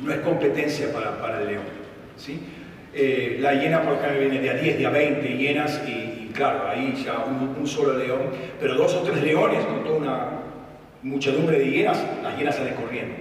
no 0.00 0.12
es 0.12 0.18
competencia 0.20 0.92
para, 0.92 1.18
para 1.20 1.40
el 1.40 1.48
león. 1.48 1.64
¿sí? 2.16 2.40
Eh, 2.94 3.38
la 3.40 3.54
hiena 3.54 3.82
por 3.82 3.94
ejemplo 3.94 4.20
viene 4.20 4.40
de 4.40 4.50
a 4.50 4.54
10, 4.54 4.78
de 4.78 4.86
a 4.86 4.90
20 4.90 5.36
hienas 5.36 5.82
y, 5.86 6.30
claro, 6.32 6.68
ahí 6.68 6.94
ya 7.04 7.24
un, 7.24 7.66
solo 7.66 7.98
león, 7.98 8.30
pero 8.58 8.74
dos 8.74 8.94
o 8.94 9.02
tres 9.02 9.22
leones 9.22 9.64
con 9.64 9.84
toda 9.84 9.96
una 9.96 10.28
muchedumbre 11.02 11.58
de 11.58 11.70
hienas, 11.70 12.02
las 12.22 12.36
hienas 12.36 12.56
salen 12.56 12.74
corriendo. 12.74 13.14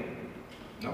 ¿no? 0.81 0.91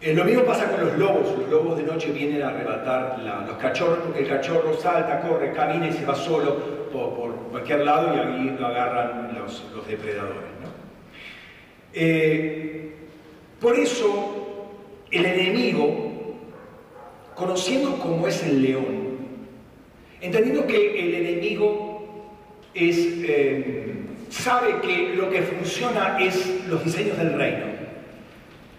Eh, 0.00 0.14
lo 0.14 0.24
mismo 0.24 0.44
pasa 0.44 0.70
con 0.70 0.86
los 0.86 0.96
lobos, 0.96 1.38
los 1.38 1.48
lobos 1.50 1.76
de 1.76 1.84
noche 1.84 2.10
vienen 2.12 2.42
a 2.42 2.48
arrebatar 2.48 3.18
los 3.46 3.56
cachorros 3.58 3.98
porque 3.98 4.20
el 4.20 4.28
cachorro 4.28 4.74
salta, 4.74 5.20
corre, 5.20 5.52
camina 5.52 5.88
y 5.88 5.92
se 5.92 6.06
va 6.06 6.14
solo 6.14 6.75
por, 6.90 7.34
cualquier 7.50 7.84
lado 7.84 8.14
y 8.14 8.18
ahí 8.18 8.56
lo 8.58 8.66
agarran 8.66 9.34
los, 9.38 9.62
depredadores. 9.86 10.50
¿no? 10.62 10.68
Eh, 11.92 12.94
por 13.60 13.78
eso 13.78 14.68
el 15.10 15.24
enemigo 15.24 16.06
conociendo 17.34 17.98
cómo 17.98 18.26
es 18.26 18.42
el 18.42 18.62
león, 18.62 19.18
entendiendo 20.20 20.66
que 20.66 21.00
el 21.00 21.14
enemigo 21.14 21.96
es, 22.74 22.96
eh, 22.98 23.94
sabe 24.30 24.80
que 24.80 25.14
lo 25.14 25.30
que 25.30 25.42
funciona 25.42 26.18
es 26.18 26.64
los 26.68 26.82
diseños 26.84 27.18
del 27.18 27.34
reino, 27.34 27.66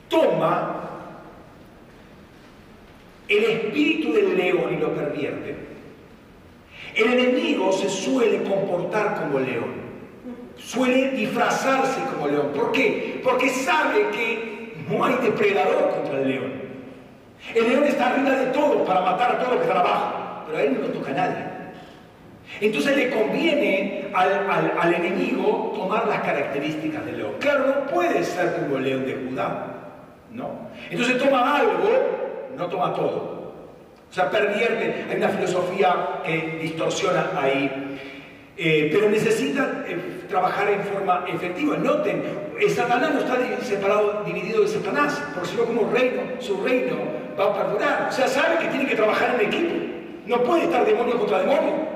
toma 0.09 0.77
el 3.27 3.43
espíritu 3.43 4.13
del 4.13 4.37
león 4.37 4.73
y 4.73 4.77
lo 4.77 4.93
pervierte. 4.93 5.76
El 6.95 7.13
enemigo 7.13 7.71
se 7.71 7.89
suele 7.89 8.43
comportar 8.43 9.15
como 9.21 9.39
león, 9.39 9.75
suele 10.57 11.11
disfrazarse 11.11 11.99
como 12.13 12.27
león. 12.27 12.51
¿Por 12.55 12.71
qué? 12.71 13.21
Porque 13.23 13.49
sabe 13.49 14.09
que 14.11 14.73
no 14.89 15.05
hay 15.05 15.15
depredador 15.21 15.89
contra 15.91 16.21
el 16.21 16.27
león. 16.27 16.53
El 17.53 17.69
león 17.69 17.83
está 17.83 18.09
arriba 18.09 18.31
de 18.31 18.47
todo 18.47 18.83
para 18.83 19.01
matar 19.01 19.35
a 19.35 19.39
todo 19.39 19.53
lo 19.53 19.57
que 19.57 19.67
está 19.67 19.79
abajo, 19.79 20.43
pero 20.45 20.57
a 20.57 20.61
él 20.63 20.77
no 20.81 20.87
toca 20.87 21.11
a 21.11 21.13
nadie. 21.13 21.57
Entonces 22.59 22.95
le 22.95 23.09
conviene 23.09 24.09
al, 24.13 24.93
enemigo 24.93 25.73
tomar 25.75 26.07
las 26.07 26.21
características 26.21 27.05
del 27.05 27.17
león. 27.17 27.31
Claro, 27.39 27.67
no 27.67 27.87
puede 27.91 28.23
ser 28.23 28.55
como 28.55 28.77
el 28.77 28.83
león 28.83 29.05
de 29.05 29.27
Judá, 29.29 29.67
¿no? 30.31 30.69
Entonces 30.89 31.17
toma 31.19 31.57
algo, 31.57 31.89
no 32.55 32.65
toma 32.67 32.93
todo. 32.93 33.36
O 34.09 34.13
sea, 34.13 34.29
pervierte, 34.29 35.05
hay 35.09 35.17
una 35.17 35.29
filosofía 35.29 36.21
que 36.25 36.59
distorsiona 36.61 37.31
ahí. 37.35 37.99
Eh, 38.59 38.89
pero 38.91 39.09
necesita 39.09 39.83
eh, 39.87 40.25
trabajar 40.27 40.69
en 40.69 40.81
forma 40.81 41.25
efectiva. 41.27 41.77
Noten, 41.77 42.23
el 42.59 42.69
Satanás 42.71 43.13
no 43.13 43.19
está 43.19 43.37
separado, 43.61 44.23
dividido 44.25 44.61
de 44.63 44.67
Satanás, 44.67 45.21
porque 45.33 45.49
si 45.49 45.57
no 45.57 45.65
como 45.65 45.91
reino, 45.91 46.21
su 46.39 46.63
reino 46.63 46.95
va 47.39 47.45
a 47.45 47.53
perdurar. 47.53 48.07
O 48.09 48.11
sea, 48.11 48.27
sabe 48.27 48.57
que 48.57 48.67
tiene 48.69 48.87
que 48.87 48.95
trabajar 48.95 49.35
en 49.35 49.47
equipo. 49.47 49.75
No 50.25 50.43
puede 50.43 50.63
estar 50.63 50.85
demonio 50.85 51.19
contra 51.19 51.39
demonio. 51.39 51.87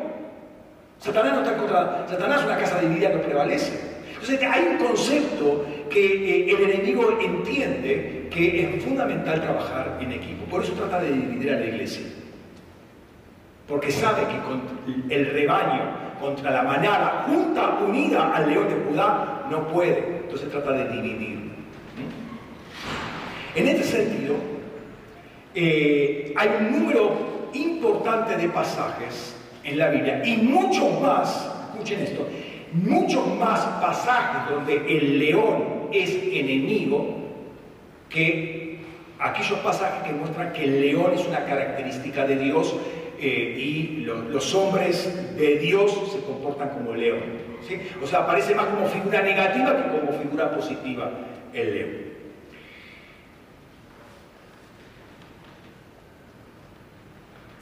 Satanás 1.00 1.34
no 1.34 1.42
está 1.42 1.58
contra... 1.58 2.06
Satanás 2.08 2.44
una 2.46 2.58
casa 2.58 2.80
dividida 2.80 3.10
no 3.10 3.22
prevalece. 3.22 3.80
Entonces 4.08 4.40
hay 4.44 4.68
un 4.68 4.78
concepto 4.78 5.66
que 5.90 6.06
eh, 6.06 6.52
el 6.52 6.70
enemigo 6.70 7.18
entiende 7.20 8.21
que 8.32 8.64
es 8.64 8.84
fundamental 8.84 9.42
trabajar 9.42 9.98
en 10.02 10.14
equipo. 10.14 10.46
Por 10.46 10.64
eso 10.64 10.74
trata 10.74 11.02
de 11.02 11.12
dividir 11.12 11.52
a 11.52 11.60
la 11.60 11.66
iglesia. 11.66 12.08
Porque 13.68 13.92
sabe 13.92 14.22
que 14.28 15.16
el 15.16 15.26
rebaño 15.28 15.82
contra 16.20 16.52
la 16.52 16.64
manada 16.64 17.26
junta, 17.28 17.80
unida 17.86 18.34
al 18.34 18.50
león 18.50 18.68
de 18.70 18.76
Judá, 18.76 19.48
no 19.50 19.68
puede. 19.68 20.22
Entonces 20.24 20.50
trata 20.50 20.72
de 20.72 20.90
dividir. 20.90 21.52
En 23.54 23.68
este 23.68 23.84
sentido, 23.84 24.36
eh, 25.54 26.34
hay 26.38 26.50
un 26.60 26.80
número 26.80 27.50
importante 27.54 28.38
de 28.38 28.48
pasajes 28.48 29.36
en 29.64 29.78
la 29.78 29.90
Biblia 29.90 30.22
y 30.26 30.38
muchos 30.38 31.02
más, 31.02 31.52
escuchen 31.74 32.00
esto, 32.00 32.28
muchos 32.72 33.28
más 33.38 33.60
pasajes 33.82 34.56
donde 34.56 34.76
el 34.88 35.20
león 35.20 35.90
es 35.92 36.10
enemigo 36.32 37.21
que 38.14 38.78
aquellos 39.20 39.60
pasajes 39.60 40.04
que 40.04 40.14
muestran 40.14 40.52
que 40.52 40.64
el 40.64 40.82
león 40.82 41.14
es 41.14 41.26
una 41.28 41.46
característica 41.46 42.26
de 42.26 42.38
Dios 42.38 42.76
eh, 43.20 43.56
y 43.58 44.06
los 44.06 44.56
hombres 44.56 45.38
de 45.38 45.60
Dios 45.60 46.12
se 46.12 46.20
comportan 46.22 46.70
como 46.70 46.96
león. 46.96 47.22
O 48.02 48.08
sea, 48.08 48.20
aparece 48.20 48.56
más 48.56 48.66
como 48.66 48.88
figura 48.88 49.22
negativa 49.22 49.78
que 49.78 50.00
como 50.00 50.20
figura 50.20 50.52
positiva 50.52 51.12
el 51.54 51.74
león. 51.74 52.12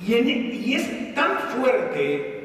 Y, 0.08 0.14
y 0.14 0.74
es 0.76 1.14
tan 1.14 1.38
fuerte 1.40 2.40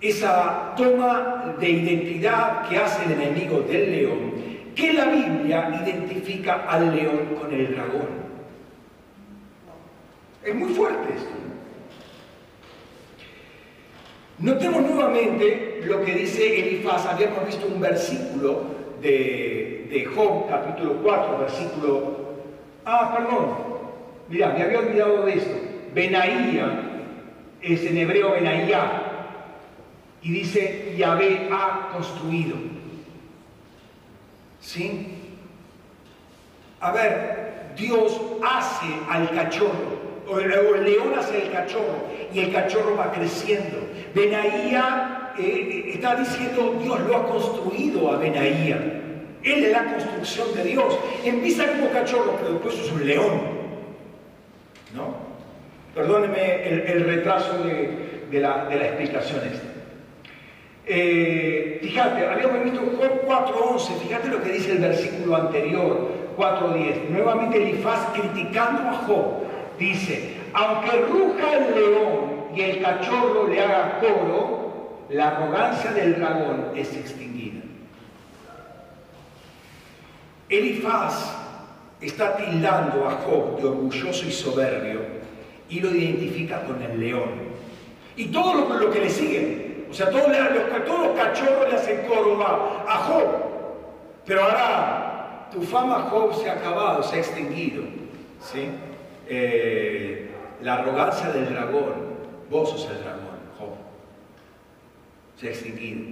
esa 0.00 0.74
toma 0.76 1.56
de 1.58 1.68
identidad 1.68 2.68
que 2.68 2.78
hace 2.78 3.04
el 3.06 3.20
enemigo 3.20 3.60
del 3.62 3.90
león 3.90 4.53
que 4.74 4.92
la 4.92 5.06
Biblia 5.06 5.82
identifica 5.82 6.66
al 6.68 6.94
león 6.94 7.36
con 7.40 7.52
el 7.52 7.74
dragón. 7.74 8.24
Es 10.42 10.54
muy 10.54 10.74
fuerte 10.74 11.14
esto. 11.14 11.30
Notemos 14.38 14.82
nuevamente 14.82 15.80
lo 15.84 16.04
que 16.04 16.14
dice 16.14 16.60
Elifaz. 16.60 17.06
Habíamos 17.06 17.46
visto 17.46 17.66
un 17.66 17.80
versículo 17.80 18.64
de, 19.00 20.08
Job, 20.14 20.48
capítulo 20.48 20.96
4, 21.02 21.38
versículo... 21.38 22.24
Ah, 22.84 23.14
perdón. 23.16 23.74
Mira, 24.28 24.48
me 24.50 24.62
había 24.62 24.80
olvidado 24.80 25.24
de 25.24 25.34
esto. 25.34 25.54
Benaía 25.94 26.94
es 27.62 27.84
en 27.84 27.96
hebreo 27.96 28.32
Benaía. 28.32 29.02
Y 30.22 30.32
dice, 30.32 30.94
Yahvé 30.96 31.48
ha 31.50 31.90
construido. 31.92 32.56
¿Sí? 34.64 35.06
A 36.80 36.90
ver, 36.90 37.74
Dios 37.76 38.18
hace 38.42 38.86
al 39.10 39.30
cachorro 39.30 40.02
o 40.26 40.38
el, 40.38 40.84
león 40.84 41.12
hace 41.18 41.42
el 41.42 41.52
cachorro 41.52 42.08
y 42.32 42.40
el 42.40 42.52
cachorro 42.52 42.96
va 42.96 43.12
creciendo. 43.12 43.76
Benaía 44.14 45.32
eh, 45.38 45.42
eh, 45.42 45.90
está 45.94 46.16
diciendo 46.16 46.78
Dios 46.82 46.98
lo 47.00 47.16
ha 47.16 47.28
construido 47.28 48.10
a 48.10 48.16
Benaía. 48.16 48.76
Él 49.42 49.64
es 49.64 49.72
la 49.72 49.84
construcción 49.84 50.54
de 50.54 50.64
Dios. 50.64 50.98
Empieza 51.22 51.66
como 51.66 51.90
cachorro, 51.90 52.36
pero 52.38 52.54
después 52.54 52.78
es 52.78 52.90
un 52.90 53.06
león. 53.06 53.40
¿No? 54.94 55.14
Perdóneme 55.94 56.90
el, 56.90 57.04
retraso 57.04 57.62
de, 57.62 58.40
la, 58.40 58.74
explicación 58.74 59.40
esta. 59.44 59.73
Eh, 60.86 61.78
fíjate, 61.82 62.26
habíamos 62.26 62.64
visto 62.64 62.80
Job 62.98 63.26
4.11, 63.26 63.98
fíjate 64.02 64.28
lo 64.28 64.42
que 64.42 64.52
dice 64.52 64.72
el 64.72 64.78
versículo 64.78 65.36
anterior, 65.36 66.10
4.10. 66.36 67.08
Nuevamente 67.08 67.56
Elifaz 67.56 68.08
criticando 68.12 68.90
a 68.90 68.94
Job 69.06 69.44
dice, 69.78 70.34
aunque 70.52 70.90
ruja 71.10 71.56
el 71.56 71.74
león 71.74 72.34
y 72.54 72.60
el 72.60 72.82
cachorro 72.82 73.48
le 73.48 73.60
haga 73.60 73.98
coro, 74.00 75.04
la 75.10 75.28
arrogancia 75.28 75.92
del 75.92 76.16
dragón 76.16 76.72
es 76.74 76.94
extinguida. 76.94 77.60
Elifaz 80.48 81.34
está 82.00 82.36
tildando 82.36 83.08
a 83.08 83.12
Job 83.12 83.60
de 83.60 83.68
orgulloso 83.68 84.26
y 84.26 84.32
soberbio 84.32 85.00
y 85.68 85.80
lo 85.80 85.90
identifica 85.90 86.62
con 86.64 86.80
el 86.82 87.00
león. 87.00 87.54
Y 88.16 88.26
todo 88.26 88.54
lo, 88.54 88.90
que 88.90 89.00
le 89.00 89.10
sigue, 89.10 89.63
o 89.94 89.96
sea, 89.96 90.10
todos 90.10 90.26
los, 90.26 91.16
cachorros 91.16 91.70
le 91.70 91.76
hacen 91.76 92.04
coro 92.08 92.44
a, 92.44 92.84
a 92.84 92.96
Job. 93.04 93.26
Pero 94.26 94.42
ahora 94.42 95.48
tu 95.52 95.62
fama, 95.62 96.08
Job, 96.10 96.34
se 96.34 96.50
ha 96.50 96.54
acabado, 96.54 97.00
se 97.04 97.14
ha 97.14 97.18
extinguido. 97.20 97.84
¿sí? 98.40 98.70
Eh, 99.28 100.32
la 100.62 100.74
arrogancia 100.74 101.28
del 101.30 101.48
dragón, 101.48 101.92
vos 102.50 102.70
sos 102.70 102.90
el 102.90 103.04
dragón, 103.04 103.38
Job. 103.56 103.68
Se 105.36 105.46
ha 105.46 105.50
extinguido. 105.50 106.06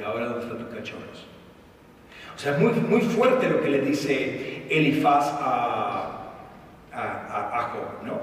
Y 0.00 0.02
ahora, 0.02 0.26
¿dónde 0.26 0.44
están 0.44 0.58
tus 0.58 0.74
cachorros? 0.74 1.26
O 2.34 2.38
sea, 2.40 2.54
es 2.54 2.58
muy, 2.58 2.72
muy 2.72 3.02
fuerte 3.02 3.48
lo 3.48 3.60
que 3.60 3.68
le 3.68 3.82
dice 3.82 4.66
Elifaz 4.68 5.32
a, 5.40 6.24
a, 6.92 7.70
Job, 7.72 8.04
¿no? 8.04 8.20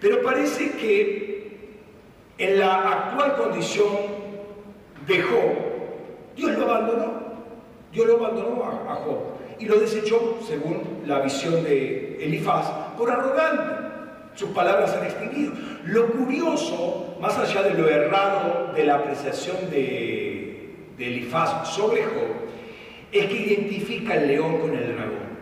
Pero 0.00 0.22
parece 0.22 0.70
que 0.76 1.80
en 2.38 2.60
la 2.60 2.74
actual 2.76 3.34
condición 3.34 4.21
de 5.06 5.22
Job, 5.22 5.72
Dios 6.36 6.58
lo 6.58 6.70
abandonó. 6.70 7.22
Dios 7.92 8.06
lo 8.06 8.16
abandonó 8.16 8.64
a, 8.64 8.94
Job 8.96 9.18
y 9.58 9.66
lo 9.66 9.78
desechó, 9.78 10.38
según 10.46 11.02
la 11.06 11.20
visión 11.20 11.62
de 11.62 12.16
Elifaz, 12.24 12.70
por 12.96 13.10
arrogante. 13.10 13.82
Sus 14.34 14.48
palabras 14.50 14.94
han 14.94 15.04
extinguido. 15.04 15.52
Lo 15.84 16.06
curioso, 16.06 17.16
más 17.20 17.36
allá 17.36 17.62
de 17.62 17.74
lo 17.74 17.88
errado 17.88 18.72
de 18.72 18.84
la 18.84 18.94
apreciación 18.96 19.70
de, 19.70 20.74
de 20.96 21.06
Elifaz 21.06 21.68
sobre 21.68 22.04
Job, 22.04 22.42
es 23.12 23.26
que 23.26 23.36
identifica 23.36 24.14
el 24.14 24.28
león 24.28 24.58
con 24.58 24.74
el 24.74 24.96
dragón. 24.96 25.32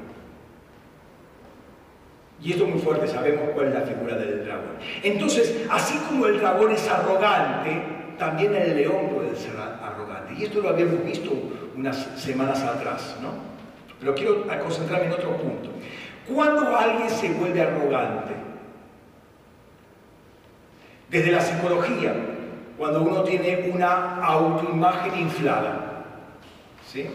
Y 2.42 2.52
esto 2.52 2.64
es 2.64 2.70
muy 2.70 2.80
fuerte, 2.80 3.06
sabemos 3.06 3.50
cuál 3.54 3.68
es 3.68 3.74
la 3.74 3.82
figura 3.82 4.16
del 4.16 4.44
dragón. 4.44 4.76
Entonces, 5.02 5.66
así 5.70 5.96
como 6.08 6.26
el 6.26 6.40
dragón 6.40 6.72
es 6.72 6.88
arrogante, 6.88 7.99
también 8.20 8.54
el 8.54 8.76
león 8.76 9.08
puede 9.14 9.34
ser 9.34 9.52
arrogante. 9.56 10.34
Y 10.38 10.44
esto 10.44 10.60
lo 10.60 10.68
habíamos 10.68 11.02
visto 11.04 11.32
unas 11.74 11.96
semanas 12.16 12.62
atrás, 12.62 13.16
¿no? 13.22 13.30
Pero 13.98 14.14
quiero 14.14 14.46
concentrarme 14.62 15.06
en 15.06 15.12
otro 15.12 15.36
punto. 15.38 15.70
¿Cuándo 16.32 16.76
alguien 16.76 17.08
se 17.08 17.32
vuelve 17.32 17.62
arrogante? 17.62 18.34
Desde 21.08 21.32
la 21.32 21.40
psicología, 21.40 22.14
cuando 22.78 23.02
uno 23.02 23.22
tiene 23.24 23.70
una 23.72 24.22
autoimagen 24.24 25.18
inflada. 25.18 26.04
¿Sí? 26.86 27.08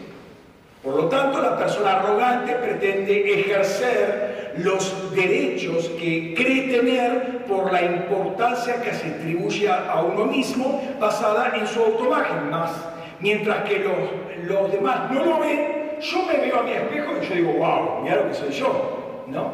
Por 0.84 0.96
lo 0.96 1.06
tanto, 1.06 1.40
la 1.42 1.56
persona 1.56 2.00
arrogante 2.00 2.56
pretende 2.56 3.42
ejercer 3.42 4.25
los 4.58 5.14
derechos 5.14 5.90
que 6.00 6.34
cree 6.36 6.78
tener 6.78 7.46
por 7.46 7.72
la 7.72 7.82
importancia 7.82 8.82
que 8.82 8.94
se 8.94 9.08
atribuye 9.08 9.70
a 9.70 10.02
uno 10.02 10.26
mismo 10.26 10.82
basada 11.00 11.54
en 11.56 11.68
su 11.68 11.84
autoimagen. 11.84 12.50
Más, 12.50 12.72
mientras 13.20 13.68
que 13.68 13.80
los, 13.80 14.48
los 14.48 14.72
demás 14.72 15.12
no 15.12 15.26
lo 15.26 15.40
ven, 15.40 15.98
yo 16.00 16.26
me 16.26 16.38
veo 16.38 16.60
a 16.60 16.64
mi 16.64 16.72
espejo 16.72 17.12
y 17.22 17.28
yo 17.28 17.36
digo, 17.36 17.54
wow, 17.54 18.02
mira 18.04 18.18
lo 18.18 18.28
que 18.30 18.34
soy 18.34 18.52
yo. 18.52 19.24
¿no? 19.28 19.54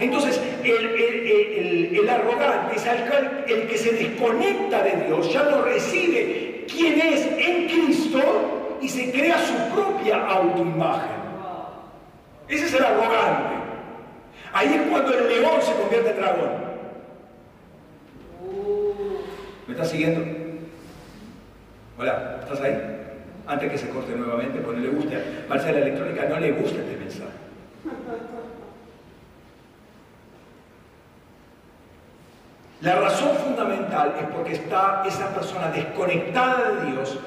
Entonces, 0.00 0.40
el, 0.64 1.94
el, 1.94 2.08
arrogante 2.08 2.76
es 2.76 2.86
el, 2.86 3.44
el 3.46 3.68
que 3.68 3.78
se 3.78 3.92
desconecta 3.92 4.82
de 4.82 5.06
Dios, 5.06 5.32
ya 5.32 5.44
no 5.44 5.62
recibe 5.62 6.66
quién 6.66 7.00
es 7.00 7.26
en 7.38 7.68
Cristo 7.68 8.78
y 8.80 8.88
se 8.88 9.12
crea 9.12 9.38
su 9.38 9.74
propia 9.74 10.26
autoimagen. 10.26 11.22
Ese 12.48 12.66
es 12.66 12.74
el 12.74 12.84
arrogante. 12.84 13.61
Ahí 14.52 14.74
es 14.74 14.90
cuando 14.90 15.12
el 15.14 15.28
león 15.28 15.62
se 15.62 15.72
convierte 15.74 16.10
en 16.10 16.16
dragón. 16.16 16.50
¿Me 19.66 19.72
estás 19.72 19.90
siguiendo? 19.90 20.20
Hola, 21.98 22.40
¿estás 22.42 22.60
ahí? 22.60 22.78
Antes 23.46 23.70
que 23.70 23.78
se 23.78 23.88
corte 23.88 24.14
nuevamente, 24.14 24.60
porque 24.60 24.80
no 24.80 24.86
le 24.86 24.92
gusta. 24.92 25.16
Marcia 25.48 25.72
la 25.72 25.78
electrónica 25.78 26.24
no 26.28 26.38
le 26.38 26.52
gusta 26.52 26.80
este 26.80 26.96
mensaje. 26.96 27.30
La 32.82 32.96
razón 32.96 33.36
fundamental 33.36 34.14
es 34.18 34.26
porque 34.36 34.52
está 34.54 35.04
esa 35.06 35.32
persona 35.32 35.70
desconectada 35.70 36.72
de 36.72 36.90
Dios 36.90 37.18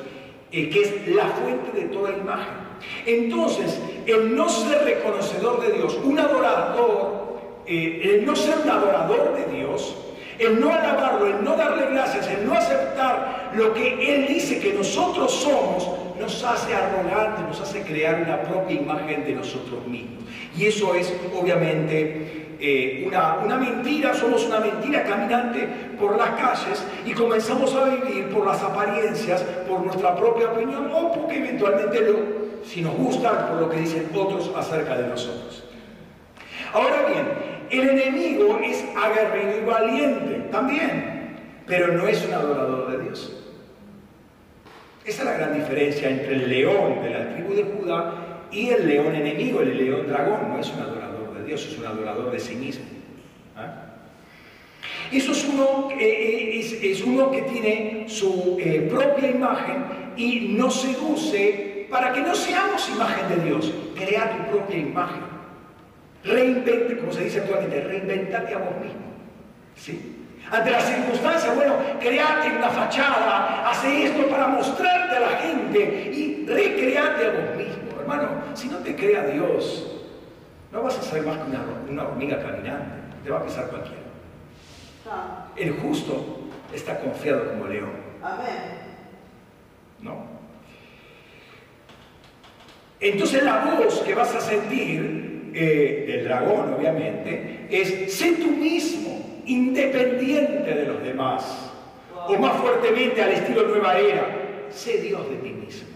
eh, 0.52 0.69
que 0.69 0.81
es 0.81 1.07
la 1.15 1.27
fuente 1.27 1.72
de 1.72 1.88
toda 1.88 2.11
imagen. 2.11 2.65
Entonces, 3.06 3.80
el 4.06 4.35
no 4.35 4.49
ser 4.49 4.84
reconocedor 4.84 5.61
de 5.61 5.73
Dios, 5.73 5.97
un 6.03 6.19
adorador, 6.19 7.26
eh, 7.65 8.02
el 8.03 8.26
no 8.26 8.35
ser 8.35 8.60
un 8.64 8.69
adorador 8.69 9.35
de 9.35 9.57
Dios, 9.57 9.95
el 10.39 10.60
no 10.60 10.73
alabarlo, 10.73 11.27
el 11.27 11.43
no 11.43 11.56
darle 11.56 11.88
gracias, 11.91 12.27
el 12.30 12.45
no 12.45 12.53
aceptar 12.53 13.52
lo 13.56 13.73
que 13.73 14.15
Él 14.15 14.27
dice 14.27 14.60
que 14.60 14.73
nosotros 14.73 15.31
somos, 15.31 15.89
nos 16.19 16.43
hace 16.43 16.73
arrogantes, 16.73 17.45
nos 17.47 17.61
hace 17.61 17.81
crear 17.81 18.22
una 18.22 18.41
propia 18.41 18.80
imagen 18.80 19.23
de 19.26 19.34
nosotros 19.34 19.85
mismos. 19.88 20.23
Y 20.57 20.65
eso 20.65 20.93
es 20.95 21.14
obviamente 21.34 22.47
eh, 22.60 23.03
una, 23.06 23.38
una, 23.43 23.57
mentira, 23.57 24.14
somos 24.14 24.45
una 24.45 24.60
mentira 24.60 25.03
caminante 25.03 25.68
por 25.99 26.18
las 26.18 26.30
calles 26.31 26.84
y 27.06 27.11
comenzamos 27.11 27.73
a 27.76 27.85
vivir 27.85 28.30
por 28.30 28.45
las 28.45 28.61
apariencias, 28.61 29.41
por 29.68 29.81
nuestra 29.81 30.15
propia 30.15 30.52
opinión 30.52 30.89
o 30.93 31.11
porque 31.11 31.38
eventualmente, 31.38 32.02
lo, 32.02 32.45
si 32.66 32.82
nos 32.82 32.96
gusta, 32.96 33.50
por 33.50 33.62
lo 33.62 33.70
que 33.70 33.80
dicen 33.80 34.10
otros 34.14 34.52
acerca 34.56 34.98
de 34.98 35.08
nosotros. 35.08 35.64
Ahora 36.74 37.06
bien, 37.08 37.26
el 37.70 37.90
enemigo 37.90 38.60
es 38.64 38.84
aguerrido 38.96 39.62
y 39.62 39.66
valiente 39.66 40.50
también, 40.52 41.38
pero 41.66 41.94
no 41.94 42.08
es 42.08 42.26
un 42.26 42.34
adorador 42.34 42.92
de 42.92 43.04
Dios. 43.04 43.34
Esa 45.06 45.22
es 45.22 45.26
la 45.26 45.34
gran 45.38 45.54
diferencia 45.54 46.10
entre 46.10 46.36
el 46.36 46.50
león 46.50 47.04
de 47.04 47.10
la 47.12 47.34
tribu 47.34 47.54
de 47.54 47.64
Judá 47.64 48.48
y 48.52 48.70
el 48.70 48.88
león 48.88 49.16
enemigo, 49.16 49.62
el 49.62 49.78
león 49.78 50.08
dragón, 50.08 50.50
no 50.50 50.60
es 50.60 50.70
un 50.72 50.80
adorador. 50.80 51.06
Dios, 51.46 51.66
es 51.66 51.78
un 51.78 51.86
adorador 51.86 52.32
de 52.32 52.40
sí 52.40 52.56
mismo. 52.56 52.86
¿ah? 53.56 53.84
Eso 55.12 55.32
es 55.32 55.46
uno, 55.46 55.90
eh, 55.92 56.60
eh, 56.60 56.92
es, 56.92 57.04
uno 57.04 57.32
que 57.32 57.44
tiene 57.44 58.06
su 58.08 58.58
eh, 58.60 58.88
propia 58.90 59.30
imagen 59.30 59.86
y 60.18 60.56
nos 60.58 60.82
seduce 60.82 61.74
para 61.96 62.12
que 62.12 62.20
no 62.20 62.36
seamos 62.36 62.90
imagen 62.90 63.30
de 63.30 63.38
Dios. 63.38 63.72
Crea 63.96 64.30
tu 64.30 64.52
propia 64.52 64.78
imagen. 64.80 65.22
Reinvente, 66.26 66.98
como 66.98 67.14
se 67.14 67.24
dice 67.24 67.40
actualmente, 67.40 67.80
reinventate 67.80 68.54
a 68.54 68.58
vos 68.58 68.76
mismo. 68.82 69.06
¿Sí? 69.78 70.28
Ante 70.52 70.72
las 70.72 70.84
circunstancias, 70.84 71.56
bueno, 71.56 71.78
create 72.02 72.50
una 72.50 72.70
fachada, 72.70 73.70
hace 73.70 74.08
esto 74.08 74.28
para 74.28 74.48
mostrarte 74.48 75.16
a 75.16 75.20
la 75.22 75.38
gente 75.38 76.12
y 76.14 76.46
recreate 76.46 77.28
a 77.28 77.30
vos 77.30 77.56
mismo. 77.56 78.02
Hermano, 78.02 78.28
si 78.54 78.68
no 78.68 78.80
te 78.80 78.94
crea 78.94 79.28
Dios, 79.28 80.04
no 80.74 80.84
vas 80.84 81.00
a 81.00 81.02
ser 81.02 81.26
más 81.26 81.38
que 81.38 81.92
una, 81.92 82.04
hormiga 82.04 82.44
caminante, 82.44 82.92
te 83.24 83.30
va 83.30 83.40
a 83.40 83.46
pisar 83.46 83.70
cualquiera. 83.70 84.02
El 85.56 85.80
justo 85.80 86.42
está 86.74 87.00
confiado 87.00 87.52
como 87.52 87.68
león. 87.68 87.94
Amén. 88.22 88.84
¿No? 90.02 90.35
Entonces 93.06 93.44
la 93.44 93.60
voz 93.60 94.02
que 94.02 94.15
vas 94.15 94.34
a 94.34 94.41
sentir 94.41 95.52
eh, 95.53 96.06
del 96.07 96.23
dragón, 96.23 96.73
obviamente, 96.73 97.68
es 97.69 98.11
sé 98.11 98.32
tú 98.32 98.48
mismo, 98.48 99.44
independiente 99.45 100.73
de 100.73 100.88
los 100.88 101.03
demás. 101.03 101.72
O 102.27 102.36
más 102.38 102.57
fuertemente 102.57 103.22
al 103.22 103.34
estilo 103.34 103.68
nueva 103.68 103.99
era, 103.99 104.26
sé 104.72 104.98
Dios 105.02 105.30
de 105.30 105.36
ti 105.36 105.49
mismo. 105.49 105.88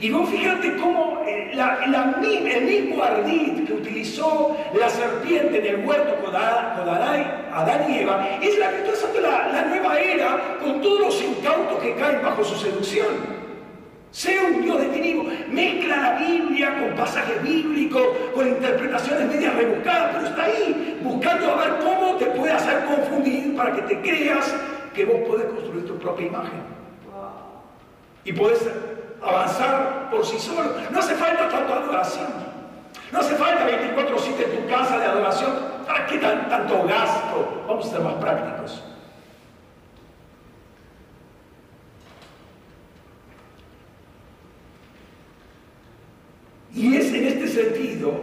Y 0.00 0.10
vos 0.10 0.28
fíjate 0.28 0.76
cómo 0.78 1.22
eh, 1.28 1.52
el 1.52 2.64
mismo 2.64 3.04
ardid 3.04 3.66
que 3.68 3.72
utilizó 3.72 4.56
la 4.74 4.90
serpiente 4.90 5.58
en 5.58 5.66
el 5.78 5.86
huerto 5.86 6.16
con 6.24 6.34
Adán 6.34 7.86
y 7.88 7.98
Eva 7.98 8.38
es 8.42 8.58
la 8.58 8.70
que 8.70 8.78
está 8.78 8.92
usando 8.94 9.20
la, 9.20 9.64
nueva 9.68 10.00
era 10.00 10.58
con 10.60 10.80
todos 10.80 11.00
los 11.00 11.22
incautos 11.22 11.80
que 11.80 11.94
caen 11.94 12.20
bajo 12.20 12.42
su 12.42 12.56
seducción. 12.56 13.39
Sea 14.12 14.42
un 14.42 14.62
Dios 14.62 14.80
definitivo, 14.80 15.24
mezcla 15.48 15.96
la 15.96 16.18
Biblia 16.18 16.80
con 16.80 16.96
pasajes 16.96 17.40
bíblicos, 17.42 18.02
con 18.34 18.48
interpretaciones 18.48 19.28
medias 19.28 19.54
rebuscadas, 19.54 20.16
pero 20.16 20.26
está 20.26 20.44
ahí 20.44 20.98
buscando 21.02 21.52
a 21.52 21.56
ver 21.56 21.78
cómo 21.78 22.16
te 22.16 22.26
puede 22.26 22.52
hacer 22.52 22.84
confundir 22.86 23.56
para 23.56 23.72
que 23.72 23.82
te 23.82 24.00
creas 24.00 24.52
que 24.94 25.04
vos 25.04 25.28
podés 25.28 25.46
construir 25.46 25.86
tu 25.86 25.96
propia 25.98 26.26
imagen. 26.26 26.60
Y 28.24 28.32
podés 28.32 28.68
avanzar 29.22 30.10
por 30.10 30.26
sí 30.26 30.38
solo. 30.38 30.72
No 30.90 30.98
hace 30.98 31.14
falta 31.14 31.48
tanto 31.48 31.72
adoración. 31.72 32.26
No 33.12 33.20
hace 33.20 33.34
falta 33.36 33.66
24-7 33.66 34.44
en 34.44 34.62
tu 34.62 34.68
casa 34.68 34.98
de 34.98 35.04
adoración. 35.04 35.52
¿Para 35.86 36.06
qué 36.06 36.18
tanto 36.18 36.84
gasto? 36.86 37.64
Vamos 37.66 37.86
a 37.86 37.90
ser 37.90 38.00
más 38.00 38.14
prácticos. 38.14 38.89
Y 46.80 46.96
es 46.96 47.12
en 47.12 47.26
este 47.26 47.46
sentido 47.46 48.14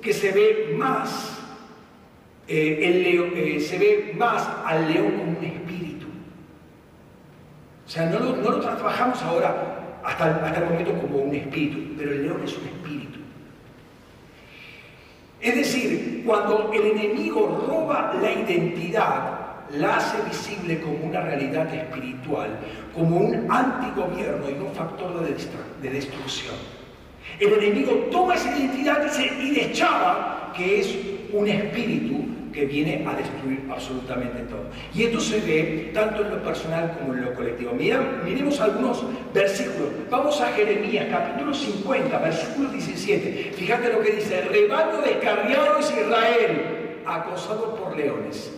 que 0.00 0.14
se 0.14 0.32
ve 0.32 0.74
más, 0.78 1.38
eh, 2.48 2.78
el 2.80 3.06
eh, 3.36 3.60
se 3.60 3.76
ve 3.76 4.14
más 4.16 4.48
al 4.64 4.90
león 4.90 5.10
como 5.10 5.38
un 5.38 5.44
espíritu. 5.44 6.06
O 7.86 7.90
sea, 7.90 8.06
no 8.06 8.18
lo, 8.18 8.60
trabajamos 8.60 9.22
ahora 9.22 10.00
hasta, 10.02 10.36
hasta 10.36 10.58
el 10.58 10.70
momento 10.70 10.98
como 11.02 11.18
un 11.18 11.34
espíritu, 11.34 11.96
pero 11.98 12.12
el 12.12 12.22
león 12.22 12.40
es 12.42 12.56
un 12.56 12.64
espíritu. 12.68 13.18
Es 15.42 15.54
decir, 15.54 16.22
cuando 16.24 16.72
el 16.72 16.86
enemigo 16.86 17.66
roba 17.68 18.14
la 18.22 18.32
identidad, 18.32 19.38
la 19.74 19.96
hace 19.96 20.22
visible 20.22 20.80
como 20.80 21.04
una 21.04 21.20
realidad 21.20 21.74
espiritual, 21.74 22.58
como 22.94 23.18
un 23.18 23.50
antigobierno 23.50 24.48
y 24.48 24.54
un 24.54 24.72
factor 24.72 25.20
de, 25.20 25.90
destrucción. 25.90 26.77
El 27.40 27.52
enemigo 27.52 27.92
toma 28.10 28.34
esa 28.34 28.56
identidad 28.56 29.06
y 29.40 29.50
deschaba 29.50 30.52
que 30.56 30.80
es 30.80 30.96
un 31.32 31.46
espíritu 31.46 32.24
que 32.52 32.66
viene 32.66 33.06
a 33.06 33.14
destruir 33.14 33.62
absolutamente 33.70 34.40
todo. 34.44 34.64
Y 34.92 35.04
esto 35.04 35.20
se 35.20 35.40
ve 35.40 35.90
tanto 35.94 36.24
en 36.24 36.30
lo 36.30 36.42
personal 36.42 36.96
como 36.98 37.14
en 37.14 37.24
lo 37.24 37.34
colectivo. 37.34 37.72
miremos 37.72 38.60
algunos 38.60 39.04
versículos. 39.32 39.90
Vamos 40.10 40.40
a 40.40 40.48
Jeremías, 40.48 41.06
capítulo 41.10 41.54
50, 41.54 42.18
versículo 42.18 42.70
17. 42.70 43.52
Fíjate 43.54 43.92
lo 43.92 44.00
que 44.00 44.12
dice, 44.12 44.40
rebaño 44.40 45.02
descarriado 45.02 45.78
es 45.78 45.92
Israel, 45.92 47.02
acosado 47.06 47.76
por 47.76 47.96
leones. 47.96 48.52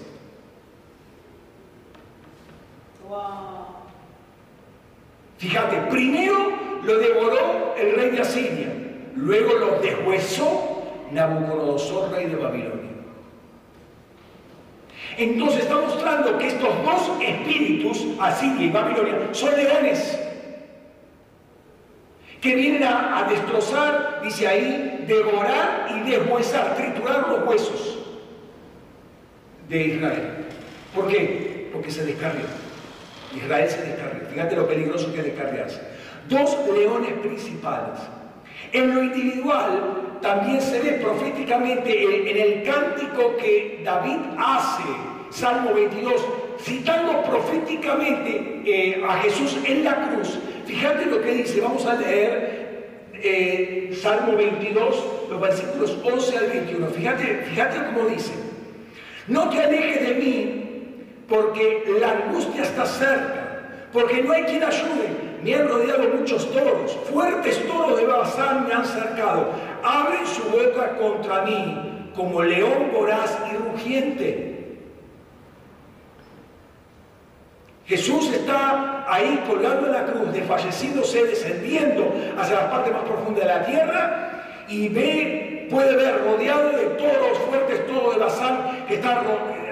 Fíjate, 5.40 5.76
primero 5.90 6.52
lo 6.84 6.98
devoró 6.98 7.74
el 7.78 7.94
rey 7.94 8.10
de 8.10 8.20
Asiria, 8.20 8.68
luego 9.16 9.54
lo 9.54 9.78
deshuesó 9.80 10.82
Nabucodonosor, 11.12 12.12
rey 12.12 12.26
de 12.26 12.36
Babilonia. 12.36 12.90
Entonces 15.16 15.62
está 15.62 15.76
mostrando 15.76 16.36
que 16.36 16.48
estos 16.48 16.84
dos 16.84 17.22
espíritus, 17.22 18.06
Asiria 18.20 18.66
y 18.66 18.70
Babilonia, 18.70 19.14
son 19.32 19.56
leones 19.56 20.18
que 22.42 22.54
vienen 22.54 22.84
a, 22.84 23.26
destrozar, 23.30 24.20
dice 24.22 24.46
ahí, 24.46 25.04
devorar 25.08 25.88
y 25.96 26.10
deshuesar, 26.10 26.76
triturar 26.76 27.28
los 27.28 27.48
huesos 27.48 27.98
de 29.70 29.86
Israel. 29.86 30.34
¿Por 30.94 31.08
qué? 31.08 31.70
Porque 31.72 31.90
se 31.90 32.04
descarrió. 32.04 32.44
Israel 33.34 33.70
se 33.70 33.82
descarrió. 33.82 34.19
Fíjate 34.32 34.56
lo 34.56 34.66
peligroso 34.66 35.12
que 35.12 35.20
es 35.20 35.24
descarriarse. 35.26 35.80
Dos 36.28 36.56
leones 36.74 37.12
principales. 37.14 37.98
En 38.72 38.94
lo 38.94 39.02
individual, 39.02 40.18
también 40.22 40.60
se 40.60 40.80
ve 40.80 40.92
proféticamente 41.02 42.30
en, 42.30 42.36
el 42.36 42.62
cántico 42.62 43.36
que 43.36 43.80
David 43.84 44.18
hace, 44.38 44.82
Salmo 45.30 45.74
22, 45.74 46.24
citando 46.60 47.22
proféticamente 47.22 48.62
eh, 48.64 49.02
a 49.08 49.18
Jesús 49.18 49.58
en 49.64 49.84
la 49.84 50.10
cruz. 50.10 50.38
Fíjate 50.66 51.06
lo 51.06 51.20
que 51.20 51.34
dice, 51.34 51.60
vamos 51.60 51.84
a 51.86 51.94
leer 51.94 52.60
eh, 53.14 53.98
Salmo 54.00 54.36
22, 54.36 55.04
los 55.30 55.40
versículos 55.40 55.98
11 56.04 56.38
al 56.38 56.46
21. 56.46 56.86
Fíjate, 56.88 57.44
fíjate 57.50 57.76
cómo 57.86 58.08
dice, 58.08 58.32
no 59.26 59.48
te 59.48 59.62
alejes 59.62 60.08
de 60.08 60.14
mí 60.14 60.60
porque 61.28 61.84
la 62.00 62.12
angustia 62.12 62.62
está 62.62 62.86
cerca, 62.86 63.39
porque 63.92 64.22
no 64.22 64.32
hay 64.32 64.44
quien 64.44 64.62
ayude. 64.62 65.30
Me 65.42 65.54
han 65.54 65.68
rodeado 65.68 66.04
muchos 66.18 66.50
toros, 66.52 66.98
fuertes 67.10 67.66
toros 67.66 67.98
de 67.98 68.06
Bazán 68.06 68.66
me 68.68 68.74
han 68.74 68.84
cercado, 68.84 69.48
abren 69.82 70.26
su 70.26 70.42
boca 70.50 70.96
contra 70.98 71.42
mí 71.42 72.10
como 72.14 72.42
león 72.42 72.90
voraz 72.92 73.38
y 73.50 73.56
rugiente. 73.56 74.50
Jesús 77.86 78.30
está 78.32 79.04
ahí 79.08 79.42
colgando 79.48 79.86
en 79.86 79.92
la 79.92 80.04
cruz, 80.04 80.32
desfalleciéndose, 80.32 81.24
descendiendo 81.24 82.12
hacia 82.38 82.56
la 82.56 82.70
parte 82.70 82.90
más 82.90 83.02
profunda 83.02 83.40
de 83.40 83.46
la 83.46 83.64
tierra 83.64 84.66
y 84.68 84.88
ve, 84.90 85.66
puede 85.70 85.96
ver 85.96 86.22
rodeado 86.22 86.68
de 86.70 86.84
toros 86.84 87.38
fuertes, 87.48 87.86
toros 87.86 88.14
de 88.14 88.20
Bazán 88.20 88.84
que 88.86 88.94
están 88.96 89.18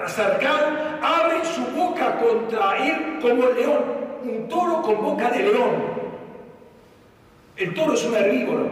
acercados, 0.03 0.73
abren 1.03 1.45
su 1.45 1.61
boca 1.77 2.19
contra 2.19 2.79
él 2.79 3.19
como 3.21 3.47
león 3.51 4.08
un 4.23 4.49
toro 4.49 4.83
con 4.83 5.03
boca 5.03 5.31
de 5.31 5.45
león. 5.45 5.99
El 7.57 7.75
toro 7.75 7.95
es 7.95 8.05
un 8.05 8.15
herbívoro, 8.15 8.71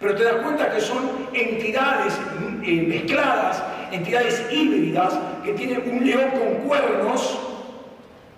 pero 0.00 0.14
te 0.14 0.24
das 0.24 0.36
cuenta 0.36 0.70
que 0.70 0.80
son 0.80 0.98
entidades 1.32 2.18
eh, 2.64 2.82
mezcladas, 2.88 3.62
entidades 3.90 4.46
híbridas, 4.50 5.18
que 5.44 5.52
tienen 5.52 5.82
un 5.90 6.06
león 6.06 6.30
con 6.30 6.68
cuernos, 6.68 7.38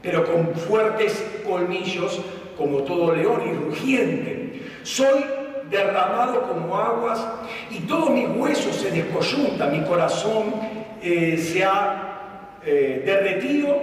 pero 0.03 0.25
con 0.25 0.55
fuertes 0.55 1.25
colmillos, 1.47 2.21
como 2.59 2.83
todo 2.83 3.15
león 3.15 3.43
y 3.49 3.53
rugiente. 3.53 4.63
Soy 4.83 5.25
derramado 5.71 6.43
como 6.43 6.77
aguas 6.77 7.27
y 7.71 7.81
todos 7.81 8.11
mis 8.11 8.29
huesos 8.29 8.77
se 8.77 8.91
descoyuntan, 8.91 9.73
mi 9.73 9.85
corazón 9.85 10.55
eh, 11.03 11.39
se 11.39 11.65
ha 11.65 12.59
eh, 12.65 13.03
derretido 13.05 13.83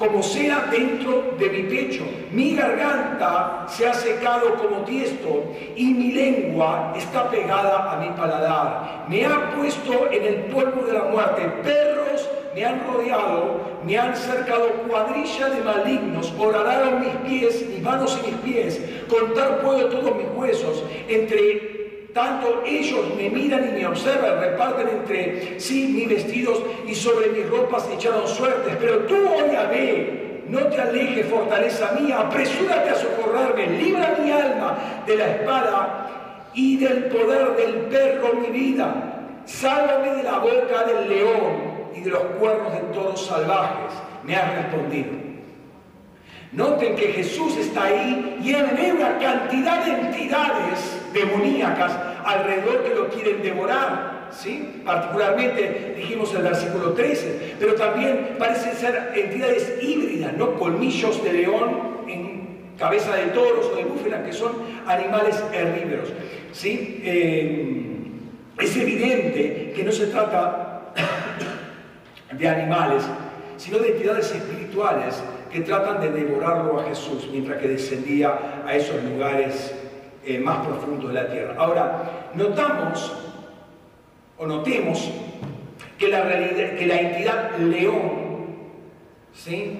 como 0.00 0.22
sea 0.22 0.66
dentro 0.70 1.34
de 1.38 1.50
mi 1.50 1.62
pecho. 1.64 2.02
Mi 2.32 2.56
garganta 2.56 3.66
se 3.68 3.86
ha 3.86 3.92
secado 3.92 4.54
como 4.54 4.78
tiesto 4.78 5.44
y 5.76 5.92
mi 5.92 6.12
lengua 6.12 6.94
está 6.96 7.30
pegada 7.30 7.92
a 7.92 7.96
mi 7.98 8.08
paladar. 8.16 9.04
Me 9.08 9.26
ha 9.26 9.54
puesto 9.54 10.10
en 10.10 10.24
el 10.24 10.34
polvo 10.44 10.86
de 10.86 10.94
la 10.94 11.04
muerte. 11.04 11.42
Perros 11.62 12.26
me 12.54 12.64
han 12.64 12.82
rodeado, 12.86 13.60
me 13.84 13.98
han 13.98 14.16
cercado 14.16 14.70
cuadrilla 14.88 15.50
de 15.50 15.60
malignos. 15.62 16.32
Horadaron 16.38 17.00
mis 17.00 17.14
pies, 17.28 17.68
mis 17.68 17.82
manos 17.82 18.18
y 18.22 18.30
mis 18.30 18.40
pies. 18.40 18.80
Contar 19.06 19.60
puedo 19.60 19.86
todos 19.90 20.16
mis 20.16 20.28
huesos. 20.34 20.82
Entre 21.08 21.69
tanto 22.12 22.62
ellos 22.66 23.14
me 23.16 23.30
miran 23.30 23.68
y 23.68 23.80
me 23.80 23.86
observan, 23.86 24.40
reparten 24.40 24.88
entre 24.88 25.60
sí 25.60 25.88
mis 25.88 26.08
vestidos 26.08 26.60
y 26.86 26.94
sobre 26.94 27.28
mis 27.28 27.48
ropas 27.48 27.88
echaron 27.92 28.26
suertes. 28.26 28.76
Pero 28.80 28.98
tú, 29.00 29.14
oh 29.14 29.52
Yahvé, 29.52 30.44
no 30.48 30.60
te 30.66 30.80
alejes, 30.80 31.26
fortaleza 31.26 31.92
mía, 32.00 32.20
apresúrate 32.20 32.90
a 32.90 32.94
socorrerme, 32.94 33.78
libra 33.78 34.16
mi 34.22 34.32
alma 34.32 34.76
de 35.06 35.16
la 35.16 35.26
espada 35.28 36.50
y 36.54 36.76
del 36.76 37.04
poder 37.04 37.56
del 37.56 37.74
perro 37.86 38.34
mi 38.34 38.48
vida. 38.48 39.42
Sálvame 39.44 40.16
de 40.16 40.22
la 40.22 40.38
boca 40.38 40.84
del 40.84 41.08
león 41.08 41.70
y 41.94 42.00
de 42.00 42.10
los 42.10 42.22
cuernos 42.38 42.72
de 42.72 42.80
todos 42.92 43.26
salvajes. 43.26 43.92
Me 44.24 44.36
has 44.36 44.54
respondido. 44.54 45.10
Noten 46.52 46.96
que 46.96 47.12
Jesús 47.12 47.56
está 47.56 47.84
ahí 47.84 48.38
y 48.42 48.52
él 48.52 48.66
ve 48.76 48.92
una 48.92 49.18
cantidad 49.18 49.84
de 49.84 49.92
entidades 49.92 50.99
demoníacas 51.12 51.92
alrededor 52.24 52.84
que 52.84 52.94
lo 52.94 53.08
quieren 53.08 53.42
devorar. 53.42 54.28
¿sí? 54.30 54.82
Particularmente 54.84 55.94
dijimos 55.96 56.34
el 56.34 56.42
versículo 56.42 56.92
13, 56.92 57.56
pero 57.58 57.74
también 57.74 58.36
parecen 58.38 58.74
ser 58.74 59.12
entidades 59.14 59.78
híbridas, 59.82 60.36
¿no? 60.36 60.54
Colmillos 60.54 61.22
de 61.22 61.32
león 61.32 62.00
en 62.08 62.40
cabeza 62.78 63.14
de 63.14 63.26
toros 63.26 63.66
o 63.66 63.76
de 63.76 63.84
búfala, 63.84 64.24
que 64.24 64.32
son 64.32 64.52
animales 64.86 65.42
herbívoros. 65.52 66.12
¿sí? 66.52 67.00
Eh, 67.04 67.86
es 68.58 68.76
evidente 68.76 69.72
que 69.74 69.84
no 69.84 69.92
se 69.92 70.06
trata 70.06 70.92
de 72.32 72.48
animales, 72.48 73.04
sino 73.56 73.78
de 73.78 73.90
entidades 73.90 74.32
espirituales 74.32 75.22
que 75.52 75.60
tratan 75.60 76.00
de 76.00 76.10
devorarlo 76.10 76.80
a 76.80 76.84
Jesús 76.84 77.28
mientras 77.30 77.60
que 77.60 77.68
descendía 77.68 78.62
a 78.64 78.74
esos 78.74 79.02
lugares 79.02 79.74
eh, 80.24 80.38
más 80.38 80.66
profundos 80.66 81.08
de 81.08 81.14
la 81.14 81.30
tierra. 81.30 81.54
Ahora, 81.58 82.30
notamos 82.34 83.12
o 84.36 84.46
notemos 84.46 85.10
que 85.98 86.08
la, 86.08 86.22
realidad, 86.22 86.76
que 86.76 86.86
la 86.86 87.00
entidad 87.00 87.58
león, 87.58 88.46
¿sí? 89.32 89.78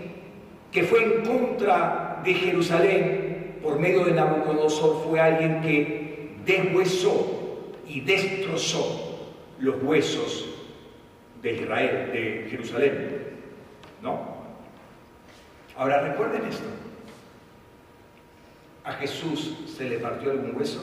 que 0.70 0.82
fue 0.84 1.02
en 1.02 1.24
contra 1.24 2.20
de 2.24 2.34
Jerusalén 2.34 3.58
por 3.62 3.78
medio 3.78 4.04
de 4.04 4.12
Nabucodonosor, 4.12 5.04
fue 5.08 5.20
alguien 5.20 5.60
que 5.60 6.36
deshuesó 6.44 7.72
y 7.86 8.00
destrozó 8.00 9.18
los 9.58 9.82
huesos 9.82 10.46
de 11.42 11.52
Israel, 11.54 12.10
de 12.12 12.48
Jerusalén. 12.50 13.20
¿No? 14.02 14.40
Ahora 15.76 16.02
recuerden 16.02 16.44
esto. 16.46 16.64
¿A 18.90 18.94
Jesús 18.94 19.56
se 19.76 19.88
le 19.88 20.00
partió 20.00 20.32
algún 20.32 20.56
hueso? 20.56 20.80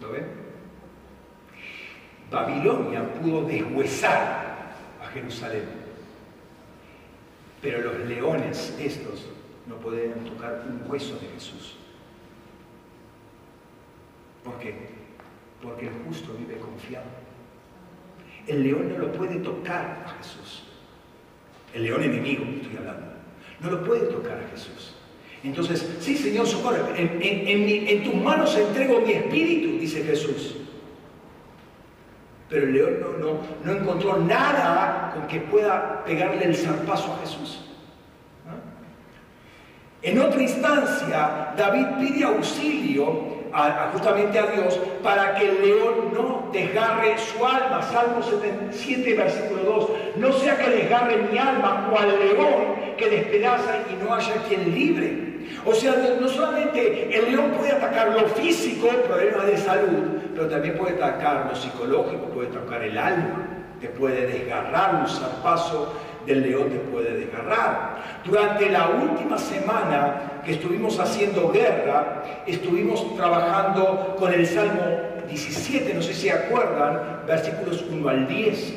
¿Lo 0.00 0.12
ven? 0.12 0.26
Babilonia 2.30 3.14
pudo 3.14 3.42
deshuesar 3.42 4.76
a 5.02 5.06
Jerusalén. 5.08 5.64
Pero 7.60 7.80
los 7.80 7.98
leones 8.08 8.76
estos 8.78 9.26
no 9.66 9.74
pueden 9.78 10.24
tocar 10.24 10.62
un 10.68 10.88
hueso 10.88 11.16
de 11.16 11.26
Jesús. 11.34 11.78
¿Por 14.44 14.56
qué? 14.60 14.88
Porque 15.60 15.88
el 15.88 15.94
justo 16.06 16.32
vive 16.34 16.60
confiado. 16.60 17.06
El 18.46 18.62
león 18.62 18.88
no 18.88 18.98
lo 18.98 19.12
puede 19.14 19.40
tocar 19.40 20.04
a 20.06 20.10
Jesús. 20.10 20.59
El 21.74 21.84
león 21.84 22.02
enemigo 22.02 22.44
estoy 22.44 22.76
hablando, 22.76 23.06
no 23.60 23.70
lo 23.70 23.84
puede 23.84 24.06
tocar 24.06 24.38
a 24.38 24.50
Jesús. 24.50 24.94
Entonces, 25.42 25.96
sí, 26.00 26.16
Señor, 26.16 26.46
socorre, 26.46 26.80
en, 26.96 28.04
tus 28.04 28.14
manos 28.14 28.56
entrego 28.56 29.00
mi 29.00 29.12
espíritu, 29.12 29.78
dice 29.78 30.02
Jesús. 30.02 30.56
Pero 32.50 32.66
el 32.66 32.72
león 32.74 32.96
no, 33.20 33.40
no, 33.64 33.78
encontró 33.78 34.18
nada 34.18 35.12
con 35.14 35.26
que 35.28 35.40
pueda 35.40 36.04
pegarle 36.04 36.44
el 36.44 36.54
zarpazo 36.54 37.14
a 37.14 37.18
Jesús. 37.20 37.64
En 40.02 40.18
otra 40.18 40.42
instancia, 40.42 41.54
David 41.56 41.86
pide 41.98 42.24
auxilio 42.24 43.39
justamente 43.92 44.38
a 44.38 44.46
Dios 44.46 44.78
para 45.02 45.34
que 45.34 45.48
el 45.48 45.62
león 45.62 46.12
no 46.12 46.48
desgarre 46.52 47.16
su 47.18 47.44
alma. 47.44 47.82
Salmo 47.82 48.22
77, 48.22 49.14
versículo 49.14 49.62
2. 49.62 49.90
No 50.16 50.32
sea 50.32 50.56
que 50.56 50.70
desgarre 50.70 51.16
mi 51.30 51.38
alma 51.38 51.88
cual 51.90 52.08
león 52.18 52.96
que 52.96 53.08
despedaza 53.08 53.78
y 53.90 54.02
no 54.02 54.14
haya 54.14 54.34
quien 54.48 54.74
libre. 54.74 55.30
O 55.64 55.74
sea, 55.74 55.94
no 56.20 56.28
solamente 56.28 57.16
el 57.16 57.32
león 57.32 57.50
puede 57.56 57.72
atacar 57.72 58.08
lo 58.08 58.28
físico, 58.28 58.88
problemas 59.08 59.46
de 59.46 59.56
salud, 59.56 60.20
pero 60.34 60.48
también 60.48 60.76
puede 60.78 60.94
atacar 60.94 61.46
lo 61.48 61.56
psicológico, 61.56 62.26
puede 62.26 62.48
atacar 62.48 62.82
el 62.82 62.96
alma, 62.96 63.46
te 63.80 63.88
puede 63.88 64.26
desgarrar, 64.26 64.96
un 64.96 65.08
zarpazo 65.08 65.92
del 66.26 66.42
león 66.42 66.68
te 66.70 66.78
puede 66.78 67.16
desgarrar. 67.16 68.20
Durante 68.24 68.68
la 68.68 68.88
última 68.88 69.38
semana 69.38 70.42
que 70.44 70.52
estuvimos 70.52 70.98
haciendo 70.98 71.50
guerra, 71.50 72.22
estuvimos 72.46 73.16
trabajando 73.16 74.16
con 74.18 74.32
el 74.32 74.46
Salmo 74.46 74.82
17, 75.28 75.94
no 75.94 76.02
sé 76.02 76.14
si 76.14 76.28
acuerdan, 76.28 77.22
versículos 77.26 77.84
1 77.90 78.08
al 78.08 78.26
10. 78.26 78.74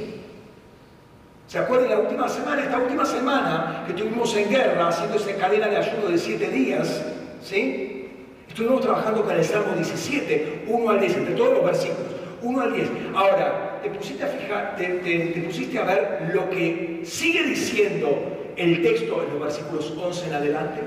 ¿Se 1.48 1.60
acuerdan 1.60 1.90
la 1.90 2.00
última 2.00 2.28
semana? 2.28 2.64
Esta 2.64 2.78
última 2.80 3.06
semana 3.06 3.84
que 3.86 3.94
estuvimos 3.94 4.36
en 4.36 4.50
guerra, 4.50 4.88
haciendo 4.88 5.18
esa 5.18 5.36
cadena 5.36 5.68
de 5.68 5.78
ayuno 5.78 6.08
de 6.08 6.18
siete 6.18 6.50
días, 6.50 7.04
¿sí? 7.44 8.10
Estuvimos 8.48 8.82
trabajando 8.82 9.24
con 9.24 9.36
el 9.36 9.44
Salmo 9.44 9.74
17, 9.76 10.66
1 10.68 10.90
al 10.90 11.00
10, 11.00 11.18
entre 11.18 11.36
todos 11.36 11.54
los 11.54 11.66
versículos, 11.66 12.14
1 12.42 12.62
al 12.62 12.74
10. 12.74 12.90
Ahora, 13.16 13.63
te 13.84 13.90
pusiste 13.90 14.24
a 14.24 14.76
te 14.76 15.44
pusiste 15.46 15.78
a 15.78 15.84
ver 15.84 16.32
lo 16.34 16.50
que 16.50 17.02
sigue 17.04 17.44
diciendo 17.44 18.18
el 18.56 18.82
texto 18.82 19.24
en 19.24 19.34
los 19.34 19.42
versículos 19.42 19.94
11 19.98 20.28
en 20.28 20.34
adelante. 20.34 20.82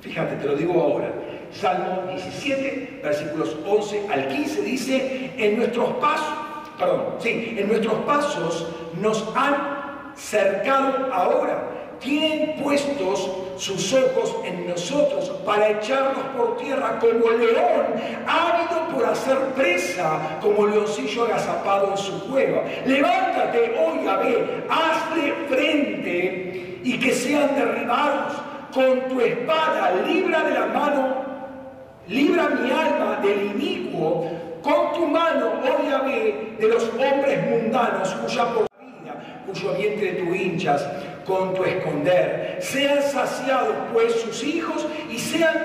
Fíjate, 0.00 0.36
te 0.36 0.46
lo 0.46 0.54
digo 0.54 0.80
ahora. 0.80 1.12
Salmo 1.52 2.04
17, 2.08 3.00
versículos 3.02 3.56
11 3.66 4.06
al 4.08 4.28
15 4.28 4.62
dice, 4.62 5.30
en 5.36 5.56
nuestros 5.56 5.90
pasos, 5.94 6.38
perdón, 6.78 7.16
sí, 7.18 7.56
en 7.58 7.68
nuestros 7.68 7.94
pasos 8.04 8.68
nos 9.00 9.26
han 9.34 10.12
cercado 10.14 11.12
ahora, 11.12 11.79
tienen 12.00 12.54
puestos 12.62 13.30
sus 13.56 13.92
ojos 13.92 14.36
en 14.44 14.66
nosotros 14.68 15.30
para 15.44 15.68
echarnos 15.68 16.24
por 16.36 16.56
tierra 16.56 16.98
como 16.98 17.30
león, 17.30 17.86
ávido 18.26 18.88
por 18.94 19.04
hacer 19.04 19.36
presa, 19.54 20.38
como 20.40 20.66
leoncillo 20.66 21.24
agazapado 21.24 21.90
en 21.90 21.98
su 21.98 22.28
cueva. 22.28 22.62
Levántate, 22.86 23.76
oh 23.78 24.02
Yahvé, 24.02 24.64
hazle 24.68 25.34
frente 25.48 26.80
y 26.82 26.98
que 26.98 27.12
sean 27.12 27.54
derribados. 27.54 28.34
Con 28.72 29.00
tu 29.08 29.20
espada, 29.20 29.90
libra 30.06 30.44
de 30.44 30.54
la 30.54 30.66
mano, 30.66 31.24
libra 32.06 32.50
mi 32.50 32.70
alma 32.70 33.18
del 33.20 33.46
inicuo, 33.56 34.30
con 34.62 34.92
tu 34.94 35.08
mano, 35.08 35.54
oh 35.64 35.82
Yahvé, 35.82 36.54
de 36.56 36.68
los 36.68 36.84
hombres 36.84 37.50
mundanos 37.50 38.14
cuya 38.14 38.44
por 38.54 38.68
vida, 38.80 39.42
cuyo 39.44 39.74
vientre 39.74 40.12
tú 40.12 40.32
hinchas 40.32 40.86
con 41.30 41.54
tu 41.54 41.64
esconder. 41.64 42.58
Sean 42.60 43.00
saciados 43.02 43.74
pues 43.92 44.12
sus 44.20 44.42
hijos 44.42 44.86
y 45.08 45.16
sean, 45.16 45.56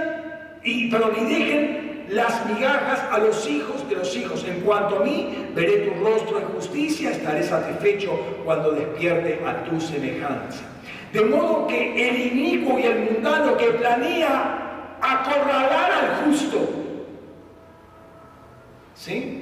y, 0.64 0.92
pero 0.92 1.12
ni 1.12 1.28
dejen 1.28 2.06
las 2.10 2.46
migajas 2.46 3.02
a 3.12 3.18
los 3.18 3.50
hijos 3.50 3.90
de 3.90 3.96
los 3.96 4.16
hijos. 4.16 4.46
En 4.48 4.62
cuanto 4.62 5.00
a 5.00 5.04
mí, 5.04 5.50
veré 5.56 5.78
tu 5.88 6.04
rostro 6.04 6.40
en 6.40 6.46
justicia, 6.50 7.10
estaré 7.12 7.42
satisfecho 7.42 8.12
cuando 8.46 8.72
despierte 8.74 9.42
a 9.44 9.64
tu 9.64 9.82
semejanza. 9.82 10.64
De 11.12 11.22
modo 11.22 11.66
que 11.66 12.10
el 12.10 12.38
inicuo 12.38 12.78
y 12.78 12.84
el 12.84 13.00
mundano 13.00 13.58
que 13.58 13.68
planea 13.72 14.98
acorralar 15.02 15.92
al 15.92 16.26
justo, 16.26 16.70
¿sí? 18.94 19.42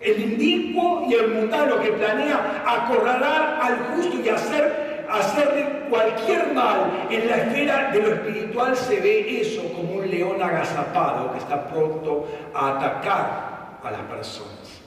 El 0.00 0.34
inicuo 0.34 1.04
y 1.08 1.14
el 1.14 1.28
mundano 1.34 1.80
que 1.80 1.88
planea 1.88 2.62
acorralar 2.64 3.58
al 3.60 3.96
justo 3.96 4.16
y 4.24 4.28
hacer 4.28 4.87
hacerle 5.08 5.86
cualquier 5.88 6.52
mal 6.52 7.06
en 7.10 7.28
la 7.28 7.36
esfera 7.36 7.90
de 7.90 8.02
lo 8.02 8.14
espiritual 8.14 8.76
se 8.76 9.00
ve 9.00 9.40
eso 9.40 9.62
como 9.72 9.94
un 9.94 10.10
león 10.10 10.42
agazapado 10.42 11.32
que 11.32 11.38
está 11.38 11.66
pronto 11.68 12.26
a 12.54 12.76
atacar 12.76 13.78
a 13.82 13.90
las 13.90 14.00
personas. 14.02 14.82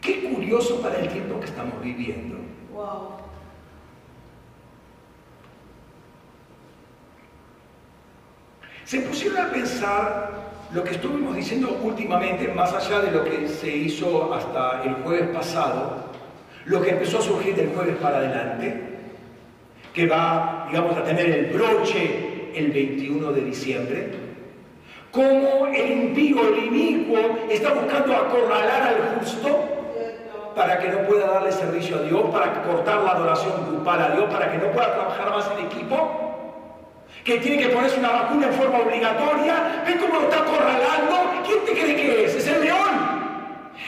Qué 0.00 0.30
curioso 0.32 0.80
para 0.80 0.98
el 0.98 1.08
tiempo 1.08 1.38
que 1.38 1.46
estamos 1.46 1.80
viviendo. 1.80 2.38
Se 8.84 9.00
pusieron 9.00 9.38
a 9.38 9.50
pensar 9.50 10.30
lo 10.72 10.82
que 10.82 10.90
estuvimos 10.90 11.36
diciendo 11.36 11.78
últimamente, 11.82 12.48
más 12.48 12.72
allá 12.72 13.00
de 13.00 13.12
lo 13.12 13.24
que 13.24 13.48
se 13.48 13.68
hizo 13.68 14.34
hasta 14.34 14.82
el 14.82 14.94
jueves 14.96 15.28
pasado, 15.28 16.11
lo 16.66 16.80
que 16.82 16.90
empezó 16.90 17.18
a 17.18 17.22
surgir 17.22 17.54
del 17.54 17.68
jueves 17.68 17.96
para 17.96 18.18
adelante, 18.18 18.80
que 19.92 20.06
va, 20.06 20.66
digamos, 20.70 20.96
a 20.96 21.04
tener 21.04 21.26
el 21.26 21.46
broche 21.46 22.50
el 22.54 22.70
21 22.70 23.32
de 23.32 23.40
diciembre, 23.42 24.10
como 25.10 25.66
el 25.66 25.90
impío, 25.90 26.48
el 26.48 26.64
inicuo, 26.64 27.18
está 27.50 27.74
buscando 27.74 28.16
acorralar 28.16 28.82
al 28.82 29.18
justo 29.18 29.68
para 30.54 30.78
que 30.78 30.88
no 30.88 31.00
pueda 31.06 31.26
darle 31.26 31.52
servicio 31.52 31.96
a 31.96 32.02
Dios, 32.02 32.22
para 32.32 32.62
cortar 32.62 33.02
la 33.02 33.12
adoración 33.12 33.52
grupal 33.68 34.02
a 34.02 34.10
Dios, 34.10 34.24
para 34.32 34.50
que 34.50 34.58
no 34.58 34.70
pueda 34.70 34.94
trabajar 34.94 35.30
más 35.30 35.50
en 35.58 35.66
equipo, 35.66 36.32
que 37.24 37.38
tiene 37.38 37.62
que 37.62 37.68
ponerse 37.68 37.98
una 37.98 38.10
vacuna 38.10 38.46
en 38.48 38.52
forma 38.54 38.78
obligatoria, 38.78 39.82
¿ven 39.86 39.98
cómo 39.98 40.14
lo 40.14 40.22
está 40.22 40.40
acorralando? 40.40 41.42
¿Quién 41.46 41.64
te 41.64 41.72
cree 41.72 41.96
que 41.96 42.24
es? 42.24 42.34
Es 42.34 42.46
el 42.48 42.64
león. 42.64 43.11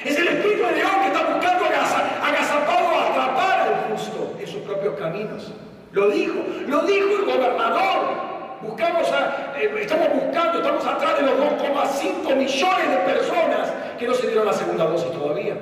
Es 0.03 0.19
el 0.19 0.29
espíritu 0.29 0.65
de 0.65 0.73
león 0.73 0.91
que 1.01 1.07
está 1.07 1.23
buscando 1.23 1.65
agazapado 1.65 3.01
atrapar 3.01 3.61
al 3.61 3.75
justo 3.91 4.37
en 4.39 4.47
sus 4.47 4.63
propios 4.63 4.95
caminos. 4.99 5.53
Lo 5.93 6.09
dijo, 6.11 6.35
lo 6.67 6.83
dijo 6.83 7.09
el 7.19 7.25
gobernador. 7.25 8.35
Buscamos 8.63 9.09
eh, 9.57 9.71
estamos 9.81 10.09
buscando, 10.15 10.59
estamos 10.59 10.85
atrás 10.87 11.17
de 11.19 11.23
los 11.23 11.35
2,5 11.39 12.37
millones 12.37 12.91
de 12.91 12.97
personas 12.97 13.73
que 13.99 14.07
no 14.07 14.15
se 14.15 14.27
dieron 14.27 14.47
la 14.47 14.53
segunda 14.53 14.85
dosis 14.87 15.13
todavía. 15.13 15.55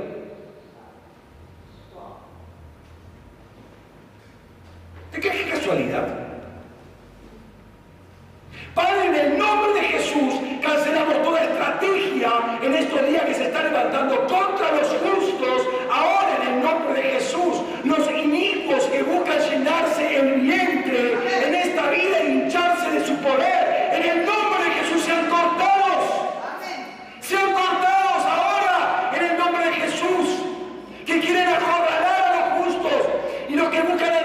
¿De 5.12 5.20
qué 5.20 5.50
casualidad? 5.50 6.21
Padre, 8.74 9.06
en 9.06 9.14
el 9.14 9.38
nombre 9.38 9.82
de 9.82 9.86
Jesús, 9.88 10.34
cancelamos 10.62 11.22
toda 11.22 11.44
estrategia 11.44 12.30
en 12.62 12.72
estos 12.72 13.06
días 13.06 13.24
que 13.24 13.34
se 13.34 13.44
está 13.44 13.64
levantando 13.64 14.26
contra 14.26 14.72
los 14.72 14.88
justos. 14.88 15.68
Ahora, 15.90 16.38
en 16.40 16.54
el 16.54 16.62
nombre 16.62 17.02
de 17.02 17.10
Jesús, 17.10 17.60
los 17.84 18.10
inicuos 18.10 18.84
que 18.84 19.02
buscan 19.02 19.38
llenarse 19.50 20.16
el 20.16 20.40
vientre 20.40 21.18
en 21.46 21.54
esta 21.54 21.90
vida 21.90 22.18
e 22.18 22.30
hincharse 22.30 22.90
de 22.92 23.06
su 23.06 23.14
poder, 23.16 23.92
en 23.92 24.10
el 24.10 24.24
nombre 24.24 24.64
de 24.64 24.70
Jesús 24.70 25.02
sean 25.02 25.28
cortados. 25.28 26.04
Sean 27.20 27.52
cortados 27.52 28.24
ahora, 28.24 29.12
en 29.14 29.24
el 29.24 29.36
nombre 29.36 29.66
de 29.66 29.72
Jesús, 29.72 30.44
que 31.04 31.20
quieren 31.20 31.46
acorralar 31.46 32.32
a 32.32 32.56
los 32.56 32.64
justos 32.64 33.08
y 33.50 33.54
los 33.54 33.68
que 33.68 33.82
buscan 33.82 34.21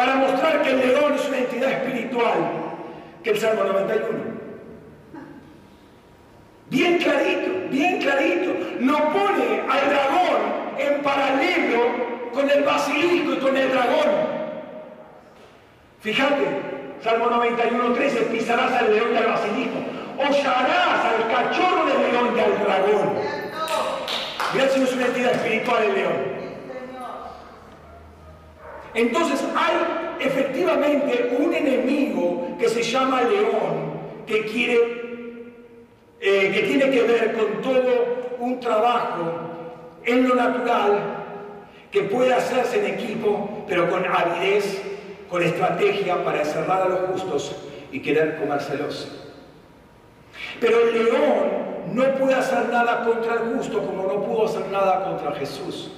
para 0.00 0.14
mostrar 0.14 0.62
que 0.62 0.70
el 0.70 0.78
león 0.78 1.12
es 1.12 1.28
una 1.28 1.36
entidad 1.36 1.72
espiritual 1.72 2.38
que 3.22 3.32
el 3.32 3.38
Salmo 3.38 3.64
91. 3.64 4.08
Bien 6.70 6.96
clarito, 6.96 7.50
bien 7.68 8.00
clarito. 8.00 8.50
Lo 8.80 8.96
pone 9.10 9.60
al 9.68 9.90
dragón 9.90 10.40
en 10.78 11.02
paralelo 11.02 11.82
con 12.32 12.48
el 12.48 12.62
basilisco 12.62 13.34
y 13.34 13.36
con 13.40 13.54
el 13.54 13.70
dragón. 13.70 14.08
Fíjate, 16.00 16.46
Salmo 17.04 17.26
91, 17.26 17.92
13, 17.92 18.20
pisarás 18.22 18.72
al 18.72 18.94
león 18.94 19.08
y 19.12 19.16
al 19.18 19.26
basilisco, 19.26 19.78
hollarás 20.16 21.04
al 21.04 21.28
cachorro 21.28 21.84
del 21.84 22.10
león 22.10 22.34
y 22.34 22.40
al 22.40 22.58
dragón. 22.64 23.18
Gracias 24.54 24.82
es 24.82 24.94
una 24.94 25.06
entidad 25.08 25.32
espiritual 25.32 25.82
el 25.82 25.94
león. 25.94 26.49
Entonces 28.94 29.44
hay 29.56 30.26
efectivamente 30.26 31.36
un 31.38 31.54
enemigo 31.54 32.56
que 32.58 32.68
se 32.68 32.82
llama 32.82 33.22
león, 33.22 34.00
que 34.26 34.44
quiere, 34.44 34.78
eh, 36.20 36.50
que 36.52 36.62
tiene 36.62 36.90
que 36.90 37.02
ver 37.02 37.32
con 37.32 37.62
todo 37.62 38.36
un 38.38 38.60
trabajo 38.60 39.32
en 40.04 40.28
lo 40.28 40.34
natural 40.34 41.16
que 41.90 42.02
puede 42.02 42.32
hacerse 42.32 42.80
en 42.80 42.94
equipo, 42.94 43.64
pero 43.66 43.90
con 43.90 44.04
avidez, 44.04 44.80
con 45.28 45.42
estrategia 45.42 46.24
para 46.24 46.40
encerrar 46.40 46.82
a 46.82 46.88
los 46.88 47.00
justos 47.10 47.56
y 47.92 48.00
querer 48.00 48.38
comérselos. 48.38 49.08
Pero 50.60 50.80
el 50.80 50.94
león 50.94 51.70
no 51.92 52.04
puede 52.14 52.34
hacer 52.34 52.68
nada 52.68 53.04
contra 53.04 53.34
el 53.34 53.56
justo 53.56 53.80
como 53.80 54.04
no 54.04 54.22
pudo 54.22 54.46
hacer 54.46 54.66
nada 54.68 55.04
contra 55.04 55.32
Jesús. 55.32 55.90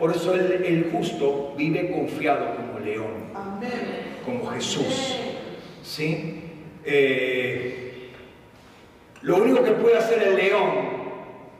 Por 0.00 0.16
eso 0.16 0.34
el, 0.34 0.88
justo 0.90 1.52
vive 1.58 1.90
confiado 1.90 2.56
como 2.56 2.78
león, 2.78 3.30
como 4.24 4.46
Jesús. 4.52 5.18
¿Sí? 5.82 6.42
Eh, 6.86 8.08
lo 9.20 9.36
único 9.36 9.62
que 9.62 9.72
puede 9.72 9.98
hacer 9.98 10.22
el 10.22 10.36
león 10.36 10.70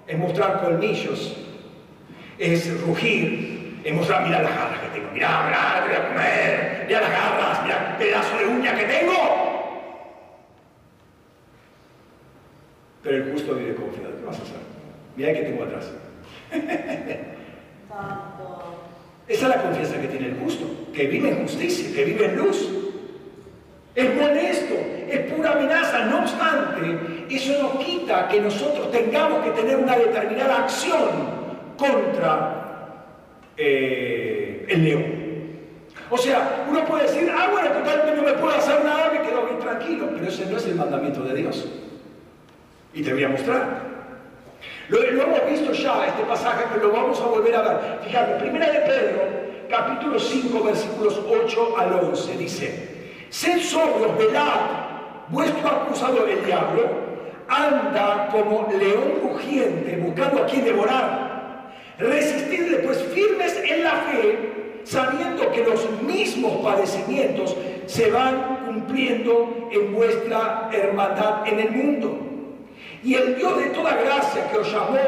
es 0.06 0.18
mostrar 0.18 0.62
colmillos, 0.62 1.36
es 2.38 2.80
rugir, 2.80 3.82
es 3.84 3.94
mostrar, 3.94 4.24
mira 4.24 4.40
las 4.40 4.56
garras 4.56 4.80
que 4.80 4.98
tengo, 4.98 5.12
mira, 5.12 5.44
mira, 5.44 5.82
te 5.84 5.88
voy 5.88 5.96
a 5.96 6.08
comer, 6.08 6.84
mira 6.86 7.00
las 7.02 7.10
garras, 7.10 7.62
mira 7.62 7.90
el 7.90 7.96
pedazo 7.98 8.38
de 8.38 8.46
uña 8.46 8.74
que 8.74 8.84
tengo. 8.84 9.12
Pero 13.02 13.16
el 13.18 13.32
justo 13.32 13.54
vive 13.54 13.74
confiado. 13.74 14.16
¿Qué 14.16 14.24
vas 14.24 14.38
a 14.38 14.42
hacer? 14.42 14.56
Mira 15.14 15.34
que 15.34 15.42
tengo 15.42 15.64
atrás. 15.64 15.92
Esa 19.28 19.42
es 19.42 19.48
la 19.48 19.62
confianza 19.62 20.00
que 20.00 20.08
tiene 20.08 20.26
el 20.26 20.38
justo, 20.40 20.64
que 20.92 21.06
vive 21.06 21.30
en 21.30 21.42
justicia, 21.42 21.94
que 21.94 22.04
vive 22.04 22.26
en 22.26 22.36
luz. 22.36 22.68
Es 23.94 24.14
molesto, 24.16 24.74
es 25.08 25.32
pura 25.32 25.52
amenaza. 25.52 26.06
No 26.06 26.20
obstante, 26.20 27.26
eso 27.30 27.62
no 27.62 27.78
quita 27.78 28.28
que 28.28 28.40
nosotros 28.40 28.90
tengamos 28.90 29.44
que 29.44 29.50
tener 29.50 29.76
una 29.76 29.96
determinada 29.96 30.64
acción 30.64 31.00
contra 31.76 33.06
eh, 33.56 34.66
el 34.68 34.84
león. 34.84 35.04
O 36.10 36.18
sea, 36.18 36.66
uno 36.68 36.84
puede 36.84 37.04
decir, 37.04 37.30
ah, 37.32 37.50
bueno, 37.52 37.70
totalmente 37.70 38.16
no 38.16 38.22
me 38.22 38.32
puedo 38.32 38.56
hacer 38.56 38.84
nada, 38.84 39.12
me 39.12 39.22
quedo 39.28 39.46
bien 39.46 39.60
tranquilo, 39.60 40.08
pero 40.12 40.26
ese 40.26 40.46
no 40.46 40.56
es 40.56 40.66
el 40.66 40.74
mandamiento 40.74 41.22
de 41.22 41.34
Dios. 41.34 41.68
Y 42.92 43.02
te 43.02 43.12
voy 43.12 43.22
a 43.22 43.28
mostrar. 43.28 43.99
Lo, 44.90 44.98
hemos 44.98 45.48
visto 45.48 45.72
ya, 45.72 46.06
este 46.08 46.24
pasaje, 46.24 46.64
pero 46.74 46.88
lo 46.88 46.92
vamos 46.92 47.20
a 47.20 47.26
volver 47.26 47.54
a 47.54 47.62
ver. 47.62 48.00
Fíjate, 48.04 48.40
primera 48.40 48.66
de 48.72 48.80
Pedro, 48.80 49.22
capítulo 49.68 50.18
5, 50.18 50.64
versículos 50.64 51.20
8 51.30 51.74
al 51.78 51.92
11, 51.92 52.36
dice, 52.36 52.88
Sed 53.28 53.60
sobrios, 53.60 54.18
velad, 54.18 55.28
vuestro 55.28 55.68
acusador 55.68 56.28
el 56.28 56.44
diablo 56.44 57.10
anda 57.46 58.28
como 58.32 58.68
león 58.72 59.20
rugiente 59.22 59.96
buscando 59.96 60.42
a 60.42 60.46
quien 60.46 60.64
devorar. 60.64 61.70
Resistidle 61.98 62.78
pues 62.78 63.00
firmes 63.14 63.56
en 63.64 63.84
la 63.84 63.90
fe, 63.90 64.80
sabiendo 64.82 65.52
que 65.52 65.64
los 65.64 65.88
mismos 66.02 66.64
padecimientos 66.64 67.56
se 67.86 68.10
van 68.10 68.64
cumpliendo 68.66 69.68
en 69.70 69.94
vuestra 69.94 70.68
hermandad 70.72 71.46
en 71.46 71.60
el 71.60 71.70
mundo. 71.70 72.29
Y 73.02 73.14
el 73.14 73.36
Dios 73.36 73.58
de 73.58 73.70
toda 73.70 73.94
gracia 73.94 74.50
que 74.50 74.58
os 74.58 74.70
llamó 74.70 74.98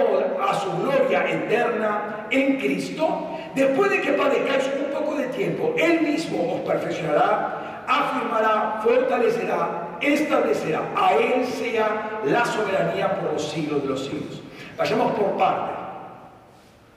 a 0.40 0.54
su 0.54 0.70
gloria 0.78 1.28
eterna 1.28 2.26
en 2.30 2.58
Cristo, 2.58 3.38
después 3.54 3.90
de 3.90 4.00
que 4.00 4.12
padezcáis 4.12 4.70
un 4.78 4.92
poco 4.94 5.16
de 5.16 5.26
tiempo, 5.26 5.74
Él 5.76 6.00
mismo 6.00 6.54
os 6.54 6.60
perfeccionará, 6.60 7.84
afirmará, 7.86 8.80
fortalecerá, 8.82 9.98
establecerá. 10.00 10.80
A 10.96 11.14
Él 11.14 11.44
sea 11.44 12.20
la 12.24 12.44
soberanía 12.46 13.14
por 13.20 13.34
los 13.34 13.50
siglos 13.50 13.82
de 13.82 13.88
los 13.88 14.06
siglos. 14.06 14.40
Vayamos 14.78 15.12
por 15.12 15.36
parte. 15.36 15.72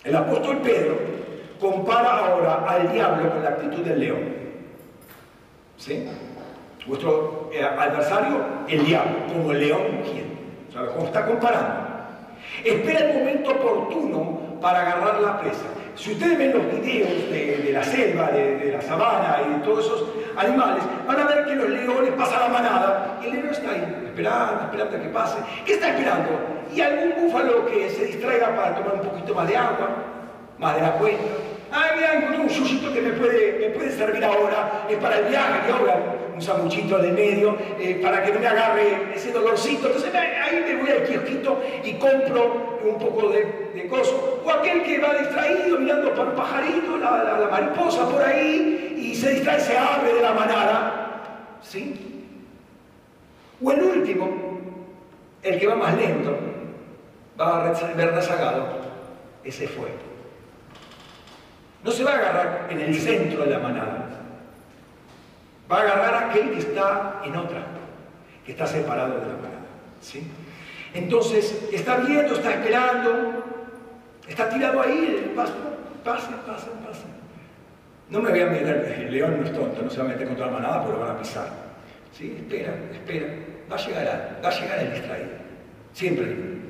El 0.05 0.15
apóstol 0.15 0.59
Pedro 0.59 0.97
compara 1.59 2.25
ahora 2.25 2.65
al 2.67 2.91
diablo 2.93 3.31
con 3.31 3.43
la 3.43 3.49
actitud 3.49 3.83
del 3.83 3.99
león. 3.99 4.35
¿Sí? 5.77 6.07
Vuestro 6.87 7.49
eh, 7.51 7.63
adversario, 7.63 8.37
el 8.67 8.85
diablo, 8.85 9.15
como 9.27 9.51
el 9.51 9.59
león 9.59 9.81
mugiente. 9.97 10.34
¿Sabes 10.75 10.91
cómo 10.91 11.05
está 11.05 11.25
comparando? 11.25 11.73
Espera 12.61 12.99
el 12.99 13.19
momento 13.19 13.51
oportuno 13.51 14.59
para 14.59 14.81
agarrar 14.81 15.21
la 15.21 15.39
presa. 15.39 15.63
Si 15.95 16.11
ustedes 16.11 16.37
ven 16.37 16.51
los 16.51 16.69
videos 16.69 17.29
de, 17.29 17.69
la 17.71 17.81
selva, 17.81 18.27
de, 18.31 18.73
la 18.73 18.81
sabana 18.81 19.37
y 19.47 19.53
de 19.53 19.59
todos 19.59 19.85
esos 19.85 20.03
animales, 20.35 20.83
van 21.07 21.17
a 21.17 21.27
ver 21.27 21.45
que 21.45 21.55
los 21.55 21.69
leones 21.69 22.11
pasan 22.17 22.41
la 22.41 22.47
manada 22.49 23.19
y 23.23 23.27
el 23.27 23.33
león 23.35 23.47
está 23.51 23.71
ahí, 23.71 24.03
esperando, 24.05 24.63
esperando 24.63 24.97
a 24.97 24.99
que 24.99 25.07
pase. 25.07 25.37
¿Qué 25.65 25.73
está 25.75 25.91
esperando? 25.91 26.29
Y 26.75 26.81
algún 26.81 27.23
búfalo 27.23 27.65
que 27.67 27.89
se 27.89 28.07
distraiga 28.07 28.53
para 28.53 28.75
tomar 28.75 28.95
un 28.95 29.09
poquito 29.09 29.33
más 29.33 29.47
de 29.47 29.55
agua, 29.55 29.89
más 30.59 30.75
de 30.75 30.81
la 30.81 30.91
cuenta. 30.95 31.23
Ay, 31.71 31.91
mira, 31.95 32.15
encontré 32.15 32.39
un 32.41 32.49
yuyito 32.49 32.93
que 32.93 33.01
me 33.01 33.11
puede, 33.11 33.59
me 33.59 33.69
puede 33.69 33.91
servir 33.93 34.25
ahora, 34.25 34.85
es 34.89 34.97
para 34.97 35.19
el 35.19 35.25
viaje, 35.27 35.67
que 35.67 35.71
ahora 35.71 36.24
un 36.35 36.41
samuchito 36.41 36.97
de 36.97 37.11
medio 37.11 37.57
eh, 37.79 37.99
para 38.03 38.23
que 38.23 38.33
no 38.33 38.39
me 38.39 38.47
agarre 38.47 39.15
ese 39.15 39.31
dolorcito. 39.31 39.87
Entonces 39.87 40.13
ahí 40.13 40.63
me 40.67 40.81
voy 40.81 40.91
al 40.91 41.03
kiosquito 41.03 41.61
y 41.83 41.93
compro 41.93 42.79
un 42.83 42.99
poco 42.99 43.29
de, 43.29 43.71
de 43.73 43.87
coso. 43.87 44.41
O 44.45 44.51
aquel 44.51 44.83
que 44.83 44.99
va 44.99 45.15
distraído 45.15 45.79
mirando 45.79 46.11
para 46.11 46.29
un 46.29 46.35
pajarito, 46.35 46.97
la, 46.97 47.37
la, 47.39 47.47
mariposa 47.49 48.09
por 48.09 48.21
ahí, 48.21 48.95
y 48.97 49.15
se 49.15 49.31
distrae, 49.31 49.59
se 49.59 49.77
abre 49.77 50.13
de 50.13 50.21
la 50.21 50.33
manada. 50.33 51.57
¿Sí? 51.61 52.25
O 53.63 53.71
el 53.71 53.81
último, 53.81 54.59
el 55.41 55.59
que 55.59 55.67
va 55.67 55.75
más 55.75 55.95
lento, 55.95 56.37
va 57.39 57.65
a 57.65 57.71
ver 57.95 58.13
rezagado, 58.13 58.67
ese 59.43 59.67
fue. 59.67 59.87
No 61.83 61.91
se 61.91 62.03
va 62.03 62.11
a 62.11 62.15
agarrar 62.15 62.67
en 62.69 62.81
el 62.81 62.95
centro 62.95 63.45
de 63.45 63.51
la 63.51 63.59
manada, 63.59 64.04
Va 65.71 65.77
a 65.77 65.81
agarrar 65.81 66.13
a 66.13 66.29
aquel 66.29 66.51
que 66.51 66.59
está 66.59 67.21
en 67.25 67.35
otra, 67.35 67.65
que 68.45 68.51
está 68.51 68.67
separado 68.67 69.19
de 69.19 69.27
la 69.27 69.33
manada. 69.33 69.65
¿sí? 70.01 70.27
Entonces, 70.93 71.67
está 71.73 71.97
viendo, 71.97 72.35
está 72.35 72.53
esperando, 72.53 73.43
está 74.27 74.49
tirado 74.49 74.81
ahí, 74.81 75.33
pasa, 75.35 75.53
pasa, 76.03 76.45
pasa, 76.45 76.67
pasa. 76.85 77.05
No 78.09 78.21
me 78.21 78.29
voy 78.29 78.41
a 78.41 78.45
meter, 78.45 78.95
el 78.99 79.11
león 79.11 79.37
no 79.39 79.45
es 79.45 79.53
tonto, 79.53 79.81
no 79.81 79.89
se 79.89 79.97
va 79.97 80.05
a 80.05 80.07
meter 80.09 80.27
contra 80.27 80.45
la 80.45 80.51
manada 80.51 80.83
porque 80.83 80.99
lo 80.99 81.05
van 81.05 81.15
a 81.15 81.19
pisar. 81.19 81.49
¿Sí? 82.13 82.35
Espera, 82.37 82.75
espera, 82.93 83.27
va 83.69 83.75
a 83.75 83.79
llegar, 83.79 84.39
va 84.43 84.49
a 84.49 84.59
llegar 84.59 84.79
el 84.79 84.93
distraído, 84.93 85.29
siempre. 85.91 86.25
¿Mm? 86.27 86.65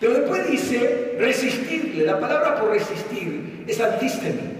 Pero 0.00 0.14
después 0.14 0.50
dice 0.50 1.16
resistirle, 1.18 2.04
la 2.04 2.18
palabra 2.18 2.56
por 2.56 2.70
resistir 2.70 3.64
es 3.68 3.80
antístemi. 3.80 4.51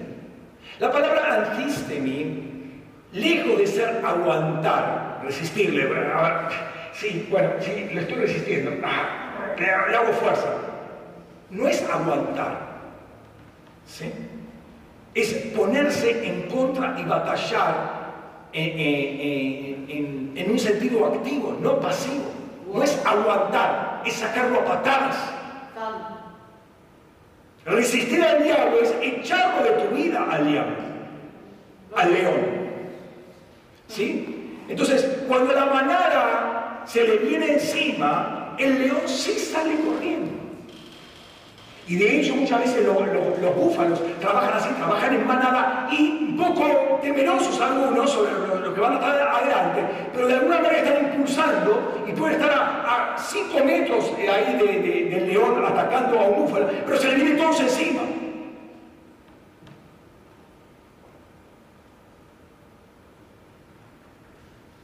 La 0.82 0.90
palabra 0.90 1.46
antistemi, 1.46 2.42
lejos 3.12 3.56
de 3.56 3.66
ser 3.68 4.04
aguantar, 4.04 5.20
resistirle, 5.22 5.88
sí, 6.92 7.28
bueno, 7.30 7.50
sí, 7.60 7.88
le 7.94 8.00
estoy 8.00 8.16
resistiendo, 8.16 8.72
ah, 8.84 9.54
le, 9.56 9.70
hago 9.70 10.12
fuerza, 10.14 10.56
no 11.50 11.68
es 11.68 11.88
aguantar, 11.88 12.80
¿sí? 13.86 14.12
Es 15.14 15.32
ponerse 15.56 16.26
en 16.26 16.48
contra 16.50 16.96
y 16.98 17.04
batallar 17.04 18.02
en, 18.52 20.50
un 20.50 20.58
sentido 20.58 21.06
activo, 21.06 21.56
no 21.60 21.78
pasivo. 21.78 22.24
No 22.74 22.82
es 22.82 23.00
aguantar, 23.06 24.02
es 24.04 24.14
sacarlo 24.14 24.62
a 24.62 24.64
patadas. 24.64 25.16
Resistir 27.64 28.22
al 28.22 28.42
diablo 28.42 28.80
es 28.80 28.92
echarlo 29.00 29.62
de 29.62 29.70
tu 29.82 29.94
vida 29.94 30.26
al 30.30 30.50
diablo, 30.50 30.76
al 31.96 32.12
león. 32.12 32.40
¿Sí? 33.86 34.58
Entonces, 34.68 35.06
cuando 35.28 35.52
la 35.52 35.66
manada 35.66 36.82
se 36.86 37.06
le 37.06 37.18
viene 37.18 37.52
encima, 37.54 38.56
el 38.58 38.80
león 38.80 39.02
sí 39.06 39.32
sale 39.32 39.76
corriendo. 39.76 40.41
Y 41.92 41.96
de 41.96 42.20
hecho 42.20 42.34
muchas 42.34 42.60
veces 42.60 42.86
los, 42.86 43.54
búfalos 43.54 44.00
trabajan 44.18 44.54
así, 44.54 44.70
trabajan 44.78 45.12
en 45.12 45.26
manada 45.26 45.88
y 45.92 46.24
un 46.30 46.36
poco 46.38 46.98
temerosos 47.02 47.60
algunos 47.60 48.10
sobre 48.10 48.32
lo, 48.32 48.72
que 48.72 48.80
van 48.80 48.92
a 48.92 48.94
estar 48.94 49.28
adelante, 49.28 49.84
pero 50.10 50.26
de 50.26 50.34
alguna 50.36 50.56
manera 50.60 50.78
están 50.78 51.04
impulsando 51.04 52.04
y 52.08 52.12
pueden 52.12 52.40
estar 52.40 52.50
a 52.50 53.14
5 53.18 53.64
metros 53.64 54.10
ahí 54.18 54.56
del 55.10 55.26
león 55.26 55.62
atacando 55.62 56.18
a 56.18 56.28
un 56.28 56.46
búfalo, 56.46 56.70
pero 56.86 56.96
se 56.98 57.08
le 57.08 57.14
vienen 57.16 57.36
todos 57.36 57.60
encima. 57.60 58.00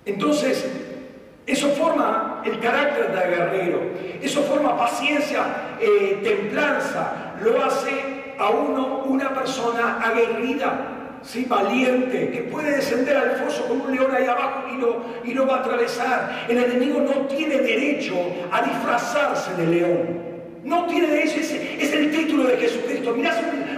Entonces, 0.04 0.97
eso 1.48 1.70
forma 1.70 2.42
el 2.44 2.60
carácter 2.60 3.10
de 3.10 3.36
guerrero, 3.36 3.80
eso 4.20 4.42
forma 4.42 4.76
paciencia, 4.76 5.76
eh, 5.80 6.20
templanza, 6.22 7.34
lo 7.42 7.64
hace 7.64 8.34
a 8.38 8.50
uno 8.50 9.04
una 9.06 9.32
persona 9.34 9.98
aguerrida, 9.98 11.18
¿sí? 11.22 11.46
valiente, 11.48 12.30
que 12.30 12.42
puede 12.42 12.76
descender 12.76 13.16
al 13.16 13.30
foso 13.36 13.66
como 13.66 13.84
un 13.84 13.96
león 13.96 14.14
ahí 14.14 14.26
abajo 14.26 14.64
y 14.74 14.78
lo, 14.78 15.04
y 15.24 15.32
lo 15.32 15.46
va 15.46 15.56
a 15.56 15.60
atravesar. 15.60 16.44
El 16.48 16.58
enemigo 16.58 17.00
no 17.00 17.26
tiene 17.26 17.56
derecho 17.56 18.14
a 18.52 18.60
disfrazarse 18.60 19.54
de 19.54 19.66
león. 19.66 20.28
No 20.64 20.84
tiene 20.84 21.08
derecho, 21.08 21.40
ese 21.40 21.82
es 21.82 21.92
el 21.94 22.10
título 22.10 22.44
de 22.44 22.58
Jesucristo. 22.58 23.14
Mirá, 23.14 23.34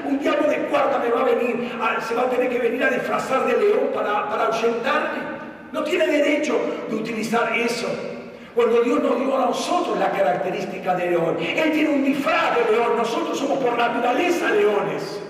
un, 0.06 0.14
un, 0.14 0.18
diablo 0.18 0.48
de 0.48 0.56
cuarta 0.64 0.98
me 0.98 1.10
va 1.10 1.20
a 1.20 1.24
venir, 1.24 1.70
se 2.06 2.14
va 2.16 2.22
a 2.22 2.30
tener 2.30 2.48
que 2.48 2.58
venir 2.58 2.82
a 2.82 2.90
disfrazar 2.90 3.46
de 3.46 3.52
león 3.52 3.90
para, 3.94 4.28
para 4.28 4.46
ahuyentarme. 4.46 5.39
No 5.72 5.84
tiene 5.84 6.06
derecho 6.06 6.58
de 6.88 6.96
utilizar 6.96 7.56
eso. 7.56 7.86
Cuando 8.54 8.82
Dios 8.82 9.00
nos 9.00 9.18
dio 9.20 9.36
a 9.36 9.46
nosotros 9.46 9.98
la 9.98 10.10
característica 10.10 10.94
de 10.96 11.10
león, 11.10 11.36
Él 11.40 11.72
tiene 11.72 11.90
un 11.90 12.04
disfraz 12.04 12.56
de 12.56 12.72
león, 12.72 12.96
nosotros 12.96 13.38
somos 13.38 13.58
por 13.58 13.78
naturaleza 13.78 14.50
leones. 14.50 15.20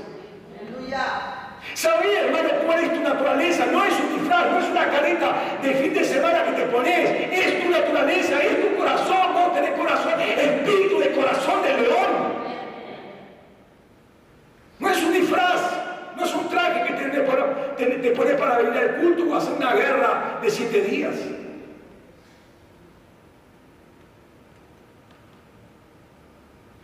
Aleluya. 0.59 1.41
¿Sabías, 1.75 2.25
hermano, 2.25 2.49
cuál 2.65 2.85
es 2.85 2.95
tu 2.95 3.01
naturaleza? 3.01 3.67
No 3.67 3.85
es 3.85 3.93
un 4.01 4.19
disfraz, 4.19 4.51
no 4.51 4.59
es 4.61 4.69
una 4.71 4.89
careta 4.89 5.35
de 5.63 5.75
fin 5.75 5.93
de 5.93 6.05
semana 6.05 6.45
que 6.45 6.53
te 6.53 6.63
pones. 6.63 7.11
Es 7.31 7.63
tu 7.63 7.71
naturaleza, 7.71 8.41
es 8.41 8.61
tu 8.63 8.77
corazón. 8.79 9.35
Vos 9.35 9.55
tenés 9.55 9.71
corazón, 9.73 10.21
espíritu 10.21 10.99
de 10.99 11.13
corazón 11.13 11.63
de 11.63 11.83
león. 11.83 12.11
No 14.79 14.89
es 14.89 15.03
un 15.03 15.13
disfraz. 15.13 15.90
No 16.21 16.27
es 16.27 16.35
un 16.35 16.49
traje 16.51 16.85
que 16.85 16.93
te, 16.93 17.21
para, 17.23 17.75
te, 17.77 18.11
pones 18.11 18.35
para 18.35 18.59
venir 18.59 18.79
al 18.79 18.97
culto 18.97 19.25
o 19.25 19.37
hacer 19.37 19.55
una 19.55 19.73
guerra 19.73 20.39
de 20.43 20.51
siete 20.51 20.83
días. 20.83 21.15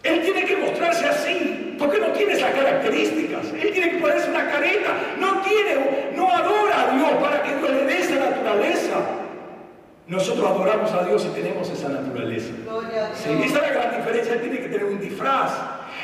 Él 0.02 0.22
tiene 0.22 0.46
que 0.46 0.56
mostrarse 0.56 1.04
así, 1.04 1.76
porque 1.78 1.98
no 1.98 2.06
tiene 2.12 2.32
esas 2.32 2.50
características. 2.54 3.52
Él 3.52 3.72
tiene 3.72 3.90
que 3.90 3.98
ponerse 3.98 4.30
una 4.30 4.50
careta. 4.50 4.94
No 5.18 5.42
tiene, 5.42 6.12
no 6.14 6.30
adora 6.30 6.88
a 6.88 6.96
Dios 6.96 7.10
para 7.20 7.42
que 7.42 7.56
Dios 7.56 7.70
le 7.70 7.84
dé 7.84 7.98
esa 7.98 8.14
naturaleza. 8.14 8.96
Nosotros 10.06 10.48
adoramos 10.48 10.90
a 10.92 11.04
Dios 11.04 11.26
y 11.26 11.34
tenemos 11.34 11.68
esa 11.68 11.90
naturalesa. 11.90 12.54
Sí, 13.12 13.32
esa 13.44 13.58
es 13.58 13.62
la 13.62 13.68
gran 13.68 13.96
diferencia. 13.98 14.32
Él 14.32 14.40
tiene 14.40 14.60
que 14.60 14.68
tener 14.68 14.84
un 14.86 14.98
disfraz. 14.98 15.52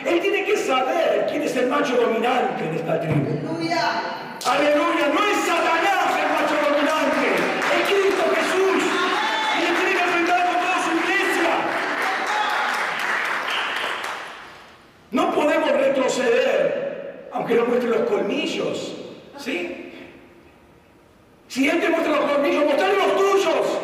Él 0.04 0.20
tiene 0.20 0.44
que 0.44 0.56
saber 0.56 1.26
quién 1.30 1.42
es 1.42 1.56
el 1.56 1.68
macho 1.68 1.96
dominante 1.96 2.64
en 2.64 2.74
esta 2.74 3.00
tribu. 3.00 3.26
Aleluya. 3.26 4.02
Aleluya. 4.44 5.08
No 5.14 5.20
es 5.28 5.38
Satanás 5.46 6.08
el 6.22 6.28
macho 6.32 6.56
dominante. 6.68 7.26
Es 7.76 7.88
Cristo 7.88 8.24
Jesús. 8.34 8.82
Y 9.58 9.64
él 9.64 9.74
tiene 9.76 9.92
que 9.92 10.02
enfrentar 10.02 10.46
con 10.46 10.56
toda 10.60 10.78
su 10.84 10.90
iglesia. 10.90 11.50
No 15.12 15.34
podemos 15.34 15.70
retroceder, 15.70 17.28
aunque 17.32 17.54
nos 17.54 17.68
muestre 17.68 17.90
los 17.90 18.10
colmillos. 18.10 18.96
¿Sí? 19.38 19.92
Si 21.48 21.68
Él 21.68 21.80
te 21.80 21.90
muestra 21.90 22.16
los 22.16 22.30
colmillos, 22.30 22.64
mostrarle 22.64 22.96
los 22.96 23.14
tuyos. 23.14 23.78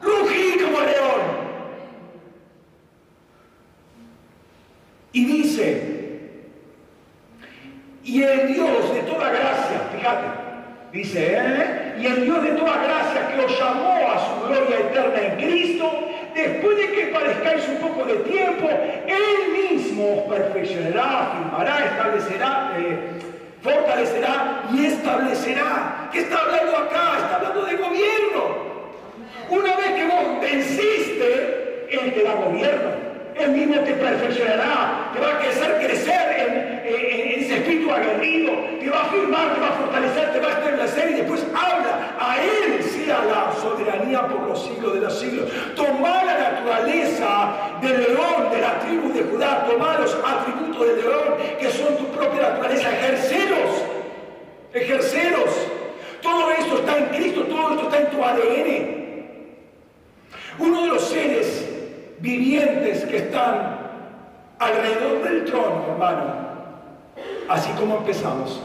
Rugí 0.00 0.58
como 0.62 0.80
león. 0.80 1.37
Y 5.18 5.24
dice, 5.24 5.82
y 8.04 8.22
el 8.22 8.54
Dios 8.54 8.94
de 8.94 9.00
toda 9.00 9.30
gracia, 9.30 9.80
fíjate, 9.92 10.26
dice, 10.92 11.32
¿eh? 11.36 11.94
y 11.98 12.06
el 12.06 12.24
Dios 12.24 12.40
de 12.40 12.50
toda 12.50 12.84
gracia 12.84 13.34
que 13.34 13.44
os 13.44 13.58
llamó 13.58 13.96
a 14.12 14.24
su 14.24 14.46
gloria 14.46 14.78
eterna 14.78 15.20
en 15.20 15.36
Cristo, 15.44 15.90
después 16.36 16.76
de 16.76 16.92
que 16.92 17.06
parezcáis 17.06 17.68
un 17.68 17.88
poco 17.88 18.04
de 18.04 18.14
tiempo, 18.30 18.68
Él 19.08 19.72
mismo 19.72 20.18
os 20.18 20.32
perfeccionará, 20.32 21.32
afirmará, 21.32 21.84
establecerá, 21.86 22.72
eh, 22.78 22.98
fortalecerá 23.60 24.68
y 24.72 24.86
establecerá. 24.86 26.10
¿Qué 26.12 26.20
está 26.20 26.42
hablando 26.42 26.76
acá? 26.76 27.16
Está 27.16 27.36
hablando 27.38 27.64
de 27.64 27.74
gobierno. 27.74 28.56
Una 29.50 29.76
vez 29.78 29.88
que 29.96 30.04
vos 30.04 30.40
venciste, 30.40 31.88
Él 31.90 32.14
te 32.14 32.22
da 32.22 32.34
gobierno. 32.34 33.07
Él 33.38 33.50
mismo 33.52 33.78
te 33.80 33.92
perfeccionará, 33.92 35.10
te 35.14 35.20
va 35.20 35.28
a 35.28 35.38
hacer 35.38 35.78
crecer 35.78 36.40
en, 36.40 37.42
ese 37.42 37.56
espíritu 37.56 37.92
aguerrido, 37.92 38.52
te 38.80 38.90
va 38.90 38.98
a 38.98 39.02
afirmar, 39.04 39.54
te 39.54 39.60
va 39.60 39.68
a 39.68 39.72
fortalecer, 39.72 40.32
te 40.32 40.40
va 40.40 40.48
a 40.48 40.52
establecer 40.52 41.10
y 41.10 41.14
después 41.14 41.46
habla. 41.54 42.16
A 42.18 42.36
Él 42.42 42.82
sea 42.82 43.24
la 43.24 43.52
soberanía 43.60 44.26
por 44.26 44.48
los 44.48 44.64
siglos 44.64 44.94
de 44.94 45.00
los 45.00 45.20
siglos. 45.20 45.50
Toma 45.76 46.24
la 46.24 46.38
naturaleza 46.50 47.54
del 47.80 48.00
león 48.02 48.50
de 48.50 48.60
la 48.60 48.80
tribu 48.80 49.12
de 49.12 49.22
Judá, 49.22 49.66
toma 49.70 49.98
los 49.98 50.14
atributos 50.14 50.88
del 50.88 51.00
león 51.00 51.34
que 51.60 51.70
son 51.70 51.96
tu 51.96 52.06
propia 52.06 52.42
naturaleza, 52.42 52.90
ejerceros, 52.90 53.84
ejerceros. 54.72 55.50
Todo 56.20 56.50
esto 56.50 56.78
está 56.78 56.98
en 56.98 57.06
Cristo, 57.06 57.42
todo 57.42 57.74
esto 57.74 57.84
está 57.84 57.98
en 58.00 58.10
tu 58.10 58.24
ADN. 58.24 58.98
Uno 60.58 60.82
de 60.82 60.88
los 60.88 61.08
seres 61.08 61.67
vivientes 62.20 63.04
que 63.04 63.16
están 63.18 63.78
alrededor 64.58 65.22
del 65.22 65.44
trono, 65.44 65.84
hermano. 65.92 66.48
Así 67.48 67.70
como 67.72 67.98
empezamos. 67.98 68.60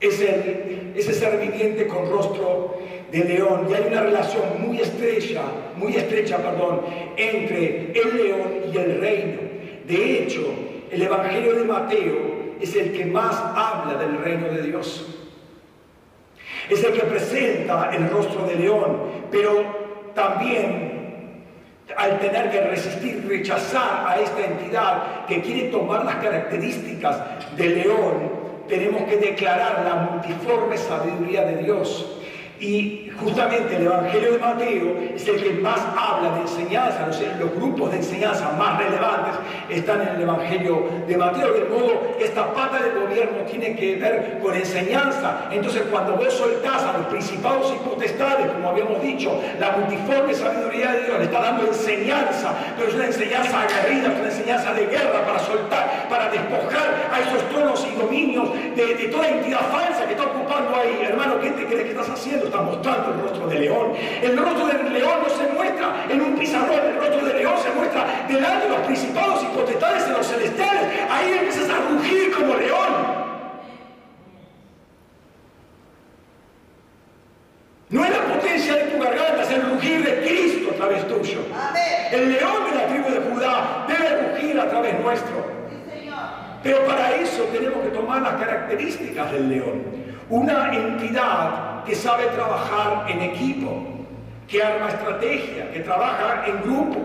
Ese, 0.00 0.92
ese 0.94 1.12
ser 1.12 1.38
viviente 1.38 1.86
con 1.86 2.10
rostro 2.10 2.78
de 3.10 3.24
león. 3.24 3.66
Y 3.68 3.74
hay 3.74 3.84
una 3.88 4.02
relación 4.02 4.42
muy 4.66 4.80
estrecha, 4.80 5.42
muy 5.76 5.94
estrecha, 5.94 6.38
perdón, 6.38 6.82
entre 7.16 7.92
el 7.92 8.16
león 8.16 8.52
y 8.72 8.76
el 8.76 9.00
reino. 9.00 9.40
De 9.86 10.22
hecho, 10.22 10.42
el 10.90 11.02
Evangelio 11.02 11.54
de 11.54 11.64
Mateo 11.64 12.40
es 12.60 12.74
el 12.76 12.92
que 12.92 13.04
más 13.04 13.36
habla 13.54 13.98
del 13.98 14.18
reino 14.18 14.48
de 14.48 14.62
Dios. 14.62 15.06
Es 16.68 16.84
el 16.84 16.92
que 16.92 17.02
presenta 17.02 17.90
el 17.94 18.08
rostro 18.08 18.46
de 18.46 18.54
león, 18.54 18.98
pero 19.30 20.12
también 20.14 20.99
al 21.96 22.18
tener 22.18 22.50
que 22.50 22.60
resistir, 22.62 23.24
rechazar 23.28 24.06
a 24.06 24.20
esta 24.20 24.44
entidad 24.44 25.26
que 25.26 25.40
quiere 25.42 25.68
tomar 25.68 26.04
las 26.04 26.16
características 26.16 27.20
del 27.56 27.82
león, 27.82 28.30
tenemos 28.68 29.02
que 29.04 29.16
declarar 29.16 29.82
la 29.84 29.94
multiforme 29.94 30.76
sabiduría 30.78 31.44
de 31.44 31.62
Dios 31.64 32.19
y 32.60 33.10
justamente 33.18 33.76
el 33.76 33.86
Evangelio 33.86 34.32
de 34.32 34.38
Mateo 34.38 34.96
es 35.14 35.26
el 35.26 35.42
que 35.42 35.52
más 35.54 35.80
habla 35.96 36.34
de 36.34 36.42
enseñanza, 36.42 37.06
los 37.38 37.54
grupos 37.54 37.90
de 37.90 37.98
enseñanza 37.98 38.52
más 38.58 38.78
relevantes 38.78 39.34
están 39.70 40.02
en 40.02 40.08
el 40.08 40.22
Evangelio 40.22 40.86
de 41.06 41.16
Mateo, 41.16 41.54
de 41.54 41.64
modo 41.64 42.16
que 42.18 42.24
esta 42.24 42.52
pata 42.52 42.82
del 42.82 43.00
gobierno 43.00 43.42
tiene 43.50 43.74
que 43.74 43.96
ver 43.96 44.38
con 44.42 44.54
enseñanza. 44.54 45.48
Entonces 45.50 45.82
cuando 45.90 46.16
vos 46.16 46.32
soltás 46.34 46.82
a 46.82 46.98
los 46.98 47.06
principados 47.06 47.72
y 47.74 47.88
potestades, 47.88 48.46
como 48.52 48.68
habíamos 48.68 49.00
dicho, 49.02 49.40
la 49.58 49.72
multiforme 49.72 50.34
sabiduría 50.34 50.92
de 50.92 51.04
Dios 51.04 51.18
le 51.18 51.24
está 51.24 51.40
dando 51.40 51.66
enseñanza, 51.66 52.54
pero 52.76 52.88
es 52.88 52.94
una 52.94 53.06
enseñanza 53.06 53.62
aguerrida, 53.62 54.12
es 54.12 54.18
una 54.18 54.28
enseñanza 54.28 54.74
de 54.74 54.86
guerra 54.86 55.24
para 55.24 55.38
soltar, 55.38 56.08
para 56.10 56.28
despojar 56.30 57.08
a 57.10 57.20
esos 57.20 57.48
tronos 57.48 57.86
y 57.90 57.98
dominios 57.98 58.52
de, 58.76 58.94
de 58.94 59.08
toda 59.08 59.28
entidad 59.28 59.60
falsa 59.70 60.04
que 60.04 60.12
está 60.12 60.24
ahí? 60.68 61.00
Hermano, 61.02 61.40
¿qué 61.40 61.50
te 61.50 61.66
crees 61.66 61.84
que 61.84 61.90
estás 61.90 62.10
haciendo? 62.10 62.46
Estás 62.46 62.62
mostrando 62.62 63.14
el 63.14 63.20
rostro 63.20 63.46
del 63.48 63.60
león. 63.60 63.92
El 64.22 64.36
rostro 64.36 64.66
del 64.66 64.92
león 64.92 65.18
no 65.22 65.28
se 65.28 65.52
muestra 65.52 66.06
en 66.08 66.20
un 66.20 66.38
pizarrón, 66.38 66.80
el 66.86 66.96
rostro 66.96 67.26
del 67.26 67.36
león 67.38 67.54
se 67.62 67.70
muestra 67.70 68.26
delante 68.28 68.64
de 68.66 68.70
los 68.70 68.80
principados 68.80 69.42
y 69.42 69.46
potestades 69.46 70.04
en 70.06 70.12
los 70.12 70.26
celestiales. 70.26 70.82
Ahí 71.10 71.32
empiezas 71.32 71.68
a 71.70 71.76
rugir 71.90 72.32
como 72.32 72.54
león. 72.54 73.20
No 77.88 78.04
es 78.04 78.10
la 78.10 78.34
potencia 78.34 78.74
de 78.76 78.82
tu 78.82 79.02
garganta, 79.02 79.42
es 79.42 79.50
el 79.50 79.62
rugir 79.62 80.04
de 80.04 80.20
Cristo 80.20 80.70
a 80.72 80.76
través 80.76 81.08
tuyo. 81.08 81.40
El 82.12 82.32
león 82.32 82.64
de 82.70 82.76
la 82.76 82.86
tribu 82.86 83.10
de 83.10 83.20
Judá 83.20 83.86
debe 83.88 84.28
rugir 84.28 84.60
a 84.60 84.68
través 84.68 85.00
nuestro. 85.00 85.60
Pero 86.62 86.84
para 86.84 87.16
eso 87.16 87.44
tenemos 87.44 87.82
que 87.82 87.88
tomar 87.88 88.22
las 88.22 88.34
características 88.34 89.32
del 89.32 89.48
león. 89.48 90.09
Una 90.30 90.72
entidad 90.72 91.82
que 91.84 91.96
sabe 91.96 92.26
trabajar 92.26 93.10
en 93.10 93.20
equipo, 93.20 93.82
que 94.46 94.62
arma 94.62 94.88
estrategia, 94.88 95.72
que 95.72 95.80
trabaja 95.80 96.46
en 96.46 96.62
grupo, 96.62 97.00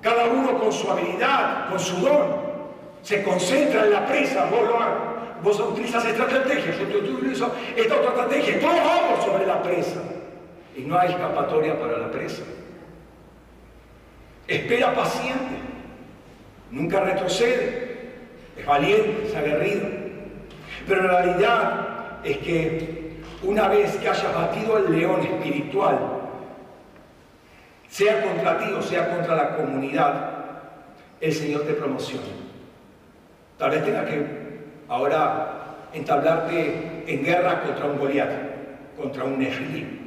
cada 0.00 0.26
uno 0.26 0.58
con 0.60 0.72
su 0.72 0.88
habilidad, 0.88 1.68
con 1.68 1.80
su 1.80 1.96
don. 1.96 2.40
Se 3.02 3.24
concentra 3.24 3.84
en 3.84 3.90
la 3.90 4.06
presa, 4.06 4.44
vos, 4.44 4.62
lo, 4.62 4.78
vos 5.42 5.58
utilizas 5.58 6.04
esta 6.04 6.22
estrategia, 6.22 6.72
yo 6.88 6.98
utilizo 6.98 7.52
esta 7.76 7.96
otra 7.96 8.10
estrategia, 8.10 8.60
todos 8.60 8.76
vamos 8.76 9.24
sobre 9.24 9.44
la 9.44 9.60
presa. 9.60 10.00
Y 10.76 10.82
no 10.82 10.96
hay 10.96 11.10
escapatoria 11.10 11.78
para 11.80 11.98
la 11.98 12.10
presa. 12.12 12.42
Espera 14.46 14.94
paciente, 14.94 15.56
nunca 16.70 17.00
retrocede, 17.00 18.12
es 18.56 18.64
valiente, 18.64 19.24
es 19.26 19.34
aguerrido. 19.34 19.88
Pero 20.86 21.02
la 21.04 21.22
realidad 21.22 21.91
es 22.24 22.38
que 22.38 23.12
una 23.42 23.68
vez 23.68 23.96
que 23.96 24.08
hayas 24.08 24.34
batido 24.34 24.76
al 24.76 24.90
león 24.90 25.20
espiritual, 25.20 25.98
sea 27.88 28.22
contra 28.22 28.58
ti 28.58 28.72
o 28.72 28.82
sea 28.82 29.14
contra 29.14 29.36
la 29.36 29.56
comunidad, 29.56 30.30
el 31.20 31.32
Señor 31.32 31.62
te 31.62 31.74
promociona. 31.74 32.26
Tal 33.58 33.70
vez 33.70 33.84
tenga 33.84 34.04
que 34.04 34.24
ahora 34.88 35.88
entablarte 35.92 37.04
en 37.06 37.24
guerra 37.24 37.62
contra 37.62 37.86
un 37.86 37.98
Goliat, 37.98 38.30
contra 38.96 39.24
un 39.24 39.38
Nefilim. 39.38 39.98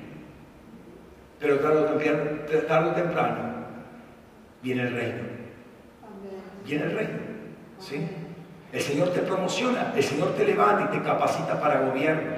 Pero 1.39 1.59
tarde 1.59 2.89
o 2.89 2.93
temprano 2.93 3.37
viene 4.61 4.83
el 4.83 4.93
reino. 4.93 5.23
Viene 6.65 6.85
el 6.85 6.91
reino. 6.91 7.19
¿sí? 7.79 8.07
El 8.75 8.81
Señor 8.81 9.13
te 9.13 9.21
promociona, 9.21 9.93
el 9.95 10.03
Señor 10.03 10.35
te 10.35 10.43
levanta 10.43 10.91
y 10.91 10.97
te 10.97 11.01
capacita 11.01 11.61
para 11.61 11.79
gobierno. 11.79 12.33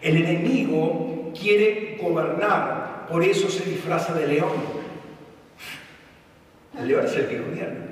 El 0.00 0.16
enemigo 0.16 1.30
quiere 1.38 1.98
gobernar, 2.00 3.06
por 3.06 3.22
eso 3.22 3.50
se 3.50 3.68
disfraza 3.68 4.14
de 4.14 4.28
león. 4.28 4.54
El 6.78 6.88
león 6.88 7.04
es 7.04 7.14
el 7.16 7.28
que 7.28 7.40
gobierna. 7.40 7.84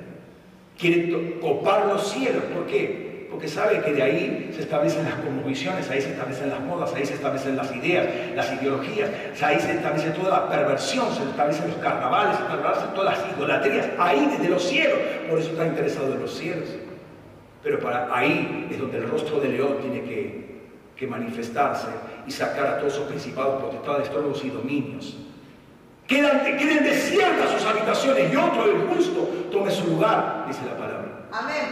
Quiere 0.75 1.39
copar 1.39 1.85
los 1.85 2.11
cielos, 2.11 2.41
¿por 2.51 2.65
qué? 2.65 3.05
porque 3.29 3.49
sabe 3.49 3.81
que 3.81 3.91
de 3.91 4.01
ahí 4.01 4.51
se 4.55 4.61
establecen 4.61 5.03
las 5.03 5.15
convicciones, 5.15 5.89
ahí 5.91 6.01
se 6.01 6.11
establecen 6.11 6.49
las 6.49 6.61
modas, 6.61 6.93
ahí 6.95 7.05
se 7.05 7.15
establecen 7.15 7.57
las 7.57 7.75
ideas, 7.75 8.07
las 8.35 8.51
ideologías, 8.53 9.09
ahí 9.43 9.59
se 9.59 9.73
establece 9.73 10.11
toda 10.11 10.29
la 10.29 10.49
perversión, 10.49 11.13
se 11.13 11.23
establecen 11.23 11.67
los 11.67 11.77
carnavales, 11.77 12.37
se 12.37 12.43
establecen 12.43 12.93
todas 12.95 13.19
las 13.19 13.35
idolatrías, 13.35 13.87
ahí 13.99 14.29
desde 14.31 14.49
los 14.49 14.63
cielos, 14.63 14.97
por 15.29 15.39
eso 15.39 15.51
está 15.51 15.67
interesado 15.67 16.13
en 16.13 16.21
los 16.21 16.33
cielos. 16.35 16.69
Pero 17.67 17.81
para 17.81 18.07
ahí 18.15 18.69
es 18.71 18.79
donde 18.79 18.97
el 18.97 19.09
rostro 19.09 19.41
de 19.41 19.49
león 19.49 19.79
tiene 19.81 20.01
que, 20.01 20.61
que 20.95 21.05
manifestarse 21.05 21.87
y 22.25 22.31
sacar 22.31 22.65
a 22.65 22.77
todos 22.77 22.93
esos 22.93 23.07
principados, 23.09 23.61
potestades, 23.61 24.09
tronos 24.09 24.41
y 24.45 24.49
dominios. 24.49 25.17
Quedan, 26.07 26.45
queden 26.45 26.85
desiertas 26.85 27.51
sus 27.51 27.65
habitaciones 27.65 28.31
y 28.31 28.35
otro, 28.37 28.63
el 28.63 28.87
justo, 28.87 29.19
tome 29.51 29.69
su 29.69 29.85
lugar, 29.85 30.45
dice 30.47 30.61
la 30.65 30.77
palabra. 30.77 31.27
Amén. 31.29 31.65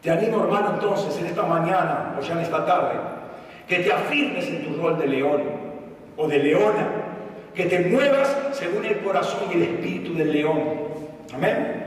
Te 0.00 0.10
animo, 0.10 0.44
hermano, 0.44 0.70
entonces, 0.76 1.18
en 1.18 1.26
esta 1.26 1.42
mañana 1.42 2.16
o 2.18 2.22
ya 2.22 2.32
en 2.32 2.38
esta 2.38 2.64
tarde, 2.64 2.98
que 3.68 3.80
te 3.80 3.92
afirmes 3.92 4.46
en 4.48 4.64
tu 4.64 4.80
rol 4.80 4.98
de 4.98 5.08
león 5.08 5.42
o 6.16 6.26
de 6.26 6.38
leona, 6.38 6.88
que 7.54 7.66
te 7.66 7.80
muevas 7.80 8.34
según 8.52 8.86
el 8.86 9.00
corazón 9.00 9.42
y 9.50 9.56
el 9.56 9.62
espíritu 9.64 10.14
del 10.14 10.32
león. 10.32 10.62
Amén. 11.34 11.83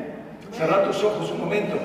Cerra 0.57 0.84
tus 0.85 1.03
ojos 1.03 1.31
un 1.31 1.39
momento. 1.39 1.77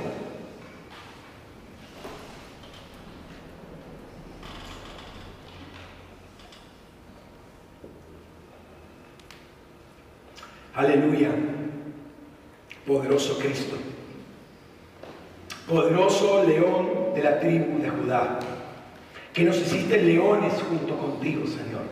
Aleluya. 10.75 11.31
Poderoso 12.87 13.39
Cristo 13.39 13.77
poderoso 15.73 16.45
león 16.45 17.15
de 17.15 17.23
la 17.23 17.41
tribu 17.41 17.81
de 17.81 17.89
Judá, 17.89 18.39
que 19.33 19.45
nos 19.45 19.57
hiciste 19.57 19.97
leones 20.03 20.53
junto 20.69 20.97
contigo, 20.99 21.47
Señor, 21.47 21.83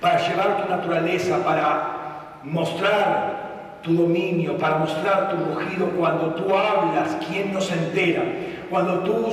para 0.00 0.26
llevar 0.26 0.62
tu 0.62 0.68
naturaleza, 0.68 1.42
para 1.44 2.40
mostrar 2.42 3.43
tu 3.84 3.94
dominio, 3.94 4.56
para 4.56 4.78
mostrar 4.78 5.30
tu 5.30 5.36
rugido 5.54 5.86
cuando 5.90 6.34
tú 6.34 6.56
hablas, 6.56 7.16
¿quién 7.28 7.52
nos 7.52 7.70
entera? 7.70 8.22
Cuando 8.70 9.00
tú 9.00 9.30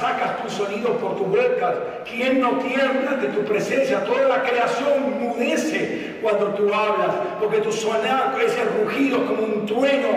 sacas 0.00 0.42
tus 0.42 0.52
sonidos 0.52 0.92
por 0.98 1.16
tu 1.16 1.24
boca, 1.24 1.74
¿quién 2.08 2.40
no 2.40 2.50
tiembla 2.58 3.16
de 3.16 3.28
tu 3.28 3.40
presencia? 3.44 4.04
Toda 4.04 4.28
la 4.28 4.42
creación 4.44 5.18
mudece 5.20 6.18
cuando 6.22 6.46
tú 6.54 6.72
hablas, 6.72 7.10
porque 7.40 7.58
tu 7.58 7.72
sonar, 7.72 8.38
ese 8.40 8.64
rugido 8.64 9.26
como 9.26 9.42
un 9.42 9.66
trueno 9.66 10.08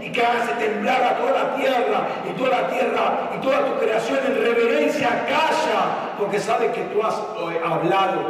y 0.00 0.10
que 0.10 0.22
hace 0.22 0.52
temblar 0.54 1.02
a 1.02 1.18
toda 1.18 1.32
la 1.32 1.54
tierra 1.54 2.08
y 2.28 2.32
toda 2.32 2.62
la 2.62 2.68
tierra 2.68 3.30
y 3.36 3.42
toda 3.42 3.66
tu 3.66 3.78
creación 3.78 4.18
en 4.26 4.42
reverencia 4.42 5.08
calla 5.28 6.14
porque 6.18 6.40
sabe 6.40 6.72
que 6.72 6.80
tú 6.84 7.02
has 7.02 7.14
eh, 7.14 7.60
hablado. 7.62 8.20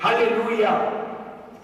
Aleluya. 0.00 0.80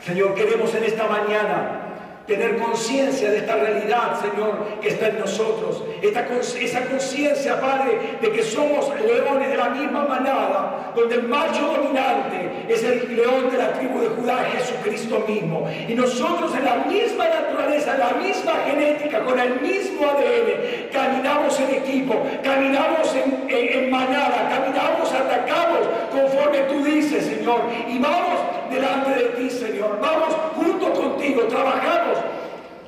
Señor, 0.01 0.35
queremos 0.35 0.75
en 0.75 0.85
esta 0.85 1.07
mañana 1.07 1.86
tener 2.27 2.57
conciencia 2.57 3.31
de 3.31 3.39
esta 3.39 3.55
realidad, 3.55 4.21
Señor, 4.21 4.81
que 4.81 4.89
está 4.89 5.09
en 5.09 5.21
nosotros. 5.21 5.83
Esa 6.03 6.85
conciencia, 6.87 7.61
Padre, 7.61 8.19
de 8.21 8.33
que 8.33 8.43
somos 8.43 8.93
leones 9.01 9.49
de 9.49 9.57
la 9.57 9.71
misma 9.71 10.05
manada, 10.05 10.93
donde 10.95 11.17
el 11.17 11.23
macho 11.25 11.67
dominante 11.67 12.67
es 12.69 12.83
el 12.83 13.17
león 13.17 13.51
de 13.51 13.59
la 13.59 13.73
tribu 13.73 14.01
de 14.01 14.09
Judá, 14.09 14.39
Jesucristo 14.57 15.25
mismo. 15.27 15.69
Y 15.89 15.95
nosotros 15.95 16.55
en 16.57 16.65
la 16.65 16.77
misma 16.77 17.29
naturaleza, 17.29 17.95
en 17.95 18.01
la 18.01 18.11
misma 18.27 18.53
genética, 18.67 19.21
con 19.21 19.39
el 19.39 19.61
mismo 19.61 20.07
ADN, 20.07 20.91
caminamos 20.93 21.61
en 21.61 21.71
equipo, 21.77 22.23
caminamos 22.43 23.15
en, 23.15 23.47
en 23.49 23.91
manada, 23.91 24.49
caminamos, 24.49 25.13
atacamos 25.13 25.89
conforme 26.11 26.59
tú 26.61 26.85
dices, 26.85 27.25
Señor. 27.27 27.61
Y 27.89 27.99
vamos 27.99 28.46
delante 28.71 29.11
de 29.11 29.25
ti, 29.37 29.51
Señor. 29.51 29.99
Vamos 30.01 30.35
junto 30.57 30.93
contigo, 30.93 31.43
trabajamos 31.45 32.19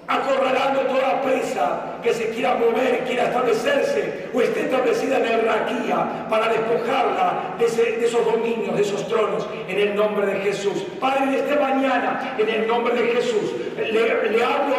acorralando 0.08 0.80
toda 0.82 1.20
presa 1.20 1.98
que 2.02 2.14
se 2.14 2.30
quiera 2.30 2.54
mover, 2.54 3.04
quiera 3.06 3.24
establecerse 3.24 4.30
o 4.32 4.40
esté 4.40 4.62
establecida 4.62 5.18
en 5.18 5.26
el 5.26 5.44
raquía 5.44 6.26
para 6.30 6.48
despojarla 6.48 7.54
de, 7.58 7.66
esos 7.66 8.24
dominios, 8.24 8.74
de 8.74 8.82
esos 8.82 9.06
tronos, 9.06 9.46
en 9.68 9.78
el 9.78 9.94
nombre 9.94 10.26
de 10.26 10.40
Jesús. 10.40 10.86
Padre, 10.98 11.26
de 11.26 11.38
esta 11.40 11.60
mañana, 11.60 12.34
en 12.38 12.48
el 12.48 12.66
nombre 12.66 12.94
de 12.94 13.08
Jesús, 13.08 13.52
le, 13.76 14.42
hablo 14.42 14.76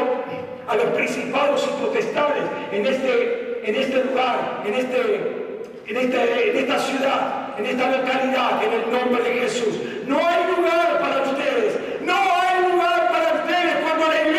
a 0.67 0.76
los 0.76 0.85
principados 0.95 1.63
y 1.67 1.85
potestades 1.85 2.43
en 2.71 2.88
este, 2.88 3.61
en 3.63 3.76
este 3.76 4.03
lugar, 4.05 4.63
en, 4.65 4.73
este, 4.73 5.51
en, 5.85 5.97
este, 5.97 6.49
en 6.49 6.57
esta 6.57 6.80
ciudad, 6.80 7.59
en 7.59 7.65
esta 7.67 7.97
localidad, 7.97 8.63
en 8.63 8.73
el 8.73 8.91
nombre 8.91 9.23
de 9.23 9.41
Jesús. 9.41 9.76
No 10.10 10.18
hay 10.27 10.44
lugar 10.56 10.99
para 10.99 11.22
ustedes, 11.22 12.02
no 12.02 12.15
hay 12.15 12.72
lugar 12.72 13.11
para 13.11 13.44
ustedes 13.44 13.76
cuando 13.84 14.07
la 14.07 14.22
iglesia 14.23 14.38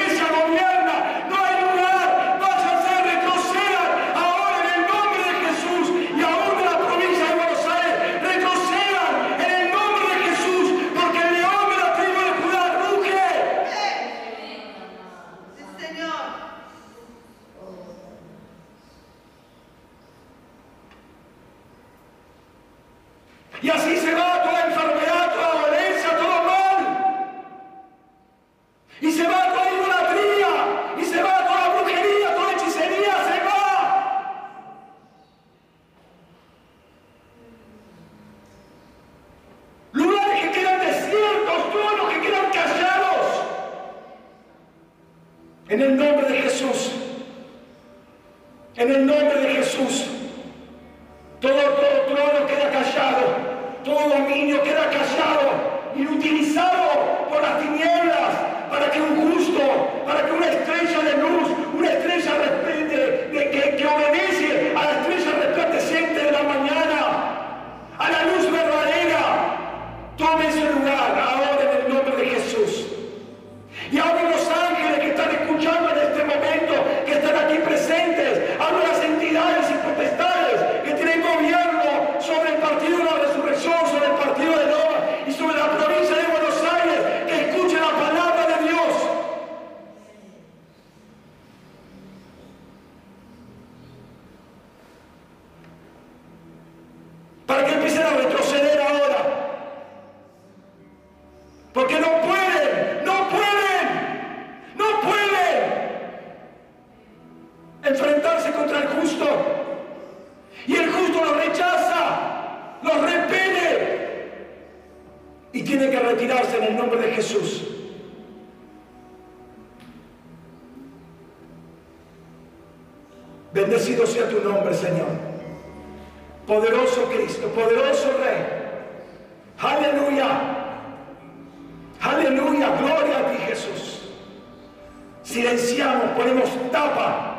tapa 136.71 137.37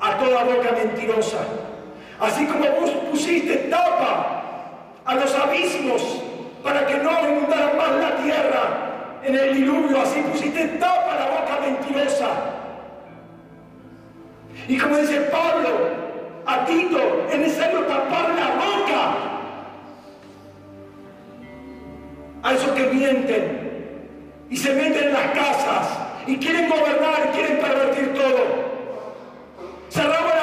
a 0.00 0.18
toda 0.18 0.44
boca 0.44 0.72
mentirosa. 0.72 1.38
Así 2.18 2.46
como 2.46 2.64
vos 2.80 2.90
pusiste 3.10 3.56
tapa 3.70 4.42
a 5.04 5.14
los 5.14 5.34
abismos 5.34 6.22
para 6.62 6.86
que 6.86 6.94
no 6.98 7.10
inundaran 7.28 7.76
más 7.76 7.92
la 7.92 8.16
tierra 8.22 9.20
en 9.22 9.34
el 9.34 9.54
diluvio, 9.54 10.00
así 10.00 10.20
pusiste 10.22 10.68
tapa 10.78 11.12
a 11.12 11.16
la 11.16 11.40
boca 11.40 11.58
mentirosa. 11.66 12.30
Y 14.68 14.78
como 14.78 14.96
dice 14.96 15.20
Pablo 15.32 15.68
a 16.46 16.64
Tito, 16.64 17.26
es 17.30 17.38
necesario 17.38 17.80
tapar 17.80 18.30
la 18.30 18.48
boca 18.54 19.14
a 22.42 22.52
esos 22.54 22.70
que 22.72 22.86
mienten 22.86 23.60
y 24.50 24.56
se 24.56 24.72
meten 24.74 25.08
en 25.08 25.12
las 25.12 25.26
casas 25.32 25.98
y 26.26 26.36
quieren 26.36 26.68
gobernar, 26.68 27.30
y 27.30 27.36
quieren 27.36 27.58
pervertir 27.58 28.14
todo. 28.14 28.69
Cerramos. 29.90 30.39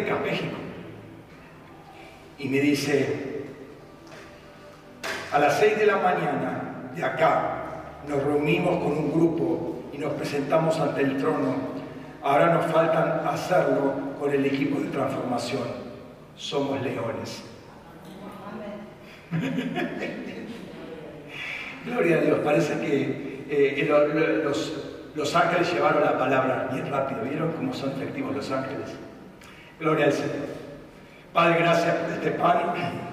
México, 0.00 0.56
y 2.38 2.48
me 2.48 2.60
dice, 2.60 3.44
a 5.32 5.38
las 5.38 5.58
6 5.58 5.78
de 5.78 5.86
la 5.86 5.96
mañana 5.96 6.90
de 6.94 7.04
acá, 7.04 7.54
nos 8.08 8.22
reunimos 8.22 8.82
con 8.82 8.92
un 8.92 9.12
grupo 9.12 9.82
y 9.92 9.98
nos 9.98 10.14
presentamos 10.14 10.80
ante 10.80 11.02
el 11.02 11.18
trono. 11.18 11.56
Ahora 12.22 12.54
nos 12.54 12.64
faltan 12.66 13.26
hacerlo 13.26 13.92
con 14.18 14.32
el 14.32 14.46
equipo 14.46 14.80
de 14.80 14.88
transformación. 14.88 15.62
Somos 16.36 16.80
leones. 16.82 17.44
Gloria 21.84 22.16
a 22.16 22.20
Dios. 22.20 22.38
Parece 22.44 22.80
que 22.80 23.44
eh, 23.50 23.88
los, 25.14 25.34
ángeles 25.34 25.72
llevaron 25.72 26.04
la 26.04 26.18
palabra 26.18 26.68
bien 26.72 26.90
rápido. 26.90 27.22
¿Vieron 27.22 27.52
cómo 27.52 27.72
son 27.74 27.92
efectivos 27.92 28.34
los 28.34 28.50
ángeles? 28.50 28.96
Gloria 29.80 30.06
al 30.06 30.12
Señor. 30.12 30.58
Padre, 31.32 31.60
gracias 31.60 31.94
por 31.94 32.12
este 32.12 32.30
pan 32.32 32.60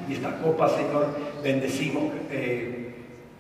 y 0.07 0.13
esta 0.13 0.37
copa, 0.37 0.69
Señor. 0.69 1.07
Bendecimos. 1.43 2.03
Eh, 2.31 2.93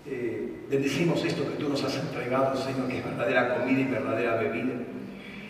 eh, 0.05 0.45
Bendecimos 0.69 1.23
esto 1.23 1.43
que 1.43 1.57
tú 1.57 1.69
nos 1.69 1.83
has 1.83 1.95
entregado, 1.95 2.55
Señor, 2.57 2.87
que 2.87 2.97
es 2.97 3.05
verdadera 3.05 3.55
comida 3.55 3.81
y 3.81 3.83
verdadera 3.83 4.35
bebida. 4.35 4.73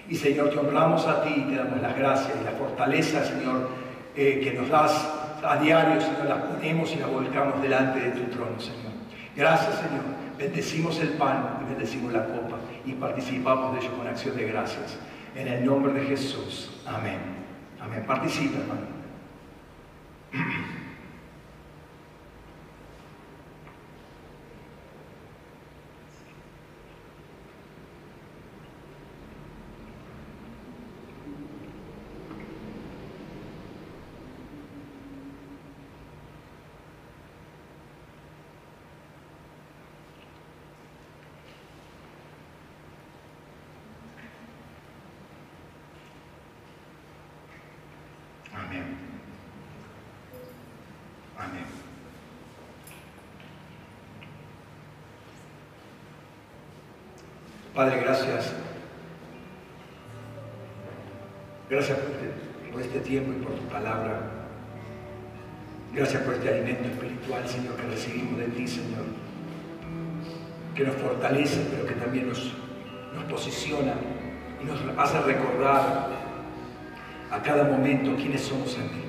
Y 0.09 0.15
Señor, 0.15 0.49
te 0.49 0.59
honramos 0.59 1.07
a 1.07 1.23
ti 1.23 1.33
y 1.35 1.41
te 1.49 1.55
damos 1.55 1.81
las 1.81 1.97
gracias 1.97 2.33
y 2.39 2.43
la 2.43 2.51
fortaleza, 2.51 3.23
Señor, 3.23 3.69
eh, 4.15 4.41
que 4.43 4.53
nos 4.53 4.69
das 4.69 5.09
a 5.41 5.57
diario, 5.57 6.01
Señor, 6.01 6.25
las 6.25 6.41
ponemos 6.43 6.91
y 6.93 6.97
las 6.97 7.09
volcamos 7.09 7.61
delante 7.61 8.01
de 8.01 8.11
tu 8.11 8.23
trono, 8.25 8.59
Señor. 8.59 8.91
Gracias, 9.35 9.75
Señor. 9.75 10.03
Bendecimos 10.37 10.99
el 10.99 11.09
pan 11.09 11.59
y 11.61 11.69
bendecimos 11.69 12.11
la 12.11 12.25
copa 12.25 12.57
y 12.85 12.91
participamos 12.91 13.73
de 13.73 13.85
ello 13.85 13.97
con 13.97 14.07
acción 14.07 14.35
de 14.35 14.47
gracias. 14.47 14.97
En 15.33 15.47
el 15.47 15.65
nombre 15.65 15.93
de 15.93 16.05
Jesús. 16.05 16.71
Amén. 16.85 17.34
Amén. 17.85 18.03
Participa, 18.05 18.57
hermano. 18.57 18.87
Padre, 57.75 57.99
gracias. 57.99 58.53
Gracias 61.69 61.97
este, 61.97 62.71
por 62.71 62.81
este, 62.81 62.99
tiempo 63.01 63.33
y 63.33 63.43
por 63.43 63.51
tu 63.51 63.63
palabra. 63.63 64.21
Gracias 65.93 66.23
por 66.23 66.35
este 66.35 66.47
alimento 66.47 66.87
espiritual, 66.87 67.45
Señor, 67.45 67.75
que 67.75 67.87
recibimos 67.87 68.39
de 68.39 68.45
ti, 68.45 68.65
Señor. 68.65 69.03
Que 70.73 70.85
nos 70.85 70.95
fortalece, 70.95 71.67
pero 71.69 71.85
que 71.85 71.95
también 71.95 72.29
nos, 72.29 72.53
nos 73.13 73.25
posiciona 73.25 73.95
y 74.61 74.65
nos 74.65 74.79
hace 74.97 75.19
recordar 75.19 76.07
a 77.29 77.41
cada 77.41 77.65
momento 77.65 78.15
quiénes 78.15 78.41
somos 78.41 78.73
en 78.75 78.87
ti. 78.87 79.03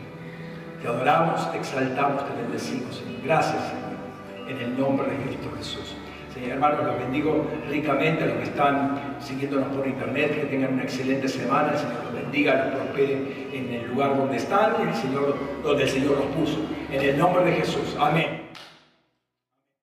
Te 0.83 0.89
adoramos, 0.89 1.53
te 1.53 1.59
exaltamos, 1.59 2.27
te 2.27 2.43
bendecimos, 2.43 2.97
Señor. 2.97 3.23
Gracias, 3.23 3.63
Señor, 3.63 4.51
en 4.51 4.59
el 4.59 4.77
nombre 4.77 5.09
de 5.09 5.23
Cristo 5.23 5.53
Jesús 5.57 5.97
hermanos, 6.45 6.85
los 6.85 6.99
bendigo 6.99 7.47
ricamente 7.69 8.25
a 8.25 8.27
los 8.27 8.37
que 8.37 8.45
están 8.45 9.17
siguiéndonos 9.21 9.69
por 9.75 9.87
internet, 9.87 10.35
que 10.35 10.47
tengan 10.47 10.75
una 10.75 10.83
excelente 10.83 11.29
semana, 11.29 11.73
el 11.73 11.79
Señor 11.79 12.05
los 12.05 12.23
bendiga, 12.23 12.67
los 12.67 12.75
prospere 12.75 13.49
en 13.53 13.73
el 13.73 13.89
lugar 13.89 14.17
donde 14.17 14.37
están 14.37 14.73
y 14.85 14.89
el 14.89 14.95
Señor, 14.95 15.37
donde 15.63 15.83
el 15.85 15.89
Señor 15.89 16.13
los 16.13 16.27
puso. 16.37 16.59
En 16.93 17.03
el 17.03 17.19
nombre 17.19 17.45
de 17.45 17.53
Jesús. 17.53 17.97
Amén. 17.99 18.36